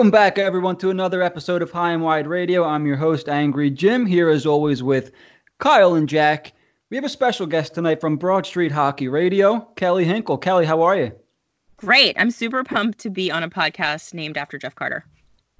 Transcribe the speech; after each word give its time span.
Welcome 0.00 0.12
back, 0.12 0.38
everyone, 0.38 0.76
to 0.76 0.88
another 0.88 1.20
episode 1.20 1.60
of 1.60 1.70
High 1.70 1.92
and 1.92 2.02
Wide 2.02 2.26
Radio. 2.26 2.64
I'm 2.64 2.86
your 2.86 2.96
host, 2.96 3.28
Angry 3.28 3.68
Jim, 3.68 4.06
here 4.06 4.30
as 4.30 4.46
always 4.46 4.82
with 4.82 5.10
Kyle 5.58 5.92
and 5.94 6.08
Jack. 6.08 6.54
We 6.88 6.96
have 6.96 7.04
a 7.04 7.08
special 7.10 7.44
guest 7.44 7.74
tonight 7.74 8.00
from 8.00 8.16
Broad 8.16 8.46
Street 8.46 8.72
Hockey 8.72 9.08
Radio, 9.08 9.60
Kelly 9.76 10.06
Hinkle. 10.06 10.38
Kelly, 10.38 10.64
how 10.64 10.80
are 10.80 10.96
you? 10.96 11.12
Great. 11.76 12.16
I'm 12.18 12.30
super 12.30 12.64
pumped 12.64 13.00
to 13.00 13.10
be 13.10 13.30
on 13.30 13.42
a 13.42 13.50
podcast 13.50 14.14
named 14.14 14.38
after 14.38 14.56
Jeff 14.56 14.74
Carter. 14.74 15.04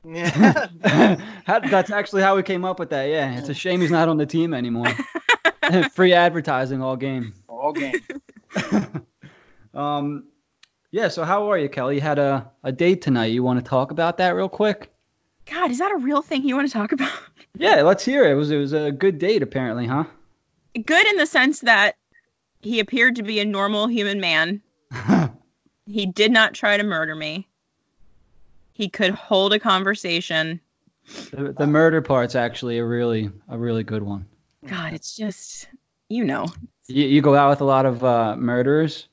Yeah. 0.07 0.69
That's 1.47 1.91
actually 1.91 2.23
how 2.23 2.35
we 2.35 2.43
came 2.43 2.65
up 2.65 2.79
with 2.79 2.89
that. 2.89 3.11
Yeah, 3.11 3.37
it's 3.37 3.51
a 3.51 3.55
shame 3.55 3.83
he's 3.83 3.91
not 3.91 4.09
on 4.09 4.17
the 4.17 4.25
team 4.25 4.55
anymore. 4.55 4.89
Free 5.93 6.15
advertising 6.15 6.81
all 6.81 6.97
game. 6.97 7.35
All 7.47 7.75
game. 7.75 8.01
Um, 9.73 10.25
yeah. 10.91 11.09
So 11.09 11.25
how 11.25 11.51
are 11.51 11.59
you, 11.59 11.69
Kelly? 11.69 11.97
You 11.97 12.01
had 12.01 12.19
a, 12.19 12.51
a 12.65 12.73
date 12.73 13.03
tonight. 13.03 13.27
You 13.27 13.43
want 13.43 13.63
to 13.63 13.69
talk 13.69 13.91
about 13.91 14.19
that 14.19 14.31
real 14.31 14.49
quick? 14.49 14.93
God, 15.51 15.71
is 15.71 15.79
that 15.79 15.91
a 15.93 15.97
real 15.97 16.23
thing 16.23 16.45
you 16.45 16.55
want 16.57 16.69
to 16.69 16.73
talk 16.73 16.93
about? 16.93 17.13
Yeah, 17.57 17.83
let's 17.83 18.05
hear 18.05 18.25
it. 18.25 18.31
It 18.31 18.35
was 18.37 18.53
it 18.53 18.57
was 18.59 18.73
a 18.73 18.93
good 18.93 19.19
date 19.19 19.43
apparently, 19.43 19.85
huh? 19.85 20.05
Good 20.87 21.07
in 21.09 21.17
the 21.17 21.27
sense 21.27 21.61
that 21.61 21.97
he 22.61 22.79
appeared 22.79 23.17
to 23.17 23.25
be 23.25 23.41
a 23.41 23.45
normal 23.45 23.89
human 23.89 24.21
man. 24.21 24.63
He 25.91 26.07
did 26.07 26.31
not 26.31 26.55
try 26.55 26.77
to 26.77 26.85
murder 26.85 27.17
me. 27.17 27.49
He 28.73 28.89
could 28.89 29.11
hold 29.11 29.53
a 29.53 29.59
conversation. 29.59 30.61
the, 31.33 31.53
the 31.53 31.67
murder 31.67 32.01
part's 32.01 32.37
actually 32.37 32.79
a 32.79 32.85
really 32.85 33.31
a 33.49 33.59
really 33.59 33.83
good 33.83 34.05
one. 34.05 34.25
God, 34.67 34.93
it's 34.93 35.17
just, 35.17 35.69
you 36.09 36.25
know. 36.25 36.47
You, 36.87 37.07
you 37.07 37.23
go 37.23 37.35
out 37.35 37.51
with 37.51 37.61
a 37.61 37.65
lot 37.65 37.87
of 37.87 38.05
uh, 38.05 38.37
murderers. 38.37 39.09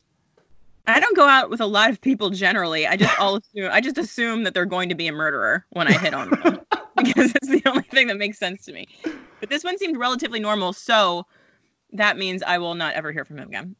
I 0.87 0.99
don't 0.99 1.15
go 1.17 1.27
out 1.27 1.49
with 1.49 1.59
a 1.61 1.65
lot 1.65 1.89
of 1.89 1.99
people 2.01 2.29
generally. 2.29 2.87
I 2.87 2.95
just 2.95 3.19
all 3.19 3.35
assume 3.35 3.69
I 3.71 3.81
just 3.81 3.97
assume 3.97 4.43
that 4.43 4.53
they're 4.53 4.65
going 4.65 4.89
to 4.89 4.95
be 4.95 5.07
a 5.07 5.11
murderer 5.11 5.65
when 5.71 5.87
I 5.87 5.91
hit 5.93 6.13
on 6.13 6.29
them 6.29 6.61
because 6.97 7.33
it's 7.35 7.47
the 7.49 7.61
only 7.65 7.83
thing 7.83 8.07
that 8.07 8.17
makes 8.17 8.37
sense 8.39 8.63
to 8.65 8.73
me. 8.73 8.87
But 9.39 9.49
this 9.49 9.63
one 9.63 9.77
seemed 9.77 9.97
relatively 9.97 10.39
normal, 10.39 10.73
so 10.73 11.25
that 11.93 12.17
means 12.17 12.41
I 12.41 12.57
will 12.57 12.75
not 12.75 12.93
ever 12.93 13.11
hear 13.11 13.25
from 13.25 13.37
him 13.39 13.47
again. 13.49 13.75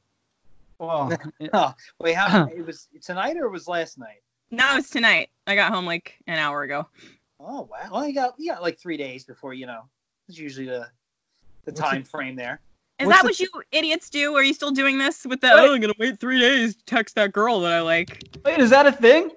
Well, 0.80 1.12
Oh, 1.54 1.74
wait, 2.00 2.16
how 2.16 2.46
it 2.48 2.66
was 2.66 2.88
tonight 3.02 3.38
or 3.38 3.46
it 3.46 3.52
was 3.52 3.68
last 3.68 3.98
night? 3.98 4.22
No, 4.52 4.78
it's 4.78 4.90
tonight. 4.90 5.30
I 5.48 5.56
got 5.56 5.74
home 5.74 5.86
like 5.86 6.18
an 6.28 6.38
hour 6.38 6.62
ago. 6.64 6.88
Oh 7.40 7.62
wow. 7.72 7.90
Well, 7.92 8.08
you 8.08 8.14
got 8.14 8.34
you 8.38 8.52
got 8.52 8.62
like 8.62 8.80
three 8.80 8.98
days 8.98 9.24
before 9.24 9.54
you 9.54 9.66
know. 9.66 9.84
It's 10.28 10.38
usually 10.38 10.66
the 10.66 10.88
the 11.66 11.72
What's 11.72 11.80
time 11.80 12.02
it- 12.02 12.08
frame 12.08 12.36
there. 12.36 12.60
Is 13.00 13.06
What's 13.08 13.18
that 13.18 13.22
the- 13.24 13.28
what 13.28 13.40
you 13.40 13.64
idiots 13.72 14.10
do? 14.10 14.36
Are 14.36 14.44
you 14.44 14.54
still 14.54 14.72
doing 14.72 14.98
this 14.98 15.26
with 15.26 15.42
the? 15.42 15.48
Wait. 15.48 15.54
Oh, 15.70 15.74
I'm 15.74 15.82
gonna 15.82 15.94
wait 16.00 16.20
three 16.20 16.40
days 16.40 16.76
to 16.76 16.86
text 16.86 17.16
that 17.16 17.32
girl 17.32 17.60
that 17.62 17.74
I 17.74 17.82
like. 17.82 18.24
wait, 18.44 18.60
is 18.60 18.72
that 18.72 18.88
a 18.88 18.92
thing? 18.92 19.30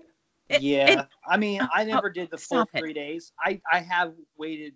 It- 0.49 0.63
yeah. 0.63 0.91
it- 1.01 1.07
I 1.29 1.37
mean, 1.37 1.61
oh, 1.63 1.69
I 1.73 1.83
oh, 1.83 1.87
never 1.87 2.11
did 2.11 2.31
the 2.31 2.39
full 2.39 2.59
stop 2.59 2.71
it. 2.75 2.79
three 2.79 2.93
days. 2.95 3.33
I 3.39 3.61
I 3.71 3.81
have 3.81 4.15
waited 4.39 4.75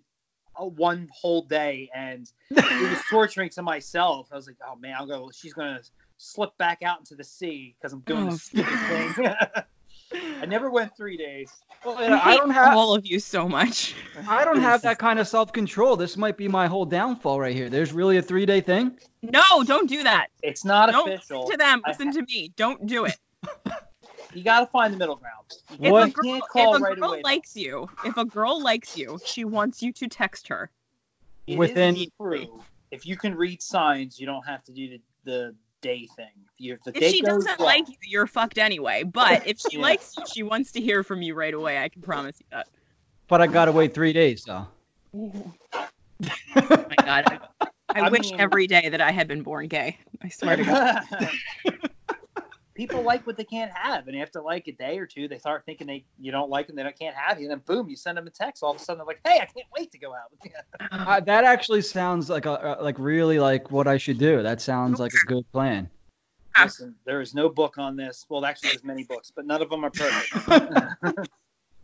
a 0.57 0.65
one 0.67 1.09
whole 1.11 1.41
day 1.41 1.89
and 1.93 2.31
it 2.51 2.89
was 2.89 2.99
torturing 3.09 3.49
to 3.49 3.61
myself. 3.61 4.29
I 4.31 4.35
was 4.35 4.47
like, 4.47 4.57
oh 4.65 4.75
man, 4.75 4.95
I'll 4.97 5.07
go. 5.07 5.29
She's 5.33 5.53
gonna 5.53 5.81
slip 6.17 6.57
back 6.57 6.81
out 6.83 6.99
into 6.99 7.15
the 7.15 7.23
sea 7.23 7.75
because 7.77 7.91
I'm 7.91 8.01
doing 8.01 8.27
Oh, 8.27 8.31
this 8.31 8.43
stupid 8.43 9.15
thing. 9.15 9.25
I 10.45 10.47
never 10.47 10.69
went 10.69 10.95
three 10.95 11.17
days. 11.17 11.51
Well, 11.83 11.97
I, 11.97 12.05
I 12.05 12.17
hate 12.19 12.37
don't 12.37 12.51
have 12.51 12.77
all 12.77 12.93
of 12.93 13.03
you 13.03 13.19
so 13.19 13.49
much. 13.49 13.95
I 14.27 14.45
don't 14.45 14.59
have 14.61 14.83
that 14.83 14.99
kind 14.99 15.17
of 15.17 15.27
self 15.27 15.51
control. 15.51 15.95
This 15.95 16.17
might 16.17 16.37
be 16.37 16.47
my 16.47 16.67
whole 16.67 16.85
downfall 16.85 17.39
right 17.39 17.55
here. 17.55 17.67
There's 17.67 17.91
really 17.93 18.17
a 18.17 18.21
three 18.21 18.45
day 18.45 18.61
thing. 18.61 18.99
No, 19.23 19.41
don't 19.65 19.89
do 19.89 20.03
that. 20.03 20.27
It's 20.43 20.63
not 20.63 20.91
Don't 20.91 21.09
official. 21.11 21.41
listen 21.45 21.51
to 21.53 21.57
them. 21.57 21.81
I 21.83 21.89
Listen 21.89 22.11
to 22.13 22.21
me. 22.21 22.51
Don't 22.55 22.85
do 22.85 23.05
it. 23.05 23.17
You 24.33 24.43
got 24.43 24.59
to 24.59 24.65
find 24.65 24.93
the 24.93 24.97
middle 24.97 25.15
ground. 25.15 25.45
If 25.79 25.91
What? 25.93 26.03
a 26.03 26.07
You 26.07 26.11
girl, 26.13 26.23
can't 26.25 26.43
call 26.49 26.75
if 26.75 26.81
a 26.81 26.83
right 26.83 26.99
girl 26.99 27.11
away. 27.13 27.21
likes 27.23 27.55
you, 27.55 27.89
if 28.03 28.17
a 28.17 28.25
girl 28.25 28.61
likes 28.61 28.97
you, 28.97 29.17
she 29.25 29.45
wants 29.45 29.81
you 29.81 29.93
to 29.93 30.09
text 30.09 30.49
her. 30.49 30.69
It 31.47 31.53
is 31.53 31.57
Within- 31.57 31.95
true. 32.19 32.61
If 32.91 33.05
you 33.05 33.15
can 33.15 33.33
read 33.33 33.61
signs, 33.61 34.19
you 34.19 34.25
don't 34.25 34.45
have 34.45 34.61
to 34.65 34.73
do 34.73 34.89
the, 34.89 34.99
the 35.23 35.55
day 35.85 36.07
thing. 36.15 36.27
If, 36.35 36.51
you, 36.59 36.73
if 36.73 36.83
the 36.83 36.91
If 36.91 36.99
date 36.99 37.11
she 37.11 37.21
goes 37.21 37.43
doesn't 37.45 37.59
well- 37.59 37.67
like 37.67 37.87
you, 37.87 37.95
you're 38.03 38.27
fucked 38.27 38.57
anyway. 38.57 39.03
But 39.03 39.45
if 39.47 39.59
she 39.59 39.67
Yeah. 39.77 39.81
likes 39.83 40.17
you, 40.17 40.23
she 40.33 40.43
wants 40.43 40.71
to 40.73 40.81
hear 40.81 41.03
from 41.03 41.21
you 41.21 41.35
right 41.35 41.53
away. 41.53 41.77
I 41.77 41.89
can 41.89 42.01
promise 42.01 42.37
you 42.39 42.45
that. 42.51 42.67
But 43.27 43.41
I 43.41 43.47
gotta 43.47 43.71
wait 43.71 43.93
three 43.93 44.13
days 44.13 44.43
though. 44.43 44.67
Oh 45.13 45.53
my 45.75 46.95
god. 47.03 47.25
I, 47.27 47.39
I, 47.61 47.67
I 48.01 48.09
wish 48.09 48.31
mean- 48.31 48.39
every 48.41 48.67
day 48.67 48.89
that 48.89 49.01
I 49.01 49.11
had 49.11 49.27
been 49.27 49.43
born 49.43 49.67
gay. 49.67 49.97
I 50.23 50.29
swear 50.29 50.55
to 50.57 50.63
God. 50.63 51.03
People 52.75 53.03
like 53.03 53.25
what 53.25 53.37
they 53.37 53.43
can't 53.43 53.71
have, 53.71 54.07
and 54.07 54.17
after 54.17 54.41
like 54.41 54.67
a 54.67 54.73
day 54.73 54.99
or 54.99 55.05
two, 55.05 55.27
they 55.27 55.37
start 55.37 55.63
thinking 55.65 55.87
they 55.87 56.05
you 56.19 56.31
don't 56.31 56.49
like 56.49 56.67
them, 56.67 56.75
they 56.75 56.83
don't, 56.83 56.97
can't 56.97 57.15
have 57.15 57.39
you, 57.39 57.49
and 57.49 57.51
then 57.51 57.61
boom, 57.65 57.89
you 57.89 57.95
send 57.95 58.17
them 58.17 58.27
a 58.27 58.29
text. 58.29 58.61
All 58.63 58.71
of 58.71 58.77
a 58.77 58.79
sudden, 58.79 58.99
they're 58.99 59.05
like, 59.05 59.21
"Hey, 59.25 59.39
I 59.41 59.45
can't 59.45 59.67
wait 59.77 59.91
to 59.93 59.97
go 59.97 60.13
out 60.13 60.29
with 60.31 60.39
you." 60.43 60.51
Uh, 60.91 61.19
that 61.19 61.43
actually 61.43 61.81
sounds 61.81 62.29
like 62.29 62.45
a, 62.45 62.51
uh, 62.51 62.83
like 62.83 62.99
really 62.99 63.39
like 63.39 63.71
what 63.71 63.87
I 63.87 63.97
should 63.97 64.17
do. 64.17 64.43
That 64.43 64.61
sounds 64.61 64.99
like 64.99 65.13
a 65.13 65.25
good 65.25 65.49
plan. 65.51 65.89
Listen, 66.61 66.95
there 67.05 67.21
is 67.21 67.33
no 67.33 67.49
book 67.49 67.77
on 67.77 67.95
this. 67.95 68.25
Well, 68.29 68.45
actually, 68.45 68.69
there's 68.69 68.83
many 68.83 69.03
books, 69.03 69.31
but 69.33 69.45
none 69.45 69.61
of 69.61 69.69
them 69.69 69.83
are 69.83 69.91
perfect. 69.91 71.29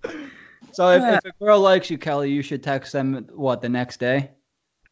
So 0.71 0.89
if, 0.91 1.03
if 1.03 1.25
a 1.25 1.43
girl 1.43 1.59
likes 1.59 1.89
you, 1.89 1.97
Kelly, 1.97 2.31
you 2.31 2.41
should 2.41 2.63
text 2.63 2.93
them 2.93 3.27
what 3.33 3.61
the 3.61 3.69
next 3.69 3.99
day. 3.99 4.31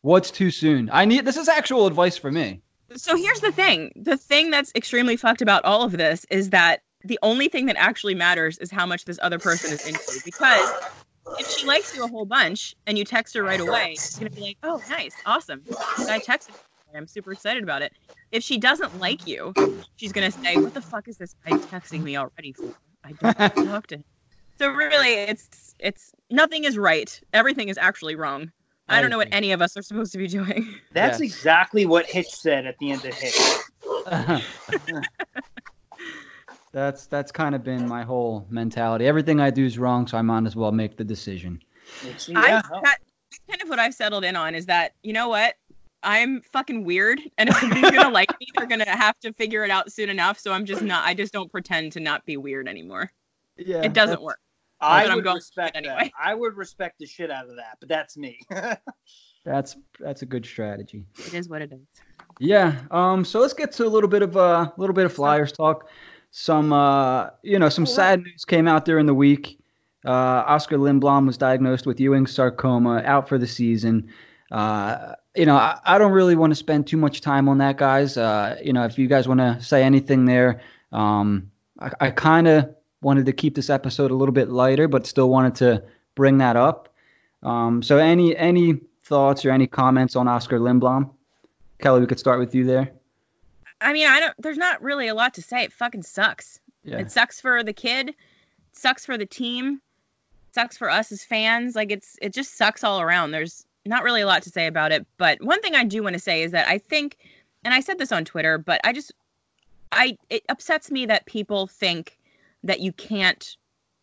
What's 0.01 0.31
too 0.31 0.51
soon? 0.51 0.89
I 0.91 1.05
need 1.05 1.25
this 1.25 1.37
is 1.37 1.47
actual 1.47 1.87
advice 1.87 2.17
for 2.17 2.31
me. 2.31 2.61
So 2.95 3.15
here's 3.15 3.39
the 3.39 3.51
thing. 3.51 3.91
The 3.95 4.17
thing 4.17 4.51
that's 4.51 4.71
extremely 4.75 5.17
fucked 5.17 5.41
about 5.41 5.65
all 5.65 5.83
of 5.83 5.91
this 5.91 6.25
is 6.29 6.49
that 6.49 6.81
the 7.03 7.19
only 7.21 7.47
thing 7.47 7.67
that 7.67 7.77
actually 7.77 8.15
matters 8.15 8.57
is 8.57 8.71
how 8.71 8.85
much 8.85 9.05
this 9.05 9.19
other 9.21 9.39
person 9.39 9.71
is 9.71 9.87
into. 9.87 10.21
Because 10.25 10.71
if 11.39 11.49
she 11.49 11.65
likes 11.65 11.95
you 11.95 12.03
a 12.03 12.07
whole 12.07 12.25
bunch 12.25 12.75
and 12.87 12.97
you 12.97 13.05
text 13.05 13.35
her 13.35 13.43
right 13.43 13.59
away, 13.59 13.91
she's 13.91 14.17
gonna 14.17 14.31
be 14.31 14.41
like, 14.41 14.57
"Oh, 14.63 14.81
nice, 14.89 15.15
awesome." 15.25 15.63
I 15.69 16.19
texted. 16.19 16.55
I'm 16.95 17.07
super 17.07 17.31
excited 17.31 17.63
about 17.63 17.83
it. 17.83 17.93
If 18.31 18.43
she 18.43 18.57
doesn't 18.57 18.99
like 18.99 19.27
you, 19.27 19.53
she's 19.97 20.11
gonna 20.11 20.31
say, 20.31 20.57
"What 20.57 20.73
the 20.73 20.81
fuck 20.81 21.07
is 21.07 21.17
this 21.17 21.35
guy 21.45 21.51
texting 21.51 22.01
me 22.01 22.17
already 22.17 22.53
for? 22.53 22.75
I 23.03 23.11
don't 23.13 23.37
to 23.37 23.65
talk 23.65 23.87
to 23.87 23.95
him." 23.95 24.03
So 24.57 24.69
really, 24.69 25.13
it's 25.13 25.75
it's 25.79 26.11
nothing 26.29 26.65
is 26.65 26.77
right. 26.77 27.19
Everything 27.31 27.69
is 27.69 27.77
actually 27.77 28.15
wrong. 28.15 28.51
I, 28.89 28.97
I 28.97 29.01
don't 29.01 29.09
know 29.09 29.17
what 29.17 29.29
any 29.31 29.51
of 29.51 29.61
us 29.61 29.77
are 29.77 29.81
supposed 29.81 30.11
to 30.13 30.17
be 30.17 30.27
doing. 30.27 30.67
That's 30.93 31.19
Yes. 31.19 31.31
exactly 31.31 31.85
what 31.85 32.05
Hitch 32.05 32.29
said 32.29 32.65
at 32.65 32.77
the 32.79 32.91
end 32.91 33.05
of 33.05 33.13
Hitch. 33.13 33.37
that's 36.71 37.07
that's 37.07 37.31
kind 37.31 37.55
of 37.55 37.63
been 37.63 37.87
my 37.87 38.03
whole 38.03 38.45
mentality. 38.49 39.05
Everything 39.07 39.39
I 39.39 39.49
do 39.49 39.65
is 39.65 39.77
wrong, 39.79 40.07
so 40.07 40.17
I 40.17 40.21
might 40.21 40.45
as 40.45 40.55
well 40.55 40.71
make 40.71 40.97
the 40.97 41.03
decision. 41.03 41.61
It's- 42.03 42.29
I, 42.35 42.49
yeah, 42.49 42.61
that, 42.61 42.81
that's 42.83 43.39
kind 43.49 43.61
of 43.61 43.69
what 43.69 43.79
I've 43.79 43.93
settled 43.93 44.23
in 44.23 44.35
on 44.35 44.55
is 44.55 44.65
that 44.67 44.93
you 45.03 45.13
know 45.13 45.29
what 45.29 45.55
I'm 46.03 46.41
fucking 46.41 46.83
weird, 46.85 47.19
and 47.37 47.49
if 47.49 47.57
somebody's 47.57 47.91
gonna 47.91 48.09
like 48.13 48.29
me, 48.39 48.47
they're 48.55 48.67
gonna 48.67 48.89
have 48.89 49.19
to 49.21 49.33
figure 49.33 49.63
it 49.63 49.71
out 49.71 49.91
soon 49.91 50.09
enough. 50.09 50.39
So 50.39 50.51
I'm 50.53 50.65
just 50.65 50.81
not. 50.81 51.05
I 51.05 51.13
just 51.13 51.33
don't 51.33 51.51
pretend 51.51 51.91
to 51.93 51.99
not 51.99 52.25
be 52.25 52.37
weird 52.37 52.67
anymore. 52.67 53.11
Yeah, 53.57 53.83
It 53.83 53.93
doesn't 53.93 54.21
work. 54.21 54.39
I 54.81 55.03
but 55.03 55.11
I'm 55.11 55.15
would 55.17 55.25
respect 55.25 55.75
with 55.75 55.83
that. 55.83 55.93
anyway. 55.93 56.11
I 56.21 56.33
would 56.33 56.55
respect 56.55 56.99
the 56.99 57.05
shit 57.05 57.31
out 57.31 57.49
of 57.49 57.55
that, 57.57 57.77
but 57.79 57.89
that's 57.89 58.17
me. 58.17 58.39
That's 59.45 59.77
that's 59.99 60.21
a 60.21 60.25
good 60.25 60.45
strategy. 60.45 61.05
It 61.17 61.33
is 61.33 61.47
what 61.47 61.61
it 61.61 61.71
is. 61.71 61.79
Yeah. 62.39 62.75
Um. 62.91 63.23
So 63.23 63.39
let's 63.39 63.53
get 63.53 63.71
to 63.73 63.85
a 63.85 63.87
little 63.87 64.09
bit 64.09 64.21
of 64.21 64.35
a 64.35 64.39
uh, 64.39 64.69
little 64.77 64.93
bit 64.93 65.05
of 65.05 65.13
Flyers 65.13 65.51
talk. 65.51 65.89
Some 66.31 66.73
uh, 66.73 67.29
you 67.41 67.57
know, 67.57 67.69
some 67.69 67.85
sad 67.85 68.21
news 68.21 68.45
came 68.45 68.67
out 68.67 68.85
during 68.85 69.05
the 69.05 69.13
week. 69.13 69.59
Uh, 70.05 70.43
Oskar 70.45 70.77
Lindblom 70.77 71.25
was 71.25 71.37
diagnosed 71.37 71.85
with 71.85 71.99
Ewing 71.99 72.27
sarcoma, 72.27 73.01
out 73.05 73.27
for 73.27 73.37
the 73.37 73.47
season. 73.47 74.09
Uh, 74.51 75.13
you 75.35 75.45
know, 75.45 75.55
I, 75.55 75.79
I 75.85 75.97
don't 75.97 76.11
really 76.11 76.35
want 76.35 76.51
to 76.51 76.55
spend 76.55 76.87
too 76.87 76.97
much 76.97 77.21
time 77.21 77.47
on 77.49 77.59
that, 77.59 77.77
guys. 77.77 78.17
Uh, 78.17 78.57
you 78.63 78.73
know, 78.73 78.85
if 78.85 78.97
you 78.97 79.07
guys 79.07 79.27
want 79.27 79.39
to 79.39 79.57
say 79.61 79.83
anything 79.83 80.25
there, 80.25 80.61
um, 80.91 81.51
I, 81.79 81.91
I 81.99 82.11
kind 82.11 82.47
of 82.47 82.75
wanted 83.01 83.25
to 83.25 83.33
keep 83.33 83.55
this 83.55 83.69
episode 83.69 84.11
a 84.11 84.15
little 84.15 84.33
bit 84.33 84.49
lighter, 84.49 84.87
but 84.87 85.07
still 85.07 85.29
wanted 85.29 85.55
to 85.55 85.83
bring 86.15 86.37
that 86.39 86.55
up. 86.55 86.89
Um, 87.43 87.81
so 87.81 87.97
any 87.97 88.35
any 88.35 88.79
thoughts 89.03 89.45
or 89.45 89.51
any 89.51 89.67
comments 89.67 90.15
on 90.15 90.27
Oskar 90.27 90.59
Lindblom? 90.59 91.09
Kelly, 91.79 92.01
we 92.01 92.07
could 92.07 92.19
start 92.19 92.39
with 92.39 92.53
you 92.53 92.65
there. 92.65 92.91
I 93.81 93.93
mean, 93.93 94.07
I 94.07 94.19
don't. 94.19 94.33
There's 94.39 94.57
not 94.57 94.81
really 94.81 95.07
a 95.07 95.15
lot 95.15 95.35
to 95.35 95.41
say. 95.41 95.63
It 95.63 95.73
fucking 95.73 96.03
sucks. 96.03 96.59
Yeah. 96.83 96.97
It 96.97 97.11
sucks 97.11 97.39
for 97.39 97.63
the 97.63 97.73
kid. 97.73 98.09
It 98.09 98.15
sucks 98.73 99.05
for 99.05 99.17
the 99.17 99.25
team. 99.25 99.81
Sucks 100.51 100.77
for 100.77 100.89
us 100.89 101.11
as 101.11 101.23
fans. 101.23 101.75
Like 101.75 101.91
it's 101.91 102.17
it 102.21 102.33
just 102.33 102.57
sucks 102.57 102.83
all 102.83 102.99
around. 102.99 103.31
There's 103.31 103.65
not 103.85 104.03
really 104.03 104.21
a 104.21 104.27
lot 104.27 104.43
to 104.43 104.49
say 104.49 104.67
about 104.67 104.91
it. 104.91 105.05
But 105.17 105.41
one 105.41 105.61
thing 105.61 105.75
I 105.75 105.85
do 105.85 106.03
want 106.03 106.13
to 106.13 106.19
say 106.19 106.43
is 106.43 106.51
that 106.51 106.67
I 106.67 106.77
think, 106.77 107.17
and 107.63 107.73
I 107.73 107.79
said 107.79 107.97
this 107.97 108.11
on 108.11 108.25
Twitter, 108.25 108.57
but 108.57 108.81
I 108.83 108.91
just, 108.91 109.13
I 109.91 110.17
it 110.29 110.43
upsets 110.49 110.91
me 110.91 111.05
that 111.05 111.25
people 111.25 111.67
think 111.67 112.18
that 112.63 112.79
you 112.79 112.91
can't 112.91 113.55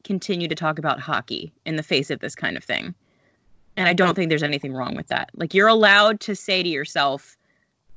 continue 0.05 0.49
to 0.49 0.55
talk 0.55 0.79
about 0.79 1.01
hockey 1.01 1.53
in 1.65 1.77
the 1.77 1.83
face 1.83 2.11
of 2.11 2.21
this 2.21 2.35
kind 2.35 2.57
of 2.57 2.65
thing. 2.65 2.95
And 3.77 3.89
I 3.89 3.93
don't 3.93 4.15
think 4.15 4.29
there's 4.29 4.43
anything 4.43 4.73
wrong 4.73 4.95
with 4.95 5.09
that. 5.09 5.31
Like 5.35 5.53
you're 5.53 5.69
allowed 5.69 6.21
to 6.21 6.35
say 6.35 6.63
to 6.63 6.69
yourself, 6.69 7.37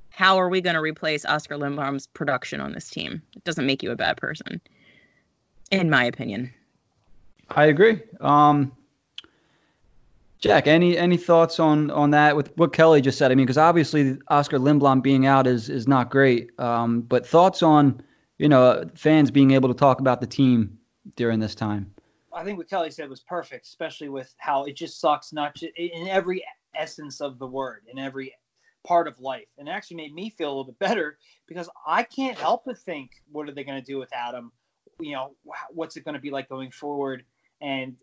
how 0.09 0.38
are 0.38 0.50
we 0.50 0.59
going 0.59 0.73
to 0.73 0.81
replace 0.81 1.25
Oskar 1.25 1.56
Lindblom's 1.56 2.07
production 2.07 2.59
on 2.59 2.73
this 2.73 2.89
team? 2.89 3.21
It 3.35 3.44
doesn't 3.44 3.65
make 3.65 3.83
you 3.83 3.91
a 3.91 3.95
bad 3.95 4.17
person, 4.17 4.59
in 5.71 5.89
my 5.89 6.03
opinion. 6.03 6.53
I 7.50 7.65
agree. 7.65 8.01
Um, 8.19 8.73
Jack, 10.39 10.67
any 10.67 10.97
any 10.97 11.17
thoughts 11.17 11.59
on 11.59 11.91
on 11.91 12.11
that 12.11 12.35
with 12.35 12.56
what 12.57 12.73
Kelly 12.73 13.01
just 13.01 13.17
said? 13.17 13.31
I 13.31 13.35
mean, 13.35 13.45
because 13.45 13.57
obviously 13.57 14.17
Oskar 14.29 14.57
Lindblom 14.57 15.01
being 15.03 15.25
out 15.25 15.47
is 15.47 15.69
is 15.69 15.88
not 15.88 16.09
great. 16.09 16.57
Um, 16.59 17.01
but 17.01 17.27
thoughts 17.27 17.61
on 17.61 18.01
you 18.39 18.50
know 18.50 18.89
fans 18.95 19.30
being 19.30 19.51
able 19.51 19.69
to 19.69 19.75
talk 19.75 20.00
about 20.00 20.19
the 20.19 20.27
team 20.27 20.80
during 21.15 21.39
this 21.39 21.53
time. 21.53 21.94
I 22.33 22.44
think 22.44 22.57
what 22.57 22.69
Kelly 22.69 22.91
said 22.91 23.09
was 23.09 23.19
perfect, 23.19 23.65
especially 23.65 24.09
with 24.09 24.33
how 24.38 24.63
it 24.63 24.75
just 24.75 25.00
sucks, 25.00 25.33
not 25.33 25.56
just 25.56 25.74
in 25.75 26.07
every 26.07 26.44
essence 26.75 27.21
of 27.21 27.38
the 27.38 27.47
word, 27.47 27.83
in 27.91 28.00
every 28.00 28.33
part 28.86 29.07
of 29.07 29.19
life, 29.19 29.47
and 29.57 29.68
it 29.68 29.71
actually 29.71 29.97
made 29.97 30.13
me 30.13 30.30
feel 30.30 30.47
a 30.47 30.51
little 30.51 30.63
bit 30.63 30.80
better 30.80 31.18
because 31.47 31.69
I 31.86 32.03
can't 32.03 32.38
help 32.38 32.63
but 32.65 32.77
think, 32.77 33.12
what 33.31 33.50
are 33.50 33.51
they 33.51 33.63
going 33.63 33.80
to 33.80 33.86
do 33.86 33.97
with 33.97 34.09
Adam? 34.13 34.51
You 35.00 35.13
know, 35.13 35.35
what's 35.71 35.97
it 35.97 36.06
going 36.06 36.15
to 36.15 36.21
be 36.21 36.31
like 36.31 36.50
going 36.50 36.71
forward? 36.71 37.24
And 37.62 37.95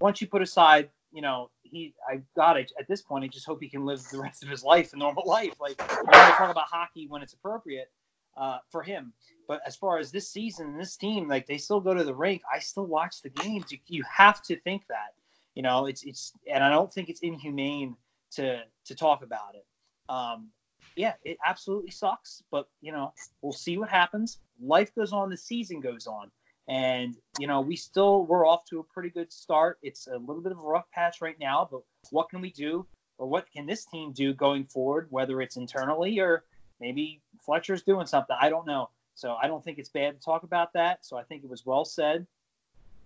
once 0.00 0.20
you 0.20 0.26
put 0.26 0.42
aside, 0.42 0.90
you 1.12 1.22
know, 1.22 1.50
he, 1.62 1.94
I 2.10 2.22
got 2.34 2.56
it 2.56 2.72
at 2.78 2.88
this 2.88 3.02
point. 3.02 3.24
I 3.24 3.28
just 3.28 3.46
hope 3.46 3.60
he 3.60 3.68
can 3.68 3.84
live 3.84 4.02
the 4.10 4.20
rest 4.20 4.42
of 4.42 4.48
his 4.48 4.64
life, 4.64 4.92
a 4.92 4.96
normal 4.96 5.24
life. 5.26 5.54
Like, 5.60 5.80
we 5.80 6.12
talk 6.12 6.50
about 6.50 6.66
hockey 6.66 7.06
when 7.08 7.22
it's 7.22 7.34
appropriate 7.34 7.90
uh, 8.36 8.58
for 8.70 8.82
him. 8.82 9.12
But 9.48 9.60
as 9.66 9.76
far 9.76 9.98
as 9.98 10.10
this 10.10 10.28
season, 10.30 10.76
this 10.76 10.96
team, 10.96 11.28
like 11.28 11.46
they 11.46 11.58
still 11.58 11.80
go 11.80 11.94
to 11.94 12.04
the 12.04 12.14
rink. 12.14 12.42
I 12.52 12.58
still 12.58 12.86
watch 12.86 13.22
the 13.22 13.30
games. 13.30 13.70
You, 13.70 13.78
you 13.86 14.04
have 14.12 14.42
to 14.44 14.58
think 14.60 14.82
that, 14.88 15.14
you 15.54 15.62
know, 15.62 15.86
it's 15.86 16.02
it's, 16.02 16.32
and 16.52 16.62
I 16.64 16.70
don't 16.70 16.92
think 16.92 17.08
it's 17.08 17.20
inhumane 17.20 17.96
to 18.32 18.62
to 18.86 18.94
talk 18.94 19.22
about 19.22 19.54
it. 19.54 19.66
Um, 20.08 20.48
yeah, 20.96 21.14
it 21.24 21.38
absolutely 21.46 21.90
sucks, 21.90 22.42
but 22.50 22.68
you 22.80 22.92
know, 22.92 23.12
we'll 23.42 23.52
see 23.52 23.78
what 23.78 23.88
happens. 23.88 24.38
Life 24.60 24.94
goes 24.94 25.12
on. 25.12 25.30
The 25.30 25.36
season 25.36 25.80
goes 25.80 26.06
on. 26.06 26.30
And 26.68 27.16
you 27.38 27.46
know, 27.46 27.60
we 27.60 27.76
still 27.76 28.26
we're 28.26 28.46
off 28.46 28.64
to 28.70 28.80
a 28.80 28.84
pretty 28.84 29.10
good 29.10 29.32
start. 29.32 29.78
It's 29.82 30.08
a 30.08 30.18
little 30.18 30.42
bit 30.42 30.52
of 30.52 30.58
a 30.58 30.62
rough 30.62 30.90
patch 30.90 31.20
right 31.20 31.38
now, 31.38 31.68
but 31.70 31.82
what 32.10 32.28
can 32.28 32.40
we 32.40 32.50
do, 32.50 32.86
or 33.18 33.28
what 33.28 33.50
can 33.52 33.66
this 33.66 33.84
team 33.84 34.12
do 34.12 34.34
going 34.34 34.64
forward, 34.64 35.06
whether 35.10 35.40
it's 35.40 35.56
internally 35.56 36.18
or 36.18 36.42
maybe 36.80 37.20
Fletcher's 37.46 37.82
doing 37.82 38.06
something. 38.06 38.36
I 38.38 38.50
don't 38.50 38.66
know. 38.66 38.90
So 39.14 39.36
I 39.40 39.46
don't 39.46 39.64
think 39.64 39.78
it's 39.78 39.88
bad 39.88 40.14
to 40.14 40.20
talk 40.22 40.42
about 40.42 40.72
that. 40.74 41.06
So 41.06 41.16
I 41.16 41.22
think 41.22 41.42
it 41.42 41.48
was 41.48 41.64
well 41.64 41.86
said, 41.86 42.26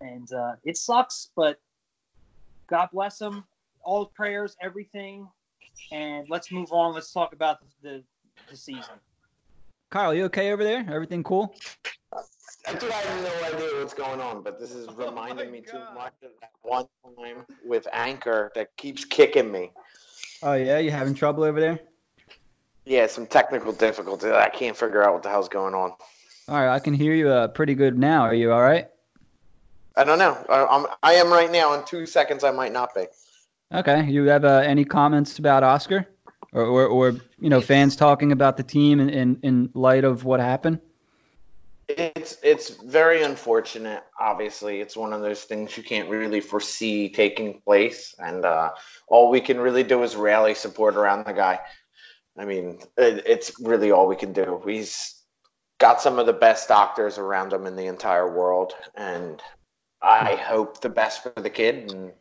and 0.01 0.33
uh, 0.33 0.55
it 0.65 0.77
sucks, 0.77 1.31
but 1.37 1.61
God 2.67 2.89
bless 2.93 3.21
him. 3.21 3.45
All 3.83 4.05
the 4.05 4.11
prayers, 4.11 4.57
everything, 4.61 5.29
and 5.93 6.27
let's 6.29 6.51
move 6.51 6.73
on. 6.73 6.95
Let's 6.95 7.13
talk 7.13 7.33
about 7.33 7.59
the, 7.61 7.89
the, 7.89 8.05
the 8.51 8.57
season. 8.57 8.95
Kyle, 9.91 10.13
you 10.13 10.25
okay 10.25 10.53
over 10.53 10.65
there? 10.65 10.85
Everything 10.91 11.23
cool? 11.23 11.55
Dude, 12.79 12.91
I 12.91 12.95
have 12.95 13.23
no 13.23 13.57
idea 13.57 13.79
what's 13.79 13.95
going 13.95 14.21
on, 14.21 14.43
but 14.43 14.61
this 14.61 14.73
is 14.73 14.87
oh 14.89 15.07
reminding 15.07 15.49
oh 15.49 15.51
me 15.51 15.61
God. 15.61 15.73
too 15.73 15.95
much 15.95 16.13
of 16.23 16.31
that 16.41 16.51
one 16.63 16.87
time 17.17 17.47
with 17.65 17.87
Anchor 17.93 18.53
that 18.55 18.77
keeps 18.77 19.05
kicking 19.05 19.51
me. 19.51 19.71
Oh 20.43 20.55
yeah, 20.55 20.79
you 20.79 20.91
having 20.91 21.15
trouble 21.15 21.43
over 21.43 21.61
there? 21.61 21.81
Yeah, 22.91 23.07
some 23.07 23.29
technical 23.29 23.71
difficulties. 23.71 24.33
I 24.33 24.49
can't 24.49 24.77
figure 24.77 25.05
out 25.05 25.15
what 25.15 25.23
the 25.23 25.29
hell's 25.29 25.49
going 25.49 25.75
on. 25.75 25.93
All 26.49 26.57
right, 26.57 26.75
I 26.75 26.81
can 26.81 26.93
hear 26.93 27.15
you 27.15 27.29
uh, 27.29 27.47
pretty 27.47 27.77
good 27.77 27.97
now. 27.97 28.23
Are 28.23 28.35
you 28.35 28.53
all 28.53 28.61
right? 28.61 28.89
I 29.97 30.03
don't 30.03 30.19
know. 30.19 30.37
I, 30.49 30.67
I'm 30.67 30.87
I 31.01 31.13
am 31.13 31.31
right 31.31 31.53
now. 31.53 31.73
In 31.75 31.85
two 31.85 32.05
seconds, 32.05 32.43
I 32.43 32.51
might 32.51 32.73
not 32.73 32.93
be. 32.93 33.05
Okay. 33.73 34.11
You 34.11 34.25
have 34.25 34.45
uh, 34.45 34.63
any 34.65 34.85
comments 34.85 35.39
about 35.39 35.63
Oskar, 35.63 36.05
or, 36.53 36.65
or, 36.65 36.87
or 36.87 37.11
you 37.39 37.49
know 37.49 37.61
fans 37.61 37.95
talking 37.95 38.33
about 38.33 38.57
the 38.57 38.65
team 38.65 38.99
in, 38.99 39.09
in 39.09 39.39
in 39.45 39.71
light 39.73 40.03
of 40.03 40.25
what 40.25 40.41
happened? 40.41 40.81
It's 41.89 42.39
it's 42.43 42.71
very 42.71 43.23
unfortunate. 43.23 44.03
Obviously, 44.19 44.81
it's 44.81 44.97
one 44.97 45.13
of 45.13 45.21
those 45.21 45.45
things 45.45 45.77
you 45.77 45.85
can't 45.85 46.09
really 46.09 46.41
foresee 46.41 47.09
taking 47.09 47.61
place, 47.61 48.17
and 48.19 48.45
uh, 48.45 48.71
all 49.07 49.31
we 49.31 49.41
can 49.41 49.61
really 49.61 49.85
do 49.85 50.03
is 50.03 50.17
rally 50.17 50.55
support 50.55 50.97
around 50.97 51.25
the 51.25 51.33
guy. 51.33 51.61
I 52.41 52.47
mean, 52.47 52.79
it, 52.97 53.25
it's 53.27 53.61
really 53.61 53.91
all 53.91 54.07
we 54.09 54.17
can 54.17 54.33
do. 54.33 54.63
He's 54.67 55.23
got 55.79 56.01
some 56.01 56.19
of 56.19 56.25
the 56.25 56.33
best 56.33 56.69
doctors 56.69 57.19
around 57.19 57.53
him 57.53 57.67
in 57.67 57.77
the 57.77 57.87
entire 57.87 58.35
world, 58.35 58.73
and 58.95 59.43
I 60.01 60.37
hope 60.37 60.81
the 60.81 60.89
best 60.89 61.23
for 61.23 61.35
the 61.37 61.51
kid, 61.51 61.93
and 61.93 62.13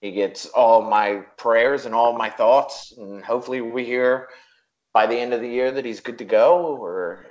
he 0.00 0.10
gets 0.10 0.46
all 0.46 0.82
my 0.82 1.22
prayers 1.36 1.86
and 1.86 1.94
all 1.94 2.18
my 2.18 2.30
thoughts, 2.30 2.92
and 2.98 3.24
hopefully 3.24 3.60
we 3.60 3.84
hear 3.84 4.26
by 4.92 5.06
the 5.06 5.16
end 5.16 5.32
of 5.32 5.40
the 5.40 5.48
year 5.48 5.70
that 5.70 5.84
he's 5.84 6.00
good 6.00 6.18
to 6.18 6.24
go, 6.24 6.76
or 6.76 7.26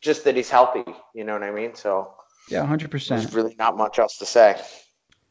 just 0.00 0.22
that 0.22 0.36
he's 0.36 0.50
healthy. 0.50 0.84
You 1.16 1.24
know 1.24 1.32
what 1.32 1.42
I 1.42 1.50
mean? 1.50 1.74
So 1.74 2.14
yeah, 2.48 2.64
hundred 2.64 2.92
percent. 2.92 3.22
There's 3.22 3.34
really 3.34 3.56
not 3.58 3.76
much 3.76 3.98
else 3.98 4.18
to 4.18 4.26
say. 4.26 4.60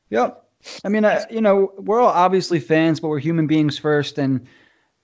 Yep. 0.09 0.44
I 0.83 0.89
mean, 0.89 1.06
uh, 1.06 1.24
you 1.31 1.39
know, 1.39 1.71
we're 1.77 2.01
all 2.01 2.09
obviously 2.09 2.59
fans, 2.59 3.00
but 3.00 3.07
we're 3.07 3.19
human 3.19 3.48
beings 3.48 3.77
first, 3.77 4.18
and 4.18 4.48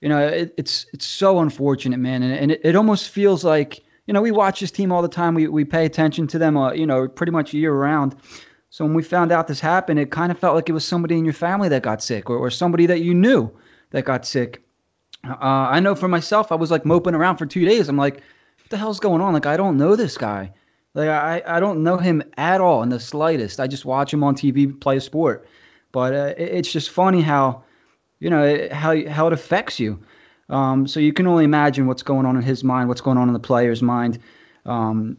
you 0.00 0.08
know, 0.08 0.26
it, 0.26 0.54
it's 0.56 0.86
it's 0.92 1.06
so 1.06 1.40
unfortunate, 1.40 1.98
man, 1.98 2.22
and, 2.22 2.32
and 2.32 2.52
it, 2.52 2.60
it 2.62 2.76
almost 2.76 3.08
feels 3.08 3.44
like 3.44 3.82
you 4.06 4.14
know 4.14 4.22
we 4.22 4.30
watch 4.30 4.60
this 4.60 4.70
team 4.70 4.92
all 4.92 5.02
the 5.02 5.08
time. 5.08 5.34
We 5.34 5.48
we 5.48 5.64
pay 5.64 5.84
attention 5.84 6.26
to 6.28 6.38
them, 6.38 6.56
uh, 6.56 6.72
you 6.72 6.86
know, 6.86 7.08
pretty 7.08 7.32
much 7.32 7.52
year 7.52 7.72
round. 7.72 8.16
So 8.70 8.84
when 8.84 8.94
we 8.94 9.02
found 9.02 9.32
out 9.32 9.48
this 9.48 9.60
happened, 9.60 9.98
it 9.98 10.10
kind 10.10 10.30
of 10.30 10.38
felt 10.38 10.54
like 10.54 10.68
it 10.68 10.72
was 10.72 10.84
somebody 10.84 11.16
in 11.16 11.24
your 11.24 11.34
family 11.34 11.68
that 11.70 11.82
got 11.82 12.02
sick, 12.02 12.28
or, 12.28 12.36
or 12.36 12.50
somebody 12.50 12.86
that 12.86 13.00
you 13.00 13.14
knew 13.14 13.50
that 13.90 14.04
got 14.04 14.26
sick. 14.26 14.62
Uh, 15.24 15.36
I 15.40 15.80
know 15.80 15.94
for 15.94 16.08
myself, 16.08 16.52
I 16.52 16.54
was 16.54 16.70
like 16.70 16.84
moping 16.84 17.14
around 17.14 17.38
for 17.38 17.46
two 17.46 17.64
days. 17.64 17.88
I'm 17.88 17.96
like, 17.96 18.16
what 18.16 18.70
the 18.70 18.76
hell's 18.76 19.00
going 19.00 19.20
on? 19.20 19.32
Like, 19.32 19.46
I 19.46 19.56
don't 19.56 19.76
know 19.76 19.96
this 19.96 20.16
guy. 20.16 20.52
Like, 20.94 21.08
I, 21.08 21.42
I 21.46 21.60
don't 21.60 21.82
know 21.82 21.96
him 21.96 22.22
at 22.36 22.60
all 22.60 22.82
in 22.82 22.88
the 22.88 23.00
slightest. 23.00 23.60
I 23.60 23.66
just 23.66 23.84
watch 23.84 24.12
him 24.12 24.22
on 24.22 24.34
TV 24.34 24.78
play 24.80 24.96
a 24.96 25.00
sport. 25.00 25.46
But 25.92 26.14
uh, 26.14 26.34
it, 26.36 26.50
it's 26.50 26.72
just 26.72 26.90
funny 26.90 27.20
how, 27.20 27.62
you 28.20 28.30
know, 28.30 28.68
how, 28.72 29.06
how 29.08 29.26
it 29.26 29.32
affects 29.32 29.78
you. 29.78 29.98
Um, 30.48 30.86
so 30.86 31.00
you 31.00 31.12
can 31.12 31.26
only 31.26 31.44
imagine 31.44 31.86
what's 31.86 32.02
going 32.02 32.26
on 32.26 32.36
in 32.36 32.42
his 32.42 32.64
mind, 32.64 32.88
what's 32.88 33.00
going 33.00 33.18
on 33.18 33.28
in 33.28 33.34
the 33.34 33.40
player's 33.40 33.82
mind. 33.82 34.18
Um, 34.64 35.18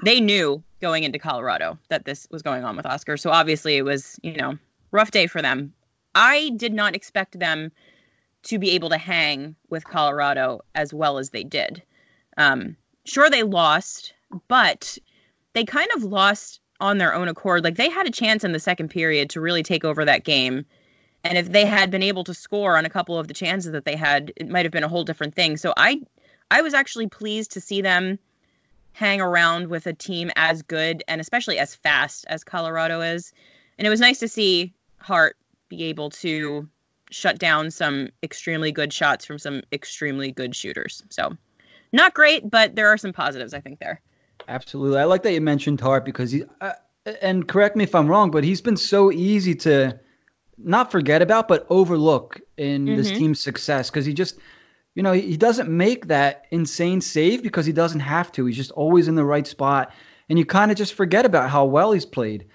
they 0.04 0.20
knew 0.20 0.62
going 0.80 1.04
into 1.04 1.18
Colorado 1.18 1.78
that 1.88 2.04
this 2.04 2.28
was 2.30 2.42
going 2.42 2.64
on 2.64 2.76
with 2.76 2.86
Oskar. 2.86 3.16
So 3.16 3.30
obviously 3.30 3.76
it 3.76 3.82
was, 3.82 4.18
you 4.22 4.36
know, 4.36 4.58
rough 4.90 5.10
day 5.10 5.26
for 5.26 5.42
them. 5.42 5.72
I 6.14 6.50
did 6.56 6.72
not 6.72 6.94
expect 6.94 7.38
them 7.38 7.72
to 8.44 8.58
be 8.58 8.72
able 8.72 8.90
to 8.90 8.98
hang 8.98 9.56
with 9.70 9.84
Colorado 9.84 10.60
as 10.74 10.92
well 10.92 11.18
as 11.18 11.30
they 11.30 11.44
did. 11.44 11.82
Um, 12.36 12.76
sure, 13.04 13.30
they 13.30 13.42
lost, 13.42 14.14
but 14.48 14.98
they 15.52 15.64
kind 15.64 15.88
of 15.96 16.04
lost 16.04 16.60
on 16.80 16.98
their 16.98 17.14
own 17.14 17.28
accord. 17.28 17.64
Like 17.64 17.76
they 17.76 17.90
had 17.90 18.06
a 18.06 18.10
chance 18.10 18.44
in 18.44 18.52
the 18.52 18.58
second 18.58 18.88
period 18.88 19.30
to 19.30 19.40
really 19.40 19.62
take 19.62 19.84
over 19.84 20.04
that 20.04 20.24
game. 20.24 20.66
And 21.24 21.38
if 21.38 21.50
they 21.50 21.64
had 21.64 21.90
been 21.90 22.02
able 22.02 22.24
to 22.24 22.34
score 22.34 22.76
on 22.76 22.84
a 22.84 22.90
couple 22.90 23.18
of 23.18 23.28
the 23.28 23.34
chances 23.34 23.72
that 23.72 23.84
they 23.84 23.94
had, 23.94 24.32
it 24.36 24.48
might 24.48 24.64
have 24.64 24.72
been 24.72 24.82
a 24.82 24.88
whole 24.88 25.04
different 25.04 25.34
thing. 25.34 25.56
So 25.56 25.72
I 25.76 26.02
I 26.50 26.62
was 26.62 26.74
actually 26.74 27.08
pleased 27.08 27.52
to 27.52 27.60
see 27.60 27.80
them 27.80 28.18
hang 28.92 29.20
around 29.20 29.68
with 29.68 29.86
a 29.86 29.92
team 29.92 30.30
as 30.36 30.62
good 30.62 31.02
and 31.08 31.20
especially 31.20 31.58
as 31.58 31.74
fast 31.74 32.26
as 32.28 32.44
Colorado 32.44 33.00
is. 33.00 33.32
And 33.78 33.86
it 33.86 33.90
was 33.90 34.00
nice 34.00 34.18
to 34.18 34.28
see 34.28 34.74
Hart 34.98 35.36
be 35.68 35.84
able 35.84 36.10
to 36.10 36.68
shut 37.10 37.38
down 37.38 37.70
some 37.70 38.10
extremely 38.22 38.72
good 38.72 38.92
shots 38.92 39.24
from 39.24 39.38
some 39.38 39.62
extremely 39.72 40.32
good 40.32 40.54
shooters. 40.54 41.02
So 41.10 41.36
not 41.92 42.14
great, 42.14 42.48
but 42.50 42.74
there 42.74 42.88
are 42.88 42.96
some 42.96 43.12
positives 43.12 43.54
I 43.54 43.60
think 43.60 43.78
there. 43.78 44.00
Absolutely, 44.48 44.98
I 44.98 45.04
like 45.04 45.22
that 45.22 45.32
you 45.32 45.40
mentioned 45.40 45.80
Hart 45.80 46.04
because 46.04 46.30
he. 46.30 46.44
Uh, 46.60 46.72
and 47.20 47.48
correct 47.48 47.76
me 47.76 47.84
if 47.84 47.94
I'm 47.94 48.06
wrong, 48.06 48.30
but 48.30 48.44
he's 48.44 48.60
been 48.60 48.76
so 48.76 49.10
easy 49.10 49.54
to 49.56 49.98
not 50.58 50.92
forget 50.92 51.22
about, 51.22 51.48
but 51.48 51.66
overlook 51.68 52.40
in 52.56 52.86
mm-hmm. 52.86 52.96
this 52.96 53.10
team's 53.10 53.40
success 53.40 53.90
because 53.90 54.06
he 54.06 54.14
just, 54.14 54.38
you 54.94 55.02
know, 55.02 55.12
he 55.12 55.36
doesn't 55.36 55.68
make 55.68 56.06
that 56.06 56.44
insane 56.50 57.00
save 57.00 57.42
because 57.42 57.66
he 57.66 57.72
doesn't 57.72 58.00
have 58.00 58.30
to. 58.32 58.46
He's 58.46 58.56
just 58.56 58.70
always 58.72 59.08
in 59.08 59.14
the 59.14 59.24
right 59.24 59.46
spot, 59.46 59.92
and 60.28 60.38
you 60.38 60.46
kind 60.46 60.70
of 60.70 60.76
just 60.76 60.94
forget 60.94 61.26
about 61.26 61.50
how 61.50 61.64
well 61.64 61.92
he's 61.92 62.06
played. 62.06 62.46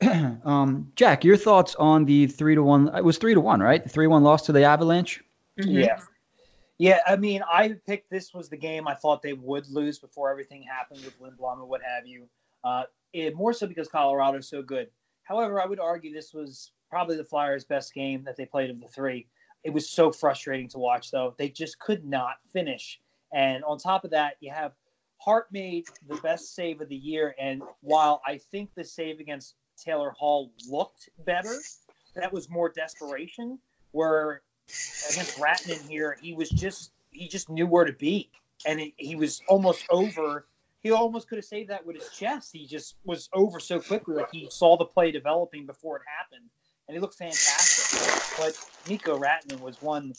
um, 0.44 0.92
Jack, 0.94 1.24
your 1.24 1.36
thoughts 1.36 1.74
on 1.76 2.04
the 2.04 2.26
three 2.26 2.54
to 2.54 2.62
one? 2.62 2.94
It 2.94 3.04
was 3.04 3.18
three 3.18 3.34
to 3.34 3.40
one, 3.40 3.60
right? 3.60 3.82
The 3.82 3.88
three 3.88 4.06
one 4.06 4.22
loss 4.22 4.42
to 4.46 4.52
the 4.52 4.64
Avalanche. 4.64 5.22
Mm-hmm. 5.58 5.70
Yeah. 5.70 5.98
Yeah, 6.78 7.00
I 7.06 7.16
mean, 7.16 7.42
I 7.42 7.74
picked 7.86 8.08
this 8.08 8.32
was 8.32 8.48
the 8.48 8.56
game 8.56 8.86
I 8.86 8.94
thought 8.94 9.20
they 9.20 9.32
would 9.32 9.68
lose 9.68 9.98
before 9.98 10.30
everything 10.30 10.62
happened 10.62 11.04
with 11.04 11.20
Lindblom 11.20 11.58
and 11.60 11.68
what 11.68 11.82
have 11.82 12.06
you. 12.06 12.28
Uh, 12.62 12.84
it, 13.12 13.34
more 13.34 13.52
so 13.52 13.66
because 13.66 13.88
Colorado 13.88 14.38
is 14.38 14.48
so 14.48 14.62
good. 14.62 14.88
However, 15.24 15.60
I 15.60 15.66
would 15.66 15.80
argue 15.80 16.12
this 16.14 16.32
was 16.32 16.72
probably 16.88 17.16
the 17.16 17.24
Flyers' 17.24 17.64
best 17.64 17.92
game 17.94 18.22
that 18.24 18.36
they 18.36 18.46
played 18.46 18.70
of 18.70 18.80
the 18.80 18.86
three. 18.86 19.26
It 19.64 19.70
was 19.70 19.90
so 19.90 20.12
frustrating 20.12 20.68
to 20.68 20.78
watch, 20.78 21.10
though. 21.10 21.34
They 21.36 21.48
just 21.48 21.78
could 21.80 22.04
not 22.04 22.36
finish. 22.52 23.00
And 23.34 23.64
on 23.64 23.78
top 23.78 24.04
of 24.04 24.10
that, 24.12 24.36
you 24.40 24.52
have 24.52 24.72
Hart 25.18 25.46
made 25.50 25.86
the 26.06 26.16
best 26.16 26.54
save 26.54 26.80
of 26.80 26.88
the 26.88 26.96
year. 26.96 27.34
And 27.40 27.62
while 27.80 28.22
I 28.26 28.38
think 28.38 28.70
the 28.74 28.84
save 28.84 29.18
against 29.18 29.56
Taylor 29.76 30.12
Hall 30.12 30.52
looked 30.68 31.08
better, 31.26 31.56
that 32.14 32.32
was 32.32 32.48
more 32.48 32.68
desperation. 32.70 33.58
Where 33.90 34.42
against 35.10 35.38
Rantanen 35.38 35.88
here, 35.88 36.16
he 36.20 36.34
was 36.34 36.50
just 36.50 36.92
he 37.10 37.28
just 37.28 37.48
knew 37.48 37.66
where 37.66 37.84
to 37.84 37.92
be, 37.92 38.30
and 38.66 38.80
it, 38.80 38.92
he 38.96 39.16
was 39.16 39.40
almost 39.48 39.84
over. 39.90 40.46
He 40.80 40.92
almost 40.92 41.28
could 41.28 41.38
have 41.38 41.44
saved 41.44 41.70
that 41.70 41.84
with 41.84 41.96
his 41.96 42.08
chest. 42.10 42.50
He 42.52 42.66
just 42.66 42.94
was 43.04 43.28
over 43.32 43.58
so 43.58 43.80
quickly, 43.80 44.14
like 44.14 44.30
he 44.30 44.48
saw 44.50 44.76
the 44.76 44.84
play 44.84 45.10
developing 45.10 45.66
before 45.66 45.96
it 45.96 46.02
happened, 46.18 46.48
and 46.86 46.94
he 46.94 47.00
looked 47.00 47.16
fantastic. 47.16 48.38
But 48.38 48.56
Mikko 48.88 49.18
Rantanen 49.18 49.60
was 49.60 49.82
one 49.82 50.12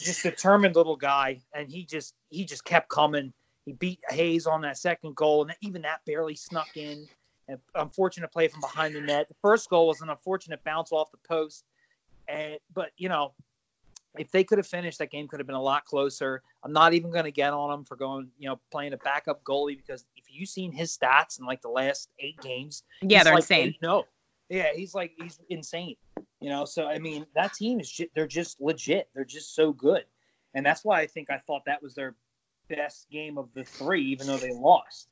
just 0.00 0.22
determined 0.22 0.76
little 0.76 0.96
guy, 0.96 1.40
and 1.54 1.68
he 1.68 1.84
just 1.84 2.14
he 2.30 2.44
just 2.44 2.64
kept 2.64 2.88
coming. 2.88 3.32
He 3.64 3.72
beat 3.72 4.00
Hayes 4.10 4.46
on 4.46 4.62
that 4.62 4.76
second 4.76 5.16
goal, 5.16 5.42
and 5.42 5.54
even 5.62 5.82
that 5.82 6.04
barely 6.04 6.34
snuck 6.34 6.76
in. 6.76 7.06
An 7.46 7.58
unfortunate 7.74 8.32
play 8.32 8.48
from 8.48 8.62
behind 8.62 8.94
the 8.94 9.02
net. 9.02 9.28
The 9.28 9.34
first 9.42 9.68
goal 9.68 9.88
was 9.88 10.00
an 10.00 10.08
unfortunate 10.08 10.64
bounce 10.64 10.92
off 10.92 11.10
the 11.10 11.18
post, 11.28 11.64
and 12.28 12.58
but 12.74 12.90
you 12.96 13.08
know 13.08 13.32
if 14.16 14.30
they 14.30 14.44
could 14.44 14.58
have 14.58 14.66
finished, 14.66 14.98
that 14.98 15.10
game 15.10 15.26
could 15.26 15.40
have 15.40 15.46
been 15.46 15.56
a 15.56 15.62
lot 15.62 15.84
closer. 15.84 16.42
I'm 16.62 16.72
not 16.72 16.94
even 16.94 17.10
going 17.10 17.24
to 17.24 17.32
get 17.32 17.52
on 17.52 17.72
him 17.72 17.84
for 17.84 17.96
going, 17.96 18.30
you 18.38 18.48
know, 18.48 18.60
playing 18.70 18.92
a 18.92 18.96
backup 18.98 19.42
goalie 19.42 19.76
because 19.76 20.04
if 20.16 20.24
you've 20.28 20.48
seen 20.48 20.70
his 20.72 20.96
stats 20.96 21.40
in 21.40 21.46
like 21.46 21.62
the 21.62 21.68
last 21.68 22.08
eight 22.20 22.40
games, 22.40 22.84
yeah, 23.02 23.24
they're 23.24 23.34
like, 23.34 23.42
insane. 23.42 23.74
No, 23.82 24.04
yeah, 24.48 24.72
he's 24.74 24.94
like 24.94 25.12
he's 25.20 25.38
insane. 25.48 25.96
You 26.40 26.50
know, 26.50 26.64
so 26.64 26.86
I 26.86 26.98
mean, 26.98 27.26
that 27.34 27.54
team 27.54 27.80
is 27.80 28.00
they're 28.14 28.26
just 28.26 28.60
legit. 28.60 29.08
They're 29.14 29.24
just 29.24 29.54
so 29.54 29.72
good, 29.72 30.04
and 30.54 30.64
that's 30.64 30.84
why 30.84 31.00
I 31.00 31.06
think 31.06 31.30
I 31.30 31.38
thought 31.38 31.62
that 31.66 31.82
was 31.82 31.94
their 31.94 32.14
best 32.68 33.08
game 33.10 33.36
of 33.38 33.48
the 33.54 33.64
three, 33.64 34.04
even 34.06 34.26
though 34.26 34.36
they 34.36 34.52
lost. 34.52 35.08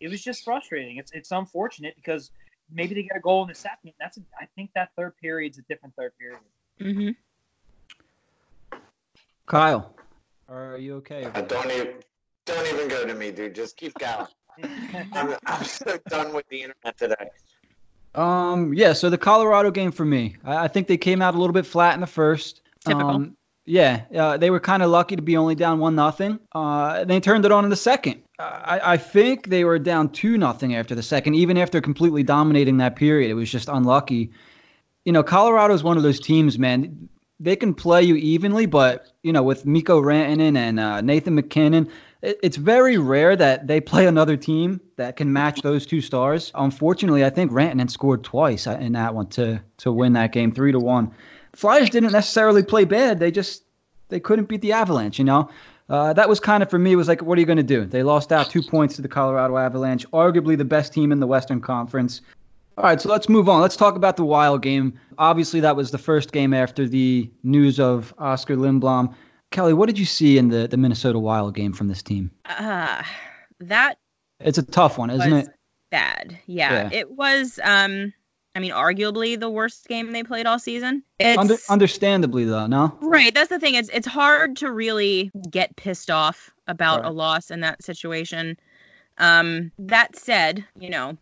It 0.00 0.08
was 0.08 0.22
just 0.22 0.44
frustrating. 0.44 0.96
It's 0.96 1.12
it's 1.12 1.32
unfortunate 1.32 1.94
because 1.96 2.30
maybe 2.72 2.94
they 2.94 3.02
get 3.02 3.16
a 3.16 3.20
goal 3.20 3.42
in 3.42 3.48
the 3.48 3.54
second. 3.54 3.92
That's 3.98 4.16
a, 4.18 4.20
I 4.40 4.46
think 4.54 4.70
that 4.74 4.90
third 4.96 5.16
period's 5.18 5.58
a 5.58 5.62
different 5.62 5.94
third 5.96 6.12
period. 6.18 6.40
Mm-hmm. 6.80 7.10
Kyle, 9.46 9.94
are 10.48 10.76
you 10.76 10.96
okay? 10.96 11.24
Uh, 11.24 11.40
don't 11.42 11.70
even 11.70 11.94
don't 12.44 12.66
even 12.66 12.88
go 12.88 13.06
to 13.06 13.14
me, 13.14 13.30
dude. 13.30 13.54
Just 13.54 13.76
keep 13.76 13.94
going. 13.98 14.26
I'm, 15.12 15.36
I'm 15.46 15.64
so 15.64 15.98
done 16.08 16.34
with 16.34 16.48
the 16.48 16.62
internet 16.62 16.98
today. 16.98 17.30
Um, 18.14 18.74
yeah. 18.74 18.92
So 18.92 19.10
the 19.10 19.18
Colorado 19.18 19.70
game 19.70 19.92
for 19.92 20.04
me, 20.04 20.36
I, 20.44 20.64
I 20.64 20.68
think 20.68 20.88
they 20.88 20.96
came 20.96 21.22
out 21.22 21.34
a 21.34 21.38
little 21.38 21.54
bit 21.54 21.66
flat 21.66 21.94
in 21.94 22.00
the 22.00 22.06
first. 22.06 22.62
Typical. 22.84 23.08
Um, 23.08 23.36
yeah, 23.66 24.04
uh, 24.14 24.36
they 24.36 24.50
were 24.50 24.60
kind 24.60 24.82
of 24.82 24.90
lucky 24.90 25.16
to 25.16 25.22
be 25.22 25.36
only 25.36 25.56
down 25.56 25.80
one 25.80 25.96
nothing. 25.96 26.38
Uh, 26.52 27.04
they 27.04 27.18
turned 27.18 27.44
it 27.44 27.50
on 27.50 27.64
in 27.64 27.70
the 27.70 27.76
second. 27.76 28.22
I, 28.38 28.80
I 28.84 28.96
think 28.96 29.48
they 29.48 29.64
were 29.64 29.78
down 29.78 30.10
two 30.10 30.38
nothing 30.38 30.76
after 30.76 30.94
the 30.94 31.02
second, 31.02 31.34
even 31.34 31.58
after 31.58 31.80
completely 31.80 32.22
dominating 32.22 32.76
that 32.76 32.94
period. 32.94 33.30
It 33.30 33.34
was 33.34 33.50
just 33.50 33.68
unlucky. 33.68 34.30
You 35.06 35.12
know, 35.12 35.22
Colorado 35.22 35.72
is 35.72 35.82
one 35.82 35.96
of 35.96 36.02
those 36.02 36.20
teams, 36.20 36.58
man 36.58 37.08
they 37.38 37.56
can 37.56 37.74
play 37.74 38.02
you 38.02 38.16
evenly, 38.16 38.66
but 38.66 39.12
you 39.22 39.32
know, 39.32 39.42
with 39.42 39.66
Mikko 39.66 40.00
Rantanen 40.00 40.56
and 40.56 40.80
uh, 40.80 41.00
Nathan 41.00 41.34
MacKinnon, 41.34 41.88
it, 42.22 42.38
it's 42.42 42.56
very 42.56 42.96
rare 42.96 43.36
that 43.36 43.66
they 43.66 43.80
play 43.80 44.06
another 44.06 44.36
team 44.36 44.80
that 44.96 45.16
can 45.16 45.32
match 45.32 45.62
those 45.62 45.86
two 45.86 46.00
stars. 46.00 46.50
Unfortunately, 46.54 47.24
I 47.24 47.30
think 47.30 47.52
Rantanen 47.52 47.90
scored 47.90 48.24
twice 48.24 48.66
in 48.66 48.92
that 48.92 49.14
one 49.14 49.26
to 49.28 49.60
to 49.78 49.92
win 49.92 50.14
that 50.14 50.32
game, 50.32 50.52
three 50.52 50.72
to 50.72 50.80
one. 50.80 51.12
Flyers 51.54 51.90
didn't 51.90 52.12
necessarily 52.12 52.62
play 52.62 52.84
bad; 52.84 53.18
they 53.18 53.30
just 53.30 53.64
they 54.08 54.20
couldn't 54.20 54.48
beat 54.48 54.62
the 54.62 54.72
Avalanche. 54.72 55.18
You 55.18 55.26
know, 55.26 55.50
uh, 55.90 56.14
that 56.14 56.28
was 56.28 56.40
kind 56.40 56.62
of 56.62 56.70
for 56.70 56.78
me 56.78 56.96
was 56.96 57.08
like, 57.08 57.22
what 57.22 57.36
are 57.36 57.40
you 57.40 57.46
going 57.46 57.58
to 57.58 57.62
do? 57.62 57.84
They 57.84 58.02
lost 58.02 58.32
out 58.32 58.48
two 58.48 58.62
points 58.62 58.96
to 58.96 59.02
the 59.02 59.08
Colorado 59.08 59.58
Avalanche, 59.58 60.06
arguably 60.10 60.56
the 60.56 60.64
best 60.64 60.94
team 60.94 61.12
in 61.12 61.20
the 61.20 61.26
Western 61.26 61.60
Conference. 61.60 62.22
All 62.78 62.84
right, 62.84 63.00
so 63.00 63.08
let's 63.08 63.28
move 63.28 63.48
on. 63.48 63.62
Let's 63.62 63.76
talk 63.76 63.96
about 63.96 64.16
the 64.16 64.24
Wild 64.24 64.60
game. 64.60 64.98
Obviously, 65.16 65.60
that 65.60 65.76
was 65.76 65.90
the 65.90 65.98
first 65.98 66.32
game 66.32 66.52
after 66.52 66.86
the 66.86 67.30
news 67.42 67.80
of 67.80 68.12
Oskar 68.18 68.56
Lindblom. 68.56 69.14
Kelly, 69.50 69.72
what 69.72 69.86
did 69.86 69.98
you 69.98 70.04
see 70.04 70.36
in 70.36 70.48
the, 70.48 70.68
the 70.68 70.76
Minnesota 70.76 71.18
Wild 71.18 71.54
game 71.54 71.72
from 71.72 71.88
this 71.88 72.02
team? 72.02 72.30
Uh, 72.44 73.02
that 73.60 73.98
it's 74.40 74.58
a 74.58 74.62
tough 74.62 74.98
one, 74.98 75.08
isn't 75.08 75.32
it? 75.32 75.48
Bad. 75.90 76.38
Yeah, 76.46 76.72
yeah, 76.72 76.90
it 76.92 77.10
was. 77.10 77.58
Um, 77.62 78.12
I 78.54 78.58
mean, 78.58 78.72
arguably 78.72 79.38
the 79.38 79.50
worst 79.50 79.86
game 79.86 80.12
they 80.12 80.22
played 80.22 80.46
all 80.46 80.58
season. 80.58 81.02
It's, 81.18 81.38
Under, 81.38 81.56
understandably, 81.68 82.44
though, 82.44 82.66
no. 82.66 82.96
Right. 83.00 83.34
That's 83.34 83.48
the 83.48 83.58
thing. 83.58 83.74
It's 83.74 83.88
it's 83.90 84.06
hard 84.06 84.56
to 84.58 84.70
really 84.70 85.30
get 85.50 85.76
pissed 85.76 86.10
off 86.10 86.50
about 86.66 87.02
right. 87.02 87.08
a 87.08 87.12
loss 87.12 87.50
in 87.50 87.60
that 87.60 87.82
situation. 87.82 88.58
Um, 89.18 89.72
that 89.78 90.16
said, 90.16 90.64
you 90.78 90.90
know, 90.90 91.16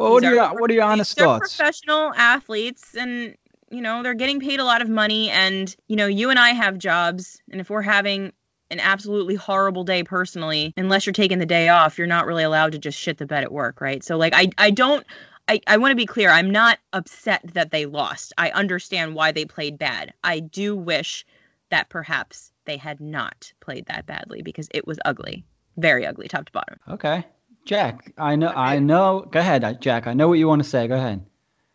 well, 0.00 0.12
what 0.12 0.24
are, 0.24 0.34
your, 0.34 0.48
what 0.54 0.70
are 0.70 0.74
your 0.74 0.84
honest 0.84 1.16
they're 1.16 1.26
thoughts? 1.26 1.56
professional 1.56 2.12
athletes 2.14 2.94
and 2.96 3.36
you 3.70 3.82
know 3.82 4.02
they're 4.02 4.14
getting 4.14 4.40
paid 4.40 4.60
a 4.60 4.64
lot 4.64 4.82
of 4.82 4.88
money 4.88 5.30
and 5.30 5.76
you 5.88 5.96
know 5.96 6.06
you 6.06 6.30
and 6.30 6.38
i 6.38 6.50
have 6.50 6.78
jobs 6.78 7.40
and 7.50 7.60
if 7.60 7.70
we're 7.70 7.82
having 7.82 8.32
an 8.70 8.80
absolutely 8.80 9.34
horrible 9.34 9.84
day 9.84 10.02
personally 10.02 10.72
unless 10.76 11.06
you're 11.06 11.12
taking 11.12 11.38
the 11.38 11.46
day 11.46 11.68
off 11.68 11.98
you're 11.98 12.06
not 12.06 12.26
really 12.26 12.42
allowed 12.42 12.72
to 12.72 12.78
just 12.78 12.98
shit 12.98 13.18
the 13.18 13.26
bed 13.26 13.44
at 13.44 13.52
work 13.52 13.80
right? 13.80 14.02
So 14.02 14.16
like 14.16 14.34
i 14.34 14.48
i 14.58 14.70
don't 14.70 15.06
i, 15.48 15.60
I 15.66 15.76
want 15.76 15.92
to 15.92 15.96
be 15.96 16.06
clear 16.06 16.30
i'm 16.30 16.50
not 16.50 16.78
upset 16.92 17.42
that 17.54 17.70
they 17.70 17.86
lost. 17.86 18.32
I 18.38 18.50
understand 18.50 19.14
why 19.14 19.32
they 19.32 19.44
played 19.44 19.78
bad. 19.78 20.14
I 20.24 20.40
do 20.40 20.76
wish 20.76 21.26
that 21.70 21.88
perhaps 21.88 22.52
they 22.64 22.76
had 22.76 23.00
not 23.00 23.52
played 23.60 23.86
that 23.86 24.06
badly 24.06 24.42
because 24.42 24.68
it 24.72 24.86
was 24.86 24.98
ugly. 25.04 25.44
Very 25.76 26.06
ugly 26.06 26.28
top 26.28 26.46
to 26.46 26.52
bottom. 26.52 26.78
Okay 26.88 27.24
Jack, 27.64 28.12
I 28.18 28.36
know, 28.36 28.48
I 28.48 28.78
know. 28.78 29.28
Go 29.30 29.40
ahead, 29.40 29.80
Jack. 29.80 30.06
I 30.06 30.12
know 30.12 30.28
what 30.28 30.38
you 30.38 30.48
want 30.48 30.62
to 30.62 30.68
say. 30.68 30.88
Go 30.88 30.96
ahead. 30.96 31.24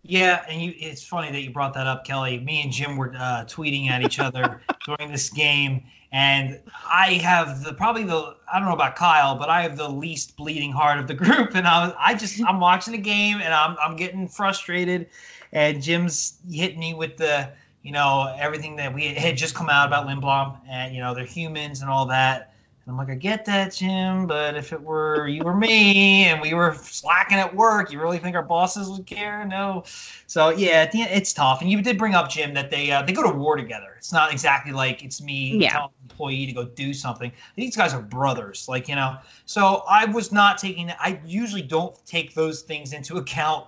Yeah, 0.08 0.44
and 0.48 0.62
you, 0.62 0.74
it's 0.78 1.04
funny 1.04 1.32
that 1.32 1.42
you 1.42 1.50
brought 1.50 1.74
that 1.74 1.88
up, 1.88 2.06
Kelly. 2.06 2.40
Me 2.40 2.62
and 2.62 2.72
Jim 2.72 2.96
were 2.96 3.14
uh, 3.18 3.46
tweeting 3.46 3.90
at 3.90 4.04
each 4.04 4.20
other 4.20 4.62
during 4.86 5.12
this 5.12 5.32
game, 5.32 5.84
and 6.12 6.60
I 6.86 7.14
have 7.14 7.64
the 7.64 7.74
probably 7.74 8.04
the 8.04 8.36
I 8.52 8.60
don't 8.60 8.68
know 8.68 8.76
about 8.76 8.96
Kyle, 8.96 9.36
but 9.36 9.50
I 9.50 9.64
have 9.64 9.78
the 9.78 9.90
least 9.90 10.38
bleeding 10.38 10.72
heart 10.72 11.00
of 11.00 11.08
the 11.08 11.14
group, 11.24 11.56
and 11.56 11.68
I 11.68 11.88
was 11.88 11.96
I 11.98 12.14
just 12.14 12.44
I'm 12.46 12.60
watching 12.60 12.92
the 12.92 13.00
game 13.00 13.38
and 13.38 13.54
I'm 13.54 13.76
I'm 13.84 13.96
getting 13.96 14.28
frustrated, 14.28 15.08
and 15.52 15.82
Jim's 15.82 16.40
hitting 16.52 16.80
me 16.80 16.94
with 16.94 17.18
the 17.18 17.50
you 17.82 17.92
know 17.92 18.34
everything 18.38 18.76
that 18.76 18.94
we 18.94 19.08
had 19.08 19.38
just 19.38 19.56
come 19.56 19.70
out 19.70 19.88
about 19.88 20.06
Lindblom, 20.06 20.60
and 20.70 20.94
you 20.94 21.02
know 21.02 21.16
they're 21.16 21.26
humans 21.26 21.82
and 21.82 21.90
all 21.90 22.06
that 22.08 22.55
and 22.86 22.94
I'm 22.94 22.98
like, 22.98 23.10
I 23.10 23.16
get 23.16 23.46
that, 23.46 23.74
Jim, 23.74 24.28
but 24.28 24.56
if 24.56 24.72
it 24.72 24.80
were 24.80 25.28
you 25.28 25.42
or 25.42 25.56
me 25.56 26.26
and 26.26 26.40
we 26.40 26.54
were 26.54 26.76
slacking 26.76 27.40
at 27.40 27.56
work, 27.56 27.92
you 27.92 28.00
really 28.00 28.20
think 28.20 28.36
our 28.36 28.44
bosses 28.44 28.88
would 28.90 29.08
care? 29.08 29.44
No. 29.44 29.84
So 30.28 30.50
yeah, 30.50 30.88
end, 30.94 31.10
it's 31.12 31.34
tough. 31.34 31.62
And 31.62 31.72
you 31.72 31.82
did 31.82 31.98
bring 31.98 32.14
up, 32.14 32.30
Jim, 32.30 32.54
that 32.54 32.70
they 32.70 32.92
uh, 32.92 33.02
they 33.02 33.12
go 33.12 33.24
to 33.24 33.36
war 33.36 33.56
together. 33.56 33.96
It's 33.98 34.14
not 34.14 34.32
exactly 34.32 34.72
like 34.72 35.04
it's 35.04 35.20
me 35.20 35.58
yeah. 35.58 35.72
telling 35.72 35.94
an 36.04 36.12
employee 36.12 36.46
to 36.46 36.54
go 36.54 36.66
do 36.66 36.94
something. 36.94 37.32
These 37.56 37.76
guys 37.76 37.92
are 37.92 38.04
brothers, 38.04 38.68
like 38.70 38.88
you 38.88 38.94
know. 38.94 39.18
So 39.48 39.84
I 39.90 40.06
was 40.06 40.32
not 40.32 40.60
taking. 40.60 40.92
I 40.92 41.20
usually 41.26 41.64
don't 41.64 41.96
take 42.06 42.36
those 42.36 42.62
things 42.62 42.94
into 42.94 43.18
account 43.18 43.66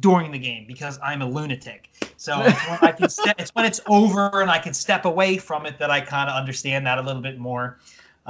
during 0.00 0.30
the 0.30 0.38
game 0.38 0.66
because 0.66 0.98
I'm 1.02 1.22
a 1.22 1.26
lunatic. 1.26 1.88
So 2.18 2.42
it's 2.42 2.68
when 2.68 2.78
I 2.82 2.92
can 2.92 3.04
it's 3.38 3.54
when 3.54 3.64
it's 3.64 3.80
over 3.86 4.42
and 4.42 4.50
I 4.50 4.58
can 4.58 4.74
step 4.74 5.06
away 5.06 5.38
from 5.38 5.64
it 5.64 5.78
that 5.78 5.90
I 5.90 6.02
kind 6.02 6.28
of 6.28 6.36
understand 6.36 6.86
that 6.86 6.98
a 6.98 7.00
little 7.02 7.22
bit 7.22 7.38
more 7.38 7.78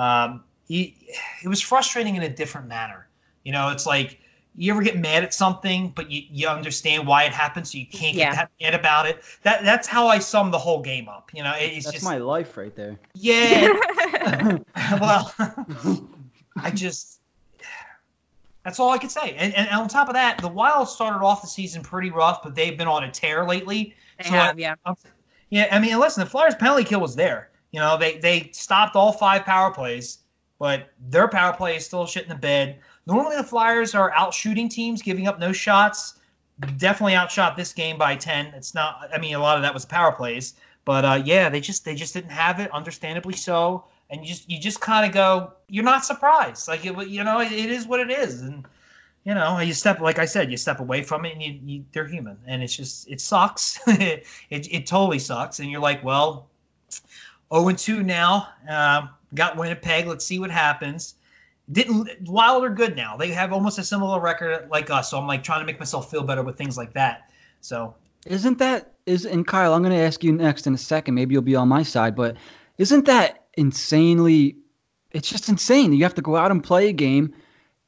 um, 0.00 0.42
he, 0.66 0.96
it 1.44 1.48
was 1.48 1.60
frustrating 1.60 2.16
in 2.16 2.22
a 2.22 2.28
different 2.28 2.68
manner. 2.68 3.06
You 3.44 3.52
know, 3.52 3.68
it's 3.70 3.86
like 3.86 4.18
you 4.56 4.72
ever 4.72 4.82
get 4.82 4.98
mad 4.98 5.22
at 5.24 5.32
something, 5.34 5.92
but 5.94 6.10
you, 6.10 6.22
you 6.30 6.48
understand 6.48 7.06
why 7.06 7.24
it 7.24 7.32
happened, 7.32 7.66
so 7.68 7.78
you 7.78 7.86
can't 7.86 8.16
Yeah. 8.16 8.30
get 8.30 8.36
that 8.36 8.50
mad 8.60 8.74
about 8.80 9.06
it. 9.06 9.22
That 9.42 9.64
that's 9.64 9.86
how 9.86 10.06
I 10.08 10.18
sum 10.18 10.50
the 10.50 10.58
whole 10.58 10.82
game 10.82 11.08
up. 11.08 11.30
You 11.34 11.42
know, 11.42 11.52
it's 11.56 11.84
That's 11.86 11.94
just 11.94 12.04
my 12.04 12.18
life 12.18 12.56
right 12.56 12.74
there. 12.74 12.98
yeah. 13.14 13.72
well, 15.00 15.32
I 16.56 16.70
just 16.72 17.20
that's 18.64 18.78
all 18.78 18.90
I 18.90 18.98
could 18.98 19.10
say. 19.10 19.34
And, 19.38 19.54
and 19.56 19.68
on 19.70 19.88
top 19.88 20.08
of 20.08 20.14
that, 20.14 20.38
the 20.38 20.48
Wild 20.48 20.88
started 20.88 21.24
off 21.24 21.40
the 21.40 21.48
season 21.48 21.82
pretty 21.82 22.10
rough, 22.10 22.42
but 22.42 22.54
they've 22.54 22.76
been 22.76 22.88
on 22.88 23.04
a 23.04 23.10
tear 23.10 23.46
lately. 23.46 23.94
They 24.18 24.24
So 24.24 24.30
have, 24.32 24.58
yeah. 24.58 24.74
I'm- 24.84 24.96
yeah, 25.48 25.66
I 25.72 25.78
mean, 25.80 25.98
listen, 25.98 26.22
the 26.22 26.30
Flyers 26.30 26.54
penalty 26.54 26.84
kill 26.84 27.00
was 27.00 27.16
there. 27.16 27.49
You 27.72 27.80
know, 27.80 27.96
they 27.96 28.18
they 28.18 28.50
stopped 28.52 28.96
all 28.96 29.12
five 29.12 29.44
power 29.44 29.70
plays, 29.70 30.18
but 30.58 30.90
their 31.08 31.28
power 31.28 31.52
play 31.52 31.76
is 31.76 31.86
still 31.86 32.06
shit 32.06 32.24
in 32.24 32.28
the 32.28 32.34
bed. 32.34 32.78
Normally, 33.06 33.36
the 33.36 33.44
Flyers 33.44 33.94
are 33.94 34.12
out 34.12 34.34
shooting 34.34 34.68
teams, 34.68 35.02
giving 35.02 35.26
up 35.26 35.38
no 35.38 35.52
shots. 35.52 36.18
Definitely 36.76 37.14
outshot 37.14 37.56
this 37.56 37.72
game 37.72 37.96
by 37.96 38.16
ten. 38.16 38.46
It's 38.48 38.74
not. 38.74 39.08
I 39.12 39.18
mean, 39.18 39.34
a 39.34 39.38
lot 39.38 39.56
of 39.56 39.62
that 39.62 39.72
was 39.72 39.84
power 39.84 40.12
plays, 40.12 40.54
but 40.84 41.04
uh, 41.04 41.22
yeah, 41.24 41.48
they 41.48 41.60
just 41.60 41.84
they 41.84 41.94
just 41.94 42.12
didn't 42.12 42.30
have 42.30 42.60
it. 42.60 42.70
Understandably 42.72 43.34
so. 43.34 43.84
And 44.10 44.22
you 44.22 44.26
just 44.26 44.50
you 44.50 44.58
just 44.58 44.80
kind 44.80 45.06
of 45.06 45.12
go, 45.12 45.52
you're 45.68 45.84
not 45.84 46.04
surprised. 46.04 46.66
Like 46.66 46.84
it, 46.84 47.08
you 47.08 47.22
know, 47.22 47.40
it, 47.40 47.52
it 47.52 47.70
is 47.70 47.86
what 47.86 48.00
it 48.00 48.10
is, 48.10 48.42
and 48.42 48.66
you 49.24 49.34
know, 49.34 49.58
you 49.60 49.72
step 49.72 50.00
like 50.00 50.18
I 50.18 50.24
said, 50.24 50.50
you 50.50 50.56
step 50.56 50.80
away 50.80 51.02
from 51.02 51.24
it, 51.24 51.34
and 51.34 51.42
you, 51.42 51.60
you 51.64 51.84
they're 51.92 52.06
human, 52.06 52.36
and 52.46 52.62
it's 52.62 52.76
just 52.76 53.08
it 53.08 53.20
sucks. 53.20 53.78
it, 53.86 54.26
it 54.50 54.86
totally 54.86 55.18
sucks, 55.18 55.60
and 55.60 55.70
you're 55.70 55.80
like, 55.80 56.02
well, 56.02 56.48
0 57.52 57.68
and 57.68 57.78
2 57.78 58.02
now. 58.02 58.48
Um, 58.68 59.10
got 59.34 59.56
Winnipeg. 59.56 60.06
Let's 60.06 60.24
see 60.24 60.38
what 60.38 60.50
happens. 60.50 61.14
Didn't 61.72 62.08
Wild 62.28 62.64
are 62.64 62.70
good 62.70 62.96
now. 62.96 63.16
They 63.16 63.28
have 63.28 63.52
almost 63.52 63.78
a 63.78 63.84
similar 63.84 64.20
record 64.20 64.68
like 64.70 64.90
us, 64.90 65.10
so 65.10 65.18
I'm 65.18 65.26
like 65.26 65.44
trying 65.44 65.60
to 65.60 65.66
make 65.66 65.78
myself 65.78 66.10
feel 66.10 66.24
better 66.24 66.42
with 66.42 66.58
things 66.58 66.76
like 66.76 66.92
that. 66.94 67.30
So 67.60 67.94
Isn't 68.26 68.58
that 68.58 68.94
is 69.06 69.24
and 69.24 69.46
Kyle? 69.46 69.74
I'm 69.74 69.82
going 69.82 69.94
to 69.94 70.02
ask 70.02 70.24
you 70.24 70.32
next 70.32 70.66
in 70.66 70.74
a 70.74 70.78
second. 70.78 71.14
Maybe 71.14 71.34
you'll 71.34 71.42
be 71.42 71.54
on 71.54 71.68
my 71.68 71.84
side, 71.84 72.16
but 72.16 72.36
isn't 72.78 73.06
that 73.06 73.44
insanely? 73.56 74.56
It's 75.12 75.28
just 75.28 75.48
insane. 75.48 75.92
You 75.92 76.02
have 76.02 76.14
to 76.14 76.22
go 76.22 76.36
out 76.36 76.50
and 76.50 76.62
play 76.62 76.88
a 76.88 76.92
game, 76.92 77.34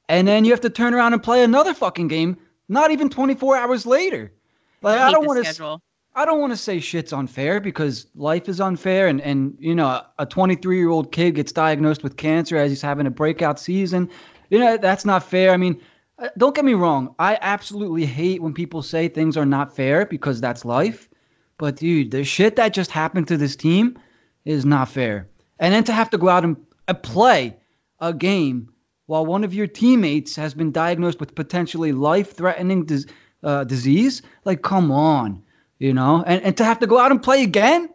and 0.08 0.28
then 0.28 0.44
you 0.44 0.52
have 0.52 0.60
to 0.60 0.70
turn 0.70 0.94
around 0.94 1.12
and 1.12 1.22
play 1.22 1.42
another 1.42 1.74
fucking 1.74 2.08
game. 2.08 2.36
Not 2.68 2.92
even 2.92 3.08
24 3.08 3.56
hours 3.56 3.84
later. 3.84 4.32
Like 4.80 4.98
I 4.98 5.06
Hate 5.06 5.12
don't 5.12 5.26
want 5.26 5.44
to. 5.44 5.78
I 6.14 6.26
don't 6.26 6.40
want 6.40 6.52
to 6.52 6.58
say 6.58 6.78
shit's 6.78 7.12
unfair 7.12 7.58
because 7.58 8.06
life 8.14 8.48
is 8.48 8.60
unfair, 8.60 9.06
and 9.06 9.20
and 9.22 9.56
you 9.58 9.74
know 9.74 10.02
a 10.18 10.26
23 10.26 10.76
year 10.76 10.90
old 10.90 11.10
kid 11.10 11.36
gets 11.36 11.52
diagnosed 11.52 12.02
with 12.02 12.18
cancer 12.18 12.56
as 12.56 12.70
he's 12.70 12.82
having 12.82 13.06
a 13.06 13.10
breakout 13.10 13.58
season. 13.58 14.10
You 14.50 14.58
know 14.58 14.76
that's 14.76 15.06
not 15.06 15.22
fair. 15.22 15.52
I 15.52 15.56
mean, 15.56 15.80
uh, 16.18 16.28
don't 16.36 16.54
get 16.54 16.66
me 16.66 16.74
wrong. 16.74 17.14
I 17.18 17.38
absolutely 17.40 18.04
hate 18.04 18.42
when 18.42 18.52
people 18.52 18.82
say 18.82 19.08
things 19.08 19.36
are 19.38 19.46
not 19.46 19.74
fair 19.74 20.04
because 20.04 20.40
that's 20.40 20.64
life. 20.66 21.08
But 21.56 21.76
dude, 21.76 22.10
the 22.10 22.24
shit 22.24 22.56
that 22.56 22.74
just 22.74 22.90
happened 22.90 23.28
to 23.28 23.38
this 23.38 23.56
team 23.56 23.98
is 24.44 24.66
not 24.66 24.88
fair. 24.88 25.28
And 25.58 25.72
then 25.72 25.84
to 25.84 25.92
have 25.92 26.10
to 26.10 26.18
go 26.18 26.28
out 26.28 26.44
and 26.44 26.56
uh, 26.88 26.94
play 26.94 27.56
a 28.00 28.12
game 28.12 28.68
while 29.06 29.24
one 29.24 29.44
of 29.44 29.54
your 29.54 29.66
teammates 29.66 30.36
has 30.36 30.52
been 30.52 30.72
diagnosed 30.72 31.20
with 31.20 31.34
potentially 31.34 31.92
life-threatening 31.92 32.84
dis- 32.84 33.06
uh, 33.42 33.64
disease, 33.64 34.22
like 34.44 34.62
come 34.62 34.90
on, 34.90 35.42
you 35.82 35.92
know, 35.92 36.22
and 36.24 36.42
and 36.42 36.56
to 36.58 36.64
have 36.64 36.78
to 36.78 36.86
go 36.86 36.98
out 36.98 37.10
and 37.10 37.20
play 37.20 37.42
again, 37.42 37.90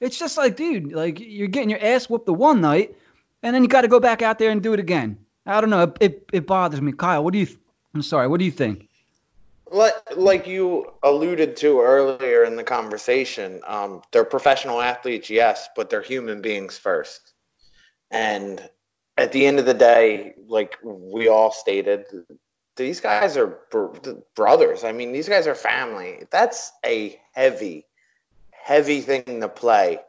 it's 0.00 0.18
just 0.18 0.36
like, 0.36 0.56
dude, 0.56 0.92
like 0.92 1.20
you're 1.20 1.46
getting 1.46 1.70
your 1.70 1.82
ass 1.82 2.10
whooped 2.10 2.26
the 2.26 2.34
one 2.34 2.60
night, 2.60 2.96
and 3.44 3.54
then 3.54 3.62
you 3.62 3.68
got 3.68 3.82
to 3.82 3.88
go 3.88 4.00
back 4.00 4.22
out 4.22 4.40
there 4.40 4.50
and 4.50 4.60
do 4.60 4.72
it 4.72 4.80
again. 4.80 5.16
I 5.46 5.60
don't 5.60 5.70
know. 5.70 5.84
It, 5.84 5.96
it, 6.00 6.28
it 6.32 6.46
bothers 6.48 6.82
me, 6.82 6.92
Kyle. 6.92 7.22
What 7.22 7.32
do 7.32 7.38
you? 7.38 7.46
Th- 7.46 7.58
I'm 7.94 8.02
sorry. 8.02 8.26
What 8.26 8.40
do 8.40 8.44
you 8.44 8.50
think? 8.50 8.88
Like, 9.70 10.46
you 10.46 10.92
alluded 11.02 11.56
to 11.58 11.80
earlier 11.80 12.42
in 12.44 12.56
the 12.56 12.64
conversation, 12.64 13.60
um, 13.66 14.02
they're 14.12 14.24
professional 14.24 14.80
athletes, 14.80 15.28
yes, 15.28 15.68
but 15.76 15.90
they're 15.90 16.02
human 16.02 16.40
beings 16.40 16.78
first. 16.78 17.34
And 18.10 18.66
at 19.18 19.32
the 19.32 19.46
end 19.46 19.58
of 19.58 19.66
the 19.66 19.74
day, 19.74 20.34
like 20.46 20.78
we 20.82 21.28
all 21.28 21.52
stated, 21.52 22.06
these 22.84 23.00
guys 23.00 23.36
are 23.36 23.58
br- 23.70 23.96
brothers. 24.34 24.84
I 24.84 24.92
mean, 24.92 25.12
these 25.12 25.28
guys 25.28 25.46
are 25.46 25.54
family. 25.54 26.24
That's 26.30 26.72
a 26.84 27.20
heavy, 27.32 27.86
heavy 28.50 29.00
thing 29.00 29.40
to 29.40 29.48
play 29.48 30.00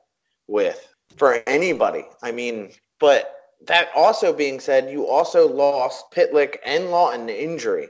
with 0.48 0.88
for 1.18 1.44
anybody. 1.48 2.06
I 2.24 2.32
mean, 2.32 2.72
but 3.00 3.36
that 3.68 3.90
also 3.96 4.32
being 4.34 4.60
said, 4.60 4.90
you 4.92 5.08
also 5.08 5.48
lost 5.54 6.12
Pitlick 6.12 6.58
and 6.66 6.86
Laughton 6.86 7.28
to 7.28 7.44
injury 7.44 7.90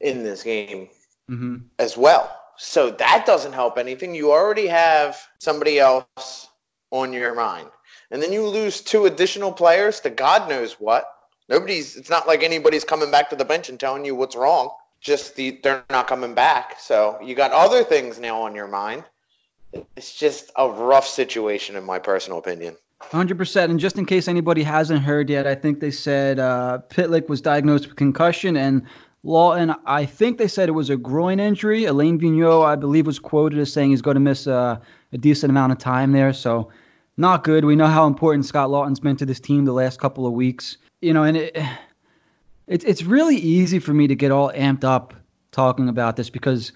in 0.00 0.22
this 0.22 0.42
game 0.42 0.88
Mm-hmm. 1.30 1.58
as 1.78 1.96
well. 1.96 2.36
So 2.58 2.90
that 2.90 3.24
doesn't 3.26 3.52
help 3.52 3.78
anything. 3.78 4.14
You 4.14 4.32
already 4.32 4.66
have 4.66 5.18
somebody 5.38 5.78
else 5.78 6.48
on 6.90 7.12
your 7.12 7.34
mind. 7.34 7.68
And 8.10 8.22
then 8.22 8.32
you 8.32 8.46
lose 8.46 8.82
two 8.82 9.06
additional 9.06 9.52
players 9.52 10.00
to 10.00 10.10
God 10.10 10.48
knows 10.48 10.74
what. 10.74 11.06
Nobody's 11.52 11.96
it's 11.96 12.08
not 12.08 12.26
like 12.26 12.42
anybody's 12.42 12.82
coming 12.82 13.10
back 13.10 13.28
to 13.28 13.36
the 13.36 13.44
bench 13.44 13.68
and 13.68 13.78
telling 13.78 14.06
you 14.06 14.14
what's 14.14 14.34
wrong. 14.34 14.70
Just 15.02 15.36
the 15.36 15.60
they're 15.62 15.84
not 15.90 16.06
coming 16.06 16.32
back. 16.32 16.80
So 16.80 17.18
you 17.22 17.34
got 17.34 17.52
other 17.52 17.84
things 17.84 18.18
now 18.18 18.40
on 18.40 18.54
your 18.54 18.68
mind. 18.68 19.04
It's 19.94 20.14
just 20.14 20.50
a 20.56 20.70
rough 20.70 21.06
situation 21.06 21.76
in 21.76 21.84
my 21.84 21.98
personal 21.98 22.38
opinion. 22.38 22.76
Hundred 23.02 23.36
percent. 23.36 23.70
And 23.70 23.78
just 23.78 23.98
in 23.98 24.06
case 24.06 24.28
anybody 24.28 24.62
hasn't 24.62 25.02
heard 25.02 25.28
yet, 25.28 25.46
I 25.46 25.54
think 25.54 25.80
they 25.80 25.90
said 25.90 26.38
uh, 26.38 26.78
Pitlick 26.88 27.28
was 27.28 27.42
diagnosed 27.42 27.86
with 27.86 27.96
concussion, 27.96 28.56
and 28.56 28.86
Laughton, 29.22 29.76
I 29.84 30.06
think 30.06 30.38
they 30.38 30.48
said 30.48 30.70
it 30.70 30.72
was 30.72 30.88
a 30.88 30.96
groin 30.96 31.38
injury. 31.38 31.84
Alain 31.84 32.18
Vigneault, 32.18 32.64
I 32.64 32.76
believe, 32.76 33.06
was 33.06 33.18
quoted 33.18 33.58
as 33.58 33.70
saying 33.70 33.90
he's 33.90 34.00
going 34.00 34.14
to 34.14 34.20
miss 34.20 34.46
a 34.46 34.80
decent 35.20 35.50
amount 35.50 35.72
of 35.72 35.78
time 35.78 36.12
there. 36.12 36.32
So, 36.32 36.70
not 37.18 37.44
good. 37.44 37.66
We 37.66 37.76
know 37.76 37.88
how 37.88 38.06
important 38.06 38.46
Scott 38.46 38.70
Laughton's 38.70 39.00
been 39.00 39.16
to 39.16 39.26
this 39.26 39.40
team 39.40 39.66
the 39.66 39.72
last 39.72 40.00
couple 40.00 40.26
of 40.26 40.32
weeks. 40.32 40.78
You 41.02 41.12
know, 41.12 41.24
and 41.24 41.36
it, 41.36 41.56
it's 42.66 42.84
it's 42.84 43.02
really 43.02 43.36
easy 43.36 43.78
for 43.78 43.92
me 43.92 44.06
to 44.06 44.14
get 44.14 44.30
all 44.30 44.50
amped 44.52 44.84
up 44.84 45.14
talking 45.50 45.88
about 45.88 46.16
this 46.16 46.30
because, 46.30 46.72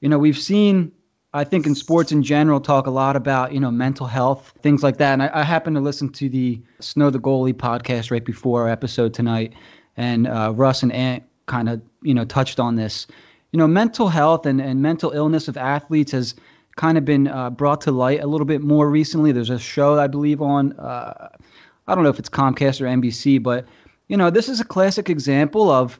you 0.00 0.08
know, 0.08 0.18
we've 0.18 0.38
seen 0.38 0.90
I 1.34 1.44
think 1.44 1.66
in 1.66 1.74
sports 1.74 2.10
in 2.10 2.22
general 2.22 2.60
talk 2.60 2.86
a 2.86 2.90
lot 2.90 3.14
about 3.14 3.52
you 3.52 3.60
know 3.60 3.70
mental 3.70 4.06
health 4.06 4.54
things 4.62 4.82
like 4.82 4.96
that. 4.96 5.12
And 5.12 5.22
I, 5.22 5.30
I 5.34 5.42
happened 5.42 5.76
to 5.76 5.80
listen 5.80 6.08
to 6.12 6.28
the 6.28 6.60
Snow 6.80 7.10
the 7.10 7.20
Goalie 7.20 7.52
podcast 7.52 8.10
right 8.10 8.24
before 8.24 8.62
our 8.62 8.68
episode 8.68 9.12
tonight, 9.12 9.52
and 9.96 10.26
uh, 10.26 10.52
Russ 10.56 10.82
and 10.82 10.92
Ant 10.92 11.22
kind 11.46 11.68
of 11.68 11.82
you 12.02 12.14
know 12.14 12.24
touched 12.24 12.58
on 12.58 12.76
this. 12.76 13.06
You 13.52 13.58
know, 13.58 13.66
mental 13.66 14.08
health 14.08 14.46
and, 14.46 14.60
and 14.60 14.82
mental 14.82 15.10
illness 15.10 15.48
of 15.48 15.56
athletes 15.56 16.12
has 16.12 16.34
kind 16.76 16.96
of 16.96 17.04
been 17.04 17.28
uh, 17.28 17.50
brought 17.50 17.80
to 17.82 17.92
light 17.92 18.20
a 18.22 18.26
little 18.26 18.44
bit 18.44 18.62
more 18.62 18.88
recently. 18.90 19.32
There's 19.32 19.50
a 19.50 19.58
show 19.58 19.98
I 19.98 20.06
believe 20.06 20.40
on 20.40 20.72
uh, 20.74 21.28
I 21.88 21.94
don't 21.94 22.04
know 22.04 22.10
if 22.10 22.18
it's 22.18 22.28
Comcast 22.28 22.80
or 22.80 22.84
NBC, 22.84 23.42
but 23.42 23.66
you 24.06 24.16
know 24.16 24.30
this 24.30 24.48
is 24.48 24.60
a 24.60 24.64
classic 24.64 25.10
example 25.10 25.70
of 25.70 25.98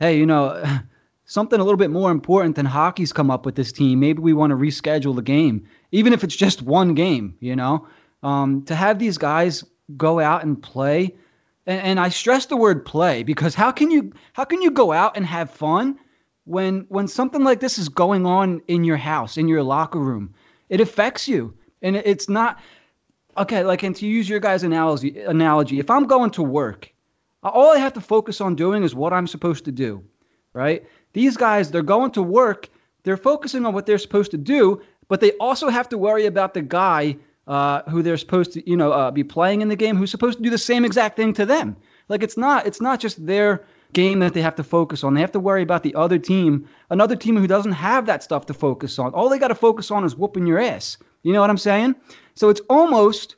hey 0.00 0.18
you 0.18 0.26
know. 0.26 0.62
something 1.26 1.60
a 1.60 1.64
little 1.64 1.76
bit 1.76 1.90
more 1.90 2.10
important 2.10 2.54
than 2.56 2.64
hockey's 2.64 3.12
come 3.12 3.30
up 3.30 3.44
with 3.44 3.56
this 3.56 3.72
team. 3.72 4.00
Maybe 4.00 4.20
we 4.20 4.32
want 4.32 4.52
to 4.52 4.56
reschedule 4.56 5.14
the 5.14 5.22
game, 5.22 5.66
even 5.92 6.12
if 6.12 6.24
it's 6.24 6.36
just 6.36 6.62
one 6.62 6.94
game, 6.94 7.36
you 7.40 7.54
know? 7.54 7.86
Um, 8.22 8.64
to 8.66 8.74
have 8.74 8.98
these 8.98 9.18
guys 9.18 9.64
go 9.96 10.18
out 10.18 10.42
and 10.42 10.60
play, 10.60 11.14
and, 11.66 11.80
and 11.82 12.00
I 12.00 12.08
stress 12.08 12.46
the 12.46 12.56
word 12.56 12.84
play 12.84 13.22
because 13.22 13.54
how 13.54 13.70
can 13.72 13.90
you 13.90 14.12
how 14.32 14.44
can 14.44 14.62
you 14.62 14.70
go 14.70 14.92
out 14.92 15.16
and 15.16 15.26
have 15.26 15.50
fun 15.50 15.98
when 16.44 16.86
when 16.88 17.08
something 17.08 17.44
like 17.44 17.60
this 17.60 17.78
is 17.78 17.88
going 17.88 18.24
on 18.24 18.62
in 18.68 18.84
your 18.84 18.96
house, 18.96 19.36
in 19.36 19.48
your 19.48 19.62
locker 19.62 19.98
room? 19.98 20.34
It 20.68 20.80
affects 20.80 21.28
you. 21.28 21.54
And 21.82 21.94
it's 21.94 22.28
not 22.28 22.58
okay, 23.38 23.64
like 23.64 23.82
and 23.82 23.94
to 23.96 24.06
use 24.06 24.28
your 24.28 24.40
guys' 24.40 24.62
analogy 24.62 25.20
analogy, 25.20 25.78
if 25.78 25.90
I'm 25.90 26.06
going 26.06 26.30
to 26.32 26.42
work, 26.42 26.92
all 27.42 27.74
I 27.74 27.78
have 27.78 27.92
to 27.94 28.00
focus 28.00 28.40
on 28.40 28.54
doing 28.54 28.82
is 28.82 28.94
what 28.94 29.12
I'm 29.12 29.26
supposed 29.26 29.64
to 29.66 29.72
do, 29.72 30.02
right? 30.52 30.84
These 31.12 31.36
guys, 31.36 31.70
they're 31.70 31.82
going 31.82 32.10
to 32.12 32.22
work, 32.22 32.68
they're 33.04 33.16
focusing 33.16 33.64
on 33.66 33.74
what 33.74 33.86
they're 33.86 33.98
supposed 33.98 34.30
to 34.32 34.38
do, 34.38 34.82
but 35.08 35.20
they 35.20 35.32
also 35.32 35.68
have 35.68 35.88
to 35.90 35.98
worry 35.98 36.26
about 36.26 36.54
the 36.54 36.62
guy 36.62 37.16
uh, 37.46 37.82
who 37.82 38.02
they're 38.02 38.16
supposed 38.16 38.52
to, 38.52 38.68
you 38.68 38.76
know, 38.76 38.92
uh, 38.92 39.10
be 39.10 39.22
playing 39.22 39.62
in 39.62 39.68
the 39.68 39.76
game, 39.76 39.96
who's 39.96 40.10
supposed 40.10 40.38
to 40.38 40.42
do 40.42 40.50
the 40.50 40.58
same 40.58 40.84
exact 40.84 41.16
thing 41.16 41.32
to 41.34 41.46
them. 41.46 41.76
Like 42.08 42.22
it's 42.22 42.36
not, 42.36 42.66
it's 42.66 42.80
not 42.80 43.00
just 43.00 43.24
their 43.24 43.64
game 43.92 44.18
that 44.18 44.34
they 44.34 44.42
have 44.42 44.56
to 44.56 44.64
focus 44.64 45.04
on. 45.04 45.14
They 45.14 45.20
have 45.20 45.32
to 45.32 45.40
worry 45.40 45.62
about 45.62 45.82
the 45.82 45.94
other 45.94 46.18
team, 46.18 46.68
another 46.90 47.16
team 47.16 47.36
who 47.36 47.46
doesn't 47.46 47.72
have 47.72 48.06
that 48.06 48.22
stuff 48.22 48.46
to 48.46 48.54
focus 48.54 48.98
on. 48.98 49.12
All 49.14 49.28
they 49.28 49.38
got 49.38 49.48
to 49.48 49.54
focus 49.54 49.90
on 49.90 50.04
is 50.04 50.16
whooping 50.16 50.46
your 50.46 50.58
ass. 50.58 50.98
You 51.26 51.32
know 51.32 51.40
what 51.40 51.50
I'm 51.50 51.58
saying? 51.58 51.96
So 52.34 52.50
it's 52.50 52.60
almost 52.70 53.34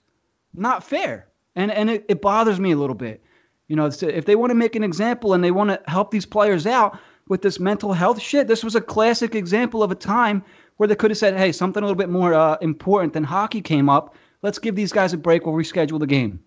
not 0.53 0.85
fair, 0.85 1.27
and 1.57 1.71
and 1.71 1.89
it, 1.89 2.05
it 2.07 2.21
bothers 2.21 2.61
me 2.61 2.73
a 2.73 2.77
little 2.77 2.95
bit. 2.95 3.23
You 3.67 3.77
know, 3.77 3.87
if 3.87 4.27
they 4.27 4.37
want 4.37 4.51
to 4.51 4.55
make 4.55 4.77
an 4.77 4.85
example 4.85 5.33
and 5.33 5.43
they 5.43 5.51
want 5.51 5.71
to 5.71 5.81
help 5.91 6.11
these 6.11 6.27
players 6.27 6.67
out 6.67 6.99
with 7.29 7.41
this 7.41 7.59
mental 7.59 7.95
health 7.95 8.21
shit, 8.21 8.47
this 8.47 8.63
was 8.63 8.75
a 8.75 8.81
classic 8.83 9.35
example 9.35 9.83
of 9.83 9.91
a 9.91 9.95
time 9.95 10.45
where 10.77 10.87
they 10.87 10.95
could 10.95 11.11
have 11.11 11.17
said, 11.17 11.35
"Hey, 11.39 11.51
something 11.51 11.83
a 11.83 11.87
little 11.87 11.97
bit 11.97 12.11
more 12.11 12.35
uh, 12.35 12.59
important 12.61 13.15
than 13.15 13.25
hockey 13.25 13.63
came 13.63 13.89
up. 13.89 14.15
Let's 14.43 14.59
give 14.59 14.77
these 14.77 14.93
guys 14.93 15.15
a 15.15 15.17
break. 15.17 15.47
We'll 15.47 15.55
reschedule 15.55 15.99
the 15.99 16.07
game." 16.07 16.41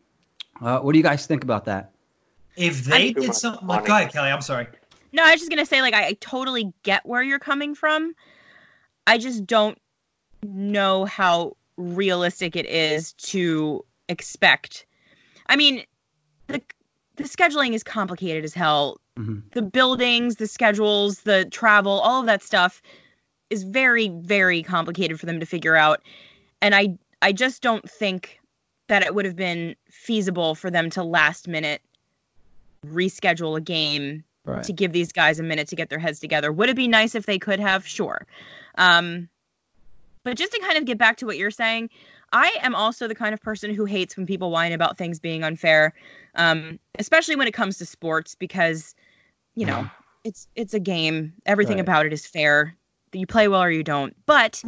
Uh, 0.62 0.78
what 0.82 0.92
do 0.92 1.00
you 1.00 1.04
guys 1.04 1.26
think 1.26 1.44
about 1.44 1.66
that? 1.66 1.92
if 2.56 2.84
they 2.84 3.14
Too 3.14 3.22
did 3.22 3.34
something 3.34 3.68
like, 3.68 3.80
money. 3.80 3.88
go 3.88 3.96
ahead, 3.96 4.14
Kelly. 4.14 4.30
I'm 4.30 4.42
sorry. 4.42 4.68
No, 5.12 5.24
I 5.24 5.32
was 5.32 5.40
just 5.40 5.50
gonna 5.50 5.66
say, 5.66 5.82
like, 5.82 5.96
I, 5.96 6.06
I 6.10 6.14
totally 6.20 6.72
get 6.84 7.04
where 7.04 7.24
you're 7.24 7.40
coming 7.40 7.74
from. 7.74 8.14
I 9.08 9.18
just 9.18 9.48
don't 9.48 9.81
know 10.44 11.06
how 11.06 11.56
realistic 11.78 12.56
it 12.56 12.66
is 12.66 13.14
to 13.14 13.86
expect. 14.10 14.86
I 15.48 15.56
mean, 15.56 15.84
the 16.48 16.62
the 17.18 17.24
scheduling 17.24 17.74
is 17.74 17.84
complicated 17.84 18.44
as 18.44 18.54
hell. 18.54 19.00
Mhm. 19.18 19.52
The 19.52 19.62
buildings, 19.62 20.38
the 20.38 20.48
schedules, 20.48 21.22
the 21.22 21.46
travel, 21.46 22.00
all 22.00 22.22
of 22.22 22.26
that 22.28 22.42
stuff 22.42 22.82
is 23.50 23.64
very, 23.64 24.08
very 24.08 24.64
complicated 24.64 25.20
for 25.20 25.26
them 25.26 25.40
to 25.42 25.46
figure 25.46 25.76
out. 25.76 26.02
And 26.62 26.74
I 26.74 26.98
I 27.22 27.32
just 27.34 27.62
don't 27.62 27.88
think 27.90 28.40
that 28.88 29.04
it 29.04 29.14
would 29.14 29.26
have 29.26 29.36
been 29.36 29.76
feasible 29.90 30.56
for 30.56 30.72
them 30.72 30.90
to 30.92 31.04
last 31.04 31.48
minute 31.48 31.82
reschedule 32.86 33.58
a 33.58 33.62
game 33.62 34.24
Right. 34.44 34.64
to 34.64 34.74
give 34.74 34.92
these 34.92 35.12
guys 35.12 35.40
a 35.40 35.44
minute 35.44 35.68
to 35.68 35.76
get 35.76 35.90
their 35.90 36.00
heads 36.00 36.20
together. 36.20 36.52
Would 36.52 36.70
it 36.70 36.76
be 36.76 36.88
nice 36.88 37.14
if 37.14 37.28
they 37.28 37.38
could 37.38 37.60
have? 37.60 37.86
Sure. 37.86 38.26
Um, 38.76 39.30
but 40.24 40.38
just 40.38 40.52
to 40.54 40.60
kind 40.60 40.78
of 40.78 40.86
get 40.86 40.98
back 40.98 41.18
to 41.18 41.26
what 41.26 41.38
you're 41.38 41.52
saying, 41.52 41.90
I 42.32 42.56
am 42.62 42.76
also 42.76 43.08
the 43.08 43.16
kind 43.16 43.34
of 43.34 43.42
person 43.42 43.74
who 43.74 43.86
hates 43.86 44.16
when 44.16 44.26
people 44.26 44.52
whine 44.52 44.72
about 44.72 44.98
things 44.98 45.20
being 45.20 45.44
unfair, 45.44 45.94
um, 46.36 46.80
especially 47.00 47.36
when 47.36 47.48
it 47.48 47.54
comes 47.54 47.78
to 47.80 47.86
sports, 47.86 48.36
because 48.36 48.96
you 49.56 49.66
know 49.66 49.90
it's 50.24 50.48
it's 50.56 50.74
a 50.74 50.80
game. 50.80 51.34
Everything 51.46 51.78
Right. 51.78 51.82
about 51.82 52.06
it 52.06 52.14
is 52.14 52.26
fair. 52.26 52.76
You 53.14 53.28
play 53.28 53.48
well 53.48 53.64
or 53.64 53.72
you 53.72 53.84
don't. 53.84 54.16
But 54.26 54.64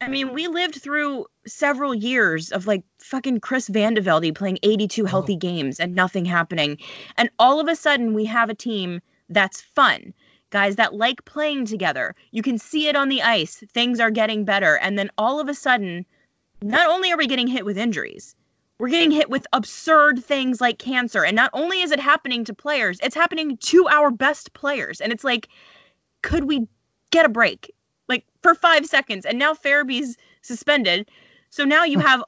I 0.00 0.08
mean, 0.08 0.32
we 0.32 0.48
lived 0.48 0.82
through 0.82 1.26
several 1.46 1.94
years 1.94 2.50
of 2.50 2.66
like 2.66 2.82
fucking 2.98 3.38
Chris 3.38 3.68
Vandevelde 3.68 4.34
playing 4.34 4.58
82 4.64 5.04
healthy 5.04 5.36
games 5.36 5.78
and 5.78 5.94
nothing 5.94 6.24
happening. 6.24 6.78
And 7.16 7.30
all 7.38 7.60
of 7.60 7.68
a 7.68 7.76
sudden, 7.76 8.12
we 8.12 8.24
have 8.24 8.50
a 8.50 8.54
team 8.54 9.00
that's 9.28 9.60
fun. 9.60 10.12
Guys 10.52 10.76
that 10.76 10.94
like 10.94 11.24
playing 11.24 11.64
together. 11.64 12.14
You 12.30 12.42
can 12.42 12.58
see 12.58 12.86
it 12.86 12.94
on 12.94 13.08
the 13.08 13.22
ice. 13.22 13.64
Things 13.72 13.98
are 14.00 14.10
getting 14.10 14.44
better. 14.44 14.76
And 14.76 14.98
then 14.98 15.10
all 15.16 15.40
of 15.40 15.48
a 15.48 15.54
sudden, 15.54 16.04
not 16.60 16.88
only 16.88 17.10
are 17.10 17.16
we 17.16 17.26
getting 17.26 17.48
hit 17.48 17.64
with 17.64 17.78
injuries, 17.78 18.36
we're 18.78 18.90
getting 18.90 19.10
hit 19.10 19.30
with 19.30 19.46
absurd 19.54 20.22
things 20.22 20.60
like 20.60 20.78
cancer. 20.78 21.24
And 21.24 21.34
not 21.34 21.50
only 21.54 21.80
is 21.80 21.90
it 21.90 21.98
happening 21.98 22.44
to 22.44 22.54
players, 22.54 22.98
it's 23.02 23.14
happening 23.14 23.56
to 23.56 23.88
our 23.88 24.10
best 24.10 24.52
players. 24.52 25.00
And 25.00 25.10
it's 25.10 25.24
like, 25.24 25.48
could 26.20 26.44
we 26.44 26.68
get 27.10 27.24
a 27.24 27.30
break? 27.30 27.72
Like 28.08 28.26
for 28.42 28.54
five 28.54 28.84
seconds. 28.84 29.24
And 29.24 29.38
now 29.38 29.54
Farabee's 29.54 30.18
suspended. 30.42 31.08
So 31.48 31.64
now 31.64 31.84
you 31.84 31.98
have 32.00 32.22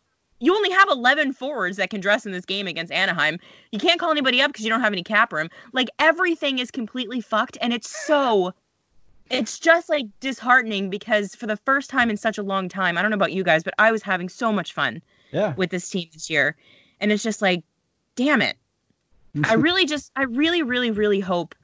you 0.44 0.54
only 0.54 0.70
have 0.70 0.88
11 0.90 1.32
forwards 1.32 1.76
that 1.78 1.90
can 1.90 2.00
dress 2.00 2.26
in 2.26 2.32
this 2.32 2.44
game 2.44 2.66
against 2.66 2.92
Anaheim. 2.92 3.38
You 3.72 3.78
can't 3.78 3.98
call 3.98 4.10
anybody 4.10 4.40
up 4.42 4.50
because 4.52 4.64
you 4.64 4.70
don't 4.70 4.80
have 4.82 4.92
any 4.92 5.02
cap 5.02 5.32
room. 5.32 5.48
Like 5.72 5.88
everything 5.98 6.58
is 6.58 6.70
completely 6.70 7.20
fucked, 7.20 7.56
and 7.60 7.72
it's 7.72 7.88
so. 8.06 8.52
It's 9.30 9.58
just 9.58 9.88
like 9.88 10.06
disheartening 10.20 10.90
because 10.90 11.34
for 11.34 11.46
the 11.46 11.56
first 11.56 11.88
time 11.88 12.10
in 12.10 12.16
such 12.18 12.36
a 12.36 12.42
long 12.42 12.68
time, 12.68 12.98
I 12.98 13.02
don't 13.02 13.10
know 13.10 13.16
about 13.16 13.32
you 13.32 13.42
guys, 13.42 13.62
but 13.64 13.72
I 13.78 13.90
was 13.90 14.02
having 14.02 14.28
so 14.28 14.52
much 14.52 14.74
fun 14.74 15.00
Yeah. 15.32 15.54
with 15.54 15.70
this 15.70 15.88
team 15.88 16.08
this 16.12 16.28
year, 16.28 16.56
and 17.00 17.10
it's 17.10 17.22
just 17.22 17.40
like, 17.40 17.64
damn 18.16 18.42
it. 18.42 18.56
I 19.44 19.54
really 19.54 19.86
just, 19.86 20.12
I 20.14 20.24
really, 20.24 20.62
really, 20.62 20.90
really 20.90 21.20
hope 21.20 21.54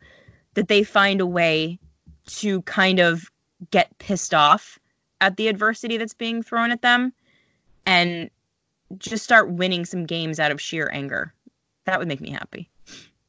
that 0.55 0.69
they 0.69 0.83
find 0.85 1.21
a 1.21 1.27
way 1.27 1.79
to 2.27 2.63
kind 2.63 2.99
of 2.99 3.31
get 3.71 3.97
pissed 3.99 4.33
off 4.33 4.79
at 5.21 5.37
the 5.37 5.49
adversity 5.49 5.99
that's 5.99 6.15
being 6.15 6.43
thrown 6.43 6.71
at 6.71 6.81
them 6.81 7.13
and 7.85 8.31
just 8.99 9.25
start 9.25 9.51
winning 9.51 9.85
some 9.85 10.07
games 10.07 10.41
out 10.41 10.51
of 10.51 10.61
sheer 10.61 10.91
anger. 10.93 11.35
That 11.87 11.99
would 11.99 12.09
make 12.09 12.21
me 12.21 12.31
happy. 12.31 12.69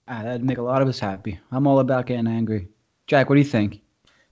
Ah, 0.07 0.23
that'd 0.23 0.43
make 0.43 0.57
a 0.57 0.63
lot 0.63 0.81
of 0.81 0.87
us 0.87 0.99
happy. 0.99 1.39
I'm 1.51 1.67
all 1.67 1.79
about 1.79 2.05
getting 2.05 2.27
angry. 2.27 2.67
Jack, 3.07 3.29
what 3.29 3.35
do 3.35 3.41
you 3.41 3.47
think? 3.47 3.81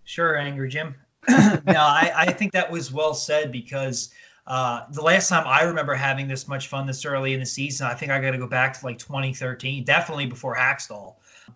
Sure, 0.03 0.37
Angry 0.37 0.69
Jim. 0.69 0.95
no, 1.29 1.53
I, 1.67 2.11
I 2.15 2.31
think 2.31 2.51
that 2.53 2.71
was 2.71 2.91
well 2.91 3.13
said 3.13 3.51
because 3.51 4.11
uh, 4.47 4.85
the 4.91 5.01
last 5.01 5.29
time 5.29 5.43
I 5.45 5.61
remember 5.61 5.93
having 5.93 6.27
this 6.27 6.47
much 6.47 6.67
fun 6.67 6.87
this 6.87 7.05
early 7.05 7.33
in 7.33 7.39
the 7.39 7.45
season, 7.45 7.85
I 7.85 7.93
think 7.93 8.11
I 8.11 8.19
got 8.19 8.31
to 8.31 8.37
go 8.37 8.47
back 8.47 8.79
to 8.79 8.85
like 8.85 8.97
2013, 8.97 9.83
definitely 9.83 10.25
before 10.25 10.55
Hakstol. 10.55 11.15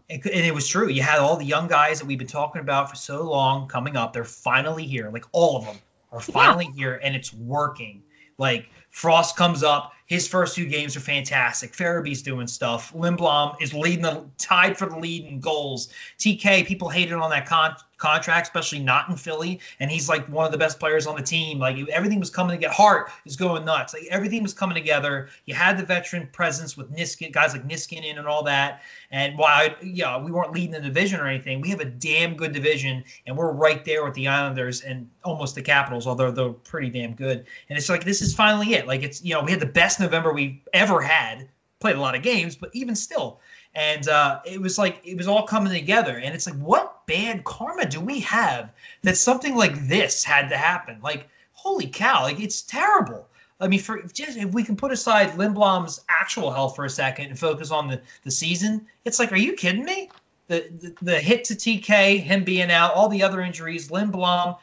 And, 0.09 0.23
and 0.25 0.45
it 0.45 0.53
was 0.53 0.67
true. 0.67 0.89
You 0.89 1.01
had 1.01 1.19
all 1.19 1.35
the 1.35 1.45
young 1.45 1.67
guys 1.67 1.99
that 1.99 2.05
we've 2.05 2.19
been 2.19 2.27
talking 2.27 2.61
about 2.61 2.89
for 2.89 2.95
so 2.95 3.23
long 3.23 3.67
coming 3.67 3.97
up. 3.97 4.13
They're 4.13 4.23
finally 4.23 4.85
here. 4.85 5.09
Like 5.09 5.25
all 5.31 5.57
of 5.57 5.65
them 5.65 5.77
are 6.11 6.21
finally 6.21 6.69
here, 6.75 6.99
and 7.03 7.15
it's 7.15 7.33
working. 7.33 8.03
Like 8.37 8.69
Frost 8.89 9.35
comes 9.35 9.63
up. 9.63 9.93
His 10.05 10.27
first 10.27 10.55
two 10.55 10.67
games 10.67 10.95
are 10.95 10.99
fantastic. 10.99 11.73
Farabee's 11.73 12.21
doing 12.21 12.45
stuff. 12.45 12.93
Lindblom 12.93 13.55
is 13.61 13.73
leading 13.73 14.03
the 14.03 14.25
tied 14.37 14.77
for 14.77 14.85
the 14.85 14.97
lead 14.97 15.25
in 15.25 15.39
goals. 15.39 15.89
TK, 16.19 16.65
people 16.67 16.89
hated 16.89 17.13
on 17.13 17.29
that 17.31 17.47
con- 17.47 17.75
contract, 18.03 18.47
especially 18.47 18.79
not 18.79 19.09
in 19.09 19.15
Philly, 19.15 19.59
and 19.79 19.89
he's 19.89 20.09
like 20.09 20.27
one 20.27 20.45
of 20.45 20.51
the 20.51 20.57
best 20.57 20.79
players 20.79 21.07
on 21.07 21.15
the 21.15 21.21
team. 21.21 21.59
Like 21.59 21.77
everything 21.89 22.19
was 22.19 22.29
coming 22.29 22.55
to 22.57 22.61
get 22.61 22.71
Hart 22.71 23.11
is 23.25 23.35
going 23.37 23.63
nuts. 23.63 23.93
Like 23.93 24.07
everything 24.09 24.43
was 24.43 24.53
coming 24.53 24.75
together. 24.75 25.29
You 25.45 25.53
had 25.53 25.77
the 25.77 25.85
veteran 25.85 26.27
presence 26.33 26.75
with 26.75 26.91
Niskin, 26.91 27.31
guys 27.31 27.53
like 27.53 27.67
Niskin 27.67 27.93
Niskanen 27.93 28.17
and 28.17 28.27
all 28.27 28.43
that. 28.43 28.81
And 29.11 29.37
while 29.37 29.69
yeah, 29.81 30.17
we 30.17 30.31
weren't 30.31 30.51
leading 30.51 30.71
the 30.71 30.81
division 30.81 31.19
or 31.19 31.27
anything, 31.27 31.61
we 31.61 31.69
have 31.69 31.79
a 31.79 31.85
damn 31.85 32.35
good 32.35 32.51
division, 32.51 33.03
and 33.27 33.37
we're 33.37 33.51
right 33.51 33.83
there 33.85 34.03
with 34.03 34.13
the 34.13 34.27
Islanders 34.27 34.81
and 34.81 35.09
almost 35.23 35.55
the 35.55 35.61
Capitals, 35.61 36.07
although 36.07 36.31
they're 36.31 36.49
pretty 36.49 36.89
damn 36.89 37.13
good. 37.13 37.45
And 37.69 37.77
it's 37.77 37.89
like 37.89 38.03
this 38.03 38.21
is 38.21 38.33
finally 38.33 38.73
it. 38.73 38.87
Like 38.87 39.03
it's 39.03 39.23
you 39.23 39.33
know 39.33 39.43
we 39.43 39.51
had 39.51 39.59
the 39.59 39.65
best 39.65 39.99
November 39.99 40.33
we've 40.33 40.59
ever 40.73 41.01
had. 41.01 41.49
Played 41.79 41.97
a 41.97 42.01
lot 42.01 42.15
of 42.15 42.21
games, 42.21 42.55
but 42.55 42.69
even 42.73 42.95
still, 42.95 43.41
and 43.75 44.07
uh, 44.07 44.39
it 44.45 44.61
was 44.61 44.77
like 44.77 45.01
it 45.03 45.17
was 45.17 45.27
all 45.27 45.43
coming 45.43 45.73
together. 45.73 46.17
And 46.17 46.33
it's 46.35 46.47
like 46.47 46.59
what 46.59 47.05
bad 47.07 47.43
karma 47.43 47.85
do 47.85 47.99
we 47.99 48.19
have 48.21 48.71
that 49.01 49.17
something 49.17 49.55
like 49.55 49.87
this 49.87 50.23
had 50.23 50.49
to 50.49 50.57
happen? 50.57 50.99
Like 51.01 51.27
holy 51.53 51.87
cow 51.87 52.23
like 52.23 52.39
it's 52.39 52.61
terrible. 52.61 53.27
I 53.59 53.67
mean 53.67 53.79
for 53.79 54.01
just 54.03 54.37
if 54.37 54.51
we 54.51 54.63
can 54.63 54.75
put 54.75 54.91
aside 54.91 55.31
lindblom's 55.31 56.01
actual 56.09 56.51
health 56.51 56.75
for 56.75 56.85
a 56.85 56.89
second 56.89 57.27
and 57.27 57.39
focus 57.39 57.71
on 57.71 57.87
the, 57.87 58.01
the 58.23 58.31
season 58.31 58.85
it's 59.05 59.19
like 59.19 59.31
are 59.31 59.37
you 59.37 59.53
kidding 59.53 59.85
me? 59.85 60.09
The, 60.47 60.69
the 60.79 60.95
the 61.01 61.19
hit 61.19 61.45
to 61.45 61.55
tk 61.55 62.19
him 62.19 62.43
being 62.43 62.69
out 62.69 62.93
all 62.93 63.07
the 63.07 63.23
other 63.23 63.41
injuries 63.41 63.89
lindblom 63.89 64.57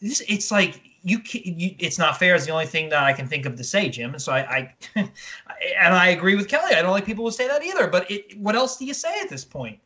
this, 0.00 0.22
it's 0.28 0.50
like 0.50 0.80
you, 1.08 1.20
you 1.32 1.74
it's 1.78 1.98
not 1.98 2.18
fair 2.18 2.34
is 2.34 2.46
the 2.46 2.52
only 2.52 2.66
thing 2.66 2.88
that 2.90 3.02
I 3.02 3.12
can 3.12 3.26
think 3.26 3.46
of 3.46 3.56
to 3.56 3.64
say, 3.64 3.88
Jim. 3.88 4.12
And 4.12 4.22
so 4.22 4.32
I, 4.32 4.38
I 4.38 4.74
and 4.96 5.94
I 5.94 6.08
agree 6.08 6.36
with 6.36 6.48
Kelly. 6.48 6.74
I 6.74 6.82
don't 6.82 6.90
like 6.90 7.06
people 7.06 7.24
who 7.24 7.30
say 7.30 7.48
that 7.48 7.64
either. 7.64 7.86
But 7.86 8.10
it, 8.10 8.38
what 8.38 8.54
else 8.54 8.76
do 8.76 8.84
you 8.84 8.94
say 8.94 9.20
at 9.20 9.28
this 9.28 9.44
point? 9.44 9.78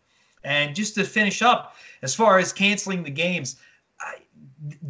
And 0.44 0.74
just 0.74 0.94
to 0.96 1.04
finish 1.04 1.40
up, 1.40 1.76
as 2.02 2.14
far 2.14 2.38
as 2.38 2.52
canceling 2.52 3.04
the 3.04 3.10
games, 3.10 3.56
I, 4.00 4.16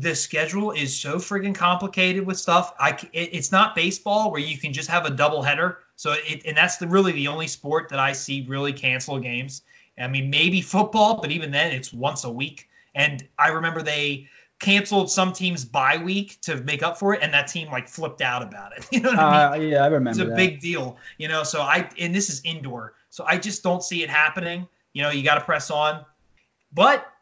the 0.01 0.15
schedule 0.15 0.71
is 0.73 0.99
so 0.99 1.17
friggin' 1.17 1.55
complicated 1.55 2.25
with 2.25 2.39
stuff. 2.39 2.75
I 2.79 2.91
it, 3.13 3.31
it's 3.33 3.53
not 3.53 3.75
baseball 3.75 4.31
where 4.31 4.41
you 4.41 4.57
can 4.57 4.73
just 4.73 4.89
have 4.89 5.05
a 5.05 5.11
double 5.11 5.43
header. 5.43 5.81
So 5.97 6.15
it, 6.27 6.43
and 6.47 6.57
that's 6.57 6.79
the 6.79 6.89
really 6.89 7.13
the 7.13 7.29
only 7.29 7.47
sport 7.47 7.89
that 7.91 7.99
I 7.99 8.13
see 8.13 8.47
really 8.49 8.73
cancel 8.73 9.19
games. 9.19 9.63
I 9.99 10.09
mean, 10.09 10.31
maybe 10.31 10.63
football, 10.63 11.21
but 11.21 11.31
even 11.31 11.51
then, 11.51 11.73
it's 11.73 11.93
once 11.93 12.25
a 12.25 12.31
week. 12.31 12.69
And 12.95 13.27
I 13.39 13.49
remember 13.49 13.83
they 13.83 14.29
canceled 14.63 15.11
some 15.11 15.33
teams 15.33 15.65
bye 15.65 15.99
week 15.99 16.41
to 16.41 16.57
make 16.63 16.83
up 16.83 16.97
for 16.97 17.13
it, 17.13 17.21
and 17.23 17.35
that 17.35 17.49
team 17.49 17.69
like 17.69 17.89
flipped 17.89 18.23
out 18.23 18.43
about 18.43 18.75
it. 18.75 18.87
You 18.93 19.01
know 19.01 19.11
what 19.11 19.19
I 19.19 19.59
mean? 19.59 19.71
Uh, 19.71 19.71
yeah, 19.71 19.85
I 19.85 19.87
remember. 19.89 20.11
It's 20.11 20.21
a 20.21 20.25
that. 20.25 20.37
big 20.37 20.61
deal, 20.61 20.97
you 21.19 21.29
know. 21.29 21.43
So 21.43 21.61
I 21.61 21.89
and 21.99 22.15
this 22.15 22.31
is 22.31 22.41
indoor, 22.45 22.95
so 23.11 23.25
I 23.27 23.37
just 23.37 23.63
don't 23.63 23.83
see 23.83 24.03
it 24.03 24.09
happening. 24.09 24.67
You 24.93 25.03
know, 25.03 25.11
you 25.11 25.23
got 25.23 25.35
to 25.35 25.41
press 25.41 25.71
on, 25.71 26.05
but 26.73 27.13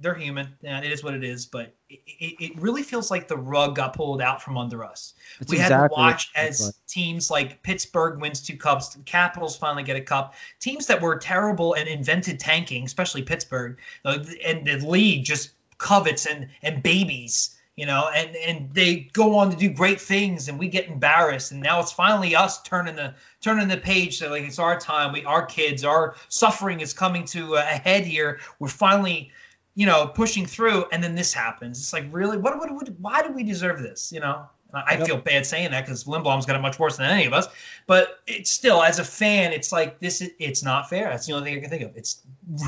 they're 0.00 0.14
human, 0.14 0.48
and 0.62 0.84
it 0.84 0.92
is 0.92 1.02
what 1.02 1.14
it 1.14 1.24
is. 1.24 1.46
But 1.46 1.74
it, 1.88 2.00
it, 2.06 2.34
it 2.40 2.60
really 2.60 2.82
feels 2.82 3.10
like 3.10 3.26
the 3.26 3.36
rug 3.36 3.76
got 3.76 3.94
pulled 3.94 4.22
out 4.22 4.40
from 4.40 4.56
under 4.56 4.84
us. 4.84 5.14
That's 5.38 5.50
we 5.50 5.58
had 5.58 5.70
to 5.70 5.88
watch 5.90 6.30
as 6.36 6.60
like. 6.66 6.74
teams 6.86 7.30
like 7.30 7.62
Pittsburgh 7.62 8.20
wins 8.20 8.40
two 8.40 8.56
cups, 8.56 8.90
the 8.90 9.02
Capitals 9.02 9.56
finally 9.56 9.82
get 9.82 9.96
a 9.96 10.00
cup. 10.00 10.34
Teams 10.60 10.86
that 10.86 11.00
were 11.00 11.16
terrible 11.16 11.74
and 11.74 11.88
invented 11.88 12.38
tanking, 12.38 12.84
especially 12.84 13.22
Pittsburgh, 13.22 13.78
uh, 14.04 14.18
and 14.44 14.66
the 14.66 14.76
league 14.86 15.24
just 15.24 15.50
covets 15.80 16.26
and 16.26 16.46
and 16.62 16.82
babies, 16.84 17.58
you 17.74 17.86
know, 17.86 18.08
and 18.14 18.36
and 18.36 18.72
they 18.72 19.08
go 19.12 19.36
on 19.36 19.50
to 19.50 19.56
do 19.56 19.68
great 19.68 20.00
things, 20.00 20.48
and 20.48 20.56
we 20.58 20.68
get 20.68 20.86
embarrassed. 20.86 21.50
And 21.50 21.60
now 21.60 21.80
it's 21.80 21.90
finally 21.92 22.36
us 22.36 22.62
turning 22.62 22.94
the 22.94 23.14
turning 23.40 23.66
the 23.66 23.78
page. 23.78 24.18
So 24.18 24.30
like 24.30 24.44
it's 24.44 24.60
our 24.60 24.78
time. 24.78 25.12
We 25.12 25.24
our 25.24 25.44
kids, 25.44 25.84
our 25.84 26.14
suffering 26.28 26.80
is 26.80 26.92
coming 26.94 27.24
to 27.26 27.56
a 27.56 27.62
head 27.62 28.04
here. 28.04 28.38
We're 28.60 28.68
finally 28.68 29.32
you 29.76 29.86
know, 29.86 30.08
pushing 30.08 30.44
through, 30.46 30.84
and 30.92 31.02
then 31.02 31.14
this 31.14 31.32
happens. 31.32 31.78
It's 31.78 31.92
like, 31.92 32.04
really, 32.10 32.36
what, 32.36 32.58
what, 32.58 32.70
what 32.72 32.88
why 32.98 33.22
do 33.22 33.32
we 33.32 33.44
deserve 33.44 33.80
this? 33.80 34.12
You 34.12 34.20
know, 34.20 34.44
I 34.74 34.96
Yep. 34.98 35.06
feel 35.06 35.16
bad 35.18 35.46
saying 35.46 35.70
that 35.70 35.84
because 35.86 36.04
Lindblom's 36.04 36.44
got 36.46 36.56
it 36.56 36.60
much 36.60 36.78
worse 36.78 36.96
than 36.96 37.06
any 37.06 37.24
of 37.24 37.32
us. 37.32 37.46
But 37.86 38.20
it's 38.26 38.50
still, 38.50 38.82
as 38.82 38.98
a 38.98 39.04
fan, 39.04 39.52
it's 39.52 39.72
like 39.72 40.00
this. 40.00 40.20
Is, 40.20 40.30
it's 40.38 40.62
not 40.62 40.88
fair. 40.88 41.04
That's 41.04 41.26
the 41.26 41.32
only 41.32 41.50
thing 41.50 41.58
I 41.58 41.60
can 41.60 41.70
think 41.70 41.82
of. 41.82 41.96
It's 41.96 42.22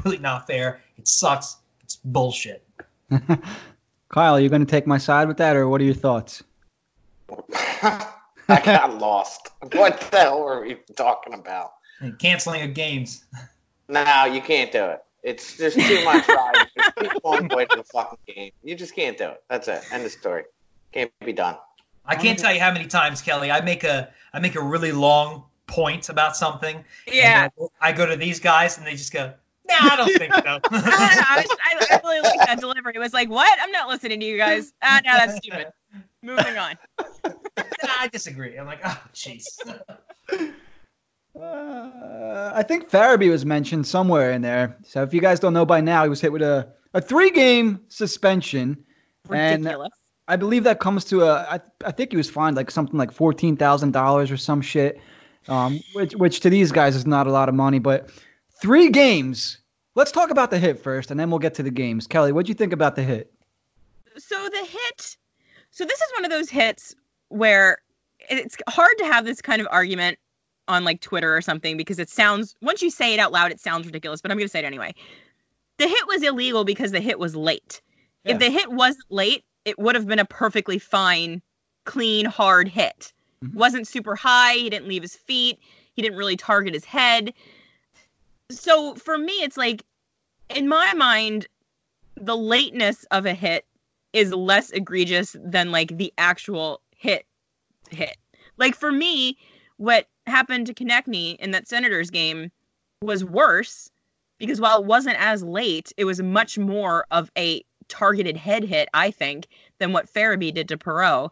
really 0.05 0.19
not 0.19 0.47
fair. 0.47 0.81
It 0.97 1.07
sucks. 1.09 1.57
It's 1.83 1.97
bullshit. 1.97 2.65
Kyle, 4.09 4.35
are 4.35 4.41
you 4.41 4.49
going 4.49 4.65
to 4.65 4.71
take 4.71 4.87
my 4.87 4.99
side 4.99 5.29
with 5.29 5.39
that, 5.39 5.57
or 5.57 5.69
what 5.69 5.81
are 5.81 5.85
your 5.85 5.95
thoughts? 5.95 6.43
I 7.83 8.61
got 8.65 8.99
lost. 8.99 9.51
What 9.73 10.01
the 10.11 10.19
hell 10.19 10.43
are 10.43 10.63
we 10.63 10.77
talking 10.97 11.35
about? 11.35 11.73
And 12.01 12.19
canceling 12.19 12.63
of 12.63 12.75
games. 12.75 13.25
No, 13.89 14.25
you 14.25 14.41
can't 14.41 14.73
do 14.73 14.85
it. 14.87 15.05
It's 15.23 15.59
just 15.59 15.79
too 15.79 16.05
much 16.05 16.27
riding. 16.27 16.67
Just 17.03 17.23
one 17.23 17.49
way 17.49 17.67
to 17.67 17.77
the 17.77 17.85
fucking 17.85 18.19
game. 18.27 18.53
You 18.63 18.75
just 18.75 18.95
can't 18.95 19.19
do 19.19 19.29
it. 19.29 19.43
That's 19.51 19.69
it. 19.69 19.83
End 19.93 20.07
of 20.07 20.11
story. 20.13 20.45
Can't 20.93 21.13
be 21.23 21.35
done. 21.35 21.59
I 22.07 22.17
can't 22.17 22.39
tell 22.39 22.55
you 22.55 22.61
how 22.61 22.73
many 22.73 22.87
times, 22.87 23.21
Kelly. 23.21 23.51
I 23.51 23.61
make 23.61 23.85
a 23.85 24.09
I 24.33 24.41
make 24.41 24.55
a 24.55 24.63
really 24.63 24.93
long 24.93 25.45
point 25.67 26.09
about 26.09 26.37
something. 26.37 26.85
Yeah. 27.07 27.49
and 27.59 27.69
I 27.81 27.93
go 27.93 28.07
to 28.07 28.17
these 28.17 28.41
guys 28.41 28.79
and 28.79 28.87
they 28.87 28.93
just 28.93 29.13
go, 29.13 29.35
Nah, 29.69 29.75
I 29.79 29.97
don't 29.97 30.19
think 30.19 30.35
so. 30.35 30.41
I, 30.45 30.59
don't 30.59 30.73
know, 30.73 30.73
I, 30.73 31.45
was- 31.47 31.59
I, 31.91 31.95
I 31.95 32.01
really 32.05 32.21
like 32.21 32.39
that 32.47 32.61
delivery. 32.61 32.93
It 32.97 32.99
was 32.99 33.13
like, 33.13 33.31
what? 33.31 33.57
I'm 33.61 33.71
not 33.71 33.89
listening 33.89 34.21
to 34.21 34.27
you 34.27 34.37
guys. 34.37 34.73
Ah, 34.83 35.01
no, 35.05 35.13
that's 35.13 35.37
stupid. 35.37 35.69
Moving 36.23 36.57
on. 36.59 36.77
Nah, 37.85 37.91
I 38.01 38.09
disagree. 38.09 38.57
I'm 38.57 38.65
like, 38.67 38.81
oh, 38.85 38.99
jeez. 39.13 39.45
Uh, 41.39 42.53
I 42.55 42.63
think 42.63 42.91
Farabee 42.91 43.31
was 43.31 43.45
mentioned 43.45 43.87
somewhere 43.87 44.33
in 44.33 44.43
there. 44.43 44.77
So 44.85 45.03
if 45.03 45.13
you 45.15 45.21
guys 45.21 45.41
don't 45.41 45.53
know 45.55 45.65
by 45.67 45.81
now, 45.81 46.03
he 46.03 46.09
was 46.09 46.21
hit 46.21 46.33
with 46.33 46.43
a, 46.43 46.69
a 46.95 47.01
three 47.01 47.31
game 47.31 47.81
suspension. 47.89 48.85
And 49.31 49.65
Ridiculous. 49.65 49.93
I 50.29 50.37
believe 50.37 50.65
that 50.65 50.79
comes 50.81 51.05
to 51.07 51.23
a. 51.23 51.33
I, 51.51 51.61
I 51.85 51.91
think 51.91 52.11
he 52.13 52.17
was 52.17 52.31
fined 52.31 52.57
like 52.57 52.71
something 52.71 52.97
like 52.99 53.13
fourteen 53.13 53.57
thousand 53.57 53.93
dollars 53.93 54.31
or 54.31 54.37
some 54.37 54.61
shit, 54.61 55.01
um, 55.49 55.81
which 55.95 56.15
which 56.15 56.41
to 56.41 56.51
these 56.51 56.71
guys 56.73 56.95
is 56.97 57.07
not 57.07 57.27
a 57.27 57.31
lot 57.33 57.49
of 57.49 57.55
money. 57.55 57.79
But 57.79 58.11
three 58.63 58.89
games. 58.91 59.59
Let's 59.95 60.13
talk 60.13 60.31
about 60.31 60.51
the 60.51 60.59
hit 60.59 60.79
first, 60.83 61.11
and 61.11 61.21
then 61.21 61.29
we'll 61.31 61.39
get 61.39 61.55
to 61.55 61.63
the 61.63 61.71
games. 61.71 62.07
Kelly, 62.07 62.33
what'd 62.33 62.49
you 62.49 62.55
think 62.55 62.73
about 62.73 62.97
the 62.97 63.03
hit? 63.03 63.31
so 64.19 64.37
the 64.51 64.67
hit 64.67 65.17
so 65.71 65.87
this 65.87 65.99
is 65.99 66.07
one 66.17 66.23
of 66.27 66.31
those 66.31 66.51
hits 66.51 66.95
where 67.31 67.79
it's 68.29 68.59
hard 68.69 68.93
to 68.99 69.07
have 69.07 69.25
this 69.25 69.41
kind 69.41 69.63
of 69.63 69.67
argument 69.71 70.19
on 70.69 70.85
like 70.85 71.01
twitter 71.01 71.35
or 71.35 71.41
something 71.41 71.79
because 71.79 71.99
it 71.99 72.11
sounds 72.11 72.55
once 72.61 72.83
you 72.83 72.91
say 72.91 73.15
it 73.15 73.19
out 73.21 73.33
loud 73.33 73.51
it 73.51 73.59
sounds 73.59 73.87
ridiculous 73.87 74.21
but 74.21 74.31
i'm 74.31 74.37
going 74.37 74.45
to 74.45 74.51
say 74.51 74.59
it 74.59 74.67
anyway 74.67 74.95
the 75.79 75.89
hit 75.89 76.07
was 76.09 76.23
illegal 76.23 76.63
because 76.65 76.91
the 76.93 77.01
hit 77.01 77.19
was 77.19 77.35
late 77.35 77.81
Yeah. 78.27 78.33
if 78.35 78.39
the 78.39 78.51
hit 78.51 78.71
wasn't 78.71 79.11
late 79.11 79.45
it 79.65 79.79
would 79.79 79.95
have 79.95 80.07
been 80.07 80.19
a 80.19 80.27
perfectly 80.27 80.79
fine 80.79 81.41
clean 81.87 82.27
hard 82.27 82.69
hit 82.69 83.15
Mhm. 83.43 83.55
wasn't 83.55 83.89
super 83.89 84.15
high 84.15 84.57
he 84.57 84.69
didn't 84.69 84.89
leave 84.89 85.01
his 85.01 85.17
feet 85.17 85.59
he 85.95 86.03
didn't 86.03 86.19
really 86.19 86.37
target 86.37 86.75
his 86.75 86.85
head 86.85 87.33
so 88.59 88.95
for 88.95 89.17
me 89.17 89.33
it's 89.33 89.57
like 89.57 89.83
in 90.49 90.69
my 90.69 90.95
mind 90.95 91.47
the 92.17 92.37
lateness 92.37 93.05
of 93.11 93.27
a 93.27 93.35
hit 93.35 93.67
is 94.13 94.33
less 94.33 94.71
egregious 94.71 95.35
than 95.43 95.71
like 95.71 95.97
the 95.97 96.13
actual 96.19 96.81
hit 96.97 97.27
hit. 97.91 98.17
Like 98.59 98.75
for 98.75 98.93
me, 98.93 99.39
what 99.77 100.07
happened 100.27 100.67
to 100.67 100.75
Konecny 100.75 101.37
in 101.37 101.53
that 101.53 101.69
Senators 101.69 102.11
game 102.11 102.51
was 103.01 103.25
worse 103.25 103.91
because 104.39 104.61
while 104.61 104.81
it 104.81 104.87
wasn't 104.87 105.17
as 105.19 105.43
late, 105.43 105.93
it 105.97 106.05
was 106.05 106.21
much 106.21 106.59
more 106.59 107.07
of 107.11 107.31
a 107.37 107.65
targeted 107.89 108.37
head 108.37 108.65
hit, 108.65 108.89
I 108.95 109.11
think, 109.11 109.49
than 109.79 109.93
what 109.93 110.13
Farabee 110.13 110.55
did 110.55 110.69
to 110.69 110.79
Perreault. 110.79 111.31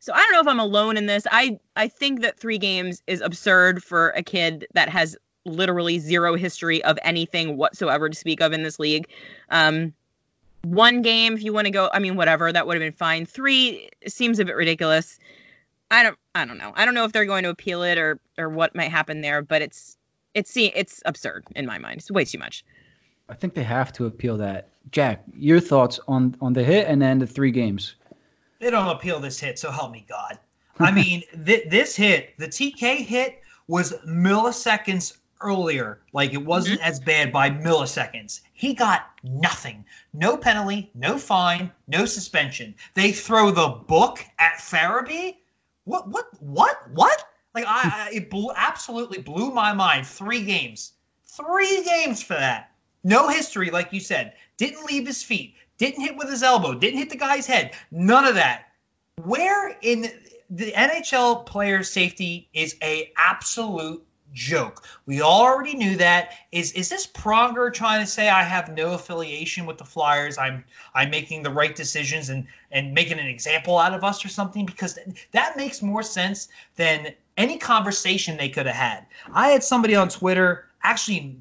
So 0.00 0.12
I 0.12 0.18
don't 0.18 0.32
know 0.32 0.40
if 0.40 0.48
I'm 0.48 0.60
alone 0.60 0.96
in 0.96 1.06
this. 1.06 1.26
I 1.30 1.58
I 1.76 1.88
think 1.88 2.22
that 2.22 2.38
three 2.38 2.58
games 2.58 3.02
is 3.06 3.20
absurd 3.20 3.82
for 3.82 4.10
a 4.10 4.22
kid 4.22 4.66
that 4.74 4.88
has 4.88 5.16
literally 5.44 5.98
zero 5.98 6.36
history 6.36 6.82
of 6.84 6.98
anything 7.02 7.56
whatsoever 7.56 8.08
to 8.08 8.16
speak 8.16 8.40
of 8.40 8.52
in 8.52 8.62
this 8.62 8.78
league. 8.78 9.08
Um, 9.50 9.92
one 10.62 11.02
game, 11.02 11.34
if 11.34 11.42
you 11.42 11.52
want 11.52 11.66
to 11.66 11.70
go, 11.70 11.90
I 11.92 11.98
mean, 11.98 12.16
whatever, 12.16 12.52
that 12.52 12.66
would 12.66 12.74
have 12.74 12.80
been 12.80 12.92
fine. 12.92 13.26
Three 13.26 13.90
seems 14.06 14.38
a 14.38 14.44
bit 14.44 14.54
ridiculous. 14.54 15.18
I 15.90 16.04
don't, 16.04 16.18
I 16.34 16.44
don't 16.44 16.58
know. 16.58 16.72
I 16.74 16.84
don't 16.84 16.94
know 16.94 17.04
if 17.04 17.12
they're 17.12 17.26
going 17.26 17.42
to 17.42 17.50
appeal 17.50 17.82
it 17.82 17.98
or 17.98 18.18
or 18.38 18.48
what 18.48 18.74
might 18.74 18.90
happen 18.90 19.20
there, 19.20 19.42
but 19.42 19.60
it's 19.60 19.98
it's 20.34 20.50
see, 20.50 20.72
it's 20.74 21.02
absurd 21.04 21.44
in 21.54 21.66
my 21.66 21.78
mind. 21.78 21.98
It's 21.98 22.10
way 22.10 22.24
too 22.24 22.38
much. 22.38 22.64
I 23.28 23.34
think 23.34 23.54
they 23.54 23.62
have 23.62 23.92
to 23.94 24.06
appeal 24.06 24.36
that. 24.38 24.68
Jack, 24.90 25.22
your 25.36 25.60
thoughts 25.60 26.00
on 26.08 26.36
on 26.40 26.52
the 26.52 26.64
hit 26.64 26.86
and 26.86 27.02
then 27.02 27.18
the 27.18 27.26
three 27.26 27.50
games? 27.50 27.96
They 28.58 28.70
don't 28.70 28.88
appeal 28.88 29.18
this 29.18 29.40
hit, 29.40 29.58
so 29.58 29.70
help 29.70 29.92
me 29.92 30.06
God. 30.08 30.38
I 30.78 30.92
mean, 30.92 31.22
th- 31.44 31.68
this 31.68 31.96
hit, 31.96 32.34
the 32.38 32.46
TK 32.46 32.98
hit, 32.98 33.42
was 33.66 33.92
milliseconds 34.06 35.16
earlier. 35.42 36.00
Like 36.12 36.32
it 36.32 36.44
wasn't 36.44 36.80
mm-hmm. 36.80 36.88
as 36.88 37.00
bad 37.00 37.32
by 37.32 37.50
milliseconds. 37.50 38.40
He 38.52 38.74
got 38.74 39.10
nothing. 39.22 39.84
No 40.12 40.36
penalty, 40.36 40.90
no 40.94 41.18
fine, 41.18 41.70
no 41.88 42.04
suspension. 42.04 42.74
They 42.94 43.12
throw 43.12 43.50
the 43.50 43.68
book 43.68 44.24
at 44.38 44.54
Farabee. 44.54 45.36
What? 45.84 46.08
What? 46.08 46.28
What? 46.40 46.90
What? 46.92 47.24
Like 47.54 47.64
I, 47.66 48.08
I 48.10 48.10
it 48.14 48.30
blew, 48.30 48.50
absolutely 48.56 49.20
blew 49.20 49.50
my 49.50 49.72
mind. 49.72 50.06
Three 50.06 50.42
games, 50.42 50.92
three 51.24 51.84
games 51.84 52.22
for 52.22 52.34
that. 52.34 52.70
No 53.04 53.28
history, 53.28 53.70
like 53.70 53.92
you 53.92 54.00
said. 54.00 54.34
Didn't 54.56 54.84
leave 54.84 55.06
his 55.06 55.22
feet. 55.22 55.56
Didn't 55.78 56.02
hit 56.02 56.16
with 56.16 56.30
his 56.30 56.42
elbow. 56.42 56.74
Didn't 56.74 56.98
hit 56.98 57.10
the 57.10 57.16
guy's 57.16 57.46
head. 57.46 57.74
None 57.90 58.24
of 58.24 58.36
that. 58.36 58.66
Where 59.24 59.76
in 59.82 60.10
the 60.48 60.72
NHL 60.72 61.46
player 61.46 61.82
safety 61.82 62.48
is 62.52 62.76
a 62.82 63.12
absolute 63.16 64.06
joke. 64.32 64.84
We 65.06 65.22
already 65.22 65.74
knew 65.74 65.96
that. 65.96 66.32
Is 66.52 66.72
is 66.72 66.88
this 66.88 67.06
Pronger 67.06 67.72
trying 67.72 68.00
to 68.00 68.06
say 68.06 68.28
I 68.28 68.42
have 68.42 68.74
no 68.74 68.92
affiliation 68.92 69.66
with 69.66 69.78
the 69.78 69.84
Flyers? 69.84 70.38
I'm 70.38 70.64
I'm 70.94 71.10
making 71.10 71.42
the 71.42 71.50
right 71.50 71.74
decisions 71.74 72.28
and 72.28 72.46
and 72.70 72.92
making 72.94 73.18
an 73.18 73.26
example 73.26 73.78
out 73.78 73.94
of 73.94 74.04
us 74.04 74.24
or 74.24 74.28
something 74.28 74.66
because 74.66 74.94
th- 74.94 75.28
that 75.32 75.56
makes 75.56 75.82
more 75.82 76.02
sense 76.02 76.48
than 76.76 77.14
any 77.36 77.58
conversation 77.58 78.36
they 78.36 78.48
could 78.48 78.66
have 78.66 78.76
had. 78.76 79.06
I 79.32 79.48
had 79.48 79.62
somebody 79.62 79.94
on 79.94 80.08
Twitter 80.08 80.66
actually 80.82 81.36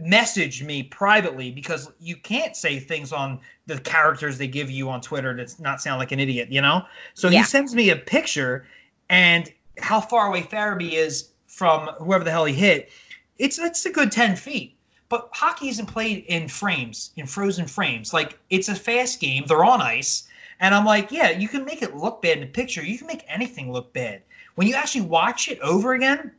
message 0.00 0.62
me 0.62 0.82
privately 0.82 1.50
because 1.50 1.90
you 2.00 2.16
can't 2.16 2.56
say 2.56 2.78
things 2.80 3.12
on 3.12 3.38
the 3.66 3.78
characters 3.78 4.38
they 4.38 4.48
give 4.48 4.70
you 4.70 4.90
on 4.90 5.00
Twitter 5.00 5.36
to 5.36 5.62
not 5.62 5.80
sound 5.80 5.98
like 5.98 6.10
an 6.12 6.18
idiot, 6.18 6.50
you 6.50 6.60
know? 6.60 6.84
So 7.14 7.28
Yeah. 7.28 7.40
he 7.40 7.44
sends 7.44 7.74
me 7.74 7.90
a 7.90 7.96
picture 7.96 8.66
and 9.08 9.52
how 9.78 10.00
far 10.00 10.26
away 10.28 10.42
Farabee 10.42 10.92
is 10.92 11.30
from 11.54 11.86
whoever 12.00 12.24
the 12.24 12.30
hell 12.30 12.44
he 12.44 12.54
hit. 12.54 12.90
It's 13.38 13.58
it's 13.58 13.86
a 13.86 13.90
good 13.90 14.10
10 14.10 14.36
feet. 14.36 14.76
But 15.08 15.28
hockey 15.32 15.68
isn't 15.68 15.86
played 15.86 16.24
in 16.26 16.48
frames, 16.48 17.12
in 17.16 17.26
frozen 17.26 17.66
frames. 17.66 18.12
Like 18.12 18.38
it's 18.50 18.68
a 18.68 18.74
fast 18.74 19.20
game. 19.20 19.44
They're 19.46 19.64
on 19.64 19.80
ice. 19.80 20.26
And 20.60 20.74
I'm 20.74 20.84
like, 20.84 21.12
yeah, 21.12 21.30
you 21.30 21.48
can 21.48 21.64
make 21.64 21.82
it 21.82 21.96
look 21.96 22.22
bad 22.22 22.38
in 22.38 22.44
a 22.44 22.46
picture. 22.46 22.84
You 22.84 22.98
can 22.98 23.06
make 23.06 23.24
anything 23.28 23.70
look 23.70 23.92
bad. 23.92 24.22
When 24.54 24.66
you 24.66 24.74
actually 24.74 25.02
watch 25.02 25.48
it 25.48 25.60
over 25.60 25.94
again, 25.94 26.32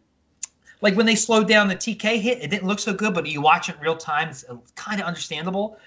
like 0.82 0.96
when 0.96 1.06
they 1.06 1.16
slowed 1.16 1.48
down 1.48 1.68
the 1.68 1.76
TK 1.76 2.20
hit, 2.20 2.42
it 2.42 2.50
didn't 2.50 2.68
look 2.68 2.80
so 2.80 2.94
good, 2.94 3.14
but 3.14 3.26
you 3.26 3.42
watch 3.42 3.70
it 3.70 3.76
real 3.82 3.98
time, 3.98 4.30
it's 4.30 4.46
uh, 4.50 4.58
kind 4.76 5.00
of 5.00 5.08
understandable. 5.08 5.78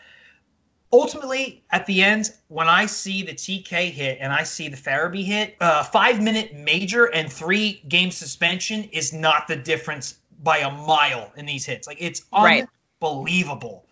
Ultimately, 0.92 1.62
at 1.70 1.84
the 1.86 2.02
end, 2.02 2.30
when 2.48 2.66
I 2.68 2.86
see 2.86 3.22
the 3.22 3.34
TK 3.34 3.90
hit 3.90 4.18
and 4.20 4.32
I 4.32 4.42
see 4.42 4.68
the 4.68 4.76
Farabee 4.76 5.24
hit, 5.24 5.56
uh, 5.60 5.82
five 5.84 6.22
minute 6.22 6.54
major 6.54 7.06
and 7.06 7.30
three 7.30 7.82
game 7.88 8.10
suspension 8.10 8.84
is 8.84 9.12
not 9.12 9.46
the 9.48 9.56
difference 9.56 10.18
by 10.42 10.58
a 10.58 10.70
mile 10.70 11.30
in 11.36 11.44
these 11.44 11.66
hits. 11.66 11.86
Like 11.86 11.98
it's 12.00 12.24
Right. 12.32 12.66
unbelievable. 13.02 13.84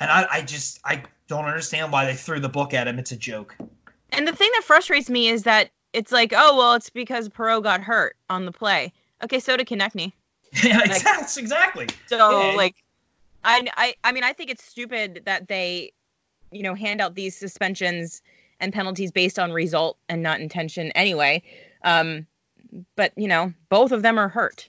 And 0.00 0.10
I, 0.10 0.26
I 0.30 0.42
just 0.42 0.80
I 0.84 1.02
don't 1.26 1.44
understand 1.44 1.90
why 1.90 2.04
they 2.04 2.14
threw 2.14 2.38
the 2.40 2.48
book 2.48 2.72
at 2.74 2.86
him. 2.86 2.98
It's 2.98 3.12
a 3.12 3.16
joke. 3.16 3.56
And 4.10 4.28
the 4.28 4.32
thing 4.34 4.50
that 4.54 4.62
frustrates 4.64 5.10
me 5.10 5.28
is 5.28 5.42
that 5.44 5.70
it's 5.92 6.12
like, 6.12 6.32
oh 6.36 6.56
well, 6.56 6.74
it's 6.74 6.90
because 6.90 7.28
Perreault 7.28 7.62
got 7.64 7.80
hurt 7.80 8.16
on 8.30 8.44
the 8.46 8.52
play. 8.52 8.92
Okay, 9.22 9.40
so 9.40 9.56
did 9.56 9.66
Konecny. 9.66 10.12
yeah, 10.62 10.82
exactly. 10.84 11.42
exactly. 11.42 11.86
So 12.06 12.16
Yeah. 12.16 12.56
like, 12.56 12.76
I, 13.44 13.66
I 13.76 13.94
I 14.04 14.12
mean 14.12 14.22
I 14.24 14.32
think 14.32 14.50
it's 14.50 14.64
stupid 14.64 15.22
that 15.26 15.48
they, 15.48 15.92
you 16.54 16.62
know, 16.62 16.74
hand 16.74 17.00
out 17.00 17.14
these 17.14 17.36
suspensions 17.36 18.22
and 18.60 18.72
penalties 18.72 19.10
based 19.10 19.38
on 19.38 19.52
result 19.52 19.98
and 20.08 20.22
not 20.22 20.40
intention 20.40 20.90
anyway. 20.92 21.42
Um, 21.82 22.26
but 22.96 23.12
you 23.16 23.28
know, 23.28 23.52
both 23.68 23.92
of 23.92 24.02
them 24.02 24.18
are 24.18 24.28
hurt. 24.28 24.68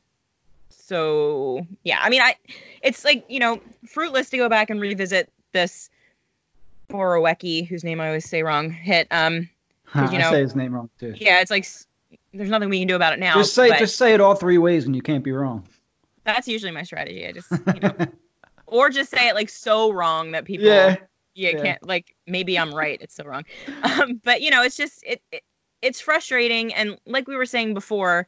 So 0.70 1.66
yeah, 1.84 2.00
I 2.02 2.10
mean 2.10 2.22
I, 2.22 2.36
it's 2.82 3.04
like 3.04 3.26
you 3.30 3.40
know 3.40 3.60
fruitless 3.88 4.30
to 4.32 4.38
go 4.38 4.50
back 4.50 4.70
and 4.70 4.80
revisit 4.80 5.32
this 5.52 5.90
Borowiecki, 6.90 7.68
whose 7.68 7.84
name 7.84 8.00
I 8.00 8.08
always 8.08 8.30
say 8.30 8.44
wrong, 8.44 8.70
hit. 8.70 9.08
Um, 9.10 9.50
you 9.96 10.02
I 10.02 10.30
say 10.30 10.42
his 10.42 10.56
name 10.56 10.74
wrong 10.74 10.90
too. 11.00 11.16
yeah, 11.18 11.42
it's 11.42 11.50
like 11.50 11.66
there's 12.34 12.50
nothing 12.50 12.70
we 12.70 12.80
can 12.80 12.88
do 12.88 12.96
about 12.96 13.14
it 13.14 13.20
now. 13.20 13.36
Just 13.36 13.56
say 13.56 13.78
just 13.80 13.98
say 13.98 14.14
it 14.14 14.22
all 14.22 14.36
three 14.36 14.58
ways 14.58 14.86
and 14.86 14.96
you 14.96 15.02
can't 15.02 15.24
be 15.24 15.32
wrong. 15.32 15.68
that's 16.24 16.48
usually 16.48 16.72
my 16.72 16.84
strategy. 16.84 17.26
I 17.26 17.32
just 17.32 17.50
you 17.52 17.80
know, 17.80 17.96
or 18.68 18.90
just 18.90 19.10
say 19.10 19.28
it 19.30 19.36
like 19.36 19.50
so 19.50 19.92
wrong 19.92 20.32
that 20.32 20.46
people 20.46 20.68
yeah. 20.68 20.98
You 21.36 21.50
Yeah. 21.50 21.62
can't 21.62 21.88
like 21.88 22.16
maybe 22.26 22.58
I'm 22.58 22.74
right. 22.74 23.00
It's 23.02 23.14
so 23.16 23.24
wrong. 23.26 23.44
Um, 23.84 24.20
but 24.24 24.42
you 24.42 24.50
know, 24.50 24.64
it's 24.64 24.78
just 24.78 25.04
it, 25.06 25.22
it 25.32 25.44
it's 25.82 26.02
frustrating 26.02 26.74
and 26.74 26.98
like 27.06 27.28
we 27.28 27.36
were 27.36 27.46
saying 27.46 27.74
before, 27.76 28.28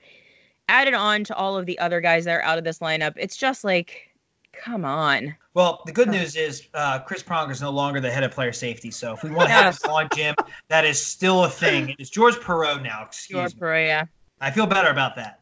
added 0.70 0.94
on 0.94 1.24
to 1.24 1.36
all 1.36 1.58
of 1.58 1.66
the 1.66 1.80
other 1.80 2.00
guys 2.02 2.26
that 2.26 2.36
are 2.36 2.44
out 2.44 2.58
of 2.58 2.64
this 2.64 2.80
lineup, 2.80 3.14
it's 3.16 3.36
just 3.38 3.64
like, 3.64 4.12
come 4.54 4.86
on. 4.86 5.36
Well, 5.54 5.82
the 5.88 5.92
good 5.92 6.10
news 6.10 6.36
is 6.36 6.68
uh, 6.76 7.00
Chris 7.00 7.24
Pronger 7.24 7.52
is 7.52 7.62
no 7.62 7.72
longer 7.72 8.00
the 8.00 8.12
head 8.12 8.24
of 8.24 8.32
player 8.32 8.54
safety. 8.54 8.92
So 8.92 9.14
if 9.14 9.24
we 9.24 9.32
want 9.32 9.48
to 9.48 9.54
have 9.54 9.66
Yes. 9.66 9.84
him 9.84 9.90
on, 9.92 10.10
Jim, 10.14 10.36
that 10.68 10.86
is 10.86 11.04
still 11.04 11.46
a 11.46 11.50
thing. 11.50 11.96
It's 12.00 12.12
George 12.12 12.36
Perot 12.36 12.84
now. 12.84 13.04
Excuse 13.06 13.36
Your 13.40 13.48
me. 13.48 13.54
Perea. 13.60 14.10
I 14.40 14.52
feel 14.52 14.68
better 14.68 14.90
about 14.90 15.16
that. 15.16 15.40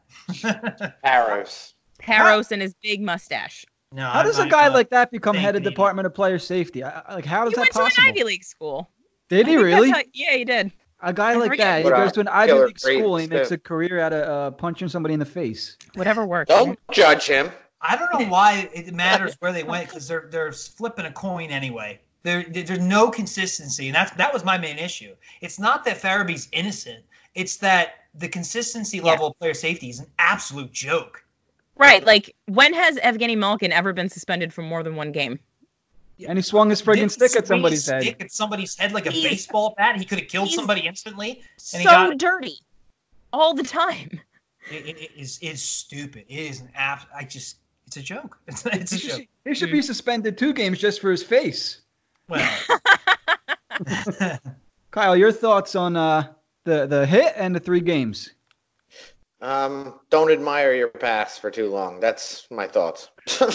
Arrows. 1.04 1.74
Parros 2.00 2.50
and 2.52 2.62
his 2.62 2.74
big 2.82 3.02
mustache. 3.02 3.66
No, 3.92 4.04
How 4.08 4.22
does 4.22 4.38
a 4.38 4.42
I'm- 4.42 4.50
guy 4.50 4.62
I'm- 4.64 4.72
like 4.72 4.90
that 4.90 5.10
become 5.10 5.36
head 5.36 5.56
of 5.56 5.62
maybe. 5.62 5.70
Department 5.74 6.06
of 6.06 6.14
Player 6.14 6.38
Safety? 6.38 6.82
I, 6.82 7.02
I- 7.06 7.14
like, 7.14 7.24
how 7.24 7.42
He 7.44 7.48
is 7.48 7.54
that 7.54 7.60
went 7.60 7.72
to 7.72 7.78
possible? 7.78 8.02
an 8.04 8.08
Ivy 8.10 8.24
League 8.24 8.44
school. 8.44 8.90
Did 9.28 9.46
he 9.46 9.56
really? 9.56 9.90
how- 9.90 10.00
yeah, 10.12 10.32
he 10.32 10.44
did. 10.44 10.72
A 11.02 11.12
guy 11.12 11.32
I 11.32 11.34
like 11.34 11.50
forget. 11.50 11.84
that, 11.84 11.84
he 11.84 11.90
goes 12.04 12.12
to 12.12 12.20
an 12.20 12.28
Ivy 12.28 12.52
killer 12.52 12.66
League 12.66 12.78
school 12.80 13.16
and 13.16 13.30
he 13.30 13.38
makes 13.38 13.50
a 13.50 13.58
career 13.58 14.00
out 14.00 14.12
of 14.12 14.28
uh, 14.28 14.50
punching 14.56 14.88
somebody 14.88 15.12
in 15.14 15.20
the 15.20 15.26
face. 15.26 15.76
Whatever 15.94 16.24
works. 16.26 16.48
Don't 16.48 16.78
judge 16.90 17.26
him. 17.26 17.50
I 17.82 17.96
don't 17.96 18.12
know 18.18 18.26
why 18.30 18.68
it 18.72 18.92
matters 18.94 19.36
where 19.40 19.52
they 19.52 19.62
went 19.62 19.88
because 19.88 20.08
they're 20.08 20.26
they're 20.30 20.52
flipping 20.52 21.04
a 21.04 21.12
coin 21.12 21.50
anyway. 21.50 22.00
There, 22.22 22.44
there's 22.48 22.80
no 22.80 23.10
consistency, 23.10 23.86
and 23.88 23.94
that's 23.94 24.10
that 24.12 24.32
was 24.32 24.42
my 24.44 24.58
main 24.58 24.78
issue. 24.78 25.14
It's 25.42 25.58
not 25.60 25.84
that 25.84 26.00
Farabee's 26.00 26.48
innocent; 26.50 27.04
it's 27.34 27.58
that 27.58 27.96
the 28.14 28.26
consistency 28.28 29.00
level 29.00 29.28
of 29.28 29.38
player 29.38 29.54
safety 29.54 29.90
is 29.90 30.00
an 30.00 30.06
absolute 30.18 30.72
joke. 30.72 31.22
Right. 31.76 32.04
Like, 32.04 32.34
when 32.46 32.72
has 32.74 32.96
Evgeny 32.98 33.36
Malkin 33.36 33.72
ever 33.72 33.92
been 33.92 34.08
suspended 34.08 34.52
for 34.52 34.62
more 34.62 34.82
than 34.82 34.96
one 34.96 35.12
game? 35.12 35.38
And 36.26 36.38
he 36.38 36.42
swung 36.42 36.70
his 36.70 36.80
friggin' 36.80 37.10
stick 37.10 37.36
at 37.36 37.46
somebody's 37.46 37.80
his 37.84 37.90
head. 37.92 38.02
Stick 38.02 38.22
at 38.22 38.32
somebody's 38.32 38.74
head 38.76 38.92
like 38.92 39.04
a 39.06 39.10
He's- 39.10 39.30
baseball 39.30 39.74
bat. 39.76 39.96
He 39.98 40.04
could 40.06 40.18
have 40.18 40.28
killed 40.28 40.50
somebody 40.50 40.86
instantly. 40.86 41.42
So 41.58 41.76
And 41.76 41.82
he 41.82 41.86
got- 41.86 42.16
dirty. 42.18 42.58
All 43.32 43.52
the 43.52 43.62
time. 43.64 44.18
It, 44.70 44.86
it, 44.86 44.98
it 44.98 45.10
is 45.16 45.38
it's 45.42 45.60
stupid. 45.62 46.24
It 46.28 46.38
is 46.38 46.60
an 46.60 46.70
app. 46.74 47.06
I 47.14 47.24
just 47.24 47.58
it's 47.86 47.98
a 47.98 48.02
joke. 48.02 48.38
It's, 48.48 48.64
it's 48.66 48.92
a 48.92 48.96
He 48.96 49.08
joke. 49.08 49.16
should, 49.18 49.26
he 49.44 49.54
should 49.54 49.70
be 49.72 49.82
suspended 49.82 50.38
two 50.38 50.52
games 50.54 50.78
just 50.78 51.00
for 51.02 51.10
his 51.10 51.22
face. 51.22 51.82
Well, 52.28 52.50
Kyle, 54.90 55.16
your 55.16 55.32
thoughts 55.32 55.74
on 55.74 55.96
uh, 55.96 56.32
the 56.64 56.86
the 56.86 57.04
hit 57.06 57.34
and 57.36 57.54
the 57.54 57.60
three 57.60 57.80
games? 57.80 58.30
Um, 59.42 60.00
don't 60.10 60.30
admire 60.30 60.74
your 60.74 60.88
past 60.88 61.40
for 61.40 61.50
too 61.50 61.68
long. 61.70 62.00
That's 62.00 62.46
my 62.50 62.66
thoughts. 62.66 63.10
don't 63.38 63.54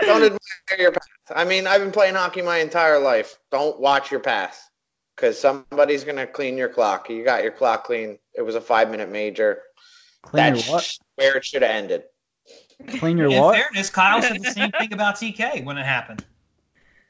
admire 0.00 0.38
your 0.78 0.92
past. 0.92 1.08
I 1.34 1.44
mean, 1.44 1.66
I've 1.66 1.80
been 1.80 1.92
playing 1.92 2.14
hockey 2.14 2.42
my 2.42 2.58
entire 2.58 2.98
life. 2.98 3.38
Don't 3.50 3.80
watch 3.80 4.10
your 4.10 4.20
past 4.20 4.60
because 5.16 5.38
somebody's 5.40 6.04
gonna 6.04 6.26
clean 6.26 6.56
your 6.56 6.68
clock. 6.68 7.08
You 7.08 7.24
got 7.24 7.42
your 7.42 7.52
clock 7.52 7.84
clean. 7.84 8.18
It 8.34 8.42
was 8.42 8.54
a 8.56 8.60
five 8.60 8.90
minute 8.90 9.10
major. 9.10 9.62
Clean 10.22 10.44
your 10.46 10.54
That's 10.56 10.68
what? 10.68 10.98
where 11.16 11.36
it 11.36 11.44
should 11.44 11.62
have 11.62 11.70
ended. 11.70 12.04
Clean 12.98 13.16
your 13.16 13.30
in 13.30 13.40
what? 13.40 13.56
fairness, 13.56 13.88
Kyle 13.88 14.20
said 14.20 14.42
the 14.42 14.50
same 14.50 14.70
thing 14.72 14.92
about 14.92 15.14
TK 15.16 15.64
when 15.64 15.78
it 15.78 15.86
happened. 15.86 16.24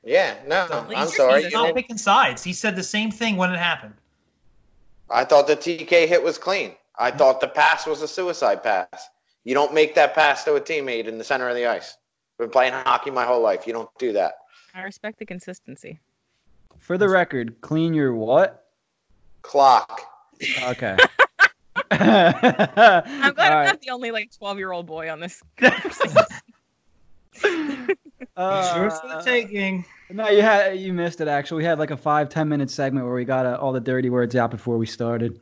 Yeah, 0.04 0.34
no, 0.46 0.66
So, 0.68 0.86
I'm 0.94 1.08
sorry. 1.08 1.34
he's 1.36 1.44
He's 1.44 1.52
You 1.52 1.58
not 1.58 1.64
didn't- 1.66 1.76
picking 1.76 1.98
sides. 1.98 2.44
He 2.44 2.52
said 2.52 2.76
the 2.76 2.82
same 2.82 3.10
thing 3.10 3.36
when 3.36 3.50
it 3.52 3.58
happened. 3.58 3.94
I 5.10 5.24
thought 5.24 5.46
the 5.46 5.56
TK 5.56 6.06
hit 6.06 6.22
was 6.22 6.36
clean. 6.38 6.72
I 6.98 7.10
thought 7.10 7.40
the 7.40 7.48
pass 7.48 7.86
was 7.86 8.02
a 8.02 8.08
suicide 8.08 8.62
pass. 8.62 9.08
You 9.44 9.54
don't 9.54 9.74
make 9.74 9.94
that 9.96 10.14
pass 10.14 10.44
to 10.44 10.54
a 10.54 10.60
teammate 10.60 11.06
in 11.06 11.18
the 11.18 11.24
center 11.24 11.48
of 11.48 11.54
the 11.54 11.66
ice. 11.66 11.96
I've 12.34 12.44
been 12.44 12.50
playing 12.50 12.72
hockey 12.72 13.10
my 13.10 13.24
whole 13.24 13.42
life. 13.42 13.66
You 13.66 13.72
don't 13.72 13.90
do 13.98 14.12
that. 14.12 14.34
I 14.74 14.82
respect 14.82 15.18
the 15.18 15.26
consistency. 15.26 16.00
For 16.78 16.98
the 16.98 17.08
record, 17.08 17.60
clean 17.60 17.94
your 17.94 18.14
what? 18.14 18.66
Clock. 19.42 20.00
Okay. 20.62 20.96
I'm 21.90 23.34
glad 23.34 23.38
I'm 23.38 23.66
not 23.66 23.80
the 23.80 23.90
only 23.90 24.10
like 24.10 24.30
12 24.36 24.58
year 24.58 24.72
old 24.72 24.86
boy 24.86 25.10
on 25.10 25.20
this. 25.20 25.42
Uh, 28.36 28.90
for 28.90 29.08
the 29.08 29.22
taking. 29.22 29.84
no, 30.10 30.28
you 30.28 30.42
had 30.42 30.76
you 30.78 30.92
missed 30.92 31.20
it. 31.20 31.28
Actually, 31.28 31.58
we 31.58 31.64
had 31.64 31.78
like 31.78 31.92
a 31.92 31.96
five 31.96 32.28
ten 32.28 32.48
minute 32.48 32.68
segment 32.68 33.06
where 33.06 33.14
we 33.14 33.24
got 33.24 33.46
uh, 33.46 33.56
all 33.60 33.72
the 33.72 33.80
dirty 33.80 34.10
words 34.10 34.34
out 34.34 34.50
before 34.50 34.76
we 34.76 34.86
started. 34.86 35.40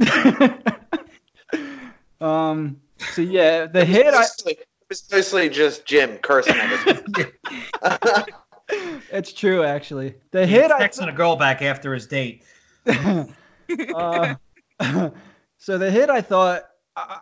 um. 2.20 2.80
So 3.14 3.22
yeah, 3.22 3.66
the 3.66 3.84
hit. 3.84 4.14
I, 4.14 4.20
Mostly- 4.20 4.52
It 4.52 4.66
was 4.88 5.04
mostly 5.10 5.48
just 5.48 5.86
Jim 5.86 6.18
cursing 6.18 6.56
at 6.56 8.18
it's 9.12 9.32
true, 9.32 9.64
actually. 9.64 10.14
The 10.32 10.46
hit. 10.46 10.70
I 10.70 10.80
texting 10.86 11.08
a 11.08 11.12
girl 11.12 11.36
back 11.36 11.62
after 11.62 11.94
his 11.94 12.06
date. 12.06 12.42
uh, 12.86 14.34
so 15.58 15.78
the 15.78 15.90
hit, 15.90 16.10
I 16.10 16.20
thought, 16.20 16.64
uh, 16.96 17.18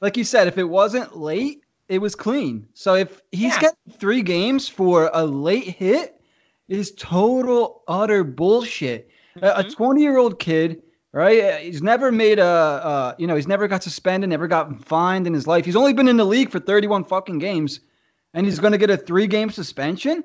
like 0.00 0.16
you 0.16 0.24
said, 0.24 0.46
if 0.48 0.58
it 0.58 0.64
wasn't 0.64 1.16
late, 1.16 1.62
it 1.88 1.98
was 1.98 2.14
clean. 2.14 2.66
So 2.74 2.94
if 2.94 3.22
he's 3.32 3.54
Yeah. 3.54 3.62
got 3.62 3.74
three 3.98 4.22
games 4.22 4.68
for 4.68 5.10
a 5.14 5.24
late 5.24 5.64
hit, 5.68 6.20
is 6.68 6.92
total 6.92 7.82
utter 7.88 8.22
bullshit. 8.24 9.08
A- 9.40 9.60
A 9.60 9.64
Mhm. 9.64 9.74
20 9.74 10.02
year 10.02 10.18
old 10.18 10.38
kid, 10.38 10.82
right? 11.12 11.40
uh, 11.40 11.56
He's 11.58 11.82
never 11.82 12.12
made 12.12 12.38
a, 12.38 12.44
uh, 12.44 13.14
you 13.18 13.26
know, 13.26 13.36
he's 13.36 13.48
never 13.48 13.68
got 13.68 13.82
suspended, 13.82 14.30
never 14.30 14.48
got 14.48 14.84
fined 14.84 15.26
in 15.26 15.34
his 15.34 15.46
life. 15.46 15.64
He's 15.64 15.76
only 15.76 15.92
been 15.92 16.08
in 16.08 16.16
the 16.16 16.24
league 16.24 16.50
for 16.50 16.58
31 16.58 17.04
fucking 17.04 17.38
games, 17.38 17.80
and 18.34 18.46
he's 18.46 18.58
going 18.58 18.72
to 18.72 18.78
get 18.78 18.90
a 18.90 18.96
three 18.96 19.26
game 19.26 19.50
suspension. 19.50 20.24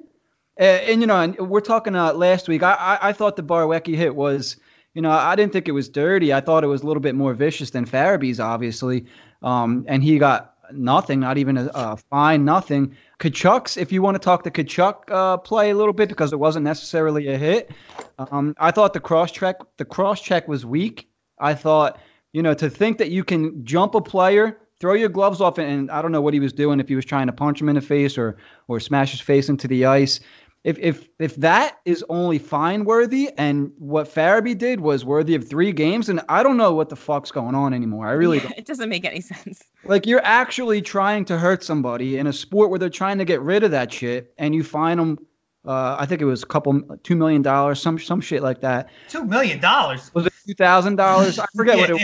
Uh, 0.60 0.64
and 0.64 1.02
you 1.02 1.08
know, 1.08 1.20
and 1.20 1.38
we're 1.38 1.62
talking 1.62 1.96
uh, 1.96 2.14
last 2.14 2.48
week. 2.48 2.62
I, 2.62 2.74
I 2.74 3.10
I 3.10 3.14
thought 3.14 3.36
the 3.36 3.44
Borowiecki 3.44 3.96
hit 3.96 4.16
was, 4.16 4.58
you 4.94 5.02
know, 5.02 5.10
I 5.10 5.36
didn't 5.36 5.52
think 5.52 5.68
it 5.68 5.72
was 5.72 5.90
dirty. 5.90 6.32
I 6.32 6.42
thought 6.42 6.64
it 6.64 6.68
was 6.68 6.84
a 6.84 6.88
little 6.88 7.02
bit 7.02 7.16
more 7.16 7.34
vicious 7.34 7.72
than 7.72 7.86
Farabee's, 7.86 8.40
obviously. 8.40 9.06
Um, 9.42 9.84
and 9.88 10.04
he 10.04 10.20
got 10.20 10.53
nothing, 10.72 11.20
not 11.20 11.38
even 11.38 11.58
a, 11.58 11.70
a 11.74 11.98
fine, 11.98 12.46
nothing. 12.46 12.96
Tkachuk's, 13.20 13.78
if 13.78 13.92
you 13.92 14.02
want 14.02 14.16
to 14.16 14.20
talk 14.20 14.44
the 14.44 14.52
Kachuk 14.52 15.10
uh, 15.10 15.38
play 15.38 15.72
a 15.72 15.76
little 15.76 15.94
bit 15.94 16.10
because 16.10 16.34
it 16.34 16.40
wasn't 16.40 16.64
necessarily 16.64 17.28
a 17.28 17.38
hit. 17.38 17.72
Um, 18.18 18.56
I 18.58 18.72
thought 18.72 18.94
the 18.94 19.00
cross 19.00 19.32
check, 19.32 19.58
the 19.78 19.86
cross 19.86 20.22
check 20.22 20.48
was 20.48 20.66
weak. 20.66 21.10
I 21.40 21.54
thought, 21.54 22.00
you 22.32 22.42
know, 22.42 22.54
to 22.54 22.70
think 22.70 22.98
that 22.98 23.12
you 23.12 23.24
can 23.24 23.66
jump 23.66 23.96
a 23.96 24.02
player, 24.02 24.60
throw 24.80 24.94
your 24.94 25.10
gloves 25.10 25.42
off, 25.42 25.58
and 25.58 25.90
I 25.92 26.02
don't 26.02 26.12
know 26.12 26.22
what 26.22 26.34
he 26.34 26.40
was 26.40 26.54
doing 26.54 26.80
if 26.80 26.88
he 26.88 26.96
was 26.96 27.06
trying 27.06 27.28
to 27.28 27.34
punch 27.34 27.62
him 27.62 27.70
in 27.70 27.76
the 27.76 27.82
face 27.82 28.18
or 28.18 28.38
or 28.68 28.80
smash 28.80 29.12
his 29.12 29.22
face 29.22 29.50
into 29.50 29.68
the 29.68 29.86
ice. 29.86 30.20
If 30.64 30.80
if 30.80 31.10
if 31.20 31.36
that 31.38 31.80
is 31.84 32.06
only 32.08 32.40
fine 32.40 32.86
worthy 32.86 33.30
and 33.38 33.72
what 33.78 34.08
Farabee 34.08 34.58
did 34.58 34.80
was 34.80 35.04
worthy 35.04 35.36
of 35.36 35.46
three 35.48 35.74
games, 35.74 36.08
and 36.08 36.22
I 36.30 36.42
don't 36.42 36.56
know 36.56 36.74
what 36.74 36.88
the 36.88 36.96
fuck's 36.96 37.32
going 37.32 37.54
on 37.54 37.74
anymore. 37.74 38.08
I 38.08 38.14
really 38.14 38.40
don't. 38.40 38.54
It 38.58 38.66
doesn't 38.66 38.88
make 38.88 39.04
any 39.04 39.20
sense. 39.20 39.62
Like 39.84 40.06
you're 40.06 40.24
actually 40.24 40.82
trying 40.82 41.26
to 41.26 41.38
hurt 41.38 41.64
somebody 41.64 42.18
in 42.18 42.28
a 42.28 42.34
sport 42.34 42.70
where 42.70 42.80
they're 42.80 42.90
trying 42.90 43.18
to 43.18 43.26
get 43.26 43.42
rid 43.42 43.64
of 43.64 43.72
that 43.72 43.92
shit, 43.92 44.34
and 44.38 44.56
you 44.56 44.64
fine 44.64 44.98
them. 44.98 45.20
Uh, 45.66 45.98
I 46.00 46.06
think 46.06 46.22
it 46.22 46.26
was 46.26 46.44
a 46.44 46.46
couple 46.46 46.82
two 47.04 47.18
million 47.18 47.42
dollars, 47.42 47.82
some 47.82 48.00
some 48.00 48.22
shit 48.22 48.42
like 48.42 48.62
that. 48.62 48.90
Two 49.10 49.26
million 49.26 49.60
dollars. 49.60 50.12
Was 50.14 50.28
it 50.28 50.34
two 50.48 50.54
thousand 50.54 50.96
dollars? 50.96 51.40
I 51.40 51.46
forget 51.56 51.78
what 51.78 51.90
it 51.90 51.94
was. 51.94 52.02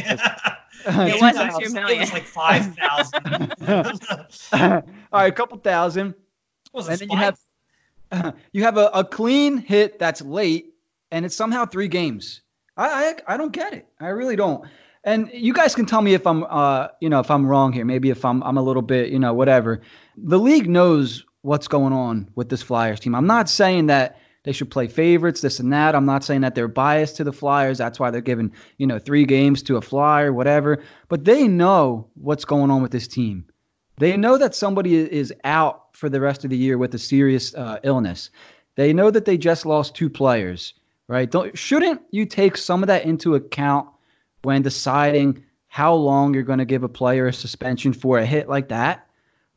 It 0.85 1.21
wasn't 1.21 1.51
two 1.63 1.77
It 1.77 1.99
was 1.99 2.11
like 2.11 2.23
five 2.25 2.75
thousand. 2.75 3.53
All 4.51 5.21
right, 5.21 5.27
a 5.27 5.31
couple 5.31 5.57
thousand. 5.59 6.13
was 6.73 6.89
And 6.89 6.99
then 6.99 7.09
you 7.09 7.17
have 7.17 7.37
you 8.51 8.63
have 8.63 8.77
a, 8.77 8.87
a 8.93 9.03
clean 9.03 9.57
hit 9.57 9.99
that's 9.99 10.21
late, 10.21 10.73
and 11.11 11.25
it's 11.25 11.35
somehow 11.35 11.65
three 11.65 11.87
games. 11.87 12.41
I, 12.77 13.15
I 13.27 13.33
I 13.33 13.37
don't 13.37 13.51
get 13.51 13.73
it. 13.73 13.87
I 13.99 14.07
really 14.07 14.35
don't. 14.35 14.65
And 15.03 15.29
you 15.33 15.53
guys 15.53 15.75
can 15.75 15.85
tell 15.85 16.01
me 16.01 16.13
if 16.13 16.25
I'm 16.27 16.43
uh 16.43 16.87
you 17.01 17.09
know 17.09 17.19
if 17.19 17.31
I'm 17.31 17.45
wrong 17.45 17.73
here. 17.73 17.85
Maybe 17.85 18.09
if 18.09 18.25
I'm 18.25 18.41
I'm 18.43 18.57
a 18.57 18.63
little 18.63 18.81
bit 18.81 19.09
you 19.09 19.19
know 19.19 19.33
whatever. 19.33 19.81
The 20.17 20.39
league 20.39 20.69
knows 20.69 21.25
what's 21.41 21.67
going 21.67 21.93
on 21.93 22.29
with 22.35 22.49
this 22.49 22.61
Flyers 22.61 22.99
team. 22.99 23.15
I'm 23.15 23.27
not 23.27 23.49
saying 23.49 23.87
that 23.87 24.17
they 24.43 24.53
should 24.53 24.71
play 24.71 24.87
favorites, 24.87 25.41
this 25.41 25.59
and 25.59 25.71
that. 25.73 25.95
I'm 25.95 26.05
not 26.05 26.23
saying 26.23 26.41
that 26.41 26.55
they're 26.55 26.67
biased 26.67 27.17
to 27.17 27.23
the 27.23 27.33
Flyers. 27.33 27.77
That's 27.77 27.99
why 27.99 28.11
they're 28.11 28.21
giving 28.21 28.53
you 28.77 28.87
know 28.87 28.99
three 28.99 29.25
games 29.25 29.63
to 29.63 29.77
a 29.77 29.81
Flyer, 29.81 30.33
whatever. 30.33 30.83
But 31.07 31.25
they 31.25 31.47
know 31.47 32.09
what's 32.15 32.45
going 32.45 32.71
on 32.71 32.81
with 32.81 32.91
this 32.91 33.07
team. 33.07 33.45
They 33.99 34.15
know 34.15 34.37
that 34.37 34.55
somebody 34.55 34.95
is 34.95 35.33
out 35.43 35.87
for 35.91 36.07
the 36.07 36.21
rest 36.21 36.45
of 36.45 36.49
the 36.49 36.57
year 36.57 36.77
with 36.77 36.95
a 36.95 36.97
serious 36.97 37.53
uh, 37.53 37.79
illness. 37.83 38.29
They 38.75 38.93
know 38.93 39.11
that 39.11 39.25
they 39.25 39.37
just 39.37 39.65
lost 39.65 39.93
two 39.93 40.09
players, 40.09 40.73
right? 41.09 41.29
Don't 41.29 41.57
shouldn't 41.57 42.01
you 42.11 42.25
take 42.25 42.55
some 42.55 42.81
of 42.81 42.87
that 42.87 43.03
into 43.03 43.35
account 43.35 43.89
when 44.43 44.61
deciding 44.61 45.43
how 45.67 45.93
long 45.93 46.33
you're 46.33 46.43
going 46.43 46.59
to 46.59 46.65
give 46.65 46.83
a 46.83 46.89
player 46.89 47.27
a 47.27 47.33
suspension 47.33 47.91
for 47.91 48.17
a 48.17 48.25
hit 48.25 48.47
like 48.47 48.69
that? 48.69 49.05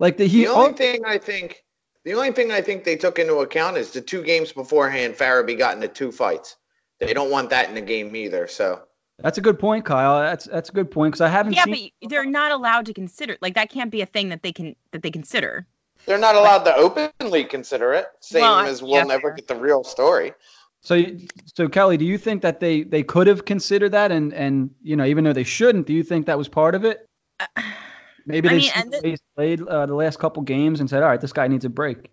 Like 0.01 0.17
the 0.17 0.27
he 0.27 0.45
the 0.45 0.51
only 0.51 0.73
thing 0.73 1.05
I 1.07 1.19
think, 1.19 1.65
the 2.03 2.15
only 2.15 2.33
thing 2.33 2.51
I 2.51 2.61
think 2.61 2.83
they 2.83 2.97
took 2.97 3.21
into 3.21 3.37
account 3.37 3.77
is 3.77 3.93
the 3.93 4.01
two 4.01 4.25
games 4.25 4.51
beforehand. 4.51 5.15
Farabee 5.15 5.57
got 5.57 5.77
into 5.77 5.87
two 5.87 6.11
fights. 6.11 6.57
They 6.99 7.15
don't 7.15 7.31
want 7.31 7.51
that 7.51 7.69
in 7.69 7.77
the 7.77 7.81
game 7.81 8.17
either. 8.17 8.49
So 8.49 8.83
That's 9.19 9.39
a 9.39 9.41
good 9.41 9.59
point, 9.59 9.85
Kyle. 9.85 10.21
That's 10.21 10.47
that's 10.47 10.69
a 10.71 10.73
good 10.73 10.91
point 10.91 11.13
because 11.13 11.21
I 11.21 11.29
haven't 11.29 11.55
Yeah, 11.55 11.65
seen. 11.65 11.91
but 12.01 12.11
they're 12.11 12.27
not 12.27 12.53
allowed 12.53 12.87
to 12.87 12.95
consider. 12.95 13.37
Like 13.41 13.55
that 13.55 13.71
can't 13.71 13.91
be 13.91 14.01
a 14.03 14.07
thing 14.07 14.29
that 14.31 14.43
they 14.43 14.53
can 14.53 14.75
that 14.93 15.03
they 15.03 15.11
consider. 15.11 15.67
they're 16.07 16.19
not 16.19 16.35
allowed 16.35 16.65
to 16.65 16.75
openly 16.75 17.45
consider 17.45 17.93
it. 17.93 18.07
Same 18.21 18.43
Well, 18.43 18.67
as 18.67 18.83
we'll 18.83 18.95
yeah, 18.95 19.05
never 19.05 19.29
fair. 19.29 19.37
get 19.37 19.47
the 19.49 19.55
real 19.55 19.85
story. 19.85 20.33
So, 20.85 21.01
so 21.55 21.69
Kelly, 21.69 21.97
do 21.97 22.05
you 22.05 22.19
think 22.19 22.43
that 22.43 22.59
they 22.59 22.83
they 22.83 23.05
could 23.05 23.29
have 23.29 23.45
considered 23.45 23.93
that, 23.93 24.11
and 24.11 24.33
and 24.35 24.71
you 24.83 24.97
know, 24.97 25.05
even 25.05 25.23
though 25.25 25.33
they 25.33 25.45
shouldn't, 25.45 25.87
do 25.87 25.93
you 25.93 26.03
think 26.03 26.27
that 26.27 26.37
was 26.39 26.49
part 26.49 26.75
of 26.75 26.85
it? 26.85 27.07
Maybe 28.27 28.49
I 28.49 28.53
they 28.53 28.59
mean, 28.59 28.71
seen 28.73 28.83
and 28.85 28.93
the 28.93 29.19
played 29.37 29.63
uh, 29.63 29.87
the 29.87 29.95
last 29.95 30.19
couple 30.19 30.43
games 30.43 30.81
and 30.81 30.91
said, 30.91 31.03
"All 31.03 31.09
right, 31.09 31.21
this 31.21 31.33
guy 31.33 31.47
needs 31.49 31.65
a 31.65 31.69
break." 31.69 32.11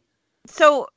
So 0.47 0.88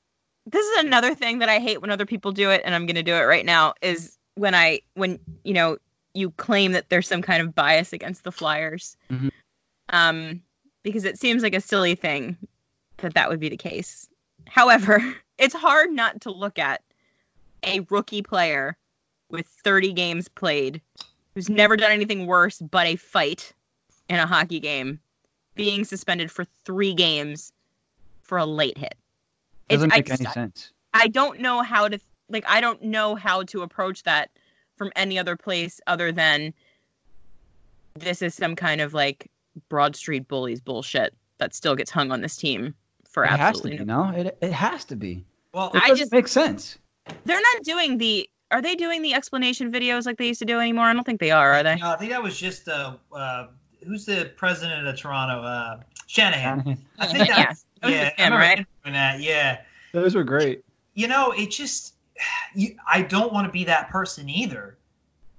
this 0.47 0.67
is 0.67 0.85
another 0.85 1.15
thing 1.15 1.39
that 1.39 1.49
I 1.49 1.59
hate 1.61 1.81
when 1.81 1.91
other 1.91 2.07
people 2.07 2.33
do 2.33 2.51
it, 2.51 2.63
and 2.65 2.75
I'm 2.75 2.87
gonna 2.87 3.03
do 3.03 3.15
it 3.15 3.23
right 3.23 3.45
now. 3.45 3.75
Is 3.83 4.19
when 4.35 4.55
I 4.55 4.81
when 4.95 5.19
you 5.45 5.55
know 5.55 5.79
you 6.15 6.31
claim 6.33 6.73
that 6.73 6.89
there's 6.89 7.09
some 7.09 7.23
kind 7.23 7.41
of 7.43 7.55
bias 7.55 7.93
against 7.93 8.25
the 8.25 8.33
Flyers. 8.33 8.97
Mhm. 9.11 9.31
Um, 9.89 10.43
because 10.83 11.05
it 11.05 11.19
seems 11.19 11.43
like 11.43 11.55
a 11.55 11.61
silly 11.61 11.95
thing 11.95 12.37
that 12.99 13.15
that 13.15 13.29
would 13.29 13.41
be 13.41 13.49
the 13.49 13.57
case. 13.57 14.09
However, 14.47 14.99
it's 15.39 15.55
hard 15.55 15.91
not 15.91 16.21
to 16.23 16.31
look 16.31 16.59
at 16.59 16.83
a 17.65 17.81
rookie 17.91 18.23
player 18.23 18.77
with 19.31 19.47
30 19.47 19.93
games 19.93 20.29
played 20.29 20.81
who's 21.35 21.49
never 21.49 21.77
done 21.77 21.91
anything 21.93 22.27
worse 22.27 22.59
but 22.59 22.87
a 22.87 22.97
fight 22.97 23.53
in 24.09 24.17
a 24.19 24.27
hockey 24.27 24.61
game 24.61 25.01
being 25.55 25.85
suspended 25.85 26.31
for 26.31 26.45
three 26.65 26.93
games 26.93 27.53
for 28.21 28.37
a 28.39 28.45
late 28.45 28.77
hit. 28.77 28.95
Doesn't 29.69 29.91
It's- 29.93 29.99
make 30.09 30.11
I, 30.11 30.15
any 30.25 30.33
sense. 30.35 30.73
I 30.93 31.09
don't 31.09 31.41
know 31.41 31.63
how 31.63 31.89
to 31.89 31.99
like 32.29 32.45
I 32.47 32.61
don't 32.61 32.83
know 32.83 33.15
how 33.15 33.43
to 33.45 33.63
approach 33.63 34.03
that 34.03 34.31
from 34.83 34.91
any 34.97 35.17
other 35.17 35.37
place 35.37 35.81
other 35.87 36.11
than 36.11 36.53
this 37.95 38.21
is 38.21 38.35
some 38.35 38.57
kind 38.57 38.81
of 38.81 38.93
like 38.95 39.31
Broad 39.69 39.95
Street 39.95 40.27
bullies 40.27 40.61
bullshit 40.61 41.15
that 41.39 41.55
still 41.55 41.77
gets 41.77 41.89
hung 41.91 42.11
on 42.11 42.21
this 42.21 42.37
team 42.37 42.75
for 43.09 43.23
It 43.25 43.29
has 43.31 43.39
to 43.39 43.43
absolutely 43.45 43.79
be, 43.79 43.85
no. 43.85 44.11
no? 44.11 44.19
It, 44.19 44.39
it 44.41 44.53
has 44.53 44.85
to 44.87 44.97
be. 44.97 45.25
Well, 45.55 45.71
It 45.73 45.77
I 45.85 45.89
doesn't 45.89 45.97
just- 45.99 46.13
make 46.13 46.27
sense. 46.27 46.79
They're 47.25 47.41
not 47.41 47.63
doing 47.65 47.99
the 47.99 48.29
are 48.51 48.61
they 48.61 48.75
doing 48.75 49.03
the 49.03 49.15
explanation 49.15 49.73
videos 49.73 50.05
like 50.05 50.19
they 50.19 50.27
used 50.27 50.41
to 50.41 50.45
do 50.45 50.59
anymore? 50.61 50.85
I 50.87 50.93
don't 50.93 51.05
think 51.05 51.21
they 51.21 51.31
are, 51.31 51.53
are 51.53 51.63
they? 51.63 51.77
no, 51.77 51.91
I 51.93 51.97
think 51.97 52.11
that 52.11 52.23
was 52.23 52.37
just 52.39 52.69
uh, 52.69 52.97
uh, 53.15 53.47
who's 53.87 54.05
the 54.05 54.31
president 54.37 54.87
of 54.87 54.97
Toronto? 54.99 55.43
Uh, 55.43 55.81
Shanahan. 56.09 56.77
I 56.99 57.07
think 57.07 57.19
Yeah, 57.29 57.37
that's 57.45 57.65
that 57.81 57.87
was 57.87 57.95
yeah. 57.95 58.11
him, 58.27 58.33
right? 58.35 58.67
doing 58.85 58.93
that. 58.95 59.21
Yeah. 59.21 59.61
Those 59.93 60.15
were 60.15 60.25
great. 60.25 60.65
you 60.95 61.09
know, 61.09 61.31
it 61.33 61.51
just 61.51 61.95
you, 62.55 62.77
I 62.91 63.03
don't 63.03 63.33
want 63.33 63.47
to 63.47 63.53
be 63.53 63.65
that 63.65 63.91
person 63.91 64.29
either. 64.29 64.79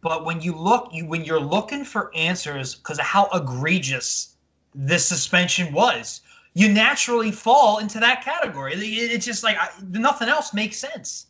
But 0.02 0.26
when 0.26 0.42
you 0.42 0.54
look, 0.56 0.90
you 0.92 1.06
when 1.06 1.24
you're 1.24 1.40
looking 1.40 1.86
for 1.86 2.12
answers 2.16 2.76
because 2.76 3.00
of 3.00 3.06
how 3.06 3.30
egregious 3.34 4.36
this 4.76 5.06
suspension 5.08 5.72
was, 5.72 6.22
you 6.54 6.72
naturally 6.72 7.32
fall 7.32 7.78
into 7.80 8.00
that 8.02 8.24
category. 8.24 8.74
It- 8.74 9.12
it's 9.12 9.26
just 9.26 9.44
like 9.44 9.58
I, 9.58 9.70
nothing 9.90 10.28
else 10.28 10.54
makes 10.54 10.78
sense. 10.78 11.28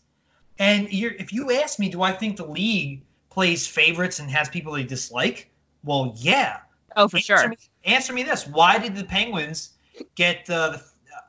And 0.59 0.91
you're, 0.91 1.13
if 1.13 1.33
you 1.33 1.51
ask 1.51 1.79
me, 1.79 1.89
do 1.89 2.01
I 2.03 2.11
think 2.11 2.37
the 2.37 2.45
league 2.45 3.03
plays 3.29 3.67
favorites 3.67 4.19
and 4.19 4.29
has 4.31 4.49
people 4.49 4.73
they 4.73 4.83
dislike? 4.83 5.49
Well, 5.83 6.13
yeah. 6.17 6.59
Oh, 6.95 7.07
for 7.07 7.17
answer 7.17 7.37
sure. 7.37 7.47
Me, 7.49 7.57
answer 7.85 8.13
me 8.13 8.23
this: 8.23 8.47
Why 8.47 8.77
did 8.77 8.95
the 8.95 9.03
Penguins 9.03 9.71
get 10.15 10.49
uh, 10.49 10.69
the 10.69 10.83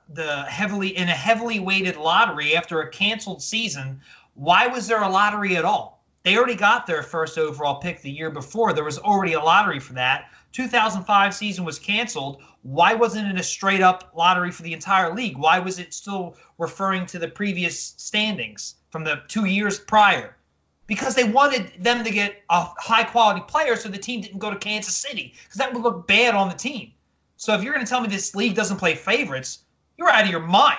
the 0.09 0.43
heavily 0.43 0.97
in 0.97 1.09
a 1.09 1.13
heavily 1.13 1.61
weighted 1.61 1.97
lottery 1.97 2.57
after 2.57 2.81
a 2.81 2.91
canceled 2.91 3.43
season? 3.43 4.01
Why 4.35 4.67
was 4.67 4.87
there 4.87 5.03
a 5.03 5.09
lottery 5.09 5.57
at 5.57 5.65
all? 5.65 6.05
They 6.23 6.37
already 6.37 6.55
got 6.55 6.87
their 6.87 7.03
first 7.03 7.39
overall 7.39 7.77
pick 7.77 8.01
the 8.01 8.11
year 8.11 8.31
before. 8.31 8.73
There 8.73 8.85
was 8.85 8.99
already 8.99 9.35
a 9.35 9.41
lottery 9.41 9.81
for 9.81 9.93
that. 9.95 10.31
2005 10.53 11.35
season 11.35 11.65
was 11.65 11.79
canceled. 11.79 12.43
Why 12.63 12.95
wasn't 12.95 13.29
it 13.29 13.39
a 13.39 13.43
straight 13.43 13.83
up 13.83 14.13
lottery 14.15 14.51
for 14.51 14.63
the 14.63 14.73
entire 14.73 15.15
league? 15.15 15.37
Why 15.37 15.59
was 15.59 15.79
it 15.79 15.93
still 15.93 16.37
referring 16.59 17.07
to 17.07 17.19
the 17.19 17.29
previous 17.29 17.95
standings 17.97 18.77
from 18.91 19.05
the 19.05 19.23
two 19.29 19.45
years 19.45 19.79
prior? 19.79 20.37
because 20.87 21.15
they 21.15 21.25
wanted 21.25 21.73
them 21.79 22.05
to 22.05 22.11
get 22.11 22.43
a 22.51 22.67
high 22.77 23.05
quality 23.05 23.43
player 23.49 23.77
so 23.77 23.89
the 23.89 23.99
team 23.99 24.21
didn't 24.21 24.39
go 24.39 24.51
to 24.51 24.57
Kansas 24.57 24.97
City 24.97 25.35
because 25.45 25.59
that 25.59 25.73
would 25.73 25.83
look 25.83 26.07
bad 26.07 26.35
on 26.35 26.49
the 26.49 26.55
team. 26.55 26.93
So 27.37 27.55
if 27.55 27.63
you're 27.63 27.75
going 27.75 27.85
to 27.85 27.91
tell 27.91 28.01
me 28.01 28.09
this 28.09 28.35
league 28.35 28.55
doesn't 28.55 28.77
play 28.77 28.95
favorites, 28.95 29.64
you're 29.97 30.11
out 30.11 30.25
of 30.25 30.31
your 30.31 30.41
mind. 30.41 30.79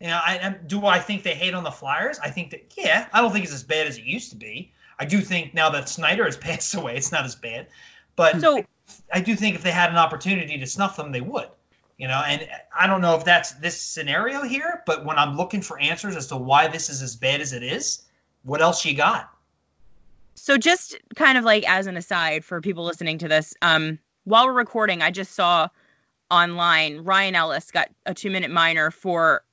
You 0.00 0.08
know, 0.08 0.20
I, 0.24 0.38
I, 0.42 0.50
do 0.66 0.84
I 0.86 0.98
think 0.98 1.22
they 1.22 1.34
hate 1.34 1.54
on 1.54 1.64
the 1.64 1.70
Flyers? 1.70 2.18
I 2.18 2.30
think 2.30 2.50
that 2.50 2.72
yeah, 2.76 3.08
I 3.12 3.20
don't 3.20 3.32
think 3.32 3.44
it's 3.44 3.54
as 3.54 3.62
bad 3.62 3.86
as 3.86 3.98
it 3.98 4.04
used 4.04 4.30
to 4.30 4.36
be. 4.36 4.72
I 4.98 5.04
do 5.04 5.20
think 5.20 5.54
now 5.54 5.70
that 5.70 5.88
Snyder 5.88 6.24
has 6.24 6.36
passed 6.48 6.74
away, 6.74 6.96
it's 6.96 7.12
not 7.12 7.24
as 7.24 7.34
bad. 7.34 7.68
But 8.16 8.40
So 8.40 8.64
I 9.12 9.20
do 9.20 9.34
think 9.34 9.56
if 9.56 9.62
they 9.62 9.70
had 9.70 9.90
an 9.90 9.96
opportunity 9.96 10.58
to 10.58 10.66
snuff 10.66 10.96
them, 10.96 11.12
they 11.12 11.20
would. 11.20 11.48
You 11.96 12.08
know, 12.08 12.22
and 12.26 12.48
I 12.76 12.88
don't 12.88 13.00
know 13.00 13.14
if 13.14 13.24
that's 13.24 13.52
this 13.52 13.80
scenario 13.80 14.42
here, 14.42 14.82
but 14.84 15.04
when 15.04 15.16
I'm 15.16 15.36
looking 15.36 15.62
for 15.62 15.78
answers 15.78 16.16
as 16.16 16.26
to 16.28 16.36
why 16.36 16.66
this 16.66 16.90
is 16.90 17.02
as 17.02 17.14
bad 17.14 17.40
as 17.40 17.52
it 17.52 17.62
is, 17.62 18.02
what 18.42 18.60
else 18.60 18.84
you 18.84 18.94
got? 18.94 19.30
So 20.34 20.58
just 20.58 20.96
kind 21.14 21.38
of 21.38 21.44
like 21.44 21.68
as 21.68 21.86
an 21.86 21.96
aside 21.96 22.44
for 22.44 22.60
people 22.60 22.84
listening 22.84 23.18
to 23.18 23.28
this, 23.28 23.54
um, 23.62 24.00
while 24.24 24.46
we're 24.46 24.54
recording, 24.54 25.02
I 25.02 25.12
just 25.12 25.34
saw 25.34 25.68
online 26.30 26.98
Ryan 26.98 27.34
Ellis 27.34 27.70
got 27.70 27.88
a 28.06 28.14
two 28.14 28.30
minute 28.30 28.50
minor 28.50 28.90
for 28.90 29.44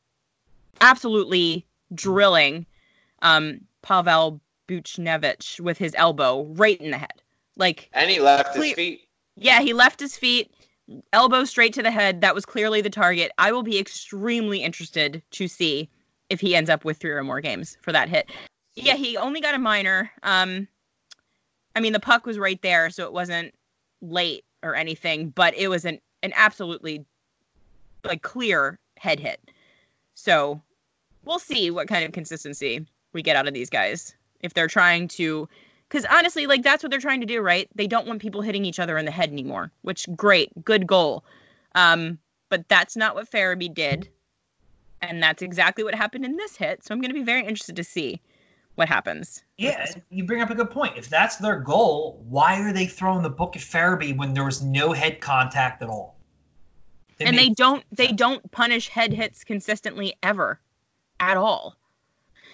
absolutely 0.79 1.65
drilling 1.93 2.65
um, 3.21 3.61
Pavel 3.81 4.41
Buchnevich 4.67 5.59
with 5.59 5.77
his 5.77 5.93
elbow 5.97 6.43
right 6.43 6.79
in 6.79 6.91
the 6.91 6.97
head. 6.97 7.21
Like, 7.57 7.89
And 7.93 8.09
he 8.09 8.19
left 8.19 8.55
his 8.55 8.73
feet. 8.73 9.01
yeah, 9.35 9.61
he 9.61 9.73
left 9.73 9.99
his 9.99 10.17
feet, 10.17 10.51
elbow 11.13 11.43
straight 11.43 11.73
to 11.73 11.83
the 11.83 11.91
head. 11.91 12.21
That 12.21 12.33
was 12.33 12.45
clearly 12.45 12.81
the 12.81 12.89
target. 12.89 13.31
I 13.37 13.51
will 13.51 13.63
be 13.63 13.77
extremely 13.77 14.63
interested 14.63 15.21
to 15.31 15.47
see 15.47 15.89
if 16.29 16.39
he 16.39 16.55
ends 16.55 16.69
up 16.69 16.85
with 16.85 16.97
three 16.97 17.11
or 17.11 17.23
more 17.23 17.41
games 17.41 17.77
for 17.81 17.91
that 17.91 18.07
hit. 18.09 18.31
Yeah, 18.75 18.95
he 18.95 19.17
only 19.17 19.41
got 19.41 19.53
a 19.53 19.59
minor. 19.59 20.09
Um, 20.23 20.67
I 21.75 21.81
mean, 21.81 21.93
the 21.93 21.99
puck 21.99 22.25
was 22.25 22.39
right 22.39 22.61
there, 22.61 22.89
so 22.89 23.03
it 23.03 23.13
wasn't 23.13 23.53
late 24.01 24.45
or 24.63 24.75
anything, 24.75 25.29
but 25.29 25.53
it 25.55 25.67
was 25.67 25.83
an 25.85 25.99
an 26.23 26.33
absolutely 26.35 27.05
like 28.03 28.21
clear 28.21 28.79
head 28.97 29.19
hit. 29.19 29.39
So 30.15 30.61
we'll 31.25 31.39
see 31.39 31.71
what 31.71 31.87
kind 31.87 32.05
of 32.05 32.11
consistency 32.11 32.85
we 33.13 33.21
get 33.21 33.35
out 33.35 33.47
of 33.47 33.53
these 33.53 33.69
guys. 33.69 34.15
If 34.41 34.53
they're 34.53 34.67
trying 34.67 35.07
to 35.09 35.47
because 35.87 36.05
honestly 36.05 36.47
like 36.47 36.63
that's 36.63 36.83
what 36.83 36.89
they're 36.89 36.99
trying 36.99 37.21
to 37.21 37.27
do 37.27 37.41
right? 37.41 37.69
They 37.75 37.87
don't 37.87 38.07
want 38.07 38.21
people 38.21 38.41
hitting 38.41 38.65
each 38.65 38.79
other 38.79 38.97
in 38.97 39.05
the 39.05 39.11
head 39.11 39.31
anymore 39.31 39.71
which 39.81 40.07
great 40.15 40.51
good 40.63 40.87
goal. 40.87 41.23
Um 41.75 42.17
but 42.49 42.67
that's 42.67 42.97
not 42.97 43.15
what 43.15 43.29
Farabee 43.31 43.73
did 43.73 44.09
and 45.01 45.21
that's 45.21 45.41
exactly 45.41 45.83
what 45.83 45.95
happened 45.95 46.25
in 46.25 46.37
this 46.37 46.55
hit 46.55 46.83
so 46.83 46.93
i'm 46.93 47.01
going 47.01 47.09
to 47.09 47.15
be 47.15 47.23
very 47.23 47.41
interested 47.41 47.75
to 47.75 47.83
see 47.83 48.21
what 48.75 48.87
happens 48.87 49.43
Yeah, 49.57 49.85
you 50.09 50.23
bring 50.23 50.41
up 50.41 50.49
a 50.49 50.55
good 50.55 50.71
point. 50.71 50.97
If 50.97 51.09
that's 51.09 51.37
their 51.37 51.59
goal, 51.59 52.23
why 52.27 52.59
are 52.61 52.73
they 52.73 52.85
throwing 52.85 53.21
the 53.21 53.29
book 53.29 53.55
at 53.55 53.61
Farabee 53.61 54.17
when 54.17 54.33
there 54.33 54.45
was 54.45 54.61
no 54.61 54.91
head 54.91 55.19
contact 55.21 55.81
at 55.81 55.89
all? 55.89 56.17
It 57.19 57.27
and 57.27 57.37
they 57.37 57.49
don't 57.49 57.83
they 57.91 58.11
don't 58.11 58.49
punish 58.51 58.89
head 58.89 59.13
hits 59.13 59.43
consistently 59.43 60.15
ever 60.23 60.59
at 61.19 61.37
all 61.37 61.75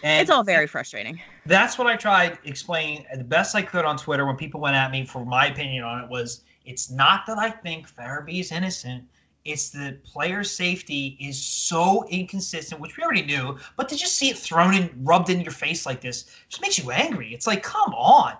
And 0.03 0.21
it's 0.21 0.29
all 0.29 0.43
very 0.43 0.67
frustrating 0.67 1.21
That's 1.45 1.77
what 1.77 1.87
I 1.87 1.95
tried 1.95 2.37
explaining 2.43 3.05
the 3.15 3.23
best 3.23 3.55
I 3.55 3.61
could 3.61 3.85
on 3.85 3.97
Twitter 3.97 4.25
when 4.25 4.35
people 4.35 4.59
went 4.59 4.75
at 4.75 4.91
me 4.91 5.05
for 5.05 5.25
my 5.25 5.47
opinion 5.47 5.83
on 5.83 6.03
it 6.03 6.09
was 6.09 6.43
it's 6.65 6.91
not 6.91 7.25
that 7.27 7.37
I 7.37 7.49
think 7.49 7.89
Farabee 7.89 8.41
is 8.41 8.51
innocent. 8.51 9.05
It's 9.47 9.69
that 9.69 10.03
player 10.03 10.43
safety 10.43 11.17
is 11.19 11.41
so 11.41 12.05
inconsistent, 12.09 12.81
which 12.81 12.97
we 12.97 13.03
already 13.03 13.23
knew, 13.25 13.57
but 13.77 13.87
to 13.89 13.95
just 13.95 14.15
see 14.15 14.29
it 14.29 14.37
thrown 14.37 14.73
in, 14.75 14.89
rubbed 15.03 15.29
in 15.29 15.39
your 15.41 15.51
face 15.53 15.85
like 15.85 16.01
this, 16.01 16.25
just 16.49 16.61
makes 16.61 16.77
you 16.77 16.91
angry. 16.91 17.33
It's 17.33 17.47
like, 17.47 17.63
come 17.63 17.93
on. 17.93 18.33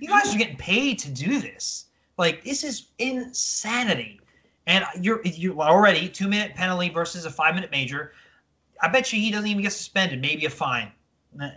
You 0.00 0.08
guys 0.08 0.34
are 0.34 0.38
getting 0.38 0.56
paid 0.56 0.98
to 1.00 1.10
do 1.10 1.40
this. 1.40 1.86
Like, 2.18 2.42
this 2.42 2.64
is 2.64 2.86
insanity. 2.98 4.20
And 4.66 4.84
you're 5.00 5.20
you 5.24 5.60
already 5.62 6.08
two 6.08 6.26
minute 6.28 6.54
penalty 6.56 6.88
versus 6.88 7.24
a 7.24 7.30
five 7.30 7.54
minute 7.54 7.70
major. 7.70 8.12
I 8.82 8.88
bet 8.88 9.12
you 9.12 9.20
he 9.20 9.30
doesn't 9.30 9.48
even 9.48 9.62
get 9.62 9.72
suspended, 9.72 10.20
maybe 10.20 10.46
a 10.46 10.50
fine. 10.50 10.90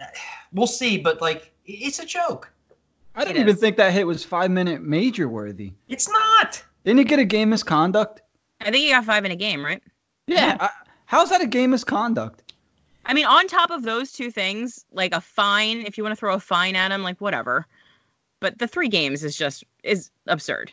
We'll 0.51 0.67
see, 0.67 0.97
but 0.97 1.21
like 1.21 1.51
it's 1.65 1.99
a 1.99 2.05
joke. 2.05 2.51
I 3.15 3.23
didn't 3.23 3.37
It 3.37 3.41
even 3.41 3.55
is. 3.55 3.59
think 3.61 3.77
that 3.77 3.93
hit 3.93 4.05
was 4.05 4.23
five 4.25 4.51
minute 4.51 4.81
major 4.81 5.27
worthy. 5.29 5.73
It's 5.87 6.09
not. 6.09 6.63
Didn't 6.85 6.99
he 6.99 7.03
get 7.05 7.19
a 7.19 7.25
game 7.25 7.49
misconduct? 7.49 8.21
I 8.61 8.71
think 8.71 8.83
you 8.85 8.91
got 8.93 9.05
five 9.05 9.25
in 9.25 9.31
a 9.31 9.35
game 9.35 9.63
right 9.65 9.81
Yeah. 10.27 10.57
I, 10.59 10.69
how's 11.05 11.29
that 11.29 11.41
a 11.41 11.47
game 11.47 11.71
misconduct? 11.71 12.53
I 13.05 13.13
mean, 13.15 13.25
on 13.25 13.47
top 13.47 13.71
of 13.71 13.81
those 13.81 14.11
two 14.11 14.29
things, 14.29 14.85
like 14.91 15.11
a 15.15 15.21
fine, 15.21 15.79
if 15.87 15.97
you 15.97 16.03
want 16.03 16.11
to 16.11 16.19
throw 16.19 16.35
a 16.35 16.39
fine 16.39 16.75
at 16.75 16.91
him, 16.91 17.01
like 17.01 17.19
whatever. 17.19 17.65
But 18.39 18.59
the 18.59 18.67
three 18.67 18.89
games 18.89 19.23
is 19.23 19.35
just 19.35 19.63
is 19.83 20.11
absurd. 20.27 20.71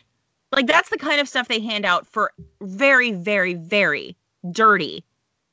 Like 0.51 0.67
that's 0.67 0.89
the 0.89 0.97
kind 0.99 1.19
of 1.19 1.27
stuff 1.27 1.47
they 1.47 1.59
hand 1.59 1.83
out 1.85 2.05
for 2.05 2.31
very, 2.61 3.11
very, 3.11 3.55
very 3.55 4.15
dirty, 4.51 5.03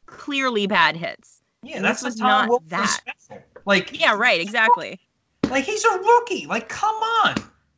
clearly 0.05 0.67
bad 0.67 0.97
hits. 0.97 1.41
Yeah, 1.63 1.77
And 1.77 1.85
that's 1.85 2.03
this 2.03 2.17
the 2.17 2.17
was 2.17 2.21
Tom 2.21 2.29
not 2.29 2.49
Wilson 2.51 2.69
that. 2.69 3.01
special. 3.19 3.43
Like 3.65 3.99
Yeah, 3.99 4.15
right, 4.15 4.41
exactly. 4.41 5.01
Like 5.49 5.65
he's 5.65 5.85
a 5.85 5.99
rookie. 5.99 6.45
Like 6.47 6.69
come 6.69 6.97
on, 7.25 7.37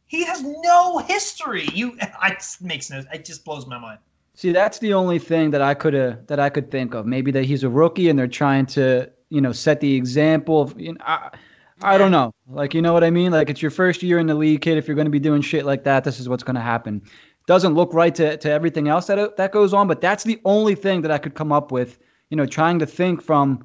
he 0.09 0.24
has 0.24 0.42
no 0.42 0.98
history. 0.98 1.68
You, 1.72 1.96
I 2.20 2.30
it 2.30 2.44
makes 2.61 2.90
no. 2.90 3.04
It 3.12 3.24
just 3.24 3.44
blows 3.44 3.66
my 3.68 3.78
mind. 3.78 4.00
See, 4.37 4.53
that's 4.53 4.80
the 4.80 4.93
only 4.93 5.18
thing 5.18 5.51
that 5.53 5.62
I 5.62 5.72
could 5.72 5.95
that 6.28 6.39
I 6.39 6.51
could 6.51 6.70
think 6.70 6.95
of. 6.95 7.07
Maybe 7.07 7.30
that 7.32 7.45
he's 7.45 7.64
a 7.64 7.70
rookie 7.70 8.11
and 8.11 8.18
they're 8.18 8.28
trying 8.28 8.66
to, 8.66 9.11
you 9.30 9.41
know, 9.41 9.53
set 9.53 9.80
the 9.80 9.95
example. 9.95 10.61
Of, 10.61 10.78
you 10.78 10.93
know, 10.93 11.01
I, 11.01 11.30
I 11.82 11.97
don't 11.97 12.11
know. 12.11 12.34
Like, 12.47 12.74
you 12.74 12.82
know 12.82 12.93
what 12.93 13.03
I 13.03 13.09
mean? 13.09 13.32
Like, 13.32 13.49
it's 13.49 13.62
your 13.62 13.70
first 13.70 14.03
year 14.03 14.18
in 14.18 14.26
the 14.26 14.34
league, 14.34 14.61
kid. 14.61 14.76
If 14.76 14.87
you're 14.87 14.95
going 14.95 15.07
to 15.07 15.11
be 15.11 15.18
doing 15.18 15.41
shit 15.41 15.64
like 15.64 15.84
that, 15.84 16.05
this 16.05 16.20
is 16.20 16.28
what's 16.28 16.43
going 16.43 16.57
to 16.57 16.61
happen. 16.61 17.01
Doesn't 17.47 17.74
look 17.74 17.95
right 17.95 18.14
to, 18.14 18.37
to 18.37 18.51
everything 18.51 18.89
else 18.89 19.07
that 19.07 19.39
that 19.39 19.53
goes 19.53 19.72
on, 19.72 19.89
but 19.89 20.03
that's 20.03 20.24
the 20.24 20.39
only 20.45 20.74
thing 20.74 21.01
that 21.01 21.11
I 21.11 21.16
could 21.16 21.34
come 21.34 21.51
up 21.51 21.72
with. 21.72 21.99
You 22.28 22.37
know, 22.37 22.45
trying 22.45 22.78
to 22.80 22.87
think 22.87 23.22
from 23.22 23.64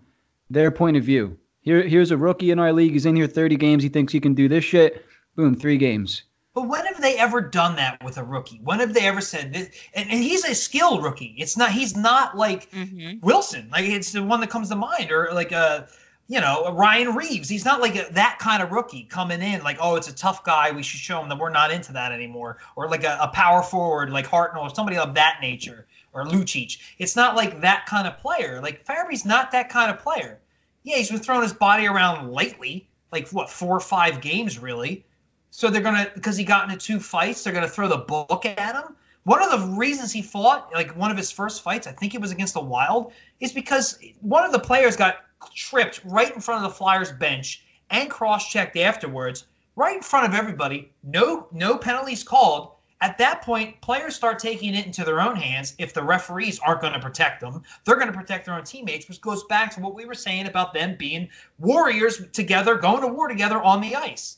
their 0.50 0.72
point 0.72 0.96
of 0.96 1.04
view. 1.04 1.38
Here, 1.60 1.82
here's 1.82 2.12
a 2.12 2.18
rookie 2.18 2.50
in 2.50 2.60
our 2.60 2.72
league. 2.72 2.94
He's 2.94 3.06
in 3.06 3.18
here 3.18 3.28
30 3.28 3.58
games. 3.58 3.84
He 3.84 3.90
thinks 3.90 4.14
he 4.14 4.22
can 4.22 4.36
do 4.36 4.48
this 4.48 4.64
shit. 4.64 5.06
Boom, 5.36 5.54
three 5.54 5.78
games. 5.78 6.24
But 6.54 6.68
when 6.68 6.86
have 6.86 7.00
they 7.02 7.18
ever 7.18 7.40
done 7.40 7.78
that 7.78 8.04
with 8.04 8.18
a 8.18 8.24
rookie? 8.24 8.60
When 8.64 8.80
have 8.80 8.94
they 8.94 9.08
ever 9.08 9.22
said 9.22 9.54
this? 9.54 9.70
And, 9.94 10.10
and 10.10 10.22
he's 10.22 10.44
a 10.44 10.54
skilled 10.54 11.02
rookie. 11.04 11.36
It's 11.38 11.56
not. 11.56 11.72
He's 11.72 11.96
not 11.96 12.38
like 12.38 12.70
hmm 12.72 13.14
Wilson. 13.22 13.70
Like 13.72 13.86
it's 13.86 14.12
the 14.12 14.22
one 14.24 14.42
that 14.42 14.50
comes 14.50 14.70
to 14.70 14.76
mind, 14.76 15.12
or 15.12 15.30
like 15.34 15.54
a, 15.54 15.88
you 16.28 16.42
know, 16.42 16.66
a 16.66 16.74
Ryan 16.74 17.16
Reaves. 17.16 17.48
He's 17.48 17.64
not 17.64 17.80
like 17.80 17.96
a, 17.96 18.12
that 18.14 18.38
kind 18.40 18.62
of 18.62 18.72
rookie 18.72 19.04
coming 19.04 19.42
in. 19.42 19.64
Like, 19.64 19.78
oh, 19.80 19.96
it's 19.96 20.10
a 20.10 20.16
tough 20.16 20.44
guy. 20.44 20.72
We 20.72 20.84
should 20.84 21.00
show 21.00 21.22
him 21.22 21.30
that 21.30 21.38
we're 21.40 21.52
not 21.52 21.72
into 21.72 21.94
that 21.94 22.12
anymore. 22.12 22.58
Or 22.76 22.90
like 22.90 23.06
a, 23.06 23.18
a 23.22 23.30
power 23.30 23.64
forward 23.64 24.10
like 24.10 24.28
Hartnell 24.28 24.64
or 24.64 24.76
somebody 24.76 24.98
of 24.98 25.14
that 25.16 25.38
nature, 25.42 25.88
or 26.12 26.26
Lucic. 26.26 26.80
It's 26.98 27.16
not 27.16 27.38
like 27.38 27.62
that 27.62 27.86
kind 27.86 28.08
of 28.08 28.18
player. 28.18 28.60
Like 28.62 28.86
Farabee's 28.86 29.26
not 29.26 29.52
that 29.52 29.70
kind 29.70 29.90
of 29.90 30.00
player. 30.00 30.40
Yeah, 30.84 30.98
he's 30.98 31.10
been 31.12 31.20
throwing 31.20 31.44
his 31.44 31.54
body 31.54 31.88
around 31.88 32.34
lately, 32.34 32.90
like 33.14 33.30
what 33.30 33.50
four 33.50 33.78
or 33.78 33.80
five 33.82 34.20
games 34.20 34.60
really. 34.60 35.06
So 35.54 35.70
they're 35.70 35.82
gonna 35.82 36.10
because 36.14 36.38
he 36.38 36.46
got 36.46 36.64
into 36.70 36.84
two 36.84 37.00
fights, 37.00 37.44
they're 37.44 37.54
gonna 37.54 37.68
throw 37.68 37.90
the 37.90 37.98
book 37.98 38.46
at 38.46 38.76
him. 38.76 38.96
One 39.24 39.44
of 39.44 39.52
the 39.52 39.68
reasons 39.76 40.12
he 40.12 40.22
fought, 40.22 40.74
like 40.74 40.96
one 40.96 41.12
of 41.12 41.18
his 41.18 41.30
first 41.30 41.62
fights, 41.62 41.88
I 41.88 41.92
think 41.92 42.16
it 42.16 42.22
was 42.22 42.32
against 42.32 42.54
the 42.54 42.62
Wild, 42.62 43.12
is 43.42 43.52
because 43.52 44.00
one 44.22 44.46
of 44.46 44.54
the 44.54 44.60
players 44.60 44.96
got 44.96 45.18
tripped 45.54 46.02
right 46.06 46.34
in 46.34 46.40
front 46.40 46.64
of 46.64 46.72
the 46.72 46.76
Flyers 46.76 47.12
bench 47.12 47.66
and 47.90 48.10
cross-checked 48.10 48.78
afterwards, 48.78 49.46
right 49.76 49.98
in 49.98 50.02
front 50.02 50.26
of 50.26 50.34
everybody. 50.34 50.90
No, 51.04 51.48
no 51.52 51.78
penalties 51.78 52.24
called. 52.24 52.72
At 53.02 53.18
that 53.18 53.42
point, 53.42 53.80
players 53.82 54.16
start 54.16 54.40
taking 54.40 54.74
it 54.74 54.86
into 54.86 55.04
their 55.04 55.20
own 55.20 55.36
hands. 55.36 55.76
If 55.78 55.94
the 55.94 56.04
referees 56.04 56.60
aren't 56.60 56.82
going 56.82 56.94
to 56.94 57.00
protect 57.00 57.42
them, 57.42 57.62
they're 57.84 57.96
going 57.96 58.12
to 58.12 58.18
protect 58.18 58.46
their 58.46 58.56
own 58.56 58.64
teammates, 58.64 59.10
which 59.10 59.22
goes 59.22 59.44
back 59.46 59.76
to 59.76 59.82
what 59.82 59.96
we 59.96 60.06
were 60.06 60.14
saying 60.14 60.48
about 60.48 60.74
them 60.74 60.96
being 60.98 61.28
warriors 61.60 62.22
together, 62.32 62.76
going 62.76 63.02
to 63.02 63.08
war 63.08 63.28
together 63.28 63.62
on 63.62 63.82
the 63.82 63.96
ice 63.96 64.38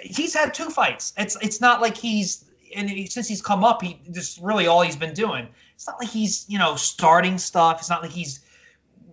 he's 0.00 0.34
had 0.34 0.54
two 0.54 0.70
fights. 0.70 1.12
It's 1.16 1.36
it's 1.42 1.60
not 1.60 1.80
like 1.80 1.96
he's 1.96 2.44
and 2.74 2.88
he, 2.88 3.06
since 3.06 3.28
he's 3.28 3.42
come 3.42 3.64
up, 3.64 3.82
he 3.82 4.00
just 4.10 4.40
really 4.40 4.66
all 4.66 4.82
he's 4.82 4.96
been 4.96 5.14
doing. 5.14 5.48
It's 5.74 5.86
not 5.86 5.98
like 6.00 6.10
he's 6.10 6.46
you 6.48 6.58
know 6.58 6.76
starting 6.76 7.38
stuff. 7.38 7.78
It's 7.80 7.90
not 7.90 8.02
like 8.02 8.10
he's 8.10 8.40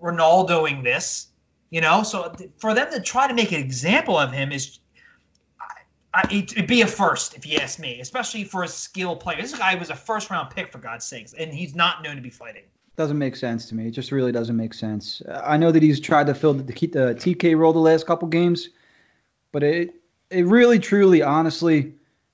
Ronaldoing 0.01 0.83
this. 0.83 1.27
You 1.71 1.81
know, 1.81 2.01
so 2.03 2.33
th- 2.35 2.49
for 2.57 2.73
them 2.73 2.91
to 2.91 2.99
try 2.99 3.27
to 3.27 3.33
make 3.33 3.51
an 3.51 3.59
example 3.59 4.17
of 4.17 4.31
him 4.31 4.51
is. 4.51 4.79
I, 6.11 6.27
it, 6.31 6.53
it'd 6.53 6.65
be 6.65 6.81
a 6.81 6.87
first 6.87 7.35
if 7.35 7.45
you 7.45 7.59
ask 7.59 7.77
me, 7.77 7.99
especially 7.99 8.43
for 8.43 8.63
a 8.63 8.67
skill 8.67 9.15
player. 9.15 9.39
This 9.39 9.55
guy 9.55 9.75
was 9.75 9.91
a 9.91 9.95
first 9.95 10.31
round 10.31 10.49
pick 10.49 10.71
for 10.71 10.79
God's 10.79 11.05
sakes, 11.05 11.33
and 11.33 11.53
he's 11.53 11.75
not 11.75 12.01
known 12.01 12.15
to 12.15 12.21
be 12.21 12.31
fighting. 12.31 12.63
Doesn't 12.95 13.17
make 13.19 13.35
sense 13.35 13.67
to 13.69 13.75
me. 13.75 13.89
It 13.89 13.91
just 13.91 14.11
really 14.11 14.31
doesn't 14.31 14.57
make 14.57 14.73
sense. 14.73 15.21
I 15.43 15.55
know 15.55 15.71
that 15.71 15.83
he's 15.83 15.99
tried 15.99 16.25
to 16.25 16.33
fill 16.33 16.55
the, 16.55 16.73
keep 16.73 16.93
the 16.93 17.13
TK 17.13 17.55
role 17.55 17.73
the 17.73 17.79
last 17.79 18.07
couple 18.07 18.27
games, 18.27 18.69
but 19.51 19.61
it 19.61 19.98
it 20.29 20.45
really, 20.45 20.79
truly, 20.79 21.21
honestly 21.21 21.93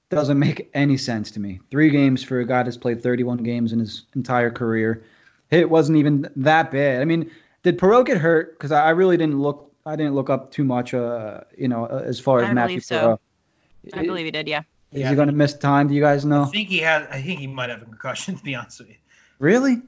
doesn't 0.10 0.38
make 0.38 0.70
any 0.74 0.98
sense 0.98 1.32
to 1.32 1.40
me. 1.40 1.60
Three 1.72 1.90
games 1.90 2.24
for 2.24 2.40
a 2.40 2.46
guy 2.46 2.64
that's 2.64 2.78
played 2.78 3.02
31 3.02 3.38
games 3.38 3.74
in 3.74 3.80
his 3.80 4.04
entire 4.16 4.52
career. 4.52 5.04
It 5.52 5.70
wasn't 5.70 5.98
even 5.98 6.30
that 6.36 6.72
bad. 6.72 7.02
I 7.02 7.06
mean, 7.06 7.30
did 7.64 7.78
Perreault 7.80 8.06
get 8.06 8.18
hurt? 8.18 8.58
Because 8.58 8.72
I, 8.72 8.86
I 8.86 8.90
really 8.92 9.18
didn't 9.18 9.40
look. 9.40 9.72
I 9.86 9.96
didn't 9.96 10.16
look 10.16 10.30
up 10.30 10.52
too 10.52 10.64
much. 10.64 10.94
Uh, 10.94 11.42
you 11.58 11.68
know, 11.68 11.86
uh, 11.86 12.04
as 12.06 12.20
far 12.20 12.40
as 12.40 12.50
I 12.50 12.54
Matthew 12.54 12.80
so. 12.80 13.20
Perreault. 13.84 14.00
I 14.00 14.06
believe 14.06 14.26
he 14.26 14.32
did. 14.32 14.48
Yeah. 14.48 14.64
Is 14.92 15.02
Yeah. 15.02 15.10
he 15.10 15.16
going 15.16 15.28
to 15.28 15.34
miss 15.34 15.54
time? 15.54 15.88
Do 15.88 15.94
you 15.94 16.02
guys 16.02 16.26
know? 16.26 16.44
I 16.44 16.48
think 16.48 16.70
he 16.70 16.80
had. 16.80 17.08
I 17.12 17.22
think 17.22 17.40
he 17.40 17.48
might 17.48 17.70
have 17.70 17.82
a 17.82 17.86
concussion. 17.86 18.36
To 18.38 18.44
be 18.44 18.56
honest 18.56 18.80
with 18.80 18.90
you. 18.90 18.96
Really? 19.40 19.82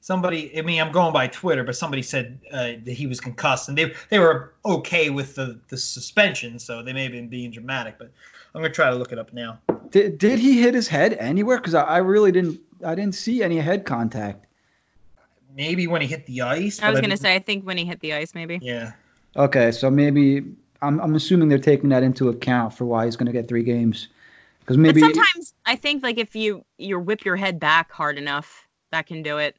Somebody 0.00 0.56
i 0.58 0.62
mean 0.62 0.80
i'm 0.80 0.92
going 0.92 1.12
by 1.12 1.26
twitter 1.26 1.64
but 1.64 1.76
somebody 1.76 2.02
said 2.02 2.38
uh, 2.52 2.72
that 2.84 2.92
he 2.92 3.06
was 3.06 3.20
concussed 3.20 3.68
and 3.68 3.76
they 3.76 3.92
they 4.10 4.18
were 4.18 4.54
okay 4.64 5.10
with 5.10 5.34
the 5.34 5.58
the 5.68 5.76
suspension 5.76 6.58
so 6.58 6.82
they 6.82 6.92
may 6.92 7.02
have 7.02 7.12
been 7.12 7.28
being 7.28 7.50
dramatic 7.50 7.96
but 7.98 8.10
i'm 8.54 8.60
going 8.60 8.70
to 8.70 8.74
try 8.74 8.88
to 8.90 8.96
look 8.96 9.12
it 9.12 9.18
up 9.18 9.32
now 9.32 9.58
Did 9.90 10.18
did 10.18 10.38
he 10.38 10.60
hit 10.60 10.74
his 10.74 10.88
head 10.88 11.14
anywhere? 11.14 11.56
Because 11.56 11.74
I, 11.74 11.82
I 11.82 11.98
really 11.98 12.30
didn't. 12.32 12.60
I 12.84 12.94
didn't 12.94 13.14
see 13.14 13.42
any 13.42 13.56
head 13.56 13.84
contact. 13.84 14.46
maybe 15.54 15.86
when 15.86 16.00
he 16.00 16.06
hit 16.06 16.26
the 16.26 16.42
ice 16.42 16.80
I 16.82 16.90
was 16.90 17.00
gonna 17.00 17.16
say 17.16 17.34
I 17.34 17.38
think 17.38 17.64
when 17.64 17.76
he 17.78 17.84
hit 17.84 18.00
the 18.00 18.12
ice, 18.14 18.34
maybe. 18.34 18.58
yeah 18.62 18.92
Okay, 19.36 19.72
so 19.72 19.90
maybe 19.90 20.44
I'm 20.82 21.00
I'm 21.00 21.14
assuming 21.14 21.48
they're 21.48 21.58
taking 21.58 21.90
that 21.90 22.02
into 22.02 22.28
account 22.28 22.74
for 22.74 22.84
why 22.84 23.04
he's 23.04 23.16
going 23.16 23.26
to 23.26 23.32
get 23.32 23.48
three 23.48 23.62
games. 23.62 24.08
Because 24.60 24.76
maybe 24.76 25.00
but 25.00 25.14
sometimes 25.14 25.54
I 25.66 25.76
think 25.76 26.02
like 26.02 26.18
if 26.18 26.34
you 26.36 26.64
you 26.76 26.98
whip 26.98 27.24
your 27.24 27.36
head 27.36 27.58
back 27.60 27.90
hard 27.92 28.18
enough, 28.18 28.66
that 28.90 29.06
can 29.06 29.22
do 29.22 29.38
it. 29.38 29.56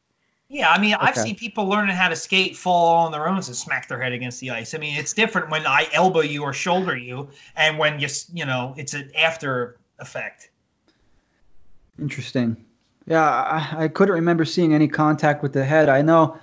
Yeah 0.50 0.72
i 0.72 0.80
mean 0.80 0.96
i've 1.00 1.16
seen 1.16 1.36
people 1.36 1.66
learning 1.66 1.96
how 1.96 2.10
to 2.10 2.16
skate 2.16 2.58
fall 2.58 3.06
on 3.06 3.12
their 3.12 3.28
own 3.28 3.36
and 3.36 3.46
smack 3.46 3.88
their 3.88 4.02
head 4.02 4.12
against 4.12 4.40
the 4.40 4.50
ice 4.50 4.74
i 4.74 4.78
mean 4.78 4.98
it's 4.98 5.14
different 5.14 5.50
when 5.50 5.66
i 5.66 5.88
elbow 5.94 6.22
you 6.22 6.44
or 6.44 6.54
shoulder 6.54 6.98
you 6.98 7.30
and 7.56 7.78
when 7.78 8.00
you 8.00 8.08
you 8.34 8.46
know 8.46 8.74
it's 8.78 8.94
an 8.94 9.10
after 9.16 9.78
effect 10.00 10.50
Interesting. 12.02 12.58
Yeah, 13.08 13.24
I, 13.24 13.84
I 13.84 13.88
couldn't 13.88 14.16
remember 14.16 14.46
seeing 14.46 14.74
any 14.74 14.88
contact 14.88 15.42
with 15.44 15.54
the 15.54 15.66
head. 15.66 15.90
I 15.90 16.02
know, 16.02 16.38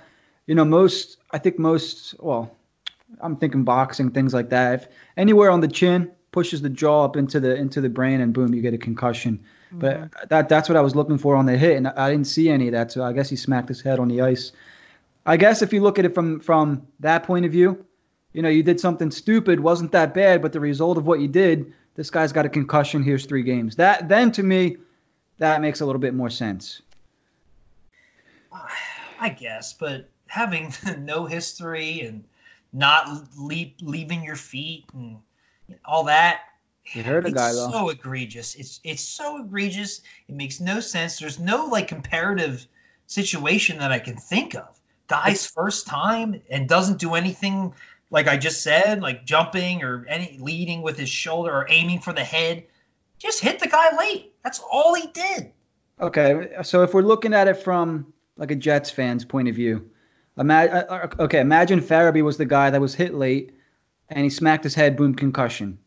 you 0.45 0.55
know, 0.55 0.65
most. 0.65 1.17
I 1.31 1.37
think 1.37 1.57
most. 1.57 2.15
Well, 2.19 2.51
I'm 3.21 3.37
thinking 3.37 3.63
boxing 3.63 4.11
things 4.11 4.33
like 4.33 4.49
that. 4.49 4.73
If 4.73 4.87
anywhere 5.15 5.49
on 5.49 5.61
the 5.61 5.67
chin 5.67 6.11
pushes 6.37 6.61
the 6.61 6.69
jaw 6.69 7.03
up 7.03 7.17
into 7.17 7.39
the 7.39 7.55
into 7.55 7.81
the 7.81 7.89
brain, 7.89 8.21
and 8.21 8.31
boom, 8.31 8.53
you 8.53 8.61
get 8.61 8.71
a 8.71 8.77
concussion. 8.77 9.43
But 9.71 9.95
mm-hmm. 9.97 10.27
that 10.29 10.47
that's 10.47 10.69
what 10.69 10.75
I 10.75 10.81
was 10.81 10.95
looking 10.95 11.17
for 11.17 11.35
on 11.35 11.47
the 11.47 11.57
hit, 11.57 11.77
and 11.77 11.87
I 11.87 12.11
didn't 12.11 12.27
see 12.27 12.47
any 12.47 12.67
of 12.67 12.73
that. 12.73 12.91
So 12.91 13.03
I 13.03 13.11
guess 13.11 13.27
he 13.27 13.35
smacked 13.35 13.69
his 13.69 13.81
head 13.81 13.97
on 13.97 14.07
the 14.07 14.21
ice. 14.21 14.51
I 15.25 15.35
guess 15.35 15.63
if 15.63 15.73
you 15.73 15.81
look 15.81 15.97
at 15.97 16.05
it 16.05 16.13
from 16.13 16.39
from 16.39 16.85
that 16.99 17.23
point 17.23 17.47
of 17.47 17.51
view, 17.51 17.83
you 18.33 18.43
know, 18.43 18.49
you 18.49 18.61
did 18.61 18.79
something 18.79 19.09
stupid, 19.09 19.59
wasn't 19.59 19.91
that 19.93 20.13
bad, 20.13 20.43
but 20.43 20.53
the 20.53 20.59
result 20.59 20.99
of 20.99 21.07
what 21.07 21.21
you 21.21 21.27
did, 21.27 21.73
this 21.95 22.11
guy's 22.11 22.31
got 22.31 22.45
a 22.45 22.49
concussion. 22.49 23.01
Here's 23.01 23.25
three 23.25 23.41
games. 23.41 23.75
That 23.77 24.07
then 24.07 24.31
to 24.33 24.43
me, 24.43 24.77
that 25.39 25.59
makes 25.59 25.81
a 25.81 25.87
little 25.87 25.99
bit 25.99 26.13
more 26.13 26.29
sense. 26.29 26.83
I 29.19 29.29
guess, 29.29 29.73
but 29.73 30.07
having 30.27 30.71
no 30.99 31.25
history 31.25 32.01
and 32.01 32.23
not 32.73 33.09
leap, 33.39 33.77
leaving 33.81 34.23
your 34.23 34.35
feet 34.35 34.85
and 34.93 35.17
all 35.85 36.03
that. 36.05 36.41
You 36.93 37.03
heard 37.03 37.25
a 37.25 37.29
it's 37.29 37.35
guy, 37.35 37.51
though. 37.51 37.69
so 37.69 37.89
egregious. 37.89 38.55
It's 38.55 38.79
it's 38.83 39.03
so 39.03 39.41
egregious. 39.41 40.01
It 40.27 40.35
makes 40.35 40.59
no 40.59 40.79
sense. 40.79 41.19
There's 41.19 41.39
no 41.39 41.65
like 41.65 41.87
comparative 41.87 42.65
situation 43.07 43.77
that 43.79 43.91
I 43.91 43.99
can 43.99 44.15
think 44.15 44.55
of. 44.55 44.79
Guy's 45.07 45.45
first 45.45 45.87
time 45.87 46.41
and 46.49 46.67
doesn't 46.67 46.99
do 46.99 47.15
anything 47.15 47.73
like 48.09 48.27
I 48.27 48.37
just 48.37 48.61
said, 48.61 49.01
like 49.01 49.25
jumping 49.25 49.83
or 49.83 50.05
any 50.07 50.37
leading 50.41 50.81
with 50.81 50.97
his 50.97 51.09
shoulder 51.09 51.51
or 51.51 51.67
aiming 51.69 51.99
for 51.99 52.13
the 52.13 52.23
head. 52.23 52.63
Just 53.17 53.41
hit 53.41 53.59
the 53.59 53.67
guy 53.67 53.95
late. 53.97 54.33
That's 54.43 54.59
all 54.59 54.93
he 54.93 55.07
did. 55.07 55.51
Okay, 55.99 56.49
so 56.61 56.83
if 56.83 56.93
we're 56.93 57.01
looking 57.01 57.33
at 57.33 57.47
it 57.47 57.55
from 57.55 58.13
like 58.37 58.51
a 58.51 58.55
Jets 58.55 58.91
fan's 58.91 59.25
point 59.25 59.47
of 59.47 59.55
view, 59.55 59.89
imagine 60.37 60.75
uh, 60.75 60.85
uh, 60.89 61.23
okay, 61.23 61.39
imagine 61.39 61.81
Farabee 61.81 62.23
was 62.23 62.37
the 62.37 62.45
guy 62.45 62.69
that 62.69 62.79
was 62.79 62.93
hit 62.93 63.15
late 63.15 63.56
and 64.09 64.23
he 64.23 64.29
smacked 64.29 64.63
his 64.63 64.75
head, 64.75 64.95
boom, 64.95 65.13
concussion. 65.13 65.77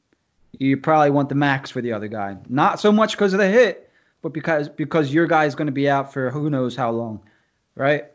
You 0.58 0.76
probably 0.76 1.10
want 1.10 1.28
the 1.28 1.34
max 1.34 1.70
for 1.70 1.80
the 1.80 1.92
other 1.92 2.08
guy. 2.08 2.36
Not 2.48 2.80
so 2.80 2.92
much 2.92 3.12
because 3.12 3.32
of 3.32 3.38
the 3.38 3.48
hit, 3.48 3.90
but 4.22 4.32
because 4.32 4.68
because 4.68 5.14
your 5.14 5.26
guy 5.26 5.44
is 5.46 5.54
going 5.54 5.66
to 5.66 5.72
be 5.72 5.88
out 5.88 6.12
for 6.12 6.30
who 6.30 6.50
knows 6.50 6.76
how 6.76 6.90
long, 6.90 7.20
right? 7.76 8.06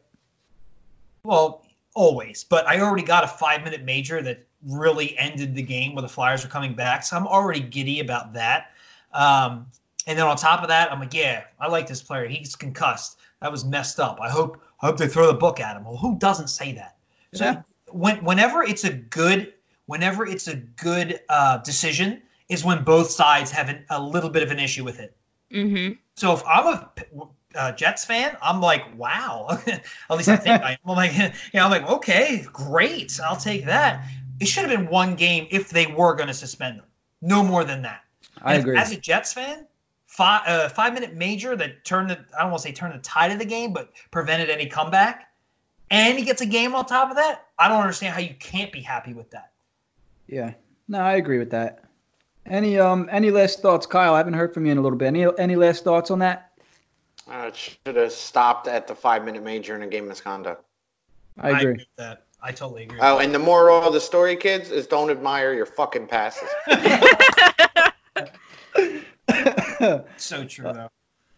Well, 1.24 1.66
always. 1.96 2.44
But 2.44 2.68
I 2.68 2.80
already 2.82 3.04
got 3.04 3.24
a 3.24 3.28
five 3.28 3.64
minute 3.64 3.84
major 3.84 4.22
that 4.22 4.46
really 4.68 5.18
ended 5.18 5.56
the 5.56 5.62
game 5.62 5.96
where 5.96 6.02
the 6.02 6.10
Flyers 6.10 6.44
were 6.44 6.50
coming 6.50 6.74
back. 6.74 7.04
So 7.04 7.16
I'm 7.18 7.28
already 7.28 7.62
giddy 7.62 8.00
about 8.00 8.34
that. 8.34 8.72
Um, 9.14 9.66
and 10.08 10.18
then 10.20 10.28
on 10.28 10.36
top 10.36 10.62
of 10.62 10.68
that, 10.68 10.92
I'm 10.92 11.00
like, 11.00 11.14
yeah, 11.14 11.46
I 11.60 11.68
like 11.68 11.88
this 11.88 12.04
player. 12.04 12.28
He's 12.28 12.56
concussed. 12.56 13.20
That 13.42 13.52
was 13.52 13.66
messed 13.66 14.00
up. 14.00 14.20
I 14.22 14.30
hope 14.30 14.62
I 14.82 14.88
hope 14.88 14.98
they 14.98 15.08
throw 15.08 15.28
the 15.28 15.34
book 15.34 15.60
at 15.60 15.76
him. 15.76 15.86
Well, 15.86 15.98
who 15.98 16.18
doesn't 16.20 16.50
say 16.50 16.74
that? 16.74 16.98
So 17.34 17.46
Yeah. 17.46 17.62
when 17.92 18.24
whenever 18.24 18.62
it's 18.62 18.84
a 18.84 18.94
good 18.94 19.54
whenever 19.86 20.26
it's 20.26 20.48
a 20.48 20.56
good 20.56 21.20
uh, 21.30 21.58
decision 21.58 22.22
is 22.50 22.64
when 22.64 22.84
both 22.84 23.10
sides 23.10 23.52
have 23.52 23.70
an, 23.70 23.86
a 23.90 24.02
little 24.02 24.30
bit 24.30 24.44
of 24.44 24.52
an 24.52 24.60
issue 24.60 24.84
with 24.84 25.00
it. 25.00 25.16
Mm-hmm. 25.52 25.94
So 26.16 26.34
if 26.34 26.44
I'm 26.46 26.68
a 26.68 26.92
uh, 27.56 27.72
Jets 27.72 28.06
fan, 28.06 28.36
I'm 28.42 28.62
like, 28.62 28.98
wow. 28.98 29.60
At 29.68 29.82
least 30.18 30.30
I 30.30 30.38
think 30.38 30.62
I 30.62 30.72
am. 30.72 30.78
I'm 30.86 30.96
like, 30.96 31.14
you 31.18 31.30
know, 31.54 31.66
I'm 31.66 31.72
like, 31.72 31.90
okay, 31.90 32.46
great. 32.52 33.20
I'll 33.24 33.38
take 33.38 33.66
that. 33.66 34.06
It 34.40 34.48
should 34.48 34.70
have 34.70 34.78
been 34.78 34.90
one 34.90 35.16
game 35.16 35.48
if 35.52 35.70
they 35.70 35.88
were 35.88 36.16
going 36.16 36.28
to 36.28 36.34
suspend 36.34 36.80
them. 36.80 36.86
No 37.22 37.44
more 37.44 37.64
than 37.64 37.84
that. 37.84 38.02
I 38.42 38.56
And 38.56 38.64
agree. 38.64 38.78
As 38.78 38.92
a 38.92 38.98
Jets 38.98 39.34
fan, 39.34 39.66
five 40.08 40.42
uh, 40.48 40.70
five 40.70 40.94
minute 40.94 41.16
major 41.16 41.56
that 41.56 41.86
turned 41.86 42.10
the 42.10 42.20
I 42.38 42.42
don't 42.42 42.52
want 42.52 42.62
to 42.62 42.68
say 42.68 42.74
turned 42.74 42.94
the 42.94 43.00
tide 43.00 43.32
of 43.32 43.40
the 43.40 43.46
game, 43.46 43.74
but 43.74 43.92
prevented 44.12 44.50
any 44.50 44.68
comeback, 44.68 45.32
and 45.90 46.18
he 46.18 46.26
gets 46.26 46.42
a 46.42 46.46
game 46.46 46.76
on 46.76 46.86
top 46.86 47.10
of 47.10 47.16
that. 47.16 47.46
I 47.58 47.70
don't 47.70 47.82
understand 47.82 48.14
how 48.14 48.20
you 48.20 48.36
can't 48.40 48.72
be 48.72 48.82
happy 48.82 49.14
with 49.14 49.32
that. 49.32 49.52
Yeah. 50.28 50.54
No, 50.88 51.00
I 51.00 51.16
agree 51.16 51.40
with 51.40 51.52
that. 51.52 51.84
Any 52.46 52.78
um 52.78 53.10
any 53.12 53.32
last 53.32 53.62
thoughts, 53.62 53.86
Kyle? 53.86 54.14
I 54.14 54.18
haven't 54.18 54.34
heard 54.34 54.54
from 54.54 54.66
you 54.66 54.72
in 54.72 54.78
a 54.78 54.82
little 54.82 54.98
bit. 54.98 55.08
Any 55.08 55.26
any 55.40 55.56
last 55.56 55.84
thoughts 55.84 56.12
on 56.12 56.20
that? 56.20 56.52
Uh, 57.28 57.46
it 57.48 57.56
should 57.56 57.96
have 57.96 58.12
stopped 58.12 58.68
at 58.68 58.88
the 58.88 58.94
five 58.94 59.26
minute 59.26 59.44
major 59.44 59.76
in 59.76 59.82
a 59.82 59.88
game 59.88 60.08
misconduct. 60.08 60.64
I 61.40 61.60
agree. 61.60 61.74
with 61.74 61.88
that. 61.98 62.26
I 62.42 62.52
totally 62.52 62.84
agree. 62.84 63.00
Oh, 63.02 63.18
and 63.18 63.34
the 63.34 63.40
moral 63.40 63.82
of 63.82 63.94
the 63.94 64.00
story, 64.00 64.36
kids, 64.36 64.70
is 64.70 64.86
don't 64.86 65.10
admire 65.10 65.54
your 65.54 65.66
fucking 65.66 66.06
passes. 66.08 66.48
so 70.18 70.46
true 70.46 70.72
though. 70.72 70.90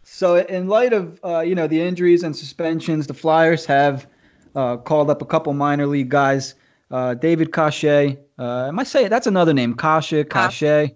So, 0.03 0.37
in 0.37 0.67
light 0.67 0.93
of 0.93 1.19
uh, 1.23 1.39
you 1.39 1.55
know 1.55 1.67
the 1.67 1.81
injuries 1.81 2.23
and 2.23 2.35
suspensions, 2.35 3.07
the 3.07 3.13
Flyers 3.13 3.65
have 3.65 4.07
uh, 4.55 4.77
called 4.77 5.09
up 5.09 5.21
a 5.21 5.25
couple 5.25 5.53
minor 5.53 5.87
league 5.87 6.09
guys. 6.09 6.55
Uh, 6.89 7.13
David 7.13 7.51
Kase. 7.51 8.17
Uh, 8.39 8.67
am 8.67 8.79
I 8.79 8.83
saying 8.83 9.09
that's 9.09 9.27
another 9.27 9.53
name? 9.53 9.73
Kasha, 9.73 10.23
Kase, 10.23 10.91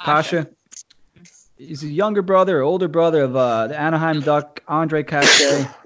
Kasha. 0.00 0.48
He's 1.56 1.82
a 1.82 1.88
younger 1.88 2.22
brother 2.22 2.58
or 2.58 2.62
older 2.62 2.88
brother 2.88 3.22
of 3.22 3.36
uh, 3.36 3.68
the 3.68 3.78
Anaheim 3.78 4.20
Duck, 4.20 4.62
Andre 4.68 5.02
Kase. 5.02 5.66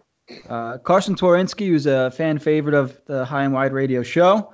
Uh, 0.48 0.76
Carsen 0.78 1.14
Twarynski, 1.14 1.68
who's 1.68 1.86
a 1.86 2.10
fan 2.10 2.40
favorite 2.40 2.74
of 2.74 3.00
the 3.06 3.24
High 3.24 3.44
and 3.44 3.52
Wide 3.54 3.72
radio 3.72 4.02
show. 4.02 4.52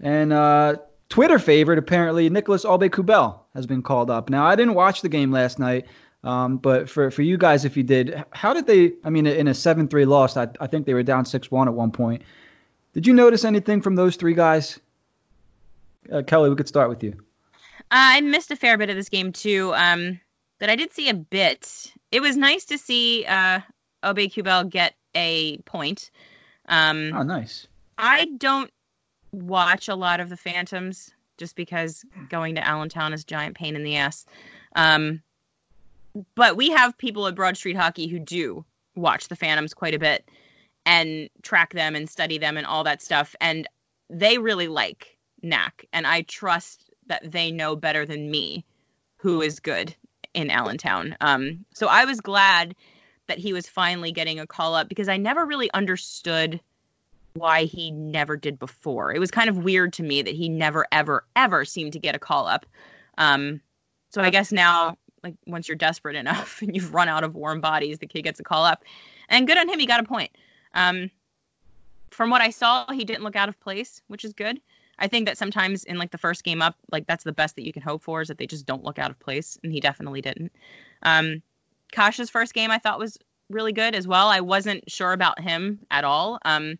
And 0.00 0.32
uh, 0.32 0.78
Twitter 1.08 1.38
favorite, 1.38 1.78
apparently, 1.78 2.28
Nicholas 2.28 2.64
Aube-Kubel 2.64 3.38
has 3.54 3.66
been 3.66 3.82
called 3.82 4.10
up. 4.10 4.28
Now, 4.28 4.44
I 4.44 4.56
didn't 4.56 4.74
watch 4.74 5.00
the 5.00 5.08
game 5.08 5.30
last 5.30 5.60
night, 5.60 5.86
um, 6.24 6.56
but 6.56 6.90
for, 6.90 7.10
for 7.10 7.22
you 7.22 7.36
guys, 7.36 7.64
if 7.64 7.76
you 7.76 7.84
did, 7.84 8.24
how 8.32 8.52
did 8.52 8.66
they? 8.66 8.94
I 9.04 9.10
mean, 9.10 9.26
in 9.26 9.46
a 9.46 9.54
7 9.54 9.86
3 9.86 10.04
loss, 10.06 10.36
I, 10.36 10.48
I 10.58 10.66
think 10.66 10.86
they 10.86 10.94
were 10.94 11.04
down 11.04 11.24
6 11.24 11.50
1 11.50 11.68
at 11.68 11.74
one 11.74 11.92
point. 11.92 12.22
Did 12.92 13.06
you 13.06 13.14
notice 13.14 13.44
anything 13.44 13.80
from 13.80 13.94
those 13.94 14.16
three 14.16 14.34
guys? 14.34 14.78
Uh, 16.12 16.22
Kelly, 16.22 16.50
we 16.50 16.56
could 16.56 16.68
start 16.68 16.88
with 16.88 17.02
you. 17.02 17.16
I 17.90 18.20
missed 18.20 18.50
a 18.50 18.56
fair 18.56 18.76
bit 18.78 18.90
of 18.90 18.96
this 18.96 19.08
game 19.08 19.32
too, 19.32 19.72
um, 19.74 20.20
but 20.58 20.70
I 20.70 20.76
did 20.76 20.92
see 20.92 21.08
a 21.08 21.14
bit. 21.14 21.92
It 22.10 22.20
was 22.20 22.36
nice 22.36 22.66
to 22.66 22.78
see 22.78 23.24
uh, 23.26 23.60
Aube-Kubel 24.02 24.64
get 24.64 24.94
a 25.14 25.58
point. 25.58 26.10
Um, 26.68 27.12
Oh, 27.14 27.22
nice. 27.22 27.66
I 27.98 28.26
don't 28.38 28.70
watch 29.32 29.88
a 29.88 29.94
lot 29.94 30.20
of 30.20 30.28
the 30.28 30.36
Phantoms 30.36 31.10
just 31.38 31.56
because 31.56 32.04
going 32.28 32.54
to 32.56 32.66
Allentown 32.66 33.12
is 33.12 33.22
a 33.22 33.26
giant 33.26 33.56
pain 33.56 33.76
in 33.76 33.84
the 33.84 33.96
ass. 33.96 34.26
Um, 34.74 35.22
but 36.34 36.56
we 36.56 36.70
have 36.70 36.96
people 36.98 37.26
at 37.26 37.34
Broad 37.34 37.56
Street 37.56 37.76
Hockey 37.76 38.06
who 38.06 38.18
do 38.18 38.64
watch 38.94 39.28
the 39.28 39.36
Phantoms 39.36 39.72
quite 39.74 39.94
a 39.94 39.98
bit 39.98 40.28
and 40.84 41.28
track 41.42 41.72
them 41.72 41.94
and 41.94 42.08
study 42.08 42.38
them 42.38 42.56
and 42.56 42.66
all 42.66 42.84
that 42.84 43.02
stuff. 43.02 43.34
And 43.40 43.68
they 44.10 44.38
really 44.38 44.68
like 44.68 45.16
Knack. 45.42 45.86
And 45.92 46.06
I 46.06 46.22
trust 46.22 46.90
that 47.06 47.30
they 47.30 47.50
know 47.50 47.76
better 47.76 48.06
than 48.06 48.30
me 48.30 48.64
who 49.16 49.42
is 49.42 49.60
good 49.60 49.94
in 50.34 50.50
Allentown. 50.50 51.16
Um, 51.20 51.64
so 51.74 51.86
I 51.86 52.04
was 52.04 52.20
glad 52.20 52.74
that 53.28 53.38
he 53.38 53.52
was 53.52 53.68
finally 53.68 54.12
getting 54.12 54.40
a 54.40 54.46
call 54.46 54.74
up 54.74 54.88
because 54.88 55.08
I 55.08 55.16
never 55.16 55.44
really 55.46 55.70
understood 55.72 56.60
why 57.34 57.64
he 57.64 57.90
never 57.90 58.36
did 58.36 58.58
before. 58.58 59.12
It 59.12 59.18
was 59.18 59.30
kind 59.30 59.48
of 59.48 59.58
weird 59.58 59.94
to 59.94 60.02
me 60.02 60.22
that 60.22 60.34
he 60.34 60.48
never, 60.48 60.86
ever, 60.92 61.24
ever 61.34 61.64
seemed 61.64 61.94
to 61.94 61.98
get 61.98 62.14
a 62.14 62.18
call 62.18 62.46
up. 62.46 62.66
Um, 63.16 63.60
so 64.10 64.20
I 64.20 64.30
guess 64.30 64.52
now, 64.52 64.96
like 65.22 65.34
once 65.46 65.68
you're 65.68 65.76
desperate 65.76 66.16
enough 66.16 66.60
and 66.62 66.74
you've 66.74 66.92
run 66.92 67.08
out 67.08 67.24
of 67.24 67.34
warm 67.34 67.60
bodies, 67.60 67.98
the 67.98 68.06
kid 68.06 68.22
gets 68.22 68.40
a 68.40 68.44
call 68.44 68.64
up, 68.64 68.84
and 69.28 69.46
good 69.46 69.56
on 69.56 69.68
him. 69.68 69.78
He 69.78 69.86
got 69.86 70.00
a 70.00 70.04
point. 70.04 70.30
Um, 70.74 71.10
from 72.10 72.30
what 72.30 72.42
I 72.42 72.50
saw, 72.50 72.90
he 72.92 73.04
didn't 73.04 73.24
look 73.24 73.36
out 73.36 73.48
of 73.48 73.58
place, 73.60 74.02
which 74.08 74.24
is 74.24 74.32
good. 74.32 74.60
I 74.98 75.08
think 75.08 75.26
that 75.26 75.38
sometimes 75.38 75.84
in 75.84 75.98
like 75.98 76.10
the 76.10 76.18
first 76.18 76.44
game 76.44 76.62
up, 76.62 76.76
like 76.90 77.06
that's 77.06 77.24
the 77.24 77.32
best 77.32 77.56
that 77.56 77.66
you 77.66 77.72
can 77.72 77.82
hope 77.82 78.02
for 78.02 78.20
is 78.20 78.28
that 78.28 78.38
they 78.38 78.46
just 78.46 78.66
don't 78.66 78.84
look 78.84 78.98
out 78.98 79.10
of 79.10 79.18
place, 79.18 79.58
and 79.62 79.72
he 79.72 79.80
definitely 79.80 80.20
didn't. 80.20 80.52
Um, 81.02 81.42
Kasha's 81.92 82.30
first 82.30 82.54
game 82.54 82.70
I 82.70 82.78
thought 82.78 82.98
was 82.98 83.18
really 83.50 83.72
good 83.72 83.94
as 83.94 84.06
well. 84.06 84.28
I 84.28 84.40
wasn't 84.40 84.90
sure 84.90 85.12
about 85.12 85.40
him 85.40 85.80
at 85.90 86.04
all. 86.04 86.38
Um, 86.44 86.78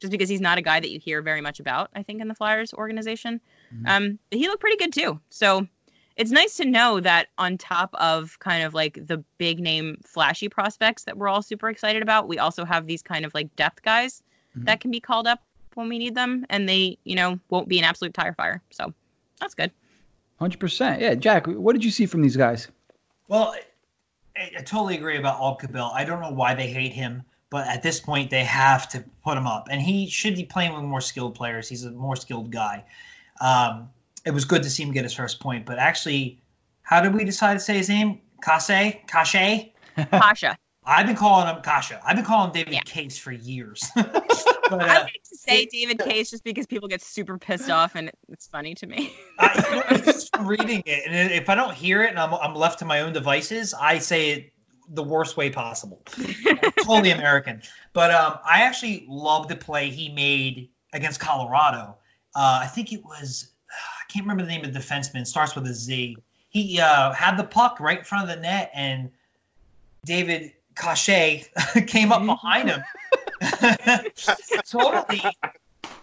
just 0.00 0.10
because 0.10 0.28
he's 0.28 0.40
not 0.40 0.58
a 0.58 0.62
guy 0.62 0.80
that 0.80 0.90
you 0.90 0.98
hear 0.98 1.22
very 1.22 1.40
much 1.40 1.60
about, 1.60 1.88
I 1.94 2.02
think, 2.02 2.20
in 2.20 2.26
the 2.26 2.34
Flyers 2.34 2.74
organization. 2.74 3.40
Mhm. 3.72 3.88
Um, 3.88 4.18
he 4.32 4.48
looked 4.48 4.60
pretty 4.60 4.76
good 4.76 4.92
too. 4.92 5.20
So 5.30 5.66
it's 6.16 6.30
nice 6.30 6.56
to 6.56 6.64
know 6.64 7.00
that 7.00 7.28
on 7.38 7.58
top 7.58 7.94
of 7.94 8.38
kind 8.38 8.62
of 8.62 8.74
like 8.74 9.06
the 9.06 9.18
big 9.38 9.58
name 9.58 9.98
flashy 10.04 10.48
prospects 10.48 11.04
that 11.04 11.16
we're 11.16 11.28
all 11.28 11.42
super 11.42 11.68
excited 11.68 12.02
about, 12.02 12.28
we 12.28 12.38
also 12.38 12.64
have 12.64 12.86
these 12.86 13.02
kind 13.02 13.24
of 13.24 13.32
like 13.34 13.54
depth 13.56 13.82
guys 13.82 14.22
Mhm. 14.56 14.66
that 14.66 14.80
can 14.80 14.90
be 14.90 15.00
called 15.00 15.26
up 15.26 15.42
when 15.74 15.88
we 15.88 15.98
need 15.98 16.14
them 16.14 16.44
and 16.50 16.68
they, 16.68 16.98
you 17.04 17.16
know, 17.16 17.38
won't 17.48 17.68
be 17.68 17.78
an 17.78 17.84
absolute 17.84 18.12
tire 18.12 18.34
fire. 18.34 18.62
So 18.70 18.92
that's 19.40 19.54
good. 19.54 19.70
100%. 20.40 21.00
Yeah, 21.00 21.14
Jack, 21.14 21.46
what 21.46 21.72
did 21.72 21.84
you 21.84 21.90
see 21.90 22.06
from 22.06 22.20
these 22.20 22.36
guys? 22.36 22.68
Well, 23.28 23.54
I, 24.36 24.50
I 24.58 24.62
totally 24.62 24.96
agree 24.96 25.16
about 25.16 25.40
Aube-Kubel. 25.40 25.92
I 25.94 26.04
don't 26.04 26.20
know 26.20 26.32
why 26.32 26.54
they 26.54 26.66
hate 26.66 26.92
him, 26.92 27.22
but 27.48 27.66
at 27.68 27.82
this 27.82 28.00
point 28.00 28.28
they 28.30 28.44
have 28.44 28.88
to 28.90 29.04
put 29.24 29.38
him 29.38 29.46
up, 29.46 29.68
and 29.70 29.80
he 29.80 30.08
should 30.08 30.34
be 30.34 30.44
playing 30.44 30.74
with 30.74 30.82
more 30.82 31.00
skilled 31.00 31.34
players. 31.34 31.68
He's 31.68 31.84
a 31.84 31.90
more 31.90 32.16
skilled 32.16 32.50
guy. 32.50 32.84
Um, 33.40 33.88
it 34.24 34.32
was 34.32 34.44
good 34.44 34.62
to 34.62 34.70
see 34.70 34.82
him 34.82 34.92
get 34.92 35.04
his 35.04 35.14
first 35.14 35.40
point, 35.40 35.66
but 35.66 35.78
actually, 35.78 36.40
how 36.82 37.00
did 37.00 37.14
we 37.14 37.24
decide 37.24 37.54
to 37.54 37.60
say 37.60 37.76
his 37.76 37.88
name? 37.88 38.20
Kase? 38.42 38.96
Kashe? 39.06 39.72
Kasha. 40.10 40.56
I've 40.84 41.06
been 41.06 41.16
calling 41.16 41.46
him 41.46 41.62
Kasha. 41.62 42.00
I've 42.04 42.16
been 42.16 42.24
calling 42.24 42.48
him 42.48 42.54
David 42.54 42.74
Yeah. 42.74 42.80
Case 42.80 43.16
for 43.16 43.30
years. 43.30 43.88
but, 43.94 44.12
I 44.72 44.96
uh, 44.96 45.02
like 45.02 45.22
to 45.28 45.36
say 45.36 45.66
David 45.66 45.98
Case 45.98 46.30
just 46.30 46.42
because 46.42 46.66
people 46.66 46.88
get 46.88 47.00
super 47.00 47.38
pissed 47.38 47.70
off 47.70 47.94
and 47.94 48.10
it's 48.28 48.48
funny 48.48 48.74
to 48.74 48.86
me. 48.86 49.12
I, 49.38 49.84
you 49.90 49.96
know, 49.96 50.04
just 50.04 50.30
reading 50.40 50.82
it, 50.86 51.04
and 51.06 51.32
if 51.32 51.48
I 51.48 51.54
don't 51.54 51.74
hear 51.74 52.02
it 52.02 52.10
and 52.10 52.18
I'm, 52.18 52.34
I'm 52.34 52.54
left 52.54 52.80
to 52.80 52.84
my 52.84 53.00
own 53.00 53.12
devices, 53.12 53.74
I 53.74 53.98
say 53.98 54.30
it 54.30 54.52
the 54.88 55.02
worst 55.04 55.36
way 55.36 55.50
possible. 55.50 56.02
totally 56.82 57.10
American. 57.10 57.62
But 57.92 58.10
um, 58.10 58.38
I 58.44 58.62
actually 58.62 59.06
love 59.08 59.46
the 59.48 59.56
play 59.56 59.88
he 59.88 60.08
made 60.08 60.70
against 60.92 61.20
Colorado. 61.20 61.96
Uh, 62.34 62.60
I 62.62 62.66
think 62.66 62.92
it 62.92 63.04
was 63.04 63.51
I 63.51 63.51
can't 64.12 64.24
remember 64.24 64.42
the 64.42 64.48
name 64.48 64.64
of 64.64 64.72
the 64.72 64.78
defenseman. 64.78 65.26
Starts 65.26 65.54
with 65.54 65.66
a 65.66 65.74
Z. 65.74 66.16
He 66.50 66.80
uh, 66.80 67.12
had 67.12 67.36
the 67.36 67.44
puck 67.44 67.80
right 67.80 67.98
in 67.98 68.04
front 68.04 68.28
of 68.28 68.36
the 68.36 68.42
net, 68.42 68.70
and 68.74 69.10
David 70.04 70.52
Cachet 70.76 71.46
came 71.86 72.12
up 72.12 72.24
behind 72.24 72.68
him. 72.68 72.82
totally, 74.66 75.22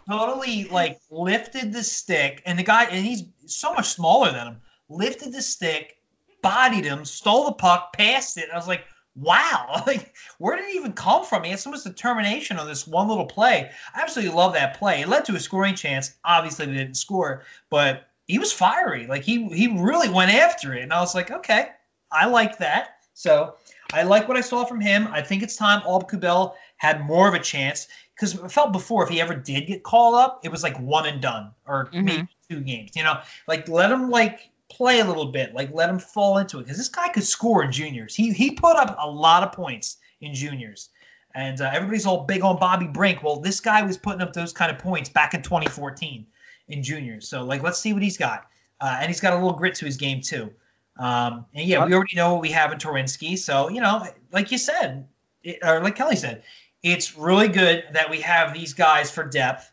totally 0.09 0.63
like 0.65 0.99
lifted 1.11 1.71
the 1.71 1.83
stick, 1.83 2.41
and 2.45 2.57
the 2.57 2.63
guy, 2.63 2.85
and 2.85 3.05
he's 3.05 3.23
so 3.45 3.73
much 3.73 3.89
smaller 3.89 4.31
than 4.31 4.47
him, 4.47 4.61
lifted 4.89 5.31
the 5.31 5.41
stick, 5.41 5.97
bodied 6.41 6.85
him, 6.85 7.05
stole 7.05 7.45
the 7.45 7.53
puck, 7.53 7.93
passed 7.93 8.37
it. 8.37 8.49
I 8.51 8.55
was 8.55 8.67
like, 8.67 8.85
wow, 9.15 9.83
like 9.87 10.13
where 10.37 10.55
did 10.55 10.65
it 10.69 10.75
even 10.75 10.93
come 10.93 11.25
from? 11.25 11.43
He 11.43 11.51
had 11.51 11.59
so 11.59 11.69
much 11.71 11.83
determination 11.83 12.57
on 12.57 12.67
this 12.67 12.87
one 12.87 13.07
little 13.07 13.25
play. 13.25 13.69
I 13.95 14.01
absolutely 14.01 14.35
love 14.35 14.53
that 14.53 14.77
play. 14.77 15.01
It 15.01 15.09
led 15.09 15.25
to 15.25 15.35
a 15.35 15.39
scoring 15.39 15.75
chance. 15.75 16.15
Obviously, 16.25 16.65
they 16.65 16.73
didn't 16.73 16.95
score, 16.95 17.43
but 17.69 18.07
he 18.27 18.39
was 18.39 18.53
fiery. 18.53 19.07
Like 19.07 19.23
he 19.23 19.47
he 19.49 19.67
really 19.67 20.09
went 20.09 20.31
after 20.31 20.73
it, 20.73 20.83
and 20.83 20.93
I 20.93 20.99
was 21.01 21.15
like, 21.15 21.31
okay, 21.31 21.69
I 22.11 22.25
like 22.25 22.57
that. 22.59 22.95
So 23.13 23.55
I 23.91 24.03
like 24.03 24.27
what 24.27 24.37
I 24.37 24.41
saw 24.41 24.63
from 24.63 24.79
him. 24.79 25.07
I 25.11 25.21
think 25.21 25.43
it's 25.43 25.57
time 25.57 25.81
Aube-Kubel 25.81 26.55
had 26.77 27.05
more 27.05 27.27
of 27.27 27.33
a 27.33 27.39
chance 27.39 27.87
because 28.15 28.39
I 28.39 28.47
felt 28.47 28.71
before 28.71 29.03
if 29.03 29.09
he 29.09 29.19
ever 29.19 29.35
did 29.35 29.67
get 29.67 29.83
called 29.83 30.15
up, 30.15 30.39
it 30.43 30.49
was 30.51 30.63
like 30.63 30.79
one 30.79 31.05
and 31.05 31.21
done 31.21 31.51
or 31.65 31.87
Mhm. 31.87 32.03
maybe 32.05 32.27
two 32.49 32.61
games. 32.61 32.91
You 32.95 33.03
know, 33.03 33.19
like 33.47 33.67
let 33.67 33.91
him 33.91 34.09
like 34.09 34.48
play 34.69 34.99
a 34.99 35.05
little 35.05 35.25
bit, 35.25 35.53
like 35.53 35.73
let 35.73 35.89
him 35.89 35.99
fall 35.99 36.37
into 36.37 36.59
it 36.59 36.63
because 36.63 36.77
this 36.77 36.89
guy 36.89 37.09
could 37.09 37.23
score 37.23 37.63
in 37.63 37.71
juniors. 37.71 38.15
He 38.15 38.31
he 38.31 38.51
put 38.51 38.77
up 38.77 38.95
a 38.99 39.09
lot 39.09 39.43
of 39.43 39.51
points 39.51 39.97
in 40.21 40.33
juniors. 40.33 40.89
And 41.35 41.61
uh, 41.61 41.69
everybody's 41.71 42.05
all 42.05 42.23
big 42.23 42.43
on 42.43 42.57
Bobby 42.57 42.87
Brink. 42.87 43.21
Well, 43.21 43.39
this 43.39 43.59
guy 43.59 43.81
was 43.83 43.97
putting 43.97 44.21
up 44.21 44.33
those 44.33 44.51
kind 44.51 44.71
of 44.71 44.79
points 44.79 45.09
back 45.09 45.33
in 45.33 45.43
2014 45.43 46.25
in 46.69 46.83
juniors. 46.83 47.27
So, 47.27 47.43
like, 47.43 47.61
let's 47.61 47.79
see 47.79 47.93
what 47.93 48.01
he's 48.01 48.17
got. 48.17 48.47
Uh, 48.81 48.97
and 48.99 49.07
he's 49.07 49.19
got 49.19 49.33
a 49.33 49.35
little 49.35 49.53
grit 49.53 49.75
to 49.75 49.85
his 49.85 49.95
game, 49.95 50.21
too. 50.21 50.51
Um, 50.97 51.45
and 51.53 51.67
yeah, 51.67 51.85
we 51.85 51.93
already 51.93 52.15
know 52.15 52.33
what 52.33 52.41
we 52.41 52.49
have 52.51 52.71
in 52.71 52.77
Twarynski. 52.77 53.37
So, 53.37 53.69
you 53.69 53.79
know, 53.79 54.05
like 54.31 54.51
you 54.51 54.57
said, 54.57 55.07
it, 55.43 55.59
or 55.63 55.81
like 55.81 55.95
Kelly 55.95 56.15
said, 56.15 56.43
it's 56.83 57.17
really 57.17 57.47
good 57.47 57.85
that 57.93 58.09
we 58.09 58.19
have 58.21 58.53
these 58.53 58.73
guys 58.73 59.11
for 59.11 59.23
depth. 59.23 59.71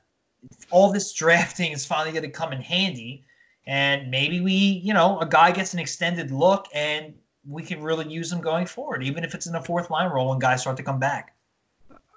All 0.71 0.93
this 0.93 1.13
drafting 1.13 1.73
is 1.73 1.85
finally 1.87 2.13
going 2.13 2.23
to 2.23 2.31
come 2.31 2.53
in 2.53 2.61
handy. 2.61 3.25
And 3.67 4.11
maybe 4.11 4.41
we, 4.41 4.53
you 4.53 4.95
know, 4.95 5.19
a 5.21 5.27
guy 5.27 5.51
gets 5.51 5.75
an 5.75 5.81
extended 5.81 6.31
look 6.31 6.69
and 6.73 7.15
we 7.49 7.63
can 7.63 7.83
really 7.83 8.09
use 8.09 8.31
him 8.33 8.41
going 8.41 8.67
forward, 8.67 9.03
even 9.03 9.25
if 9.25 9.35
it's 9.35 9.47
in 9.47 9.55
a 9.55 9.63
fourth 9.63 9.91
line 9.91 10.11
role 10.11 10.31
when 10.31 10.39
guys 10.39 10.61
start 10.61 10.77
to 10.77 10.83
come 10.83 10.99
back. 11.01 11.35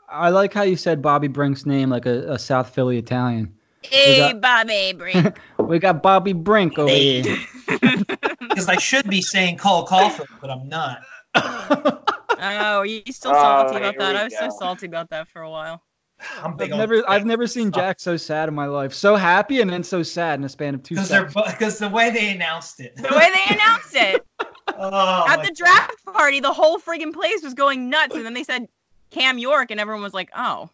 I 0.08 0.30
like 0.30 0.54
how 0.54 0.64
you 0.64 0.76
said 0.76 1.02
Bobby 1.02 1.28
Brink's 1.28 1.66
name 1.66 1.90
like 1.90 2.06
a, 2.06 2.34
a 2.34 2.40
South 2.40 2.70
Philly 2.74 2.98
Italian. 2.98 3.54
Hey, 3.82 4.18
got- 4.18 4.42
Bobby 4.42 4.94
Brink. 4.94 5.40
We 5.60 5.78
got 5.80 6.02
Bobby 6.02 6.34
Brink 6.34 6.78
over 6.80 6.90
Hey. 6.90 7.22
here. 7.22 7.38
Because 8.40 8.68
I 8.68 8.78
should 8.78 9.08
be 9.10 9.22
saying 9.22 9.58
Cole 9.58 9.86
Caufield, 9.86 10.28
but 10.42 10.50
I'm 10.50 10.68
not. 10.68 11.02
Oh, 12.42 12.84
you 12.84 13.02
you 13.06 13.12
still 13.12 13.32
Oh, 13.36 13.40
salty 13.42 13.78
about 13.78 13.98
that? 13.98 14.16
I 14.16 14.24
was 14.24 14.38
so 14.38 14.50
salty 14.50 14.86
about 14.86 15.10
that 15.10 15.28
for 15.28 15.42
a 15.42 15.50
while. 15.50 15.82
I'm 16.44 16.56
big 16.56 16.68
I've 16.68 16.74
on 16.74 16.80
never, 16.80 17.10
I've 17.10 17.26
never 17.26 17.48
seen 17.48 17.72
Jack 17.72 18.00
so 18.00 18.18
sad 18.18 18.50
in 18.50 18.56
my 18.56 18.66
life. 18.66 18.94
So 18.94 19.16
happy 19.16 19.62
and 19.62 19.70
then 19.70 19.84
so 19.84 20.04
sad 20.04 20.40
in 20.40 20.46
a 20.46 20.50
span 20.50 20.76
of 20.76 20.84
two 20.84 20.96
because 20.96 21.10
they're 21.10 21.30
seconds. 21.30 21.54
because 21.54 21.80
the 21.80 21.90
way 21.90 22.10
they 22.10 22.30
announced 22.32 22.80
it. 22.80 22.96
The 22.96 23.04
way 23.04 23.30
they 23.34 23.56
announced 23.56 23.96
it 23.96 24.26
oh, 24.68 25.26
at 25.28 25.44
the 25.44 25.52
draft 25.52 26.04
party, 26.06 26.40
the 26.40 26.54
whole 26.54 26.80
friggin' 26.80 27.14
place 27.14 27.44
was 27.44 27.54
going 27.54 27.90
nuts, 27.90 28.16
and 28.16 28.26
then 28.26 28.34
they 28.34 28.44
said 28.44 28.68
Cam 29.12 29.38
York, 29.38 29.72
and 29.72 29.80
everyone 29.80 30.04
was 30.04 30.14
like, 30.14 30.30
"Oh, 30.36 30.70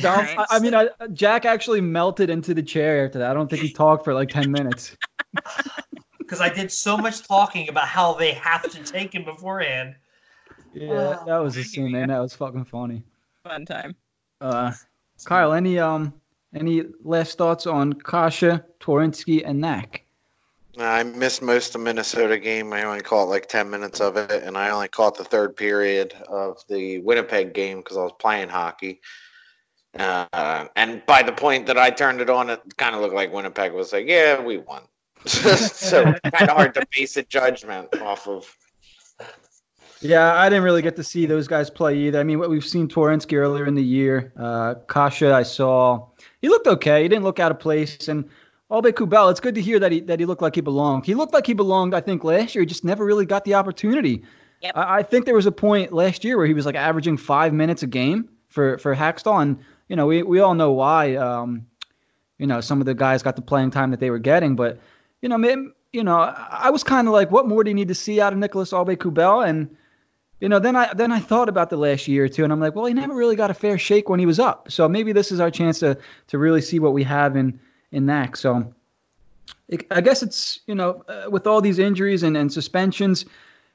Dom- 0.00 0.26
I, 0.38 0.46
I 0.50 0.58
mean, 0.60 0.74
I, 0.74 0.88
Jack 1.12 1.44
actually 1.44 1.80
melted 1.80 2.30
into 2.30 2.54
the 2.54 2.62
chair 2.62 3.04
after 3.04 3.18
that. 3.18 3.30
I 3.30 3.34
don't 3.34 3.50
think 3.50 3.62
he 3.62 3.72
talked 3.72 4.04
for 4.04 4.14
like 4.14 4.28
ten 4.28 4.50
minutes. 4.50 4.96
because 6.18 6.40
I 6.40 6.48
did 6.48 6.70
so 6.70 6.96
much 6.96 7.26
talking 7.26 7.68
about 7.68 7.88
how 7.88 8.14
they 8.14 8.32
have 8.32 8.70
to 8.70 8.82
take 8.84 9.14
him 9.14 9.24
beforehand. 9.24 9.96
Yeah, 10.72 11.18
Oh, 11.20 11.24
that 11.26 11.36
was 11.38 11.56
a 11.56 11.62
thank 11.62 11.66
you, 11.66 11.70
scene, 11.70 11.92
man. 11.92 11.92
man. 11.92 12.08
That 12.08 12.20
was 12.20 12.34
fucking 12.34 12.64
funny. 12.64 13.02
Fun 13.44 13.66
time. 13.66 13.96
Uh, 14.42 14.72
Kyle, 15.24 15.52
any 15.52 15.78
um 15.78 16.12
any 16.54 16.82
last 17.02 17.38
thoughts 17.38 17.66
on 17.66 17.92
Kasha, 17.92 18.64
Twarynski, 18.80 19.42
and 19.46 19.60
Knack? 19.60 20.04
I 20.78 21.02
missed 21.02 21.42
most 21.42 21.68
of 21.68 21.72
the 21.74 21.78
Minnesota 21.80 22.38
game. 22.38 22.72
I 22.72 22.82
only 22.84 23.02
caught 23.02 23.28
like 23.28 23.46
10 23.48 23.70
minutes 23.70 24.00
of 24.00 24.16
it, 24.16 24.42
and 24.42 24.56
I 24.56 24.70
only 24.70 24.88
caught 24.88 25.16
the 25.16 25.24
third 25.24 25.54
period 25.54 26.14
of 26.28 26.62
the 26.68 26.98
Winnipeg 27.00 27.52
game 27.52 27.78
because 27.78 27.96
I 27.96 28.02
was 28.02 28.12
playing 28.18 28.48
hockey. 28.48 29.00
Uh, 29.98 30.68
and 30.74 31.04
by 31.04 31.22
the 31.22 31.32
point 31.32 31.66
that 31.66 31.76
I 31.76 31.90
turned 31.90 32.22
it 32.22 32.30
on, 32.30 32.48
it 32.48 32.60
kind 32.78 32.94
of 32.94 33.02
looked 33.02 33.14
like 33.14 33.32
Winnipeg 33.32 33.72
was 33.72 33.92
like, 33.92 34.08
yeah, 34.08 34.40
we 34.40 34.58
won. 34.58 34.82
so 35.26 36.04
kind 36.04 36.48
of 36.48 36.56
hard 36.56 36.74
to 36.74 36.86
base 36.90 37.16
a 37.18 37.22
judgment 37.22 37.94
off 38.00 38.26
of. 38.26 38.56
Yeah, 40.02 40.34
I 40.34 40.48
didn't 40.48 40.64
really 40.64 40.82
get 40.82 40.96
to 40.96 41.04
see 41.04 41.26
those 41.26 41.46
guys 41.46 41.70
play 41.70 41.96
either. 41.96 42.18
I 42.18 42.24
mean, 42.24 42.38
what 42.38 42.50
we've 42.50 42.64
seen 42.64 42.88
Twarynski 42.88 43.36
earlier 43.36 43.66
in 43.66 43.74
the 43.74 43.82
year. 43.82 44.32
Uh, 44.36 44.74
Kasha, 44.88 45.32
I 45.32 45.44
saw 45.44 46.08
he 46.40 46.48
looked 46.48 46.66
okay. 46.66 47.02
He 47.02 47.08
didn't 47.08 47.24
look 47.24 47.38
out 47.38 47.52
of 47.52 47.60
place. 47.60 48.08
And 48.08 48.28
Aube-Kubel, 48.70 49.30
it's 49.30 49.40
good 49.40 49.54
to 49.54 49.60
hear 49.60 49.78
that 49.78 49.92
he 49.92 50.00
that 50.00 50.18
he 50.18 50.26
looked 50.26 50.42
like 50.42 50.54
he 50.56 50.60
belonged. 50.60 51.06
He 51.06 51.14
looked 51.14 51.32
like 51.32 51.46
he 51.46 51.54
belonged, 51.54 51.94
I 51.94 52.00
think, 52.00 52.24
last 52.24 52.54
year. 52.54 52.62
He 52.62 52.66
just 52.66 52.84
never 52.84 53.04
really 53.04 53.26
got 53.26 53.44
the 53.44 53.54
opportunity. 53.54 54.22
Yep. 54.62 54.76
I, 54.76 54.98
I 54.98 55.02
think 55.02 55.24
there 55.24 55.34
was 55.34 55.46
a 55.46 55.52
point 55.52 55.92
last 55.92 56.24
year 56.24 56.36
where 56.36 56.46
he 56.46 56.54
was 56.54 56.66
like 56.66 56.74
averaging 56.74 57.16
five 57.16 57.52
minutes 57.52 57.82
a 57.82 57.86
game 57.86 58.28
for 58.48 58.78
for 58.78 58.96
Hakstol, 58.96 59.40
and 59.40 59.58
you 59.88 59.96
know 59.96 60.06
we 60.06 60.22
we 60.22 60.40
all 60.40 60.54
know 60.54 60.72
why. 60.72 61.14
Um, 61.16 61.66
you 62.38 62.48
know, 62.48 62.60
some 62.60 62.80
of 62.80 62.86
the 62.86 62.94
guys 62.94 63.22
got 63.22 63.36
the 63.36 63.42
playing 63.42 63.70
time 63.70 63.92
that 63.92 64.00
they 64.00 64.10
were 64.10 64.18
getting, 64.18 64.56
but 64.56 64.80
you 65.20 65.28
know, 65.28 65.36
you 65.92 66.02
know, 66.02 66.18
I 66.18 66.62
I 66.64 66.70
was 66.70 66.82
kind 66.82 67.06
of 67.06 67.14
like, 67.14 67.30
what 67.30 67.46
more 67.46 67.62
do 67.62 67.70
you 67.70 67.74
need 67.74 67.88
to 67.88 67.94
see 67.94 68.20
out 68.20 68.32
of 68.32 68.38
Nicholas 68.40 68.72
Aube-Kubel? 68.72 69.48
And 69.48 69.76
you 70.42 70.48
know, 70.48 70.58
then 70.58 70.74
I 70.74 70.92
then 70.92 71.12
I 71.12 71.20
thought 71.20 71.48
about 71.48 71.70
the 71.70 71.76
last 71.76 72.08
year 72.08 72.24
or 72.24 72.28
two, 72.28 72.42
and 72.42 72.52
I'm 72.52 72.58
like, 72.58 72.74
well, 72.74 72.86
he 72.86 72.94
never 72.94 73.14
really 73.14 73.36
got 73.36 73.52
a 73.52 73.54
fair 73.54 73.78
shake 73.78 74.08
when 74.08 74.18
he 74.18 74.26
was 74.26 74.40
up. 74.40 74.72
So 74.72 74.88
maybe 74.88 75.12
this 75.12 75.30
is 75.30 75.38
our 75.38 75.52
chance 75.52 75.78
to 75.78 75.96
to 76.26 76.36
really 76.36 76.60
see 76.60 76.80
what 76.80 76.92
we 76.92 77.04
have 77.04 77.36
in 77.36 77.60
in 77.92 78.06
that. 78.06 78.36
So 78.36 78.74
it, 79.68 79.86
I 79.92 80.00
guess 80.00 80.20
it's 80.20 80.58
you 80.66 80.74
know, 80.74 81.04
uh, 81.06 81.30
with 81.30 81.46
all 81.46 81.60
these 81.60 81.78
injuries 81.78 82.24
and, 82.24 82.36
and 82.36 82.52
suspensions, 82.52 83.24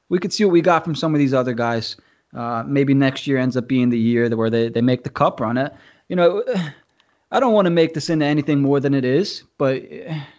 we 0.09 0.19
could 0.19 0.33
see 0.33 0.43
what 0.43 0.51
we 0.51 0.59
got 0.59 0.83
from 0.83 0.93
some 0.93 1.15
of 1.15 1.19
these 1.19 1.33
other 1.33 1.53
guys. 1.53 1.95
Uh, 2.35 2.65
maybe 2.67 2.93
next 2.93 3.27
year 3.27 3.37
ends 3.37 3.55
up 3.55 3.69
being 3.69 3.89
the 3.89 3.97
year 3.97 4.29
where 4.35 4.49
they, 4.49 4.67
they 4.67 4.81
make 4.81 5.05
the 5.05 5.09
cup 5.09 5.39
run. 5.39 5.57
It, 5.57 5.73
you 6.09 6.17
know, 6.17 6.43
I 7.31 7.39
don't 7.39 7.53
want 7.53 7.67
to 7.67 7.71
make 7.71 7.93
this 7.93 8.09
into 8.09 8.25
anything 8.25 8.61
more 8.61 8.81
than 8.81 8.93
it 8.93 9.05
is, 9.05 9.45
but 9.57 9.83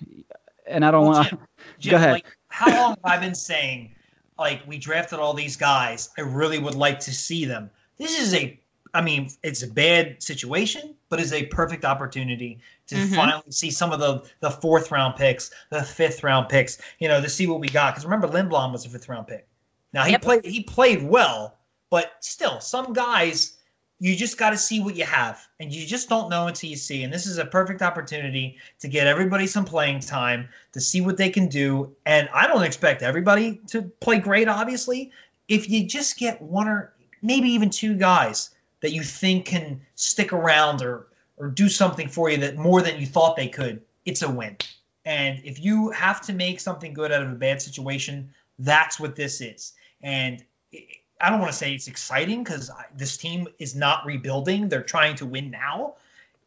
and 0.66 0.85
I 0.85 0.91
don't 0.91 1.07
Well, 1.07 1.20
want. 1.20 1.31
Jim, 1.79 1.91
Go 1.91 1.97
ahead. 1.97 2.12
Like, 2.12 2.37
how 2.49 2.70
long 2.70 2.91
have 2.91 2.99
I 3.05 3.16
been 3.16 3.35
saying, 3.35 3.95
like, 4.39 4.62
we 4.66 4.78
drafted 4.78 5.18
all 5.18 5.34
these 5.34 5.57
guys? 5.57 6.11
I 6.16 6.22
really 6.22 6.59
would 6.59 6.74
like 6.74 7.01
to 7.01 7.12
see 7.12 7.45
them. 7.45 7.70
This 7.99 8.18
is 8.18 8.34
a, 8.34 8.59
I 8.95 9.03
mean, 9.03 9.30
it's 9.43 9.62
a 9.62 9.66
bad 9.68 10.22
situation, 10.22 10.95
but 11.09 11.20
it's 11.20 11.32
a 11.32 11.45
perfect 11.47 11.84
opportunity 11.84 12.59
to 12.86 12.95
Mhm. 12.97 13.14
finally 13.16 13.51
see 13.51 13.70
some 13.70 13.93
of 13.93 14.01
the 14.01 14.22
the 14.41 14.51
fourth 14.51 14.91
round 14.91 15.16
picks, 15.16 15.51
the 15.70 15.82
fifth 15.82 16.22
round 16.24 16.49
picks. 16.49 16.78
You 16.99 17.09
know, 17.09 17.20
to 17.20 17.28
see 17.28 17.47
what 17.47 17.61
we 17.61 17.68
got. 17.68 17.93
Because 17.93 18.05
remember, 18.05 18.28
Lindblom 18.28 18.72
was 18.72 18.86
a 18.86 18.89
fifth 18.89 19.09
round 19.09 19.26
pick. 19.26 19.47
Now 19.93 20.05
he 20.05 20.12
Yep. 20.12 20.22
played 20.22 20.45
he 20.45 20.62
played 20.62 21.03
well, 21.03 21.59
but 21.91 22.12
still, 22.20 22.61
some 22.61 22.93
guys 22.95 23.57
you 24.01 24.14
just 24.14 24.38
got 24.38 24.51
to 24.51 24.57
see 24.57 24.80
what 24.80 24.96
you 24.96 25.05
have, 25.05 25.49
and 25.59 25.72
you 25.72 25.86
just 25.86 26.09
don't 26.09 26.28
know 26.28 26.46
until 26.46 26.70
you 26.70 26.76
see. 26.76 27.03
And 27.03 27.12
this 27.12 27.26
is 27.26 27.38
a 27.38 27.44
perfect 27.44 27.82
opportunity 27.82 28.57
to 28.78 28.88
get 28.88 29.07
everybody 29.07 29.46
some 29.46 29.64
playing 29.64 30.01
time 30.01 30.49
to 30.72 30.80
see 30.80 31.01
what 31.01 31.16
they 31.16 31.30
can 31.30 31.49
do. 31.49 31.94
And 32.07 32.28
I 32.32 32.46
don't 32.46 32.62
expect 32.62 33.03
everybody 33.03 33.61
to 33.68 33.82
play 34.01 34.18
great, 34.18 34.49
obviously. 34.49 35.11
If 35.49 35.68
you 35.68 35.86
just 35.86 36.18
get 36.18 36.40
one 36.40 36.68
or 36.68 36.92
maybe 37.22 37.49
even 37.49 37.70
two 37.70 37.96
guys 37.96 38.51
that 38.80 38.92
you 38.92 39.03
think 39.03 39.46
can 39.46 39.80
stick 39.96 40.32
around 40.32 40.82
or 40.82 41.09
or 41.38 41.49
do 41.49 41.68
something 41.68 42.09
for 42.09 42.30
you 42.30 42.36
that 42.38 42.57
more 42.57 42.82
than 42.82 43.01
you 43.01 43.07
thought 43.07 43.36
they 43.36 43.49
could, 43.49 43.80
it's 44.05 44.22
a 44.22 44.30
win. 44.30 44.57
And 45.05 45.40
if 45.44 45.62
you 45.62 45.90
have 45.90 46.20
to 46.22 46.32
make 46.32 46.61
something 46.61 46.92
good 46.92 47.12
out 47.12 47.22
of 47.22 47.30
a 47.30 47.36
bad 47.36 47.62
situation, 47.62 48.28
that's 48.59 48.99
what 49.01 49.16
this 49.16 49.40
is. 49.40 49.72
And 50.03 50.44
it, 50.72 50.84
I 51.20 51.30
don't 51.30 51.40
want 51.40 51.50
to 51.50 51.56
say 51.56 51.74
it's 51.74 51.88
exciting 51.88 52.44
because 52.44 52.70
this 52.96 53.16
team 53.16 53.48
is 53.58 53.74
not 53.74 54.04
rebuilding; 54.06 54.68
they're 54.68 54.82
trying 54.82 55.16
to 55.16 55.26
win 55.26 55.50
now. 55.50 55.94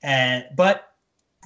And 0.03 0.45
but 0.55 0.93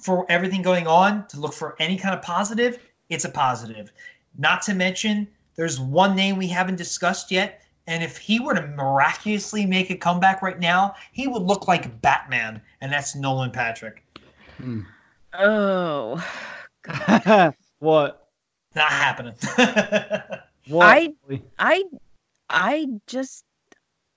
for 0.03 0.25
everything 0.29 0.61
going 0.61 0.87
on, 0.87 1.27
to 1.27 1.39
look 1.39 1.53
for 1.53 1.75
any 1.79 1.97
kind 1.97 2.13
of 2.15 2.21
positive, 2.21 2.79
it's 3.09 3.25
a 3.25 3.29
positive. 3.29 3.91
Not 4.37 4.61
to 4.63 4.73
mention, 4.73 5.27
there's 5.55 5.79
one 5.79 6.15
name 6.15 6.37
we 6.37 6.47
haven't 6.47 6.75
discussed 6.75 7.31
yet, 7.31 7.61
and 7.87 8.03
if 8.03 8.17
he 8.17 8.39
were 8.39 8.53
to 8.53 8.67
miraculously 8.67 9.65
make 9.65 9.89
a 9.89 9.95
comeback 9.95 10.41
right 10.41 10.59
now, 10.59 10.95
he 11.11 11.27
would 11.27 11.41
look 11.41 11.67
like 11.67 12.01
Batman, 12.01 12.61
and 12.81 12.91
that's 12.91 13.15
Nolan 13.15 13.51
Patrick. 13.51 14.03
Hmm. 14.57 14.81
Oh, 15.33 16.23
what? 17.79 18.27
Not 18.75 18.91
happening. 18.91 19.35
What? 20.67 20.85
I- 20.87 21.13
I, 21.59 21.83
I 22.49 22.87
just 23.07 23.45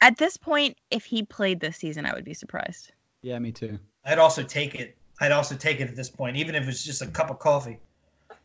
at 0.01 0.17
this 0.17 0.37
point, 0.37 0.77
if 0.91 1.05
he 1.05 1.23
played 1.23 1.61
this 1.61 1.77
season, 1.77 2.07
I 2.07 2.15
would 2.15 2.25
be 2.25 2.35
surprised. 2.35 2.93
yeah, 3.23 3.39
me 3.39 3.53
too. 3.53 3.79
I'd 4.05 4.19
also 4.19 4.43
take 4.43 4.75
it. 4.75 4.97
I'd 5.21 5.33
also 5.33 5.57
take 5.57 5.81
it 5.81 5.89
at 5.89 5.97
this 5.97 6.09
point, 6.09 6.37
even 6.37 6.55
if 6.55 6.69
it's 6.69 6.85
just 6.85 7.03
a 7.03 7.07
cup 7.07 7.31
of 7.31 7.41
coffee. 7.41 7.79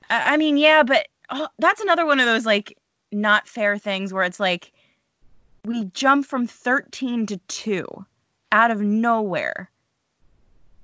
I, 0.10 0.34
I 0.34 0.38
mean, 0.38 0.58
yeah, 0.58 0.84
but 0.84 1.08
oh, 1.30 1.48
that's 1.60 1.82
another 1.82 2.06
one 2.06 2.20
of 2.20 2.26
those 2.26 2.46
like 2.46 2.78
not 3.12 3.48
fair 3.48 3.78
things 3.78 4.12
where 4.12 4.24
it's 4.24 4.40
like 4.40 4.72
we 5.66 5.86
jump 5.86 6.26
from 6.26 6.48
13 6.48 7.28
to 7.28 7.38
2 7.38 8.06
out 8.52 8.72
of 8.72 8.82
nowhere 8.82 9.70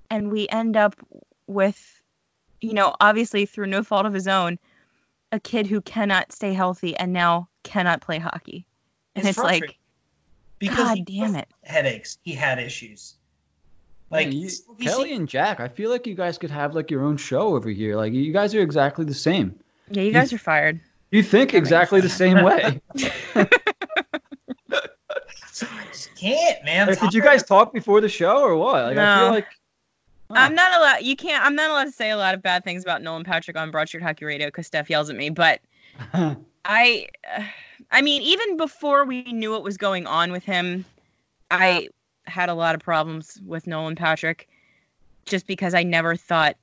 and 0.10 0.32
we 0.32 0.47
end 0.50 0.78
up 0.78 0.95
with 1.47 2.02
you 2.62 2.74
know 2.74 2.95
obviously 3.00 3.45
through 3.45 3.68
no 3.68 3.84
fault 3.84 4.06
of 4.06 4.14
his 4.14 4.28
own 4.28 4.58
a 5.32 5.39
kid 5.39 5.68
who 5.68 5.82
cannot 5.82 6.32
stay 6.32 6.54
healthy 6.54 6.95
and 6.97 7.12
now 7.14 7.47
cannot 7.64 8.02
play 8.02 8.20
hockey 8.20 8.66
and 9.20 9.30
it's, 9.30 9.38
like 9.38 9.78
because 10.59 10.78
god 10.78 10.97
he 10.97 11.03
damn 11.03 11.36
it 11.36 11.47
headaches. 11.63 12.17
He 12.24 12.34
had 12.34 12.59
issues. 12.59 13.15
Like 14.11 14.28
Man, 14.30 14.38
you, 14.38 14.49
you 14.80 14.86
Kelly 14.89 15.09
see- 15.09 15.15
and 15.15 15.28
Jack, 15.30 15.59
I 15.59 15.67
feel 15.67 15.89
like 15.91 16.07
you 16.07 16.15
guys 16.15 16.38
could 16.38 16.49
have 16.51 16.74
like 16.76 16.89
your 16.89 17.03
own 17.03 17.15
show 17.17 17.55
over 17.55 17.70
here. 17.70 17.95
Like 17.95 18.11
you 18.13 18.34
guys 18.34 18.55
are 18.55 18.61
exactly 18.61 19.05
the 19.05 19.13
same. 19.13 19.57
yeah 19.91 20.01
you 20.03 20.11
guys 20.11 20.34
are 20.34 20.38
fired 20.39 20.80
You 21.11 21.22
think 21.24 21.53
exactly 21.53 22.01
the 22.01 22.09
same 22.09 22.43
way. 22.43 22.82
I 25.61 25.86
just 25.91 26.15
can't, 26.15 26.63
man. 26.63 26.88
Like, 26.88 26.99
did 26.99 27.13
you 27.13 27.22
guys 27.22 27.43
talk 27.43 27.74
before 27.74 28.01
the 28.01 28.09
show 28.09 28.38
or 28.41 28.55
what? 28.55 28.84
Like 28.84 28.97
I 28.97 29.17
feel 29.17 29.26
No. 29.28 29.32
like 29.32 29.47
I'm 30.32 30.53
not 30.53 30.80
allowed. 30.80 31.01
You 31.01 31.15
can't. 31.15 31.43
I'm 31.43 31.55
not 31.55 31.72
allowed 31.72 31.86
to 31.86 31.91
say 31.91 32.11
a 32.11 32.17
lot 32.17 32.36
of 32.36 32.41
bad 32.43 32.63
things 32.63 32.84
about 32.84 33.01
Nolan 33.01 33.24
Patrick 33.24 33.57
on 33.57 33.72
Broad 33.72 33.88
Street 33.88 34.03
Hockey 34.03 34.26
Radio 34.26 34.47
because 34.47 34.67
Steph 34.67 34.88
yells 34.89 35.09
at 35.09 35.15
me. 35.15 35.32
But 35.32 35.59
I, 36.65 37.07
uh, 37.36 37.43
I 37.92 38.02
mean, 38.02 38.22
even 38.22 38.58
before 38.58 39.06
we 39.06 39.24
knew 39.24 39.52
what 39.52 39.64
was 39.64 39.78
going 39.78 40.06
on 40.06 40.32
with 40.32 40.44
him, 40.44 40.86
I 41.50 41.90
had 42.26 42.50
a 42.50 42.54
lot 42.54 42.76
of 42.76 42.82
problems 42.82 43.40
with 43.46 43.68
Nolan 43.68 43.96
Patrick, 43.96 44.48
just 45.26 45.48
because 45.48 45.74
I 45.74 45.84
never 45.84 46.16
thought. 46.16 46.56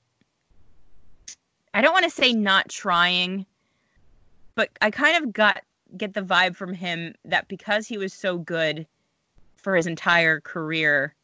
I 1.74 1.80
don't 1.80 1.92
want 1.92 2.04
to 2.04 2.10
say 2.10 2.32
not 2.32 2.68
trying, 2.68 3.44
but 4.54 4.70
I 4.80 4.90
kind 4.90 5.22
of 5.22 5.32
got 5.32 5.62
get 5.96 6.14
the 6.14 6.22
vibe 6.22 6.56
from 6.56 6.72
him 6.72 7.14
that 7.24 7.48
because 7.48 7.86
he 7.86 7.98
was 7.98 8.12
so 8.12 8.38
good 8.38 8.86
for 9.56 9.76
his 9.76 9.86
entire 9.86 10.40
career 10.40 11.14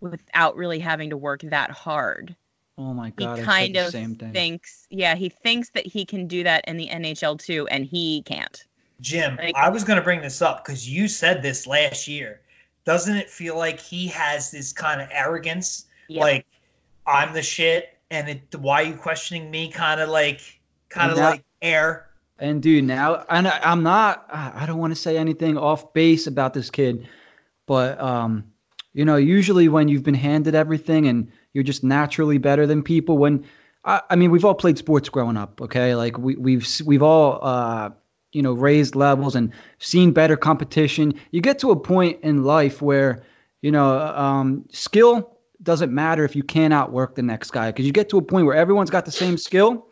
without 0.00 0.56
really 0.56 0.78
having 0.78 1.10
to 1.10 1.16
work 1.16 1.40
that 1.42 1.70
hard 1.70 2.34
oh 2.78 2.92
my 2.92 3.10
god, 3.10 3.38
he 3.38 3.44
kind 3.44 3.76
of 3.76 3.92
thinks 3.92 4.86
yeah 4.90 5.14
he 5.14 5.28
thinks 5.28 5.70
that 5.70 5.86
he 5.86 6.04
can 6.04 6.26
do 6.26 6.42
that 6.42 6.64
in 6.66 6.76
the 6.76 6.88
nhl 6.88 7.38
too 7.38 7.66
and 7.68 7.86
he 7.86 8.22
can't 8.22 8.66
Jim, 9.00 9.38
I 9.54 9.68
was 9.68 9.84
going 9.84 9.98
to 9.98 10.02
bring 10.02 10.20
this 10.20 10.40
up 10.40 10.64
because 10.64 10.88
you 10.88 11.08
said 11.08 11.42
this 11.42 11.66
last 11.66 12.08
year. 12.08 12.40
Doesn't 12.84 13.16
it 13.16 13.30
feel 13.30 13.56
like 13.56 13.80
he 13.80 14.06
has 14.08 14.50
this 14.50 14.72
kind 14.72 15.00
of 15.00 15.08
arrogance? 15.10 15.86
Yeah. 16.08 16.20
Like, 16.20 16.46
I'm 17.06 17.32
the 17.32 17.42
shit, 17.42 17.98
and 18.10 18.28
it, 18.28 18.54
why 18.58 18.82
are 18.82 18.86
you 18.86 18.94
questioning 18.94 19.50
me? 19.50 19.70
Kind 19.70 20.00
of 20.00 20.08
like, 20.08 20.60
kind 20.90 21.10
of 21.10 21.18
like 21.18 21.44
air. 21.60 22.08
And 22.38 22.62
dude, 22.62 22.84
now 22.84 23.24
and 23.30 23.46
I, 23.46 23.60
I'm 23.62 23.82
not. 23.82 24.26
I 24.28 24.52
I 24.62 24.66
don't 24.66 24.78
want 24.78 24.92
to 24.92 25.00
say 25.00 25.16
anything 25.16 25.56
off 25.56 25.92
base 25.92 26.26
about 26.26 26.52
this 26.52 26.68
kid, 26.68 27.08
but 27.66 28.00
um, 28.00 28.44
you 28.92 29.04
know, 29.04 29.16
usually 29.16 29.68
when 29.68 29.88
you've 29.88 30.02
been 30.02 30.14
handed 30.14 30.54
everything 30.54 31.06
and 31.06 31.30
you're 31.52 31.64
just 31.64 31.84
naturally 31.84 32.38
better 32.38 32.66
than 32.66 32.82
people. 32.82 33.18
When 33.18 33.44
I, 33.84 34.02
I 34.10 34.16
mean, 34.16 34.30
we've 34.30 34.44
all 34.44 34.54
played 34.54 34.78
sports 34.78 35.08
growing 35.08 35.36
up, 35.36 35.60
okay? 35.60 35.94
Like 35.94 36.18
we 36.18 36.36
we've 36.36 36.66
we've 36.84 37.02
all 37.02 37.38
uh, 37.42 37.90
you 38.34 38.42
know 38.42 38.52
raised 38.52 38.94
levels 38.94 39.34
and 39.34 39.52
seen 39.78 40.12
better 40.12 40.36
competition. 40.36 41.14
You 41.30 41.40
get 41.40 41.58
to 41.60 41.70
a 41.70 41.76
point 41.76 42.18
in 42.22 42.44
life 42.44 42.82
where 42.82 43.22
you 43.62 43.70
know 43.70 44.00
um, 44.00 44.64
skill 44.70 45.30
doesn't 45.62 45.92
matter 45.92 46.24
if 46.24 46.36
you 46.36 46.42
can't 46.42 46.74
outwork 46.74 47.14
the 47.14 47.22
next 47.22 47.50
guy 47.50 47.70
because 47.70 47.86
you 47.86 47.92
get 47.92 48.10
to 48.10 48.18
a 48.18 48.22
point 48.22 48.44
where 48.44 48.56
everyone's 48.56 48.90
got 48.90 49.06
the 49.06 49.12
same 49.12 49.38
skill 49.38 49.86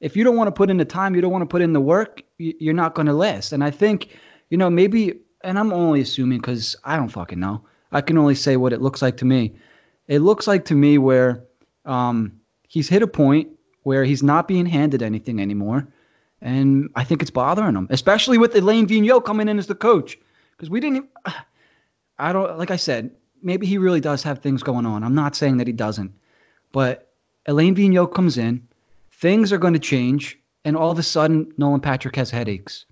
if 0.00 0.16
you 0.16 0.24
don't 0.24 0.36
want 0.36 0.48
to 0.48 0.52
put 0.52 0.70
in 0.70 0.76
the 0.76 0.84
time, 0.84 1.14
you 1.14 1.20
don't 1.20 1.32
want 1.32 1.42
to 1.42 1.46
put 1.46 1.62
in 1.62 1.72
the 1.72 1.80
work, 1.80 2.22
you're 2.38 2.74
not 2.74 2.94
going 2.94 3.06
to 3.06 3.12
last. 3.12 3.52
And 3.52 3.64
I 3.64 3.70
think, 3.70 4.16
you 4.50 4.58
know, 4.58 4.68
maybe, 4.68 5.14
and 5.42 5.58
I'm 5.58 5.72
only 5.72 6.00
assuming 6.00 6.38
because 6.38 6.76
I 6.84 6.96
don't 6.96 7.08
fucking 7.08 7.40
know. 7.40 7.64
I 7.92 8.00
can 8.00 8.18
only 8.18 8.34
say 8.34 8.56
what 8.56 8.72
it 8.72 8.82
looks 8.82 9.00
like 9.00 9.16
to 9.18 9.24
me. 9.24 9.54
It 10.08 10.18
looks 10.20 10.46
like 10.46 10.64
to 10.66 10.74
me 10.74 10.98
where 10.98 11.42
um, 11.84 12.32
he's 12.68 12.88
hit 12.88 13.02
a 13.02 13.06
point 13.06 13.48
where 13.84 14.04
he's 14.04 14.22
not 14.22 14.48
being 14.48 14.66
handed 14.66 15.02
anything 15.02 15.40
anymore. 15.40 15.88
And 16.42 16.90
I 16.94 17.04
think 17.04 17.22
it's 17.22 17.30
bothering 17.30 17.74
him, 17.74 17.86
especially 17.90 18.38
with 18.38 18.54
Alain 18.54 18.86
Vigneault 18.86 19.24
coming 19.24 19.48
in 19.48 19.58
as 19.58 19.66
the 19.66 19.74
coach. 19.74 20.18
Because 20.52 20.70
we 20.70 20.80
didn't, 20.80 21.08
I 22.18 22.32
don't, 22.32 22.58
like 22.58 22.70
I 22.70 22.76
said, 22.76 23.10
maybe 23.42 23.66
he 23.66 23.78
really 23.78 24.00
does 24.00 24.22
have 24.22 24.38
things 24.38 24.62
going 24.62 24.86
on. 24.86 25.02
I'm 25.02 25.14
not 25.14 25.36
saying 25.36 25.56
that 25.58 25.66
he 25.66 25.72
doesn't. 25.72 26.12
But 26.72 27.10
Alain 27.46 27.74
Vigneault 27.74 28.14
comes 28.14 28.38
in 28.38 28.66
things 29.16 29.52
are 29.52 29.58
going 29.58 29.72
to 29.72 29.80
change, 29.80 30.38
and 30.64 30.76
all 30.76 30.90
of 30.90 30.98
a 30.98 31.02
sudden, 31.02 31.52
Nolan 31.56 31.80
Patrick 31.80 32.16
has 32.16 32.30
headaches. 32.30 32.84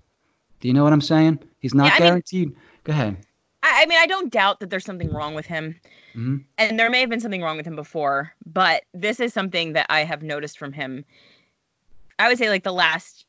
Do 0.59 0.67
you 0.67 0.73
know 0.73 0.83
what 0.83 0.93
I'm 0.93 1.01
saying? 1.01 1.39
He's 1.59 1.73
not 1.73 1.91
yeah, 1.93 1.99
guaranteed. 1.99 2.49
Mean, 2.49 2.57
Go 2.83 2.93
ahead. 2.93 3.17
I, 3.63 3.83
I, 3.83 3.85
mean, 3.85 3.99
I 3.99 4.07
don't 4.07 4.31
doubt 4.31 4.59
that 4.59 4.69
there's 4.69 4.85
something 4.85 5.11
wrong 5.11 5.35
with 5.35 5.45
him. 5.45 5.75
Mm-hmm. 6.11 6.37
And 6.57 6.79
there 6.79 6.89
may 6.89 7.01
have 7.01 7.09
been 7.09 7.19
something 7.19 7.41
wrong 7.41 7.57
with 7.57 7.65
him 7.65 7.75
before, 7.75 8.33
but 8.45 8.83
this 8.93 9.19
is 9.19 9.33
something 9.33 9.73
that 9.73 9.87
I 9.89 10.03
have 10.03 10.23
noticed 10.23 10.57
from 10.57 10.71
him. 10.71 11.05
I 12.17 12.29
would 12.29 12.37
say 12.37 12.49
like 12.49 12.63
the 12.63 12.73
last 12.73 13.24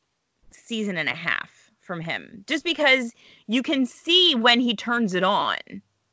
season 0.67 0.97
and 0.97 1.09
a 1.09 1.15
half 1.15 1.71
from 1.79 2.01
him, 2.01 2.43
just 2.47 2.63
because 2.63 3.13
you 3.47 3.63
can 3.63 3.85
see 3.85 4.35
when 4.35 4.59
he 4.59 4.75
turns 4.75 5.13
it 5.13 5.23
on 5.23 5.57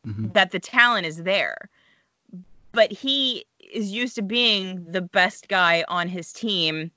mm-hmm. 0.07 0.28
that 0.32 0.52
the 0.52 0.61
talent 0.61 1.07
is 1.07 1.24
there. 1.24 1.68
But 2.72 2.92
he 2.92 3.44
is 3.72 3.92
used 3.92 4.14
to 4.16 4.22
being 4.22 4.84
the 4.88 5.02
best 5.02 5.48
guy 5.48 5.84
on 5.88 6.09
his 6.09 6.32
team, 6.32 6.90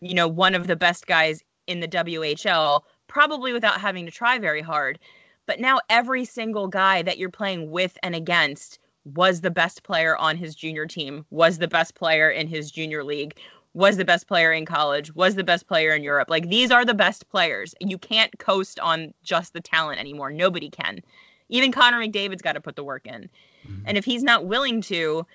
you 0.00 0.14
know, 0.14 0.28
one 0.28 0.54
of 0.54 0.66
the 0.66 0.76
best 0.76 1.06
guys 1.06 1.42
in 1.66 1.80
the 1.80 1.88
WHL, 1.88 2.82
probably 3.06 3.52
without 3.52 3.80
having 3.80 4.04
to 4.04 4.12
try 4.12 4.38
very 4.38 4.60
hard. 4.60 4.98
But 5.46 5.60
now 5.60 5.80
every 5.90 6.24
single 6.24 6.68
guy 6.68 7.02
that 7.02 7.18
you're 7.18 7.30
playing 7.30 7.70
with 7.70 7.96
and 8.02 8.14
against 8.14 8.78
was 9.04 9.40
the 9.40 9.50
best 9.50 9.82
player 9.82 10.16
on 10.16 10.36
his 10.36 10.54
junior 10.54 10.86
team, 10.86 11.26
was 11.30 11.58
the 11.58 11.68
best 11.68 11.94
player 11.94 12.30
in 12.30 12.48
his 12.48 12.70
junior 12.70 13.04
league, 13.04 13.36
was 13.74 13.96
the 13.96 14.04
best 14.04 14.28
player 14.28 14.52
in 14.52 14.64
college, 14.64 15.14
was 15.14 15.34
the 15.34 15.44
best 15.44 15.66
player 15.66 15.90
in 15.90 16.02
Europe. 16.02 16.30
Like 16.30 16.48
these 16.48 16.70
are 16.70 16.84
the 16.84 16.94
best 16.94 17.28
players. 17.28 17.74
You 17.80 17.98
can't 17.98 18.36
coast 18.38 18.78
on 18.78 19.12
just 19.22 19.52
the 19.52 19.60
talent 19.60 20.00
anymore. 20.00 20.30
Nobody 20.30 20.70
can. 20.70 21.00
Even 21.48 21.72
Connor 21.72 22.00
McDavid's 22.00 22.42
got 22.42 22.52
to 22.52 22.60
put 22.60 22.76
the 22.76 22.84
work 22.84 23.06
in. 23.06 23.28
Mm-hmm. 23.66 23.82
And 23.86 23.98
if 23.98 24.04
he's 24.04 24.22
not 24.22 24.46
willing 24.46 24.80
to, 24.82 25.26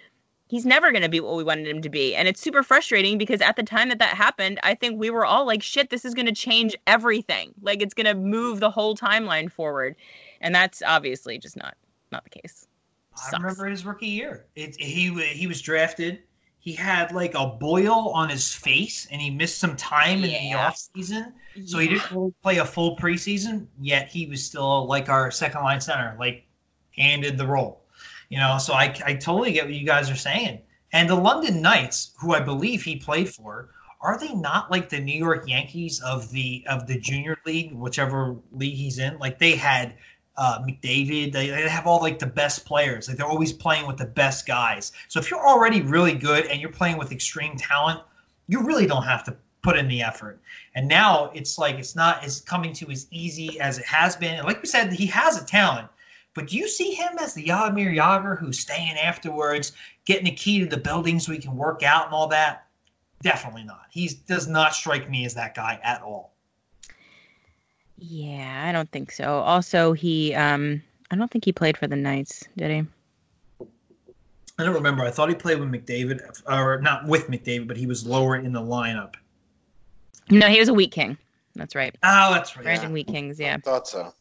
he's 0.47 0.65
never 0.65 0.91
going 0.91 1.03
to 1.03 1.09
be 1.09 1.19
what 1.19 1.35
we 1.35 1.43
wanted 1.43 1.67
him 1.67 1.81
to 1.81 1.89
be. 1.89 2.15
And 2.15 2.27
it's 2.27 2.41
super 2.41 2.63
frustrating 2.63 3.17
because 3.17 3.41
at 3.41 3.55
the 3.55 3.63
time 3.63 3.89
that 3.89 3.99
that 3.99 4.15
happened, 4.15 4.59
I 4.63 4.73
think 4.73 4.99
we 4.99 5.09
were 5.09 5.25
all 5.25 5.45
like, 5.45 5.61
shit, 5.61 5.89
this 5.89 6.05
is 6.05 6.13
going 6.13 6.25
to 6.25 6.33
change 6.33 6.75
everything. 6.87 7.53
Like 7.61 7.81
it's 7.81 7.93
going 7.93 8.07
to 8.07 8.15
move 8.15 8.59
the 8.59 8.71
whole 8.71 8.95
timeline 8.95 9.51
forward. 9.51 9.95
And 10.41 10.55
that's 10.55 10.81
obviously 10.81 11.37
just 11.37 11.57
not 11.57 11.75
not 12.11 12.23
the 12.23 12.41
case. 12.41 12.65
I 13.33 13.37
remember 13.37 13.67
his 13.67 13.85
rookie 13.85 14.07
year. 14.07 14.45
It, 14.55 14.75
he 14.77 15.13
he 15.33 15.45
was 15.45 15.61
drafted. 15.61 16.19
He 16.59 16.73
had 16.73 17.13
like 17.13 17.35
a 17.35 17.47
boil 17.47 18.09
on 18.09 18.29
his 18.29 18.53
face, 18.53 19.07
and 19.11 19.21
he 19.21 19.29
missed 19.29 19.59
some 19.59 19.75
time 19.77 20.19
yeah. 20.19 20.27
in 20.27 20.51
the 20.51 20.57
off 20.57 20.77
season, 20.77 21.33
so 21.65 21.79
yeah. 21.79 21.83
he 21.83 21.93
didn't 21.95 22.11
really 22.11 22.33
play 22.43 22.57
a 22.57 22.65
full 22.65 22.97
preseason. 22.97 23.67
Yet 23.79 24.09
he 24.09 24.25
was 24.25 24.43
still 24.43 24.85
like 24.85 25.07
our 25.07 25.31
second 25.31 25.61
line 25.61 25.79
center, 25.79 26.15
like 26.19 26.45
handed 26.97 27.37
the 27.37 27.47
role. 27.47 27.85
You 28.29 28.39
know, 28.39 28.57
so 28.57 28.73
I, 28.73 28.95
I 29.05 29.13
totally 29.15 29.53
get 29.53 29.65
what 29.65 29.73
you 29.73 29.85
guys 29.85 30.11
are 30.11 30.15
saying. 30.15 30.59
And 30.91 31.09
the 31.09 31.15
London 31.15 31.61
Knights, 31.61 32.13
who 32.19 32.33
I 32.33 32.39
believe 32.39 32.83
he 32.83 32.97
played 32.97 33.29
for, 33.29 33.69
are 34.01 34.19
they 34.19 34.33
not 34.33 34.71
like 34.71 34.89
the 34.89 34.99
New 34.99 35.17
York 35.17 35.47
Yankees 35.47 36.01
of 36.01 36.29
the 36.31 36.65
of 36.69 36.87
the 36.87 36.99
junior 36.99 37.37
league, 37.45 37.73
whichever 37.73 38.35
league 38.51 38.75
he's 38.75 38.99
in? 38.99 39.17
Like 39.17 39.39
they 39.39 39.55
had 39.55 39.95
uh, 40.37 40.59
McDavid, 40.59 41.31
they, 41.31 41.49
they 41.49 41.67
have 41.67 41.85
all 41.85 42.01
like 42.01 42.19
the 42.19 42.25
best 42.25 42.65
players. 42.65 43.07
Like 43.07 43.17
they're 43.17 43.25
always 43.25 43.53
playing 43.53 43.87
with 43.87 43.97
the 43.97 44.05
best 44.05 44.47
guys. 44.47 44.91
So 45.07 45.19
if 45.19 45.29
you're 45.29 45.45
already 45.45 45.81
really 45.81 46.13
good 46.13 46.45
and 46.45 46.61
you're 46.61 46.71
playing 46.71 46.97
with 46.97 47.11
extreme 47.11 47.57
talent, 47.57 48.01
you 48.47 48.61
really 48.63 48.87
don't 48.87 49.03
have 49.03 49.23
to 49.25 49.35
put 49.61 49.77
in 49.77 49.87
the 49.87 50.01
effort. 50.01 50.39
And 50.75 50.87
now 50.87 51.31
it's 51.33 51.57
like 51.57 51.75
it's 51.75 51.95
not 51.95 52.23
as 52.23 52.41
coming 52.41 52.73
to 52.73 52.89
as 52.89 53.07
easy 53.11 53.59
as 53.59 53.77
it 53.79 53.85
has 53.85 54.15
been. 54.15 54.35
And 54.35 54.47
like 54.47 54.61
we 54.61 54.67
said, 54.67 54.93
he 54.93 55.05
has 55.07 55.41
a 55.41 55.45
talent. 55.45 55.89
But 56.33 56.47
do 56.47 56.57
you 56.57 56.69
see 56.69 56.93
him 56.93 57.17
as 57.19 57.33
the 57.33 57.45
Jaromir 57.45 57.93
Jagr 57.93 58.39
who's 58.39 58.59
staying 58.59 58.97
afterwards, 58.97 59.73
getting 60.05 60.25
the 60.25 60.31
key 60.31 60.59
to 60.59 60.67
the 60.67 60.77
building 60.77 61.19
so 61.19 61.31
he 61.31 61.39
can 61.39 61.57
work 61.57 61.83
out 61.83 62.05
and 62.05 62.13
all 62.13 62.27
that? 62.27 62.67
Definitely 63.21 63.63
not. 63.63 63.87
He 63.89 64.09
does 64.27 64.47
not 64.47 64.73
strike 64.73 65.09
me 65.09 65.25
as 65.25 65.33
that 65.33 65.55
guy 65.55 65.79
at 65.83 66.01
all. 66.01 66.33
Yeah, 67.99 68.65
I 68.67 68.71
don't 68.71 68.89
think 68.91 69.11
so. 69.11 69.39
Also, 69.39 69.93
he 69.93 70.33
um 70.35 70.81
I 71.11 71.15
don't 71.15 71.29
think 71.29 71.45
he 71.45 71.51
played 71.51 71.77
for 71.77 71.87
the 71.87 71.95
Knights, 71.95 72.43
did 72.55 72.71
he? 72.71 73.65
I 74.57 74.65
don't 74.65 74.73
remember. 74.73 75.03
I 75.03 75.11
thought 75.11 75.29
he 75.29 75.35
played 75.35 75.59
with 75.59 75.69
McDavid, 75.69 76.21
or 76.45 76.81
not 76.81 77.05
with 77.05 77.27
McDavid, 77.27 77.67
but 77.67 77.77
he 77.77 77.85
was 77.85 78.05
lower 78.05 78.35
in 78.35 78.51
the 78.51 78.61
lineup. 78.61 79.15
No, 80.29 80.47
he 80.47 80.59
was 80.59 80.67
a 80.67 80.73
Wheat 80.73 80.91
King. 80.91 81.17
That's 81.55 81.75
right. 81.75 81.95
Oh, 82.03 82.33
that's 82.33 82.55
right. 82.55 82.63
Brandon 82.63 82.89
yeah. 82.89 82.93
Wheat 82.93 83.07
Kings, 83.07 83.39
yeah. 83.39 83.55
I 83.55 83.61
thought 83.61 83.87
so. 83.87 84.13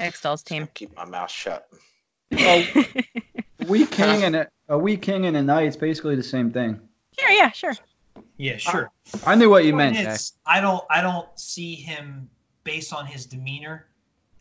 Xtal's 0.00 0.42
team. 0.42 0.66
Keep 0.74 0.96
my 0.96 1.04
mouth 1.04 1.30
shut. 1.30 1.68
Oh, 2.38 2.64
Wheat 3.68 3.90
King 3.90 4.24
and 4.24 4.36
a, 4.36 4.48
a 4.68 4.78
Wheat 4.78 5.02
King 5.02 5.26
and 5.26 5.36
a 5.36 5.42
knight 5.42 5.66
it's 5.66 5.76
basically 5.76 6.16
the 6.16 6.22
same 6.22 6.50
thing. 6.50 6.80
Yeah, 7.18 7.32
yeah, 7.32 7.50
sure. 7.50 7.74
Yeah, 8.38 8.56
sure. 8.56 8.90
I, 9.24 9.32
I 9.32 9.34
knew 9.34 9.50
what 9.50 9.64
you 9.64 9.74
meant. 9.74 9.96
Jack. 9.96 10.20
I 10.46 10.60
don't 10.60 10.82
I 10.90 11.02
don't 11.02 11.28
see 11.38 11.74
him 11.74 12.28
based 12.64 12.92
on 12.92 13.06
his 13.06 13.26
demeanor 13.26 13.86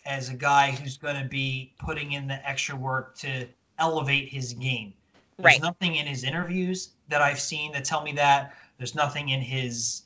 as 0.05 0.29
a 0.29 0.33
guy 0.33 0.71
who's 0.71 0.97
going 0.97 1.21
to 1.21 1.27
be 1.27 1.73
putting 1.79 2.13
in 2.13 2.27
the 2.27 2.47
extra 2.47 2.75
work 2.75 3.15
to 3.17 3.47
elevate 3.77 4.29
his 4.29 4.53
game. 4.53 4.93
There's 5.37 5.45
right. 5.45 5.61
nothing 5.61 5.95
in 5.95 6.05
his 6.05 6.23
interviews 6.23 6.89
that 7.09 7.21
I've 7.21 7.39
seen 7.39 7.71
that 7.73 7.85
tell 7.85 8.03
me 8.03 8.11
that. 8.13 8.55
There's 8.77 8.95
nothing 8.95 9.29
in 9.29 9.41
his 9.41 10.03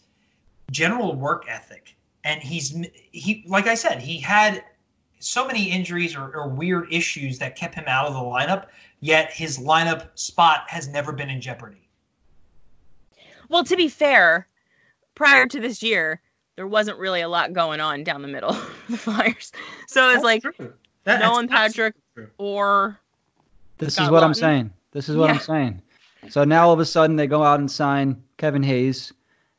general 0.71 1.15
work 1.15 1.45
ethic. 1.47 1.95
And 2.23 2.41
he's 2.41 2.75
he 3.11 3.43
like 3.47 3.67
I 3.67 3.75
said, 3.75 4.01
he 4.01 4.19
had 4.19 4.63
so 5.19 5.45
many 5.45 5.71
injuries 5.71 6.15
or, 6.15 6.35
or, 6.35 6.49
weird 6.49 6.91
issues 6.93 7.39
that 7.39 7.55
kept 7.55 7.73
him 7.73 7.85
out 7.87 8.05
of 8.05 8.13
the 8.13 8.19
lineup, 8.19 8.67
yet 8.99 9.31
his 9.31 9.57
lineup 9.57 10.09
spot 10.15 10.65
has 10.67 10.87
never 10.87 11.11
been 11.11 11.29
in 11.29 11.41
jeopardy. 11.41 11.87
Well, 13.49 13.63
to 13.63 13.75
be 13.75 13.87
fair, 13.87 14.47
prior 15.15 15.47
to 15.47 15.59
this 15.59 15.81
year, 15.81 16.21
there 16.55 16.67
wasn't 16.67 16.97
really 16.97 17.21
a 17.21 17.27
lot 17.27 17.53
going 17.53 17.79
on 17.79 18.03
down 18.03 18.21
the 18.21 18.27
middle 18.27 18.49
of 18.51 18.83
the 18.89 18.97
Flyers. 18.97 19.51
So 19.87 20.09
it's 20.11 20.23
like 20.23 20.43
that, 21.03 21.19
Nolan 21.19 21.47
Patrick 21.47 21.95
or. 22.37 22.99
This 23.77 23.95
Scott 23.95 24.05
is 24.05 24.11
what 24.11 24.23
Laughton. 24.23 24.25
I'm 24.25 24.33
saying. 24.33 24.73
This 24.91 25.09
is 25.09 25.17
what 25.17 25.27
yeah. 25.27 25.33
I'm 25.33 25.39
saying. 25.41 25.81
So 26.29 26.43
now 26.43 26.67
all 26.67 26.73
of 26.73 26.79
a 26.79 26.85
sudden 26.85 27.17
they 27.17 27.27
go 27.27 27.43
out 27.43 27.59
and 27.59 27.69
sign 27.69 28.21
Kevin 28.37 28.63
Hayes. 28.63 29.11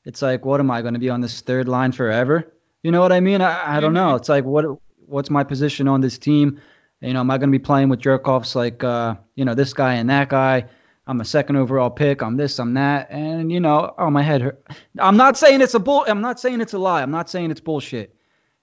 It's 0.05 0.23
like, 0.23 0.45
what 0.45 0.61
am 0.61 0.71
I 0.71 0.83
going 0.83 0.95
to 0.95 1.01
be 1.01 1.11
on 1.11 1.21
this 1.21 1.41
third 1.41 1.69
line 1.69 1.93
forever? 1.93 2.53
You 2.83 2.91
know 2.93 3.01
what 3.01 3.13
I 3.13 3.21
mean? 3.21 3.41
I, 3.41 3.77
I 3.77 3.81
don't 3.81 3.93
know. 3.93 4.15
It's 4.15 4.29
like, 4.29 4.45
what 4.45 4.65
what's 5.07 5.31
my 5.31 5.45
position 5.45 5.89
on 5.89 6.01
this 6.01 6.19
team? 6.19 6.61
You 7.01 7.13
know, 7.13 7.21
am 7.21 7.31
I 7.31 7.39
going 7.39 7.51
to 7.51 7.59
be 7.59 7.63
playing 7.63 7.89
with 7.89 8.01
jerk 8.01 8.27
offs 8.27 8.55
like, 8.55 8.83
uh, 8.83 9.17
you 9.35 9.45
know, 9.45 9.55
this 9.55 9.75
guy 9.75 9.95
and 9.95 10.09
that 10.09 10.29
guy? 10.29 10.65
I'm 11.07 11.21
a 11.21 11.25
second 11.25 11.57
overall 11.57 11.91
pick. 11.91 12.23
I'm 12.23 12.37
this, 12.37 12.59
I'm 12.59 12.75
that. 12.75 13.09
And, 13.11 13.53
you 13.53 13.61
know, 13.61 13.95
oh, 13.99 14.11
my 14.11 14.23
head 14.23 14.43
hurt. 14.43 14.67
I'm 14.99 15.17
not 15.17 15.37
saying 15.37 15.61
it's 15.61 15.75
a 15.75 15.79
bull. 15.79 16.05
I'm 16.09 16.21
not 16.21 16.41
saying 16.41 16.61
it's 16.61 16.73
a 16.73 16.79
lie. 16.79 17.03
I'm 17.03 17.13
not 17.13 17.31
saying 17.31 17.51
it's 17.51 17.61
bullshit. 17.61 18.15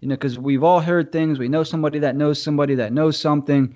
You 0.01 0.09
know, 0.09 0.15
because 0.15 0.37
we've 0.37 0.63
all 0.63 0.81
heard 0.81 1.13
things. 1.13 1.39
We 1.39 1.47
know 1.47 1.63
somebody 1.63 1.99
that 1.99 2.17
knows 2.17 2.41
somebody 2.41 2.75
that 2.75 2.91
knows 2.91 3.17
something. 3.17 3.75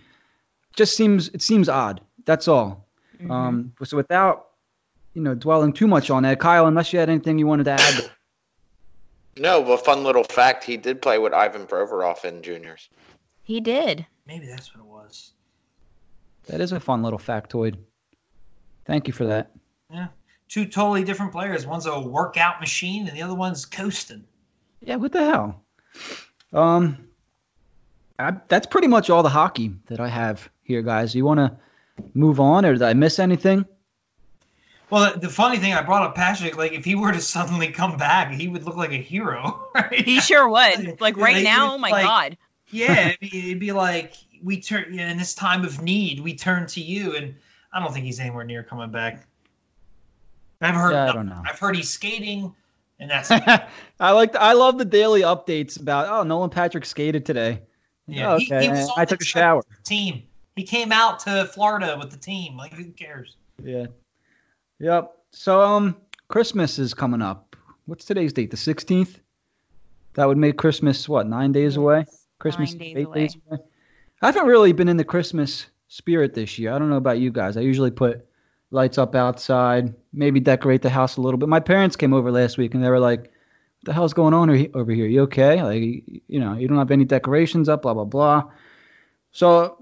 Just 0.75 0.97
seems, 0.97 1.29
it 1.29 1.41
seems 1.41 1.69
odd. 1.69 2.01
That's 2.25 2.49
all. 2.49 2.85
Mm-hmm. 3.15 3.31
Um, 3.31 3.73
so 3.83 3.95
without, 3.95 4.49
you 5.13 5.21
know, 5.21 5.33
dwelling 5.33 5.71
too 5.71 5.87
much 5.87 6.09
on 6.09 6.23
that, 6.23 6.39
Kyle, 6.39 6.67
unless 6.67 6.91
you 6.91 6.99
had 6.99 7.09
anything 7.09 7.39
you 7.39 7.47
wanted 7.47 7.63
to 7.63 7.71
add. 7.71 8.11
No, 9.37 9.63
but 9.63 9.85
fun 9.85 10.03
little 10.03 10.23
fact: 10.23 10.63
he 10.63 10.77
did 10.77 11.01
play 11.01 11.17
with 11.17 11.33
Ivan 11.33 11.65
Provorov 11.65 12.25
in 12.25 12.41
juniors. 12.41 12.89
He 13.43 13.61
did. 13.61 14.05
Maybe 14.27 14.45
that's 14.47 14.75
what 14.75 14.83
it 14.83 14.87
was. 14.87 15.31
That 16.47 16.59
is 16.59 16.71
a 16.71 16.79
fun 16.79 17.01
little 17.01 17.19
factoid. 17.19 17.77
Thank 18.87 19.07
you 19.07 19.13
for 19.13 19.25
that. 19.25 19.51
Yeah, 19.91 20.07
two 20.47 20.65
totally 20.65 21.03
different 21.03 21.33
players. 21.33 21.67
One's 21.67 21.85
a 21.85 21.99
workout 21.99 22.59
machine, 22.59 23.07
and 23.07 23.15
the 23.15 23.21
other 23.21 23.35
one's 23.35 23.65
coasting. 23.65 24.23
Yeah, 24.81 24.95
what 24.95 25.11
the 25.11 25.25
hell? 25.25 25.63
Um, 26.53 27.09
I, 28.17 28.33
that's 28.47 28.65
pretty 28.65 28.87
much 28.87 29.09
all 29.09 29.23
the 29.23 29.29
hockey 29.29 29.73
that 29.87 29.99
I 29.99 30.07
have 30.07 30.49
here, 30.63 30.81
guys. 30.81 31.13
You 31.13 31.25
want 31.25 31.39
to 31.39 31.57
move 32.13 32.39
on, 32.39 32.65
or 32.65 32.73
did 32.73 32.81
I 32.81 32.93
miss 32.93 33.19
anything? 33.19 33.65
Well, 34.89 35.17
the 35.19 35.29
funny 35.29 35.57
thing, 35.57 35.73
I 35.73 35.81
brought 35.81 36.03
up 36.03 36.15
Patrick. 36.15 36.55
Like, 36.55 36.71
if 36.71 36.85
he 36.85 36.95
were 36.95 37.11
to 37.11 37.21
suddenly 37.21 37.67
come 37.69 37.97
back, 37.97 38.31
he 38.31 38.47
would 38.47 38.63
look 38.63 38.77
like 38.77 38.91
a 38.91 39.01
hero. 39.01 39.63
Right? 39.75 40.05
He 40.05 40.19
sure 40.21 40.49
would. 40.49 40.99
Like 40.99 41.17
right 41.17 41.35
like, 41.35 41.43
now, 41.43 41.75
oh 41.75 41.77
my 41.77 41.91
like, 41.91 42.03
god. 42.03 42.37
yeah, 42.71 43.09
it'd 43.09 43.19
be, 43.19 43.37
it'd 43.37 43.59
be, 43.59 43.71
like 43.71 44.13
we 44.41 44.59
turn 44.59 44.85
you 44.89 44.97
know, 44.97 45.05
in 45.05 45.17
this 45.17 45.35
time 45.35 45.63
of 45.63 45.83
need, 45.83 46.19
we 46.19 46.35
turn 46.35 46.65
to 46.67 46.81
you, 46.81 47.15
and 47.15 47.35
I 47.77 47.79
don't 47.83 47.93
think 47.93 48.05
he's 48.05 48.19
anywhere 48.19 48.43
near 48.43 48.63
coming 48.63 48.89
back. 48.89 49.27
I've 50.61 50.73
heard. 50.73 50.93
Yeah, 50.93 51.09
I 51.09 51.13
don't 51.13 51.27
know. 51.29 51.43
I've 51.45 51.59
heard 51.59 51.75
he's 51.75 51.89
skating. 51.89 52.55
and 52.99 53.09
that's. 53.11 53.29
I 53.99 54.11
like. 54.11 54.31
The, 54.31 54.41
I 54.41 54.53
love 54.53 54.79
the 54.79 54.85
daily 54.85 55.21
updates 55.21 55.79
about. 55.79 56.07
Oh, 56.09 56.23
Nolan 56.23 56.49
Patrick 56.49 56.85
skated 56.85 57.23
today. 57.23 57.61
Yeah, 58.07 58.31
Oh, 58.31 58.35
okay. 58.37 58.63
he 58.63 58.69
was 58.69 58.89
on 58.89 58.93
I 58.97 59.05
took 59.05 59.21
a 59.21 59.25
shower. 59.25 59.61
Team. 59.83 60.23
He 60.55 60.63
came 60.63 60.91
out 60.91 61.19
to 61.19 61.45
Florida 61.53 61.95
with 61.99 62.09
the 62.09 62.17
team. 62.17 62.57
Like, 62.57 62.73
who 62.73 62.85
cares? 62.85 63.35
Yeah. 63.63 63.85
Yep. 64.79 65.11
So 65.31 65.61
um, 65.61 65.95
Christmas 66.29 66.79
is 66.79 66.95
coming 66.95 67.21
up. 67.21 67.55
What's 67.85 68.05
today's 68.05 68.33
date? 68.33 68.49
The 68.49 68.57
sixteenth. 68.57 69.19
That 70.15 70.27
would 70.27 70.37
make 70.37 70.57
Christmas 70.57 71.07
what 71.07 71.27
nine 71.27 71.51
days 71.51 71.77
away. 71.77 72.05
Christmas 72.39 72.71
Nine 72.71 72.79
days 72.79 72.95
eight 72.97 73.05
away. 73.05 73.19
days 73.19 73.37
away. 73.51 73.59
I 74.23 74.25
haven't 74.25 74.47
really 74.47 74.71
been 74.71 74.87
in 74.89 74.97
the 74.97 75.03
Christmas 75.03 75.67
spirit 75.87 76.33
this 76.33 76.57
year. 76.59 76.73
I 76.73 76.79
don't 76.79 76.89
know 76.89 76.97
about 76.97 77.19
you 77.19 77.31
guys. 77.31 77.57
I 77.57 77.61
usually 77.61 77.91
put 77.91 78.25
lights 78.71 78.97
up 78.97 79.15
outside, 79.15 79.93
maybe 80.13 80.39
decorate 80.39 80.81
the 80.81 80.89
house 80.89 81.17
a 81.17 81.21
little 81.21 81.37
bit. 81.37 81.49
My 81.49 81.59
parents 81.59 81.95
came 81.95 82.13
over 82.13 82.31
last 82.31 82.57
week 82.57 82.73
and 82.73 82.83
they 82.83 82.89
were 82.89 82.99
like, 82.99 83.21
"What 83.21 83.85
the 83.85 83.93
hell's 83.93 84.13
going 84.13 84.33
on 84.33 84.49
over 84.73 84.91
here? 84.91 85.07
You 85.07 85.21
okay? 85.21 85.63
Like, 85.63 86.21
you 86.27 86.39
know, 86.39 86.53
you 86.53 86.67
don't 86.67 86.77
have 86.77 86.91
any 86.91 87.05
decorations 87.05 87.69
up, 87.69 87.83
blah 87.83 87.93
blah 87.93 88.05
blah." 88.05 88.43
So 89.31 89.77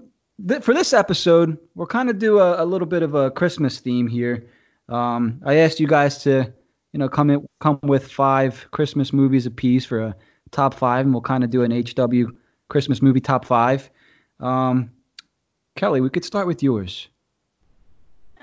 th- 0.46 0.62
for 0.62 0.74
this 0.74 0.92
episode, 0.92 1.58
we'll 1.74 1.86
kind 1.86 2.10
of 2.10 2.18
do 2.18 2.38
a, 2.38 2.62
a 2.62 2.66
little 2.66 2.86
bit 2.86 3.02
of 3.02 3.14
a 3.14 3.30
Christmas 3.30 3.80
theme 3.80 4.06
here. 4.06 4.46
Um, 4.88 5.40
I 5.44 5.56
asked 5.56 5.80
you 5.80 5.88
guys 5.88 6.18
to, 6.18 6.52
you 6.92 6.98
know, 6.98 7.08
come 7.08 7.30
in, 7.30 7.46
come 7.60 7.78
with 7.82 8.10
five 8.10 8.68
Christmas 8.70 9.12
movies 9.12 9.46
apiece 9.46 9.84
for 9.84 10.00
a 10.00 10.16
top 10.52 10.74
five, 10.74 11.06
and 11.06 11.14
we'll 11.14 11.22
kind 11.22 11.42
of 11.42 11.50
do 11.50 11.62
an 11.62 11.72
HW 11.72 12.30
Christmas 12.68 13.02
movie 13.02 13.20
top 13.20 13.44
five. 13.44 13.90
Um, 14.40 14.90
Kelly, 15.76 16.00
we 16.00 16.10
could 16.10 16.24
start 16.24 16.46
with 16.46 16.62
yours. 16.62 17.08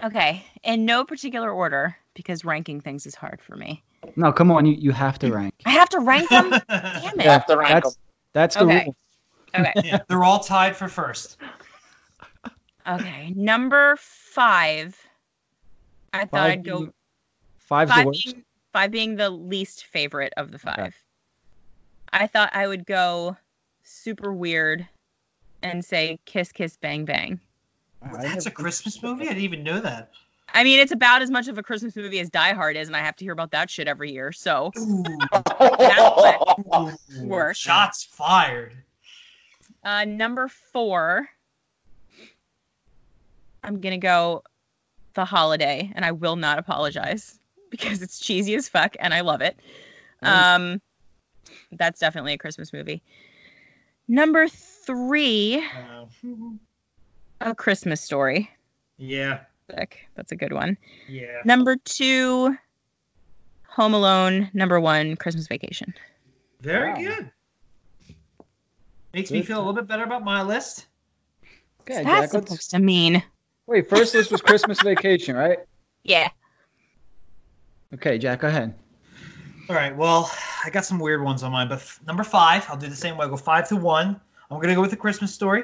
Okay, 0.03 0.45
in 0.63 0.86
no 0.86 1.03
particular 1.03 1.51
order 1.51 1.95
because 2.13 2.45
ranking 2.45 2.79
things 2.81 3.05
is 3.05 3.15
hard 3.15 3.41
for 3.41 3.55
me. 3.55 3.84
No, 4.15 4.31
come 4.31 4.51
on, 4.51 4.65
you, 4.65 4.73
you 4.73 4.91
have 4.91 5.17
to 5.19 5.31
rank. 5.34 5.53
I 5.65 5.71
have 5.71 5.89
to 5.89 5.99
rank 5.99 6.29
them. 6.29 6.49
Damn 6.69 7.19
it. 7.19 7.25
Yeah, 7.25 7.31
have 7.34 7.45
to 7.47 7.57
rank 7.57 7.84
that's 7.84 7.97
that's 8.34 8.55
the 8.55 8.63
Okay. 8.65 8.84
rule. 8.86 8.95
Okay. 9.55 9.71
Yeah, 9.84 9.99
they're 10.07 10.23
all 10.23 10.39
tied 10.39 10.75
for 10.75 10.88
first. 10.88 11.38
Okay. 12.88 13.31
Number 13.36 13.95
five. 13.99 14.99
I 16.11 16.21
thought 16.25 16.31
Five 16.31 16.51
I'd 16.51 16.63
go 16.65 16.77
being- 16.79 16.93
Five's 17.59 17.89
the 17.91 17.95
five 17.95 18.05
worst. 18.05 18.25
being, 18.25 18.43
five 18.73 18.91
being 18.91 19.15
the 19.15 19.29
least 19.29 19.86
favorite 19.86 20.34
of 20.38 20.51
the 20.51 20.59
five. 20.59 20.93
I 22.11 22.27
thought 22.27 22.51
I 22.53 22.67
would 22.67 22.86
go 22.86 23.38
super 23.84 24.34
weird 24.34 24.88
and 25.64 25.84
say 25.84 26.20
Kiss 26.26 26.51
Kiss 26.51 26.78
Bang 26.78 27.05
Bang. 27.05 27.39
That's 28.11 28.45
a 28.45 28.51
Christmas 28.51 29.01
movie. 29.01 29.26
I 29.26 29.30
didn't 29.30 29.43
even 29.43 29.64
know 29.64 29.80
that. 29.80 30.11
I 30.53 30.64
mean, 30.64 30.80
it's 30.80 30.91
about 30.91 31.22
as 31.22 31.32
much 31.32 31.47
of 31.47 31.57
a 31.57 31.64
Christmas 31.64 31.95
movie 31.95 32.20
as 32.20 32.30
Die 32.30 32.53
Hard 32.53 32.76
is, 32.76 32.88
and 32.88 32.95
I 32.95 32.99
have 32.99 33.16
to 33.16 33.26
hear 33.26 33.34
about 33.34 33.51
that 33.51 33.70
shit 33.72 33.88
every 33.88 34.11
year. 34.11 34.32
So 34.32 34.72
Ooh, 34.78 35.03
Worse. 37.24 37.57
shots 37.59 38.03
fired. 38.03 38.74
Uh, 39.84 40.05
number 40.05 40.47
four, 40.47 41.28
I'm 43.64 43.82
gonna 43.82 43.97
go 43.97 44.43
The 45.14 45.26
Holiday, 45.26 45.91
and 45.95 46.05
I 46.05 46.11
will 46.11 46.36
not 46.36 46.59
apologize 46.59 47.39
because 47.72 48.01
it's 48.01 48.20
cheesy 48.20 48.53
as 48.55 48.70
fuck, 48.70 48.95
and 48.99 49.14
I 49.14 49.22
love 49.22 49.41
it. 49.41 49.57
Um, 50.22 50.82
that's 51.72 51.99
definitely 51.99 52.34
a 52.34 52.38
Christmas 52.38 52.72
movie. 52.72 53.01
Number 54.08 54.47
three, 54.47 55.64
Uh, 55.66 56.06
A 57.41 57.56
Christmas 57.56 58.01
Story. 58.01 58.49
yeah, 58.97 59.41
Sick. 59.70 60.08
That's 60.16 60.32
a 60.32 60.36
good 60.36 60.54
one. 60.54 60.78
yeah. 61.08 61.41
Number 61.45 61.76
two, 61.78 62.58
Home 63.70 63.93
Alone. 63.93 64.49
Number 64.54 64.80
one, 64.80 65.16
Christmas 65.16 65.47
Vacation. 65.47 65.93
Very 66.62 66.89
Wow. 66.93 66.95
good. 66.99 67.32
Makes 69.14 69.32
me 69.32 69.39
Good. 69.39 69.47
feel 69.47 69.58
a 69.58 69.60
little 69.60 69.74
bit 69.74 69.88
better 69.88 70.04
about 70.04 70.24
my 70.24 70.41
list. 70.43 70.88
Okay, 71.82 71.95
That's 72.04 72.06
Jack, 72.06 72.20
let's- 72.34 72.49
supposed 72.49 72.72
to 72.72 72.80
mean. 72.80 73.24
wait, 73.68 73.89
first 73.89 74.14
list 74.14 74.32
was 74.32 74.41
Christmas 74.41 74.82
Vacation, 74.82 75.36
right? 75.36 75.60
Yeah. 76.06 76.30
Okay, 77.93 78.18
Jack, 78.18 78.41
go 78.41 78.47
ahead. 78.49 78.74
All 79.70 79.76
right. 79.76 79.95
Well, 79.95 80.32
I 80.66 80.70
got 80.70 80.86
some 80.86 80.99
weird 80.99 81.24
ones 81.24 81.41
on 81.41 81.51
mine, 81.51 81.70
but 81.70 81.80
f- 81.80 81.99
number 82.05 82.24
five, 82.24 82.66
I'll 82.70 82.78
do 82.78 82.88
the 82.88 82.95
same 82.95 83.16
way. 83.16 83.24
I'll 83.24 83.30
go 83.30 83.38
five 83.38 83.68
to 83.70 83.78
one. 83.78 84.20
I'm 84.51 84.59
gonna 84.59 84.76
go 84.76 84.82
with 84.82 84.91
the 84.91 84.97
Christmas 84.97 85.34
story. 85.34 85.64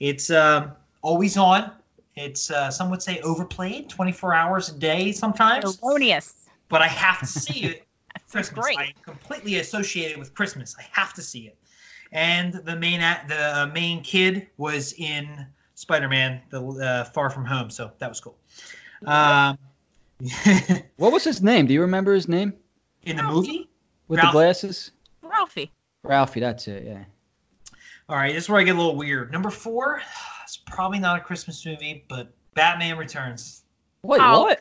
It's 0.00 0.30
um, 0.30 0.72
always 1.02 1.36
on. 1.36 1.72
It's 2.14 2.50
uh, 2.50 2.70
some 2.70 2.90
would 2.90 3.02
say 3.02 3.20
overplayed, 3.20 3.88
24 3.88 4.34
hours 4.34 4.68
a 4.68 4.78
day 4.78 5.12
sometimes. 5.12 5.78
Erroneous. 5.82 6.48
But 6.68 6.82
I 6.82 6.88
have 6.88 7.20
to 7.20 7.26
see 7.26 7.64
it. 7.64 7.84
Christmas. 8.30 8.66
great. 8.66 8.78
I 8.78 8.94
completely 9.02 9.56
associate 9.56 10.10
it 10.10 10.18
with 10.18 10.34
Christmas. 10.34 10.74
I 10.78 10.84
have 10.92 11.14
to 11.14 11.22
see 11.22 11.46
it. 11.46 11.56
And 12.12 12.54
the 12.54 12.76
main 12.76 13.00
act, 13.00 13.28
the 13.28 13.60
uh, 13.60 13.66
main 13.66 14.02
kid 14.02 14.48
was 14.56 14.92
in 14.94 15.46
Spider-Man: 15.74 16.40
The 16.50 16.62
uh, 16.62 17.04
Far 17.04 17.30
From 17.30 17.44
Home, 17.44 17.70
so 17.70 17.92
that 17.98 18.08
was 18.08 18.20
cool. 18.20 18.36
Um, 19.06 19.58
What 20.96 21.12
was 21.12 21.24
his 21.24 21.42
name? 21.42 21.66
Do 21.66 21.74
you 21.74 21.80
remember 21.80 22.12
his 22.12 22.28
name? 22.28 22.52
In 23.08 23.16
the 23.16 23.22
movie. 23.22 23.68
With 24.08 24.18
Ralph. 24.18 24.32
the 24.32 24.38
glasses? 24.38 24.90
Ralphie. 25.22 25.70
Ralphie, 26.02 26.40
that's 26.40 26.68
it, 26.68 26.84
yeah. 26.84 27.04
All 28.08 28.16
right, 28.16 28.32
this 28.34 28.44
is 28.44 28.48
where 28.50 28.60
I 28.60 28.64
get 28.64 28.74
a 28.74 28.78
little 28.78 28.96
weird. 28.96 29.30
Number 29.32 29.50
four, 29.50 30.00
it's 30.44 30.56
probably 30.56 30.98
not 30.98 31.18
a 31.18 31.20
Christmas 31.20 31.64
movie, 31.66 32.04
but 32.08 32.32
Batman 32.54 32.96
Returns. 32.96 33.62
Wait, 34.02 34.20
Oh. 34.22 34.42
what? 34.42 34.60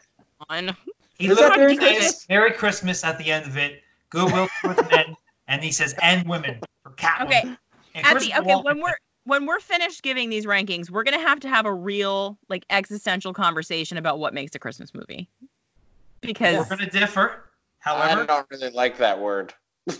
On. 0.49 0.75
He 1.17 1.27
Is 1.27 1.37
that 1.37 1.51
literally 1.57 1.77
says 1.77 1.87
Christmas? 1.97 2.29
Merry 2.29 2.51
Christmas 2.51 3.03
at 3.03 3.17
the 3.17 3.31
end 3.31 3.47
of 3.47 3.57
it. 3.57 3.81
Goodwill 4.09 4.47
towards 4.61 4.81
men, 4.91 5.15
and 5.47 5.63
he 5.63 5.71
says 5.71 5.95
"and 6.01 6.27
women" 6.29 6.59
for 6.83 6.91
Catwoman. 6.91 7.25
Okay. 7.25 7.41
And 7.41 7.57
At 8.05 8.11
Christopher 8.11 8.41
the 8.43 8.51
okay, 8.51 8.51
Walken- 8.53 8.63
when 8.65 8.81
we're 8.81 8.97
when 9.23 9.45
we're 9.47 9.59
finished 9.59 10.03
giving 10.03 10.29
these 10.29 10.45
rankings, 10.45 10.89
we're 10.91 11.03
gonna 11.03 11.19
have 11.19 11.39
to 11.41 11.49
have 11.49 11.65
a 11.65 11.73
real 11.73 12.37
like 12.49 12.65
existential 12.69 13.33
conversation 13.33 13.97
about 13.97 14.19
what 14.19 14.33
makes 14.33 14.53
a 14.55 14.59
Christmas 14.59 14.93
movie. 14.93 15.27
Because 16.21 16.57
we're 16.69 16.77
gonna 16.77 16.89
differ. 16.89 17.46
I 17.95 18.25
don't 18.25 18.47
really 18.49 18.69
like 18.71 18.97
that 18.97 19.19
word. 19.19 19.53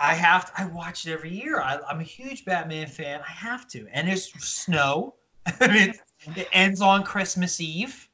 I 0.00 0.14
have 0.14 0.46
to, 0.46 0.62
I 0.62 0.66
watch 0.66 1.06
it 1.06 1.12
every 1.12 1.30
year. 1.30 1.60
I, 1.60 1.78
I'm 1.88 2.00
a 2.00 2.04
huge 2.04 2.44
Batman 2.44 2.86
fan. 2.86 3.20
I 3.20 3.30
have 3.32 3.66
to. 3.68 3.86
And 3.92 4.08
there's 4.08 4.32
snow. 4.42 5.14
I 5.60 5.68
mean, 5.68 5.94
it 6.36 6.48
ends 6.52 6.80
on 6.80 7.02
Christmas 7.02 7.60
Eve. 7.60 8.08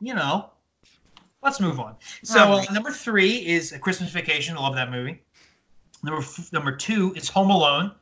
You 0.00 0.14
know. 0.14 0.50
Let's 1.42 1.60
move 1.60 1.78
on. 1.78 1.96
So 2.24 2.40
uh, 2.40 2.64
number 2.72 2.90
three 2.90 3.46
is 3.46 3.72
A 3.72 3.78
Christmas 3.78 4.10
Vacation. 4.10 4.56
I 4.56 4.60
love 4.60 4.74
that 4.74 4.90
movie. 4.90 5.22
Number 6.02 6.20
f- 6.20 6.52
number 6.52 6.72
two 6.74 7.14
is 7.14 7.28
Home 7.28 7.50
Alone. 7.50 7.92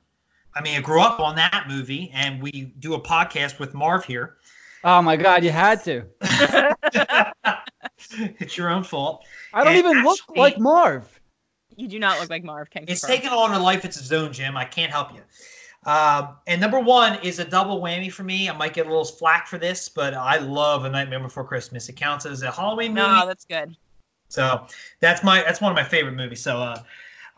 I 0.55 0.63
mean, 0.63 0.79
I 0.79 0.81
grew 0.81 1.01
up 1.01 1.21
on 1.21 1.37
that 1.37 1.67
movie, 1.69 2.11
and 2.15 2.41
we 2.41 2.73
do 2.79 2.95
a 2.95 3.01
podcast 3.01 3.59
with 3.59 3.75
Marv 3.75 4.05
here. 4.05 4.37
Oh 4.85 5.01
my 5.03 5.17
god, 5.17 5.43
you 5.45 5.51
had 5.51 5.83
to. 5.85 6.05
it's 8.39 8.57
your 8.57 8.69
own 8.71 8.85
fault. 8.85 9.25
I 9.53 9.65
don't 9.65 9.69
And 9.75 9.79
even 9.79 10.03
look 10.05 10.19
like 10.37 10.59
Marv. 10.59 11.21
you 11.77 11.89
do 11.89 11.99
not 11.99 12.21
look 12.21 12.31
like 12.31 12.45
Marv 12.45 12.71
King. 12.71 12.85
It's 12.89 13.01
taken 13.01 13.31
on 13.31 13.53
a 13.53 13.59
life 13.59 13.85
it's 13.85 13.97
its 13.99 14.13
own, 14.13 14.33
Jim. 14.33 14.57
I 14.57 14.65
can't 14.65 14.91
help 14.93 15.13
you. 15.15 15.21
Um, 15.91 16.37
and 16.47 16.61
number 16.61 16.81
one 16.81 17.19
is 17.23 17.39
a 17.41 17.45
double 17.45 17.81
whammy 17.81 18.11
for 18.11 18.25
me. 18.25 18.49
I 18.49 18.57
might 18.57 18.73
get 18.73 18.87
a 18.87 18.89
little 18.89 19.05
flack 19.05 19.47
for 19.47 19.59
this, 19.59 19.89
but 19.89 20.15
I 20.15 20.39
love 20.39 20.85
A 20.87 20.91
Nightmare 20.91 21.21
Before 21.21 21.45
Christmas. 21.45 21.89
It 21.89 21.97
counts 21.97 22.25
as 22.25 22.43
a 22.43 22.51
Halloween 22.51 22.95
movie, 22.95 23.07
No, 23.07 23.27
that's 23.27 23.45
good. 23.45 23.77
so 24.29 24.67
that's 25.01 25.23
my 25.23 25.43
that's 25.43 25.61
one 25.61 25.71
of 25.73 25.77
my 25.77 25.85
favorite 25.85 26.15
movies. 26.15 26.43
So 26.43 26.59
uh, 26.59 26.83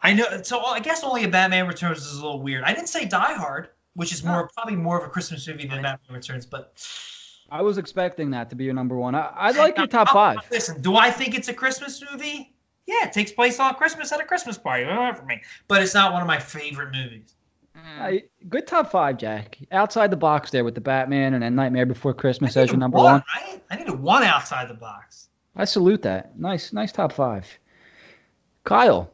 I 0.03 0.13
know. 0.15 0.43
So 0.43 0.61
I 0.65 0.79
guess 0.81 1.03
only 1.03 1.25
a 1.25 1.29
Batman 1.29 1.67
Returns 1.67 1.99
is 2.07 2.13
a 2.13 2.23
little 2.25 2.41
weird. 2.41 2.63
I 2.65 2.73
didn't 2.73 2.89
say 2.89 3.05
Die 3.05 3.35
Hard, 3.35 3.69
which 3.95 4.13
is 4.13 4.23
more 4.23 4.49
probably 4.55 4.77
more 4.77 4.99
of 4.99 5.05
a 5.05 5.09
Christmas 5.09 5.47
movie 5.49 5.67
than 5.67 5.83
Batman 5.83 6.15
Returns, 6.17 6.47
but 6.47 6.73
I 7.51 7.63
was 7.63 7.79
expecting 7.79 8.31
that 8.31 8.51
to 8.51 8.57
be 8.57 8.65
your 8.65 8.75
number 8.75 8.97
one. 8.97 9.15
I, 9.15 9.31
I 9.35 9.51
like 9.53 9.77
your 9.77 9.87
top 9.87 10.09
five. 10.09 10.39
Listen, 10.51 10.81
do 10.83 10.97
I 10.97 11.11
think 11.11 11.35
it's 11.35 11.49
a 11.49 11.55
Christmas 11.55 12.03
movie? 12.11 12.53
Yeah, 12.87 13.07
it 13.07 13.13
takes 13.13 13.33
place 13.33 13.59
on 13.61 13.75
Christmas 13.75 14.13
at 14.13 14.21
a 14.21 14.25
Christmas 14.25 14.59
party. 14.59 14.85
Whatever 14.85 15.19
for 15.19 15.25
me, 15.25 15.43
but 15.69 15.83
it's 15.83 15.95
not 15.95 16.13
one 16.13 16.23
of 16.23 16.29
my 16.29 16.39
favorite 16.39 16.93
movies. 16.93 17.35
Mm. 17.77 18.01
I, 18.01 18.23
good 18.49 18.67
top 18.67 18.91
five, 18.91 19.19
Jack. 19.19 19.59
Outside 19.73 20.11
the 20.11 20.17
box 20.17 20.51
there 20.51 20.65
with 20.65 20.75
the 20.75 20.81
Batman 20.81 21.35
and 21.35 21.43
then 21.43 21.55
Nightmare 21.55 21.87
Before 21.87 22.15
Christmas 22.15 22.57
as 22.57 22.71
your 22.71 22.79
number 22.79 22.99
one. 22.99 23.23
Right? 23.37 23.63
I 23.71 23.77
need 23.77 23.89
a 23.89 23.95
one 23.95 24.23
outside 24.23 24.69
the 24.69 24.75
box. 24.75 25.29
I 25.57 25.65
salute 25.65 26.03
that. 26.03 26.39
Nice, 26.39 26.73
nice 26.73 26.93
top 26.93 27.13
five. 27.13 27.47
Kyle, 28.65 29.11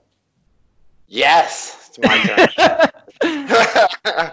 Yes, 1.12 1.90
it's 1.90 1.98
my 1.98 2.88
turn. 3.22 4.30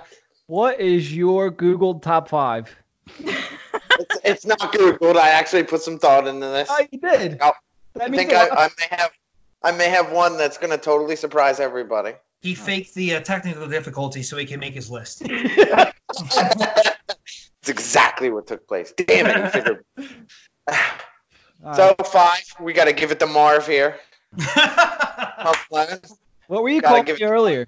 what 0.47 0.79
is 0.79 1.13
your 1.13 1.51
Googled 1.51 2.01
top 2.01 2.29
five? 2.29 2.73
it's, 3.99 4.17
it's 4.23 4.45
not 4.45 4.59
Googled. 4.59 5.17
I 5.17 5.29
actually 5.29 5.63
put 5.63 5.81
some 5.81 5.99
thought 5.99 6.27
into 6.27 6.47
this. 6.47 6.69
Oh, 6.71 6.85
you 6.91 6.99
did. 6.99 7.37
Oh, 7.41 7.51
I 7.99 8.09
think 8.09 8.31
a 8.31 8.37
I, 8.37 8.47
lot. 8.47 8.57
I 8.57 8.69
may 8.79 8.87
have 8.97 9.11
I 9.61 9.71
may 9.71 9.89
have 9.89 10.11
one 10.11 10.37
that's 10.37 10.57
going 10.57 10.71
to 10.71 10.77
totally 10.77 11.15
surprise 11.15 11.59
everybody. 11.59 12.13
He 12.41 12.55
faked 12.55 12.93
the 12.95 13.15
uh, 13.15 13.19
technical 13.19 13.67
difficulty 13.67 14.23
so 14.23 14.37
he 14.37 14.45
can 14.45 14.61
make 14.61 14.73
his 14.73 14.89
list. 14.89 15.21
it's 15.25 15.93
exactly 17.67 18.29
what 18.29 18.47
took 18.47 18.65
place. 18.67 18.93
Damn 18.95 19.27
it! 19.27 19.51
Figured. 19.51 19.83
All 21.65 21.73
So 21.75 21.93
five, 22.05 22.41
we 22.61 22.71
got 22.71 22.85
to 22.85 22.93
give 22.93 23.11
it 23.11 23.19
to 23.19 23.27
Marv 23.27 23.67
here. 23.67 23.99
what 26.47 26.63
were 26.63 26.69
you 26.69 26.79
gotta 26.81 26.87
calling 26.87 27.05
give 27.05 27.19
me 27.19 27.25
it- 27.25 27.29
earlier? 27.29 27.67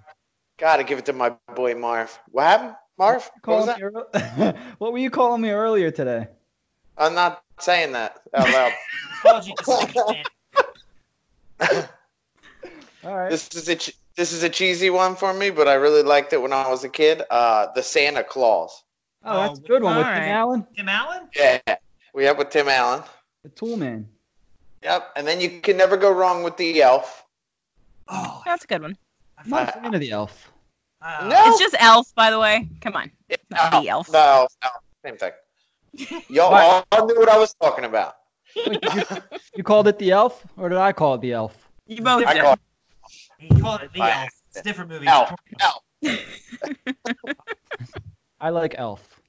Got 0.58 0.78
to 0.78 0.84
give 0.84 1.00
it 1.00 1.06
to 1.06 1.14
my 1.14 1.34
boy 1.56 1.74
Marv. 1.76 2.18
What 2.30 2.44
happened, 2.44 2.76
Marv? 3.02 3.32
What 3.46 3.58
was 3.58 3.66
that? 3.66 3.80
me 3.80 4.54
what 4.78 4.92
were 4.92 5.00
you 5.00 5.10
calling 5.10 5.42
me 5.42 5.50
earlier 5.50 5.90
today? 5.90 6.28
I'm 7.00 7.16
not 7.16 7.42
saying 7.60 7.94
that 7.94 8.22
out 8.36 8.48
loud. 8.52 8.72
Called 9.24 9.48
you 9.48 9.54
the. 9.56 10.24
All 13.04 13.18
right. 13.18 13.32
this 13.32 13.50
is 13.56 13.68
a 13.70 13.76
ch- 13.76 13.96
this 14.16 14.32
is 14.34 14.44
a 14.44 14.50
cheesy 14.50 14.92
one 14.92 15.16
for 15.16 15.34
me, 15.34 15.50
but 15.50 15.68
I 15.68 15.74
really 15.76 16.04
liked 16.04 16.32
it 16.34 16.42
when 16.42 16.54
I 16.54 16.70
was 16.70 16.84
a 16.84 16.90
kid. 16.90 17.24
Uh, 17.32 17.68
the 17.74 17.82
Santa 17.82 18.24
Claus. 18.24 18.84
oh, 19.24 19.34
that's 19.48 19.58
a 19.60 19.62
Oh, 19.64 19.66
good 19.68 19.82
one 19.84 19.98
with 19.98 20.06
all 20.06 20.14
Tim. 20.14 20.24
Allen, 20.24 20.68
Tim 20.78 20.90
Allen? 20.90 21.28
Yeah, 21.36 21.60
we 22.14 22.26
have 22.26 22.38
with 22.38 22.52
Tim 22.52 22.68
Allen. 22.68 23.02
the 23.42 23.50
Tool 23.50 23.78
Man. 23.78 24.08
Yep, 24.84 25.12
and 25.16 25.26
then 25.26 25.42
you 25.42 25.62
can 25.62 25.78
never 25.78 25.98
go 25.98 26.12
wrong 26.12 26.44
with 26.44 26.58
the 26.58 26.82
Elf. 26.84 27.24
Oh, 28.08 28.42
That's 28.46 28.64
a 28.64 28.68
good 28.68 28.82
one. 28.84 28.96
I 29.38 29.42
I'm 29.44 29.50
not 29.50 29.62
a 29.64 29.66
thought- 29.72 29.82
fan 29.84 29.94
of 29.96 30.02
the 30.02 30.12
Elf. 30.12 30.51
Uh, 31.02 31.28
No. 31.30 31.44
It's 31.48 31.60
just 31.60 31.76
Elf, 31.80 32.14
by 32.16 32.30
the 32.32 32.40
way. 32.40 32.68
Come 32.82 32.96
on. 32.96 33.12
not 33.50 33.82
the 33.84 33.90
Elf. 33.90 34.12
No, 34.12 34.48
no, 34.64 34.70
same 35.06 35.18
thing. 35.18 35.32
Y'all 36.30 36.84
all 36.92 37.08
knew 37.08 37.16
what 37.20 37.30
I 37.30 37.38
was 37.38 37.54
talking 37.62 37.86
about. 37.86 38.16
You, 38.56 38.80
you 39.56 39.64
called 39.64 39.88
it 39.88 39.98
the 40.00 40.12
Elf, 40.12 40.46
or 40.58 40.70
did 40.70 40.78
I 40.78 40.92
call 40.94 41.16
it 41.16 41.22
the 41.22 41.34
Elf? 41.34 41.56
You 41.88 42.02
both 42.02 42.26
I 42.26 42.34
did. 42.34 42.44
call 42.44 42.56
He 43.38 43.50
called 43.60 43.82
it 43.82 43.92
the 43.94 44.02
I- 44.02 44.22
Elf. 44.24 44.30
It's 44.50 44.60
a 44.60 44.64
different 44.64 44.90
movie. 44.92 45.08
Elf. 45.08 45.34
Elf. 45.62 45.84
I 48.42 48.50
like 48.50 48.76
Elf. 48.78 49.22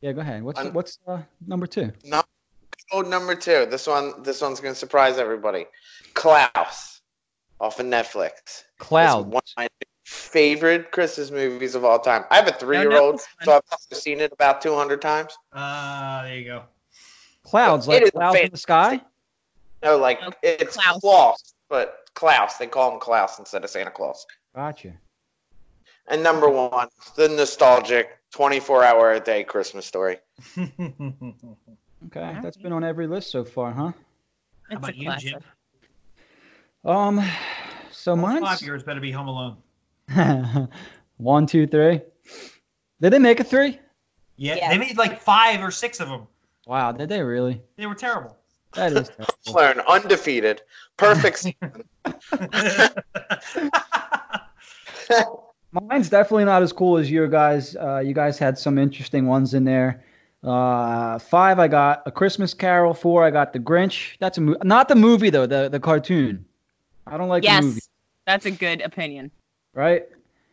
Yeah, 0.00 0.12
go 0.12 0.20
ahead. 0.20 0.42
What's 0.42 0.58
I'm- 0.60 0.72
what's 0.72 0.98
uh, 1.06 1.22
number 1.46 1.66
two? 1.66 1.92
Oh, 2.92 3.00
number 3.00 3.34
two. 3.34 3.66
This 3.66 3.86
one, 3.86 4.22
this 4.22 4.40
one's 4.40 4.60
gonna 4.60 4.74
surprise 4.74 5.18
everybody. 5.18 5.66
Klaus, 6.14 7.00
off 7.60 7.80
of 7.80 7.86
Netflix. 7.86 8.64
Klaus. 8.78 9.24
One 9.24 9.36
of 9.36 9.42
my 9.56 9.68
favorite 10.04 10.90
Christmas 10.92 11.30
movies 11.30 11.74
of 11.74 11.84
all 11.84 11.98
time. 11.98 12.24
I 12.30 12.36
have 12.36 12.48
a 12.48 12.52
three-year-old, 12.52 13.20
so 13.20 13.52
I've 13.56 13.62
also 13.70 13.94
seen 13.96 14.20
it 14.20 14.32
about 14.32 14.60
200 14.62 15.00
times. 15.02 15.36
Uh, 15.52 16.22
there 16.24 16.36
you 16.38 16.44
go. 16.44 16.62
Clouds, 17.42 17.88
like 17.88 18.12
clouds 18.12 18.38
in 18.40 18.50
the 18.50 18.56
sky. 18.56 19.00
No, 19.82 19.96
like 19.98 20.18
Oh, 20.22 20.32
it's 20.42 20.76
Klaus. 20.76 21.00
Klaus, 21.00 21.54
but 21.68 22.04
Klaus. 22.14 22.56
They 22.56 22.66
call 22.66 22.92
him 22.94 23.00
Klaus 23.00 23.38
instead 23.38 23.64
of 23.64 23.70
Santa 23.70 23.90
Claus. 23.90 24.26
Gotcha. 24.54 24.92
And 26.08 26.22
number 26.22 26.48
one, 26.48 26.88
the 27.16 27.28
nostalgic 27.28 28.18
24-hour 28.34 29.12
a 29.12 29.20
day 29.20 29.44
Christmas 29.44 29.86
story. 29.86 30.18
Okay, 32.08 32.20
Alright. 32.20 32.42
that's 32.42 32.58
been 32.58 32.72
on 32.74 32.84
every 32.84 33.06
list 33.06 33.30
so 33.30 33.44
far, 33.44 33.72
huh? 33.72 33.82
How 33.84 33.92
It's 34.68 34.74
a 34.74 34.76
about 34.76 34.94
you. 34.96 35.16
Jim? 35.16 35.40
Um, 36.84 37.24
so 37.90 38.14
Five 38.14 38.42
mine's 38.42 38.60
years 38.62 38.82
better 38.82 39.00
be 39.00 39.10
Home 39.10 39.26
Alone. 39.28 39.56
one, 41.16 41.46
two, 41.46 41.66
three. 41.66 42.00
Did 43.00 43.12
they 43.12 43.18
make 43.18 43.40
a 43.40 43.44
three? 43.44 43.78
Yeah, 44.36 44.56
Yeah. 44.56 44.70
they 44.70 44.78
made 44.78 44.96
like 44.96 45.20
five 45.20 45.62
or 45.62 45.70
six 45.70 46.00
of 46.00 46.08
them. 46.08 46.26
Wow, 46.66 46.92
did 46.92 47.08
they 47.08 47.22
really? 47.22 47.60
They 47.76 47.86
were 47.86 47.94
terrible. 47.94 48.36
That 48.74 48.92
is 48.92 49.08
terrible. 49.16 49.34
Learn 49.54 49.80
undefeated, 49.86 50.62
perfect. 50.96 51.38
season. 51.38 51.84
Mine's 55.72 56.08
definitely 56.08 56.44
not 56.44 56.62
as 56.62 56.72
cool 56.72 56.96
as 56.98 57.10
your 57.10 57.26
guys. 57.26 57.74
Uh, 57.76 57.98
you 57.98 58.14
guys 58.14 58.38
had 58.38 58.56
some 58.58 58.78
interesting 58.78 59.26
ones 59.26 59.54
in 59.54 59.64
there. 59.64 60.04
Uh, 60.42 61.18
five, 61.18 61.58
I 61.58 61.66
got 61.68 62.02
a 62.06 62.12
Christmas 62.12 62.54
Carol. 62.54 62.94
Four, 62.94 63.24
I 63.24 63.30
got 63.30 63.52
the 63.52 63.58
Grinch. 63.58 64.16
That's 64.20 64.38
a 64.38 64.40
mo- 64.42 64.56
not 64.62 64.88
the 64.88 64.94
movie 64.94 65.30
though, 65.30 65.46
the 65.46 65.68
the 65.68 65.80
cartoon. 65.80 66.44
I 67.06 67.16
don't 67.16 67.28
like 67.28 67.42
the 67.42 67.60
movie. 67.60 67.74
yes, 67.76 67.88
that's 68.26 68.46
a 68.46 68.50
good 68.50 68.82
opinion. 68.82 69.30
Right? 69.74 70.04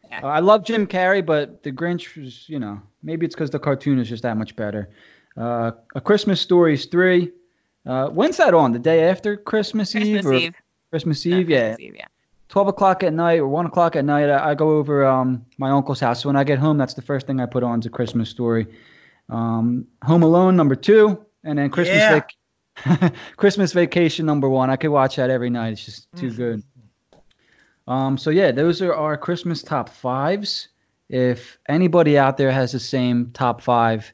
Yeah. 0.09 0.21
Uh, 0.23 0.27
I 0.27 0.39
love 0.39 0.63
Jim 0.65 0.85
Carrey, 0.87 1.25
but 1.25 1.63
the 1.63 1.71
Grinch 1.71 2.21
was, 2.21 2.47
you 2.49 2.59
know, 2.59 2.81
maybe 3.03 3.25
it's 3.25 3.35
because 3.35 3.49
the 3.49 3.59
cartoon 3.59 3.97
is 3.99 4.09
just 4.09 4.23
that 4.23 4.35
much 4.37 4.55
better. 4.55 4.89
Uh, 5.37 5.71
a 5.95 6.01
Christmas 6.01 6.41
Story 6.41 6.73
is 6.73 6.85
three. 6.85 7.31
Uh, 7.85 8.07
when's 8.09 8.37
that 8.37 8.53
on? 8.53 8.73
The 8.73 8.79
day 8.79 9.07
after 9.09 9.37
Christmas, 9.37 9.91
Christmas 9.93 10.19
Eve 10.19 10.25
or 10.25 10.33
Eve. 10.33 10.55
Christmas 10.89 11.25
Eve? 11.25 11.49
Yeah, 11.49 11.69
Christmas 11.75 11.79
Eve, 11.87 11.95
yeah. 11.95 12.05
12 12.49 12.67
o'clock 12.67 13.01
at 13.03 13.13
night 13.13 13.39
or 13.39 13.47
1 13.47 13.65
o'clock 13.67 13.95
at 13.95 14.03
night, 14.03 14.29
I, 14.29 14.49
I 14.51 14.55
go 14.55 14.71
over 14.71 15.05
um, 15.05 15.45
my 15.57 15.69
uncle's 15.71 16.01
house. 16.01 16.21
So 16.21 16.27
when 16.29 16.35
I 16.35 16.43
get 16.43 16.59
home, 16.59 16.77
that's 16.77 16.93
the 16.93 17.01
first 17.01 17.25
thing 17.25 17.39
I 17.39 17.45
put 17.45 17.63
on 17.63 17.79
is 17.79 17.85
a 17.85 17.89
Christmas 17.89 18.29
story. 18.29 18.67
Um, 19.29 19.87
home 20.03 20.23
Alone, 20.23 20.57
number 20.57 20.75
two. 20.75 21.25
And 21.45 21.57
then 21.57 21.69
Christmas, 21.69 21.97
Yeah. 21.99 22.21
vac- 22.85 23.13
Christmas 23.37 23.71
Vacation, 23.73 24.25
number 24.25 24.49
one. 24.49 24.69
I 24.69 24.75
could 24.75 24.89
watch 24.89 25.15
that 25.15 25.29
every 25.29 25.49
night. 25.49 25.71
It's 25.73 25.85
just 25.85 26.07
too 26.15 26.27
Mhm. 26.31 26.35
good. 26.35 26.63
Um, 27.87 28.17
so, 28.17 28.29
yeah, 28.29 28.51
those 28.51 28.81
are 28.81 28.93
our 28.93 29.17
Christmas 29.17 29.63
top 29.63 29.89
fives. 29.89 30.69
If 31.09 31.59
anybody 31.67 32.17
out 32.17 32.37
there 32.37 32.51
has 32.51 32.71
the 32.71 32.79
same 32.79 33.31
top 33.33 33.61
five 33.61 34.13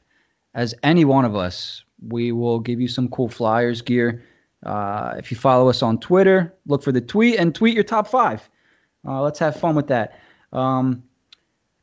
as 0.54 0.74
any 0.82 1.04
one 1.04 1.24
of 1.24 1.36
us, 1.36 1.84
we 2.06 2.32
will 2.32 2.58
give 2.58 2.80
you 2.80 2.88
some 2.88 3.08
cool 3.08 3.28
flyers, 3.28 3.82
gear. 3.82 4.24
Uh, 4.64 5.14
if 5.16 5.30
you 5.30 5.36
follow 5.36 5.68
us 5.68 5.82
on 5.82 5.98
Twitter, 5.98 6.54
look 6.66 6.82
for 6.82 6.90
the 6.90 7.00
tweet 7.00 7.38
and 7.38 7.54
tweet 7.54 7.74
your 7.74 7.84
top 7.84 8.08
five. 8.08 8.48
Uh, 9.06 9.22
let's 9.22 9.38
have 9.38 9.54
fun 9.54 9.76
with 9.76 9.86
that. 9.88 10.18
Um, 10.52 11.04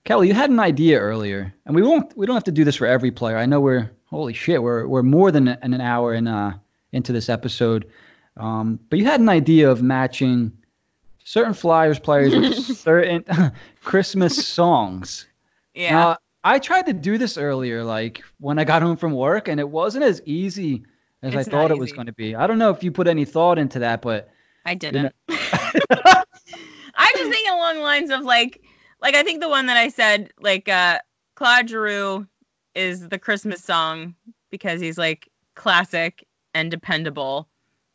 Kelly, 0.03 0.27
you 0.27 0.33
had 0.33 0.49
an 0.49 0.59
idea 0.59 0.99
earlier, 0.99 1.53
and 1.65 1.75
we 1.75 1.81
won't. 1.81 2.15
We 2.17 2.25
don't 2.25 2.35
have 2.35 2.43
to 2.43 2.51
do 2.51 2.63
this 2.63 2.75
for 2.75 2.85
every 2.85 3.11
player. 3.11 3.37
I 3.37 3.45
know 3.45 3.59
we're 3.59 3.89
holy 4.05 4.33
shit. 4.33 4.61
We're 4.61 4.87
we're 4.87 5.03
more 5.03 5.31
than 5.31 5.47
an 5.47 5.81
hour 5.81 6.13
in 6.13 6.27
uh, 6.27 6.57
into 6.91 7.11
this 7.11 7.29
episode, 7.29 7.89
um, 8.37 8.79
but 8.89 8.99
you 8.99 9.05
had 9.05 9.19
an 9.19 9.29
idea 9.29 9.71
of 9.71 9.81
matching 9.81 10.51
certain 11.25 11.53
Flyers 11.53 11.99
players 11.99 12.33
with 12.33 12.55
certain 12.77 13.25
Christmas 13.83 14.47
songs. 14.47 15.27
Yeah. 15.73 15.91
Now, 15.91 16.17
I 16.45 16.59
tried 16.59 16.85
to 16.85 16.93
do 16.93 17.17
this 17.17 17.37
earlier, 17.37 17.83
like 17.83 18.23
when 18.39 18.57
I 18.57 18.63
got 18.63 18.81
home 18.81 18.95
from 18.95 19.11
work, 19.11 19.49
and 19.49 19.59
it 19.59 19.67
wasn't 19.67 20.05
as 20.05 20.21
easy 20.25 20.85
as 21.21 21.35
I 21.35 21.43
thought 21.43 21.71
it 21.71 21.77
was 21.77 21.91
going 21.91 22.05
to 22.05 22.13
be. 22.13 22.35
I 22.35 22.47
don't 22.47 22.59
know 22.59 22.69
if 22.69 22.83
you 22.83 22.91
put 22.91 23.07
any 23.07 23.25
thought 23.25 23.57
into 23.57 23.79
that, 23.79 24.01
but 24.01 24.29
I 24.63 24.75
didn't. 24.75 25.13
I'm 25.27 27.13
just 27.13 27.31
thinking 27.31 27.51
along 27.51 27.79
lines 27.79 28.11
of 28.11 28.21
like, 28.21 28.61
like 29.01 29.15
I 29.15 29.23
think 29.23 29.41
the 29.41 29.49
one 29.49 29.65
that 29.65 29.75
I 29.75 29.89
said, 29.89 30.31
like, 30.39 30.69
uh, 30.69 30.99
Claude 31.35 31.67
Giroux 31.67 32.27
is 32.75 33.09
the 33.09 33.19
Christmas 33.19 33.63
song 33.63 34.13
because 34.51 34.79
he's 34.79 34.99
like 34.99 35.29
classic 35.55 36.25
and 36.53 36.69
dependable, 36.69 37.49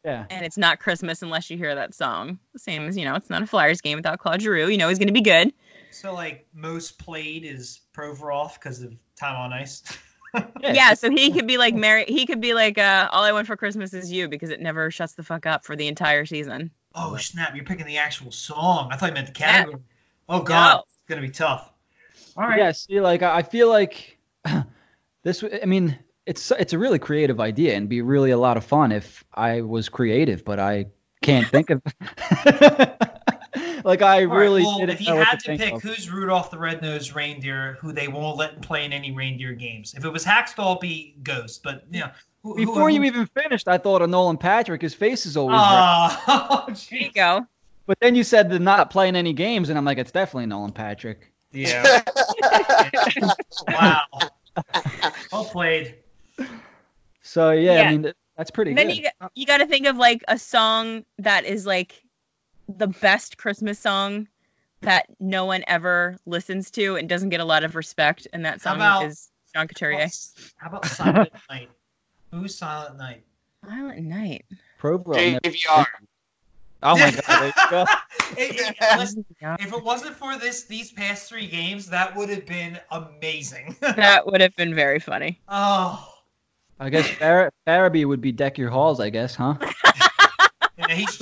yeah, 0.05 0.27
and 0.31 0.45
it's 0.45 0.57
not 0.59 0.79
Christmas 0.81 1.23
unless 1.23 1.51
you 1.51 1.57
hear 1.57 1.75
that 1.75 1.95
song. 1.95 2.39
Same 2.57 2.87
as 2.89 2.97
you 2.97 3.05
know, 3.05 3.15
it's 3.15 3.31
not 3.31 3.43
a 3.43 3.47
Flyers 3.47 3.81
game 3.81 3.97
without 3.97 4.19
Claude 4.19 4.41
Giroux. 4.43 4.69
You 4.69 4.79
know 4.79 4.89
he's 4.89 4.99
gonna 4.99 5.13
be 5.13 5.21
good. 5.21 5.53
so 5.91 6.15
like 6.15 6.47
most 6.55 6.99
played 6.99 7.45
is 7.45 7.81
Provorov 7.95 8.55
because 8.55 8.81
of 8.83 8.95
time 9.17 9.37
on 9.37 9.53
ice. 9.53 9.83
Yeah, 10.63 10.95
so 10.95 11.11
he 11.11 11.33
could 11.33 11.49
be 11.49 11.59
like 11.59 11.75
Mary. 11.75 12.05
He 12.07 12.25
could 12.25 12.41
be 12.41 12.55
like, 12.55 12.79
uh, 12.79 13.09
"All 13.11 13.25
I 13.25 13.33
want 13.33 13.49
for 13.49 13.57
Christmas 13.57 13.93
is 13.93 14.13
you" 14.13 14.29
because 14.29 14.51
it 14.51 14.61
never 14.61 14.89
shuts 14.93 15.15
the 15.15 15.25
fuck 15.25 15.45
up 15.45 15.65
for 15.65 15.75
the 15.75 15.89
entire 15.89 16.25
season. 16.25 16.71
oh 16.95 17.17
snap! 17.17 17.57
You're 17.57 17.65
picking 17.65 17.85
the 17.85 17.97
actual 17.97 18.31
song. 18.31 18.91
I 18.93 18.97
thought 18.97 19.09
you 19.09 19.15
meant 19.15 19.27
the 19.27 19.33
category. 19.33 19.83
Oh 20.29 20.41
god, 20.43 20.75
No. 20.77 20.79
it's 20.87 20.99
gonna 21.09 21.21
be 21.21 21.31
tough. 21.31 21.73
All 22.37 22.45
right. 22.47 22.61
Yeah, 22.61 22.71
see, 22.71 23.01
like 23.01 23.23
I 23.25 23.39
I 23.39 23.43
feel 23.43 23.69
like 23.71 24.19
this. 25.25 25.43
I 25.43 25.67
mean, 25.67 25.99
it's 26.31 26.53
it's 26.53 26.73
a 26.73 26.79
really 26.79 27.01
creative 27.01 27.41
idea 27.41 27.75
and 27.75 27.89
be 27.89 28.03
really 28.03 28.31
a 28.31 28.39
lot 28.39 28.57
of 28.57 28.65
fun 28.65 28.93
if 28.93 29.25
I 29.35 29.63
was 29.63 29.89
creative, 29.89 30.45
but 30.45 30.61
I 30.61 30.87
can't 31.23 31.47
think 31.49 31.71
of. 31.71 31.83
like 33.85 34.01
I 34.01 34.25
All 34.25 34.31
right, 34.31 34.31
really 34.39 34.63
well, 34.63 34.79
didn't 34.79 34.91
if 34.91 35.01
you 35.01 35.09
know 35.09 35.17
what 35.17 35.27
had 35.27 35.41
to, 35.41 35.47
to 35.47 35.59
think 35.59 35.61
pick 35.61 35.75
of. 35.75 35.83
who's 35.83 36.09
Rudolph 36.09 36.53
the 36.53 36.59
Red-Nosed 36.59 37.17
Reindeer, 37.17 37.79
who 37.81 37.93
they 37.93 38.07
won't 38.07 38.37
let 38.37 38.63
play 38.63 38.85
in 38.85 38.93
any 38.93 39.11
reindeer 39.11 39.55
games. 39.55 39.93
If 39.97 40.05
it 40.05 40.11
was 40.11 40.25
Hakstol, 40.25 40.71
it'd 40.71 40.81
be 40.81 41.17
Ghost. 41.25 41.65
But 41.65 41.83
you 41.91 42.01
know, 42.01 42.11
who, 42.45 42.55
who- 42.55 42.67
Before 42.67 42.91
you 42.91 43.01
who- 43.01 43.07
even 43.07 43.27
finished, 43.27 43.67
I 43.67 43.79
thought 43.79 44.01
of 44.01 44.09
Nolan 44.09 44.37
Patrick. 44.37 44.83
His 44.83 44.95
face 44.95 45.27
is 45.27 45.37
always 45.37 45.55
red. 45.55 45.61
Ah, 45.63 46.65
oh, 46.69 46.73
There 46.73 46.99
you 47.01 47.11
go. 47.13 47.45
But 47.87 47.99
then 47.99 48.15
you 48.15 48.23
said 48.23 48.51
they're 48.51 48.61
not 48.61 48.91
playing 48.91 49.17
any 49.17 49.33
games, 49.33 49.69
and 49.69 49.77
I'm 49.77 49.85
like, 49.85 49.99
it's 49.99 50.13
definitely 50.13 50.47
Nolan 50.47 50.71
Patrick. 50.71 51.33
Yeah. 51.51 52.03
wow. 53.69 54.03
Well 55.33 55.45
played. 55.45 55.97
So 57.23 57.51
yeah, 57.51 57.75
Yeah. 57.75 57.83
I 57.83 57.91
mean 57.93 58.13
that's 58.37 58.51
pretty 58.51 58.71
And 58.71 58.79
then 58.79 58.87
good. 58.89 58.97
you 58.97 59.03
got, 59.21 59.33
you 59.35 59.47
got 59.47 59.59
to 59.59 59.67
think 59.67 59.87
of 59.87 59.97
like 59.97 60.23
a 60.29 60.39
song 60.39 61.05
that 61.19 61.45
is 61.45 61.67
like 61.67 62.03
the 62.69 62.87
best 62.87 63.37
Christmas 63.37 63.79
song 63.79 64.29
that 64.81 65.07
no 65.19 65.45
one 65.45 65.63
ever 65.67 66.17
listens 66.25 66.71
to 66.73 66.97
and 66.97 67.07
doesn't 67.09 67.29
get 67.29 67.41
a 67.41 67.45
lot 67.45 67.65
of 67.65 67.75
respect, 67.77 68.27
and 68.33 68.45
that 68.47 68.63
song 68.63 68.77
about- 68.77 69.05
is 69.07 69.31
Sean 69.55 69.69
Couturier. 69.69 70.09
How 70.57 70.69
about 70.69 70.87
Silent 70.87 71.33
Night? 71.51 71.69
Who's 72.31 72.55
Silent 72.57 72.97
Night? 72.97 73.23
Silent 73.67 74.03
Night. 74.05 74.47
Pro 74.79 74.97
never- 74.97 75.41
JVR. 75.41 75.85
Oh 76.83 76.97
my 76.97 77.11
god, 77.11 77.23
there 77.27 77.47
you 77.47 77.53
go. 77.71 77.85
It- 78.39 78.61
it- 78.61 78.77
listen, 78.99 79.25
if 79.59 79.73
it 79.75 79.83
wasn't 79.85 80.15
for 80.15 80.39
this, 80.39 80.65
these 80.65 80.93
past 80.93 81.29
three 81.29 81.47
games, 81.49 81.87
that 81.91 82.15
would 82.17 82.31
have 82.31 82.47
been 82.47 82.79
amazing. 82.91 83.77
That 83.81 84.25
would 84.25 84.41
have 84.41 84.55
been 84.57 84.75
very 84.75 85.01
funny. 85.01 85.41
oh, 85.49 86.09
I 86.81 86.89
guess 86.89 87.07
Far- 87.11 87.53
Farabee 87.67 88.07
would 88.07 88.23
be 88.23 88.33
deck 88.33 88.57
your 88.57 88.71
halls. 88.71 89.01
I 89.01 89.11
guess, 89.11 89.35
huh? 89.35 89.55
Yeah, 90.79 90.95
he's 90.95 91.19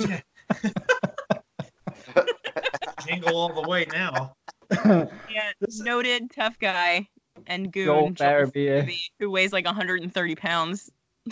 jingle 3.05 3.35
all 3.35 3.53
the 3.61 3.67
way 3.67 3.85
now. 3.91 4.33
Yeah, 5.29 5.51
noted 5.79 6.31
tough 6.33 6.57
guy 6.59 7.07
and 7.47 7.73
Joel 7.73 8.05
goon 8.05 8.15
Joel 8.15 8.27
Farabee, 8.27 8.65
yeah. 8.65 8.81
Farabee, 8.81 9.09
who 9.19 9.29
weighs 9.31 9.51
like 9.51 9.65
130 9.65 10.35
pounds. 10.35 10.91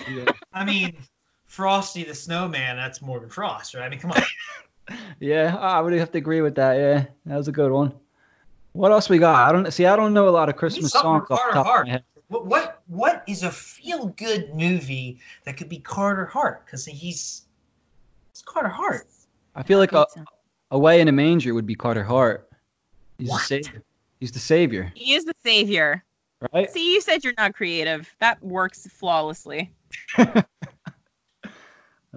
yeah. 0.10 0.26
I 0.54 0.66
mean, 0.66 0.98
Frosty 1.46 2.04
the 2.04 2.16
Snowman, 2.16 2.76
that's 2.76 3.02
Morgan 3.02 3.30
Frost, 3.30 3.76
right? 3.76 3.84
I 3.84 3.90
mean, 3.90 4.00
come 4.00 4.12
on. 4.12 4.24
Yeah, 5.20 5.56
I 5.58 5.82
would 5.82 5.94
have 5.94 6.12
to 6.12 6.18
agree 6.18 6.42
with 6.42 6.56
that. 6.56 6.74
Yeah, 6.78 7.06
that 7.26 7.38
was 7.38 7.48
a 7.48 7.52
good 7.52 7.72
one. 7.72 7.94
What 8.74 8.92
else 8.92 9.10
we 9.10 9.18
got? 9.20 9.48
I 9.48 9.52
don't 9.52 9.72
see. 9.72 9.86
I 9.86 9.96
don't 9.96 10.14
know 10.14 10.28
a 10.28 10.32
lot 10.32 10.50
of 10.50 10.56
Christmas 10.56 10.92
songs 10.92 11.28
off 11.30 11.40
for 11.42 11.48
the 11.50 11.54
top 11.54 11.82
of 11.82 11.86
my 11.86 11.92
head. 11.92 12.04
What 12.30 12.46
what, 12.46 12.82
what 12.88 13.24
is 13.28 13.44
a 13.44 13.52
feel 13.52 14.08
good 14.18 14.54
movie 14.54 15.20
that 15.46 15.56
could 15.58 15.70
be 15.70 15.78
Carter 15.80 16.26
Hart? 16.26 16.66
Because 16.66 16.86
he's 16.86 17.44
it's 18.32 18.42
Carter 18.42 18.68
Hart. 18.70 19.08
I 19.56 19.64
feel 19.64 19.80
like 19.80 19.94
a, 19.94 20.06
Pizza. 20.06 20.26
away 20.72 21.00
in 21.02 21.08
a 21.08 21.12
manger 21.12 21.54
would 21.54 21.66
be 21.66 21.76
Carter 21.76 22.04
Hart. 22.04 22.50
He's 23.18 23.30
What? 23.30 23.40
the 23.40 23.46
savior. 23.64 23.84
He's 24.20 24.32
the 24.32 24.40
savior, 24.40 24.92
He 24.96 25.14
is 25.14 25.26
the 25.26 25.34
savior. 25.44 26.04
right? 26.54 26.70
See, 26.72 26.94
you 26.94 27.02
said 27.02 27.24
you're 27.24 27.34
not 27.38 27.54
creative. 27.54 28.14
That 28.20 28.42
works 28.44 28.86
flawlessly. 28.88 29.72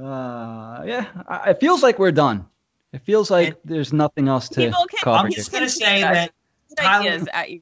Uh, 0.00 0.82
yeah, 0.86 1.06
I, 1.28 1.50
it 1.50 1.60
feels 1.60 1.82
like 1.82 1.98
we're 1.98 2.12
done. 2.12 2.46
It 2.92 3.02
feels 3.02 3.30
like 3.30 3.48
And- 3.48 3.56
there's 3.64 3.92
nothing 3.92 4.28
else 4.28 4.48
to 4.50 4.60
People 4.60 4.86
can- 4.88 5.00
cover 5.02 5.18
I'm 5.18 5.26
here. 5.28 5.36
just 5.36 5.52
gonna 5.52 5.68
say 5.68 6.00
that 6.00 6.30
Tyler- 6.76 7.00
ideas 7.10 7.28
at 7.34 7.50
you. 7.50 7.60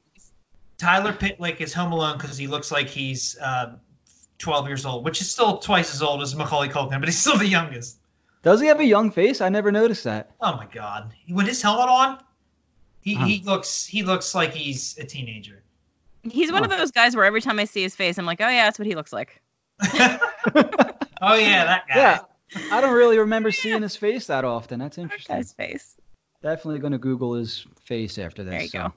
Tyler 0.79 1.13
Pitlick 1.13 1.61
is 1.61 1.73
home 1.73 1.91
alone 1.91 2.17
because 2.17 2.37
he 2.37 2.47
looks 2.47 2.71
like 2.71 2.87
he's 2.87 3.37
uh, 3.39 3.73
12 4.39 4.67
years 4.67 4.85
old, 4.85 5.05
which 5.05 5.21
is 5.21 5.29
still 5.29 5.57
twice 5.59 5.93
as 5.93 6.01
old 6.01 6.21
as 6.21 6.35
Macaulay 6.35 6.69
Culkin, 6.69 6.99
but 6.99 7.07
he's 7.07 7.19
still 7.19 7.37
the 7.37 7.47
youngest. 7.47 7.97
Does 8.41 8.61
he 8.61 8.67
have 8.67 8.79
a 8.79 8.85
young 8.85 9.11
face? 9.11 9.41
I 9.41 9.49
never 9.49 9.71
noticed 9.71 10.05
that. 10.05 10.31
Oh 10.41 10.55
my 10.55 10.65
god! 10.73 11.13
With 11.29 11.45
his 11.45 11.61
helmet 11.61 11.89
on, 11.89 12.23
he, 13.01 13.13
Huh. 13.15 13.25
he 13.25 13.43
looks 13.45 13.85
he 13.85 14.01
looks 14.01 14.33
like 14.33 14.53
he's 14.53 14.97
a 14.97 15.03
teenager. 15.03 15.61
He's 16.23 16.51
one 16.51 16.63
of 16.63 16.69
those 16.69 16.91
guys 16.91 17.15
where 17.15 17.25
every 17.25 17.41
time 17.41 17.59
I 17.59 17.65
see 17.65 17.81
his 17.81 17.95
face, 17.95 18.17
I'm 18.17 18.25
like, 18.25 18.39
oh 18.41 18.47
yeah, 18.47 18.63
that's 18.65 18.79
what 18.79 18.87
he 18.87 18.95
looks 18.95 19.11
like. 19.13 19.41
oh 19.83 21.35
yeah, 21.35 21.65
that 21.65 21.83
guy. 21.87 21.95
Yeah, 21.95 22.19
I 22.71 22.81
don't 22.81 22.93
really 22.95 23.17
remember 23.19 23.51
seeing 23.51 23.81
his 23.81 23.95
face 23.95 24.27
that 24.27 24.45
often. 24.45 24.79
That's 24.79 24.95
That 24.95 25.03
interesting. 25.03 25.35
guy's 25.35 25.53
face. 25.53 25.95
Definitely 26.41 26.79
going 26.79 26.93
to 26.93 26.97
Google 26.97 27.33
his 27.33 27.65
face 27.83 28.17
after 28.17 28.43
this. 28.43 28.51
There 28.51 28.61
you 28.61 28.67
so. 28.69 28.79
go. 28.79 28.93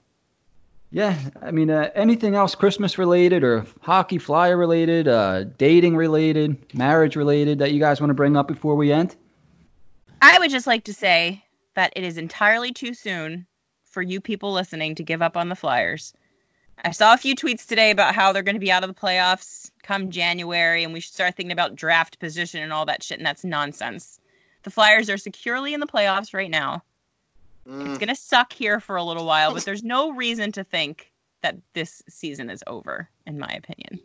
Yeah, 0.95 1.19
I 1.41 1.53
mean, 1.53 1.71
uh, 1.71 1.89
anything 1.95 2.35
else 2.35 2.55
Christmas 2.55 2.99
related 2.99 3.43
or 3.43 3.65
hockey 3.81 4.19
flyer 4.19 4.59
related, 4.59 5.09
uh, 5.09 5.45
dating 5.45 5.97
related, 5.97 6.75
marriage 6.75 7.17
related 7.17 7.61
that 7.61 7.73
you 7.73 7.81
guys 7.81 7.99
want 7.99 8.11
to 8.11 8.15
bring 8.15 8.37
up 8.37 8.47
before 8.47 8.77
we 8.77 8.93
end? 8.93 9.17
I 10.21 10.39
would 10.39 10.51
just 10.51 10.67
like 10.67 10.85
to 10.85 10.93
say 10.93 11.43
that 11.75 11.95
it 11.97 12.05
is 12.05 12.19
entirely 12.19 12.73
too 12.73 12.93
soon 12.93 13.47
for 13.85 14.03
you 14.03 14.21
people 14.21 14.53
listening 14.53 14.97
to 14.97 15.03
give 15.03 15.23
up 15.23 15.35
on 15.35 15.49
the 15.49 15.57
Flyers. 15.57 16.13
I 16.85 16.91
saw 16.91 17.15
a 17.15 17.19
few 17.19 17.35
tweets 17.35 17.67
today 17.67 17.91
about 17.91 18.15
how 18.15 18.33
they're 18.33 18.43
going 18.43 18.57
to 18.57 18.61
be 18.61 18.73
out 18.73 18.85
of 18.85 18.95
the 18.95 19.01
playoffs 19.01 19.71
come 19.83 20.11
January 20.11 20.85
and 20.85 20.93
we 20.93 21.01
should 21.01 21.15
start 21.15 21.37
thinking 21.37 21.53
about 21.53 21.75
draft 21.75 22.19
position 22.19 22.63
and 22.63 22.73
all 22.73 22.85
that 22.85 23.03
shit, 23.03 23.19
and 23.19 23.27
that's 23.27 23.45
nonsense. 23.45 24.21
The 24.63 24.71
Flyers 24.71 25.09
are 25.09 25.17
securely 25.17 25.73
in 25.73 25.81
the 25.81 25.87
playoffs 25.87 26.35
right 26.35 26.51
now. 26.51 26.83
It's 27.67 27.75
Mm, 27.75 27.99
going 27.99 28.09
to 28.09 28.17
suck 28.17 28.53
here 28.53 28.81
for 28.81 28.97
a 28.97 29.05
little 29.05 29.25
while, 29.25 29.53
but 29.55 29.65
there's 29.65 29.83
no 29.85 30.11
reason 30.13 30.51
to 30.53 30.65
think 30.65 31.13
that 31.43 31.57
this 31.75 32.03
season 32.09 32.51
is 32.51 32.63
over, 32.67 33.09
in 33.27 33.39
my 33.39 33.49
opinion. 33.49 34.01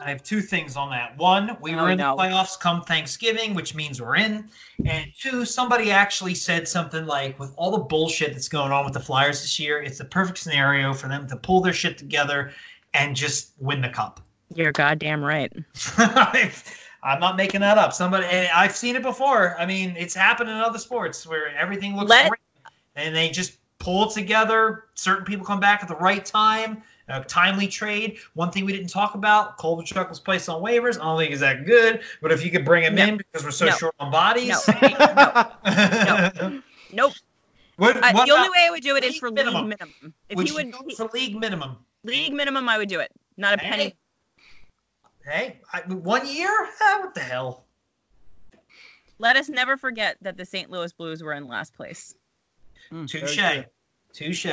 I 0.00 0.08
have 0.08 0.22
two 0.22 0.40
things 0.40 0.76
on 0.76 0.90
that. 0.90 1.16
One, 1.18 1.56
we 1.60 1.74
Oh, 1.74 1.82
were 1.82 1.90
in 1.90 1.98
no. 1.98 2.16
the 2.16 2.22
playoffs 2.22 2.58
come 2.58 2.80
Thanksgiving, 2.82 3.54
which 3.54 3.74
means 3.74 4.00
we're 4.00 4.16
in. 4.16 4.48
And 4.86 5.06
two, 5.18 5.44
somebody 5.44 5.90
actually 5.90 6.34
said 6.34 6.66
something 6.66 7.06
like, 7.06 7.38
with 7.38 7.52
all 7.56 7.70
the 7.72 7.78
bullshit 7.84 8.32
that's 8.32 8.48
going 8.48 8.72
on 8.72 8.84
with 8.84 8.94
the 8.94 9.00
Flyers 9.00 9.42
this 9.42 9.60
year, 9.60 9.82
it's 9.82 9.98
the 9.98 10.04
perfect 10.06 10.38
scenario 10.38 10.94
for 10.94 11.08
them 11.08 11.26
to 11.28 11.36
pull 11.36 11.60
their 11.60 11.72
shit 11.74 11.98
together 11.98 12.52
and 12.94 13.14
just 13.14 13.52
win 13.58 13.80
the 13.82 13.88
cup. 13.90 14.20
You're 14.54 14.72
goddamn 14.72 15.22
right. 15.22 15.52
I'm 15.98 17.18
not 17.20 17.36
making 17.36 17.60
that 17.60 17.78
up. 17.78 17.92
Somebody, 17.92 18.26
I've 18.26 18.76
seen 18.76 18.96
it 18.96 19.02
before. 19.02 19.56
I 19.60 19.66
mean, 19.66 19.94
it's 19.98 20.14
happened 20.14 20.50
in 20.50 20.56
other 20.56 20.78
sports 20.78 21.26
where 21.26 21.54
everything 21.56 21.96
looks 21.96 22.10
Let- 22.10 22.28
great, 22.28 22.40
and 22.96 23.14
they 23.14 23.30
just 23.30 23.58
pull 23.78 24.08
it 24.08 24.12
together. 24.14 24.84
Certain 24.94 25.24
people 25.24 25.44
come 25.44 25.60
back 25.60 25.82
at 25.82 25.88
the 25.88 25.96
right 25.96 26.24
time. 26.24 26.82
A 27.08 27.22
timely 27.24 27.66
trade. 27.66 28.18
One 28.34 28.50
thing 28.50 28.64
we 28.64 28.72
didn't 28.72 28.88
talk 28.88 29.14
about: 29.16 29.58
Kovalchuk 29.58 30.08
was 30.08 30.20
placed 30.20 30.48
on 30.48 30.62
waivers. 30.62 30.98
I 30.98 31.02
don't 31.02 31.18
think 31.18 31.30
he's 31.30 31.40
that 31.40 31.66
good, 31.66 32.00
but 32.22 32.32
if 32.32 32.44
you 32.44 32.50
could 32.50 32.64
bring 32.64 32.84
him 32.84 32.94
No. 32.94 33.04
in 33.04 33.16
because 33.18 33.44
we're 33.44 33.50
so 33.50 33.66
No. 33.66 33.72
short 33.72 33.94
on 34.00 34.10
bodies, 34.10 34.56
No. 34.68 35.52
Nope. 36.92 37.12
What, 37.76 37.96
Uh, 37.96 38.24
the 38.24 38.32
only 38.32 38.48
way 38.50 38.64
I 38.66 38.70
would 38.70 38.82
do 38.82 38.96
it 38.96 39.04
is 39.04 39.16
for 39.18 39.30
minimum? 39.30 39.68
league 39.68 39.78
minimum. 39.80 40.14
If 40.28 40.36
would 40.36 40.46
he 40.48 40.54
would 40.54 40.74
he- 40.88 40.94
for 40.94 41.08
league 41.12 41.36
minimum? 41.36 41.78
league 42.04 42.32
minimum, 42.32 42.68
I 42.68 42.78
would 42.78 42.88
do 42.88 43.00
it. 43.00 43.10
Not 43.36 43.54
a 43.54 43.58
penny. 43.58 43.96
Hey, 45.24 45.58
I, 45.72 45.80
one 45.80 46.26
year? 46.26 46.50
Ah, 46.80 46.98
what 47.00 47.14
the 47.14 47.20
hell? 47.20 47.64
Let 49.18 49.36
us 49.36 49.48
never 49.48 49.76
forget 49.76 50.16
that 50.22 50.36
the 50.36 50.44
St. 50.44 50.70
Louis 50.70 50.92
Blues 50.92 51.22
were 51.22 51.32
in 51.32 51.46
last 51.46 51.74
place. 51.74 52.14
Mm, 52.92 53.08
Touche. 53.08 53.64
Touche. 54.12 54.46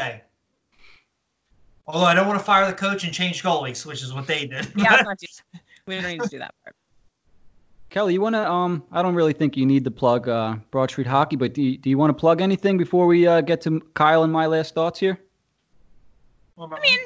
Although 1.88 2.06
I 2.06 2.14
don't 2.14 2.28
want 2.28 2.40
to 2.40 2.46
fire 2.46 2.68
the 2.68 2.74
coach 2.74 3.04
and 3.04 3.14
change 3.14 3.44
goalies, 3.44 3.86
which 3.86 4.04
is 4.04 4.14
what 4.14 4.28
they 4.28 4.46
did. 4.46 4.72
Yeah, 4.76 4.92
let's 4.92 5.04
not 5.04 5.18
do. 5.54 5.60
We 5.88 5.96
don't 5.96 6.06
need 6.06 6.22
to 6.22 6.30
do 6.30 6.40
that 6.40 6.54
part. 6.64 6.76
Kelly, 7.90 8.14
you 8.14 8.22
want 8.22 8.36
to? 8.36 8.50
Um, 8.50 8.84
I 8.92 9.02
don't 9.02 9.16
really 9.16 9.34
think 9.34 9.58
you 9.58 9.66
need 9.66 9.84
to 9.86 9.92
plug 9.92 10.30
uh, 10.30 10.58
Broad 10.70 10.92
Street 10.92 11.08
Hockey, 11.08 11.36
but 11.36 11.54
do 11.54 11.64
you, 11.64 11.78
do 11.78 11.90
you 11.90 11.98
want 11.98 12.12
to 12.12 12.14
plug 12.14 12.42
anything 12.42 12.78
before 12.78 13.08
we 13.08 13.26
uh, 13.26 13.42
get 13.42 13.62
to 13.62 13.82
Kyle 13.96 14.24
and 14.24 14.32
my 14.32 14.46
last 14.46 14.76
thoughts 14.76 15.00
here? 15.00 15.20
I 16.60 16.68
mean, 16.80 17.00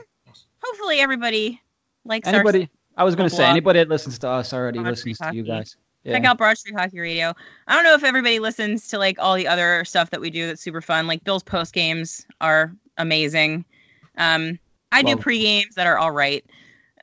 hopefully 0.62 1.00
everybody 1.00 1.62
likes 2.04 2.28
our 2.28 2.34
Anybody? 2.34 2.70
I 2.98 3.06
was 3.06 3.16
going 3.16 3.30
to 3.30 3.34
say 3.34 3.44
blog. 3.44 3.52
anybody 3.52 3.80
that 3.80 3.88
listens 3.88 4.20
to 4.20 4.28
us 4.28 4.52
already 4.52 4.80
Broad 4.80 4.90
listens 4.90 5.18
Street 5.18 5.30
to 5.30 5.36
you 5.38 5.46
Hockey. 5.46 5.70
Guys. 6.06 6.14
check 6.14 6.26
out 6.26 6.38
Broad 6.38 6.58
Street 6.58 6.76
Hockey 6.76 7.00
Radio. 7.00 7.34
I 7.68 7.76
don't 7.76 7.84
know 7.84 7.94
if 7.96 8.04
everybody 8.04 8.40
listens 8.40 8.88
to 8.90 8.98
like 8.98 9.18
all 9.20 9.36
the 9.36 9.48
other 9.48 9.84
stuff 9.86 10.10
that 10.12 10.22
we 10.22 10.30
do 10.30 10.48
that's 10.48 10.62
super 10.62 10.82
fun. 10.82 11.08
Like 11.08 11.24
Bill's 11.24 11.44
post 11.44 11.74
games 11.74 12.26
are 12.42 12.74
amazing. 12.98 13.66
Um, 14.18 14.60
I 14.92 15.02
do 15.02 15.18
pre 15.18 15.40
games 15.40 15.76
that 15.76 15.88
are 15.88 15.98
all 15.98 16.12
right. 16.12 16.46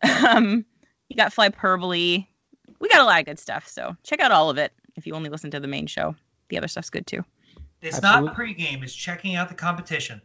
Um, 0.27 0.65
you 1.11 1.17
got 1.17 1.35
Flyperbole. 1.35 2.27
We 2.79 2.89
got 2.89 3.01
a 3.01 3.05
lot 3.05 3.21
of 3.21 3.27
good 3.27 3.39
stuff. 3.39 3.69
So 3.69 3.95
check 4.03 4.21
out 4.21 4.33
all 4.33 4.49
of 4.49 4.57
it 4.57 4.73
if 4.97 5.07
you 5.07 5.15
only 5.15 5.29
listen 5.29 5.51
to 5.51 5.61
the 5.61 5.67
main 5.67 5.87
show. 5.87 6.15
The 6.49 6.57
other 6.57 6.69
stuff's 6.69 6.89
good 6.89 7.07
too. 7.07 7.23
it's 7.83 7.99
Absolutely. 7.99 8.27
not 8.29 8.37
pregame, 8.37 8.83
it's 8.83 8.95
checking 8.95 9.37
out 9.37 9.51
the 9.51 9.55
competition. 9.55 10.23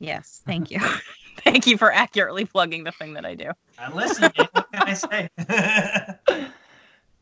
Yes, 0.00 0.42
thank 0.44 0.70
you. 0.70 0.80
thank 1.44 1.66
you 1.66 1.78
for 1.78 1.90
accurately 1.90 2.44
plugging 2.44 2.84
the 2.84 2.92
thing 2.92 3.14
that 3.14 3.24
I 3.24 3.34
do. 3.34 3.52
I 3.78 3.90
listen. 3.90 4.30
what 4.52 4.70
can 4.72 4.82
I 4.82 4.92
say? 4.92 6.48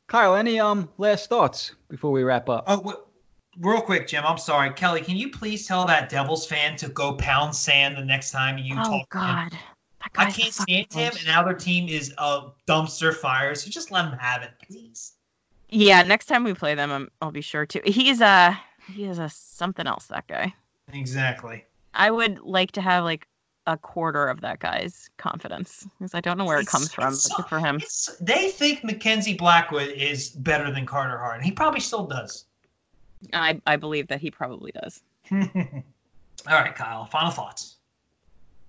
Kyle, 0.08 0.34
any 0.34 0.58
um 0.58 0.88
last 0.98 1.28
thoughts 1.28 1.72
before 1.88 2.10
we 2.10 2.24
wrap 2.24 2.48
up? 2.48 2.64
oh, 2.66 2.78
w- 2.78 2.98
real 3.60 3.82
quick, 3.82 4.08
Jim. 4.08 4.24
I'm 4.26 4.38
sorry. 4.38 4.70
Kelly, 4.70 5.02
can 5.02 5.16
you 5.16 5.30
please 5.30 5.66
tell 5.66 5.86
that 5.86 6.08
Devils 6.08 6.46
fan 6.46 6.76
to 6.78 6.88
go 6.88 7.12
pound 7.14 7.54
sand 7.54 7.96
the 7.96 8.04
next 8.04 8.30
time 8.30 8.58
you 8.58 8.74
oh 8.74 8.82
talk 8.82 9.10
to 9.10 9.18
him? 9.18 9.50
God, 9.50 9.58
I 10.16 10.30
can't 10.30 10.52
fucking 10.52 10.86
stand 10.88 10.92
him, 10.92 11.12
and 11.18 11.26
now 11.26 11.44
their 11.44 11.54
team 11.54 11.88
is 11.88 12.14
a 12.16 12.48
dumpster 12.66 13.14
fire. 13.14 13.54
So 13.54 13.70
just 13.70 13.90
let 13.90 14.06
him 14.06 14.18
have 14.18 14.42
it, 14.42 14.52
please. 14.66 15.12
Yeah, 15.68 16.02
next 16.02 16.26
time 16.26 16.44
we 16.44 16.54
play 16.54 16.74
them, 16.74 16.90
I'm, 16.90 17.10
I'll 17.20 17.30
be 17.30 17.42
sure 17.42 17.66
to. 17.66 17.82
He's 17.84 18.22
a 18.22 18.58
he 18.90 19.04
is 19.04 19.18
a 19.18 19.28
something 19.28 19.86
else. 19.86 20.06
That 20.06 20.26
guy. 20.26 20.54
Exactly. 20.90 21.66
I 21.92 22.10
would 22.10 22.40
like 22.40 22.72
to 22.72 22.80
have 22.80 23.04
like 23.04 23.26
a 23.68 23.76
quarter 23.76 24.26
of 24.28 24.40
that 24.40 24.58
guy's 24.60 25.10
confidence 25.18 25.86
because 25.98 26.14
I 26.14 26.20
don't 26.20 26.38
know 26.38 26.44
where 26.46 26.56
it 26.56 26.62
It's- 26.62 26.72
comes 26.72 26.92
from. 26.92 27.12
it's 27.12 27.28
But 27.28 27.36
good 27.36 27.46
for 27.46 27.58
him. 27.60 27.80
They 28.20 28.48
think 28.50 28.82
Mackenzie 28.82 29.34
Blackwood 29.34 29.88
is 29.90 30.30
better 30.30 30.72
than 30.72 30.86
Carter 30.86 31.18
Hart, 31.18 31.36
and 31.36 31.44
he 31.44 31.52
probably 31.52 31.80
still 31.80 32.06
does. 32.06 32.46
I 33.32 33.60
I 33.66 33.76
believe 33.76 34.08
that 34.08 34.20
he 34.20 34.30
probably 34.30 34.72
does. 34.72 35.02
All 35.30 35.42
right, 36.48 36.74
Kyle. 36.74 37.04
Final 37.06 37.30
thoughts. 37.30 37.76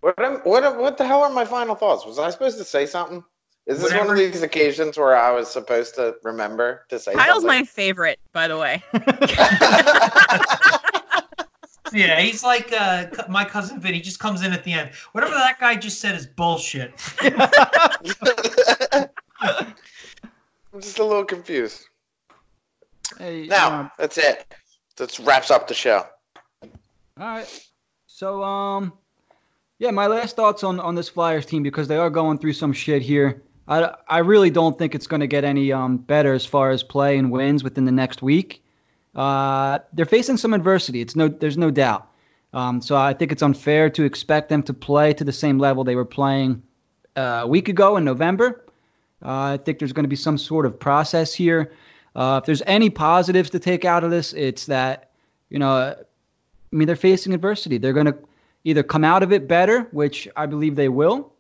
What, 0.02 0.20
am, 0.22 0.40
what 0.40 0.78
what 0.78 0.98
the 0.98 1.06
hell 1.06 1.24
are 1.24 1.30
my 1.30 1.46
final 1.46 1.76
thoughts? 1.76 2.06
Was 2.06 2.20
I 2.20 2.30
supposed 2.30 2.58
to 2.58 2.64
say 2.66 2.86
something? 2.86 3.24
Is 3.68 3.82
this 3.82 3.94
one 3.94 4.10
of 4.10 4.18
these 4.18 4.42
occasions 4.42 4.98
where 4.98 5.16
I 5.16 5.32
was 5.32 5.48
supposed 5.50 5.94
to 5.96 6.16
remember 6.24 6.86
to 6.90 6.98
say 6.98 7.14
Kyle's 7.14 7.44
something? 7.44 7.48
my 7.60 7.64
favorite, 7.64 8.20
by 8.34 8.48
the 8.48 8.58
way. 8.58 8.84
Yeah, 11.94 12.20
he's 12.20 12.44
like 12.44 12.72
uh, 12.72 13.07
my 13.28 13.44
cousin 13.45 13.80
Vin. 13.80 13.94
He 13.94 14.02
just 14.02 14.20
comes 14.20 14.44
in 14.44 14.53
at 14.53 14.64
the 14.64 14.74
end. 14.74 14.91
Whatever 15.14 15.34
that 15.36 15.60
guy 15.60 15.76
just 15.76 15.99
said 15.99 16.16
is 16.16 16.26
bullshit. 16.26 16.94
I'm 20.72 20.82
just 20.82 20.99
a 20.99 21.03
little 21.03 21.26
confused. 21.26 21.86
Hey, 23.18 23.48
Now, 23.48 23.80
um, 23.80 23.91
that's 23.98 24.18
it. 24.18 24.45
That 24.98 25.18
wraps 25.20 25.49
up 25.49 25.68
the 25.68 25.74
show. 25.74 26.06
All 26.61 26.70
right. 27.18 27.70
So, 28.07 28.44
um, 28.44 28.94
yeah, 29.80 29.91
my 29.91 30.07
last 30.07 30.36
thoughts 30.36 30.64
on 30.64 30.80
on 30.80 30.95
this 30.95 31.10
Flyers 31.10 31.45
team 31.45 31.64
because 31.64 31.88
they 31.88 31.98
are 31.98 32.10
going 32.10 32.38
through 32.38 32.53
some 32.53 32.74
shit 32.74 33.02
here. 33.02 33.41
I, 33.68 33.95
I 34.07 34.18
really 34.20 34.49
don't 34.49 34.78
think 34.78 34.95
it's 34.95 35.07
going 35.07 35.20
to 35.20 35.28
get 35.28 35.44
any 35.44 35.72
um, 35.72 35.98
better 35.98 36.34
as 36.34 36.44
far 36.44 36.72
as 36.72 36.82
play 36.82 37.18
and 37.18 37.32
wins 37.32 37.64
within 37.64 37.86
the 37.86 37.91
next 37.91 38.22
week. 38.22 38.64
Uh, 39.15 39.80
they're 39.94 40.06
facing 40.06 40.38
some 40.38 40.53
adversity. 40.53 41.02
It's 41.02 41.15
no, 41.15 41.27
there's 41.27 41.57
no 41.57 41.72
doubt. 41.72 42.07
Um, 42.53 42.81
so 42.81 42.95
I 42.95 43.14
think 43.14 43.31
it's 43.31 43.44
unfair 43.44 43.90
to 43.91 44.03
expect 44.03 44.49
them 44.49 44.64
to 44.64 44.73
play 44.73 45.14
to 45.14 45.23
the 45.23 45.31
same 45.31 45.60
level 45.60 45.84
they 45.84 45.95
were 45.95 46.06
playing 46.06 46.61
uh, 47.15 47.41
a 47.44 47.48
week 47.48 47.69
ago 47.69 47.98
in 47.98 48.03
November. 48.03 48.65
Uh, 49.23 49.53
I 49.53 49.57
think 49.57 49.80
there's 49.80 49.94
going 49.94 50.06
to 50.06 50.10
be 50.10 50.15
some 50.15 50.38
sort 50.38 50.65
of 50.65 50.80
process 50.80 51.34
here. 51.34 51.72
Uh, 52.15 52.40
if 52.41 52.45
there's 52.45 52.64
any 52.65 52.90
positives 52.90 53.49
to 53.52 53.60
take 53.60 53.86
out 53.86 54.03
of 54.03 54.11
this, 54.11 54.34
it's 54.34 54.65
that 54.68 55.10
you 55.49 55.60
know, 55.60 55.72
I 55.72 55.95
mean, 56.72 56.88
they're 56.88 56.95
facing 56.95 57.34
adversity. 57.34 57.77
They're 57.77 57.94
going 57.94 58.06
to 58.06 58.18
either 58.64 58.84
come 58.84 59.03
out 59.03 59.23
of 59.23 59.31
it 59.31 59.48
better, 59.48 59.81
which 59.91 60.27
I 60.36 60.45
believe 60.45 60.76
they 60.76 60.90
will, 60.90 61.34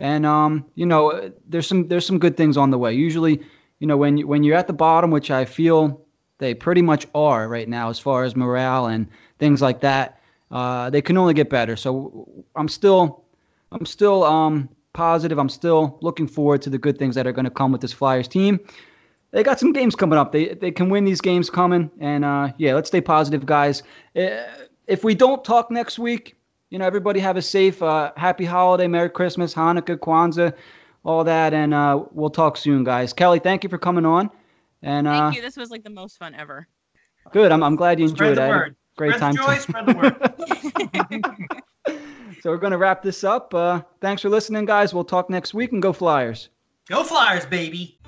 and 0.00 0.26
um, 0.26 0.66
you 0.74 0.86
know, 0.86 1.32
there's 1.48 1.66
some 1.66 1.88
there's 1.88 2.06
some 2.06 2.18
good 2.18 2.36
things 2.36 2.56
on 2.56 2.70
the 2.70 2.78
way. 2.78 2.92
Usually, 2.92 3.40
you 3.78 3.86
know, 3.86 3.96
when 3.96 4.18
you, 4.18 4.26
when 4.26 4.42
you're 4.42 4.56
at 4.56 4.66
the 4.66 4.72
bottom, 4.72 5.10
which 5.10 5.30
I 5.30 5.44
feel 5.44 6.03
they 6.44 6.54
pretty 6.54 6.82
much 6.82 7.06
are 7.14 7.48
right 7.48 7.68
now 7.68 7.90
as 7.90 7.98
far 7.98 8.24
as 8.24 8.36
morale 8.36 8.86
and 8.86 9.08
things 9.38 9.62
like 9.62 9.80
that, 9.80 10.20
uh, 10.50 10.90
they 10.90 11.02
can 11.02 11.16
only 11.16 11.34
get 11.34 11.50
better. 11.50 11.76
So 11.76 12.44
I'm 12.54 12.68
still 12.68 13.24
I'm 13.72 13.86
still 13.86 14.22
um, 14.24 14.68
positive. 14.92 15.38
I'm 15.38 15.48
still 15.48 15.98
looking 16.00 16.28
forward 16.28 16.62
to 16.62 16.70
the 16.70 16.78
good 16.78 16.98
things 16.98 17.14
that 17.16 17.26
are 17.26 17.32
going 17.32 17.44
to 17.44 17.50
come 17.50 17.72
with 17.72 17.80
this 17.80 17.92
Flyers 17.92 18.28
team. 18.28 18.60
They 19.32 19.42
got 19.42 19.58
some 19.58 19.72
games 19.72 19.96
coming 19.96 20.18
up. 20.18 20.30
They 20.30 20.54
they 20.54 20.70
can 20.70 20.90
win 20.90 21.04
these 21.04 21.20
games 21.20 21.50
coming, 21.50 21.90
and 21.98 22.24
uh, 22.24 22.52
yeah, 22.56 22.74
let's 22.74 22.88
stay 22.88 23.00
positive, 23.00 23.44
guys. 23.46 23.82
Uh, 24.14 24.44
if 24.86 25.02
we 25.02 25.14
don't 25.14 25.44
talk 25.44 25.70
next 25.70 25.98
week, 25.98 26.36
you 26.70 26.78
know, 26.78 26.86
everybody 26.86 27.18
have 27.20 27.36
a 27.36 27.42
safe, 27.42 27.82
uh, 27.82 28.12
happy 28.16 28.44
holiday, 28.44 28.86
Merry 28.86 29.10
Christmas, 29.10 29.52
Hanukkah, 29.54 29.96
Kwanzaa, 29.96 30.54
all 31.04 31.24
that, 31.24 31.52
and 31.52 31.74
uh, 31.74 32.04
we'll 32.12 32.30
talk 32.30 32.56
soon, 32.56 32.84
guys. 32.84 33.12
Kelly, 33.12 33.40
thank 33.40 33.64
you 33.64 33.70
for 33.70 33.78
coming 33.78 34.06
on. 34.06 34.30
And 34.84 35.08
uh, 35.08 35.12
Thank 35.12 35.36
you. 35.36 35.42
This 35.42 35.56
was 35.56 35.70
like 35.70 35.82
the 35.82 35.90
most 35.90 36.18
fun 36.18 36.34
ever. 36.34 36.68
good. 37.32 37.50
I'm, 37.50 37.62
I'm 37.62 37.74
glad 37.74 37.98
you 37.98 38.06
Spread 38.08 38.32
enjoyed 38.32 38.38
the 38.38 38.42
it. 38.42 38.44
I 38.44 38.46
had 38.46 38.54
a 38.54 38.58
word. 38.58 38.76
Great 38.96 39.14
Spread 39.14 39.20
time. 39.20 39.36
joy, 39.36 39.54
too. 39.54 39.60
spread 39.60 39.86
the 39.86 39.94
word. 41.88 42.00
so 42.42 42.50
we're 42.50 42.58
gonna 42.58 42.78
wrap 42.78 43.02
this 43.02 43.24
up. 43.24 43.52
Uh, 43.54 43.80
thanks 44.00 44.22
for 44.22 44.28
listening, 44.28 44.66
guys. 44.66 44.92
We'll 44.94 45.04
talk 45.04 45.30
next 45.30 45.54
week 45.54 45.72
and 45.72 45.82
go 45.82 45.92
Flyers. 45.92 46.50
Go 46.88 47.02
Flyers, 47.02 47.46
baby. 47.46 47.98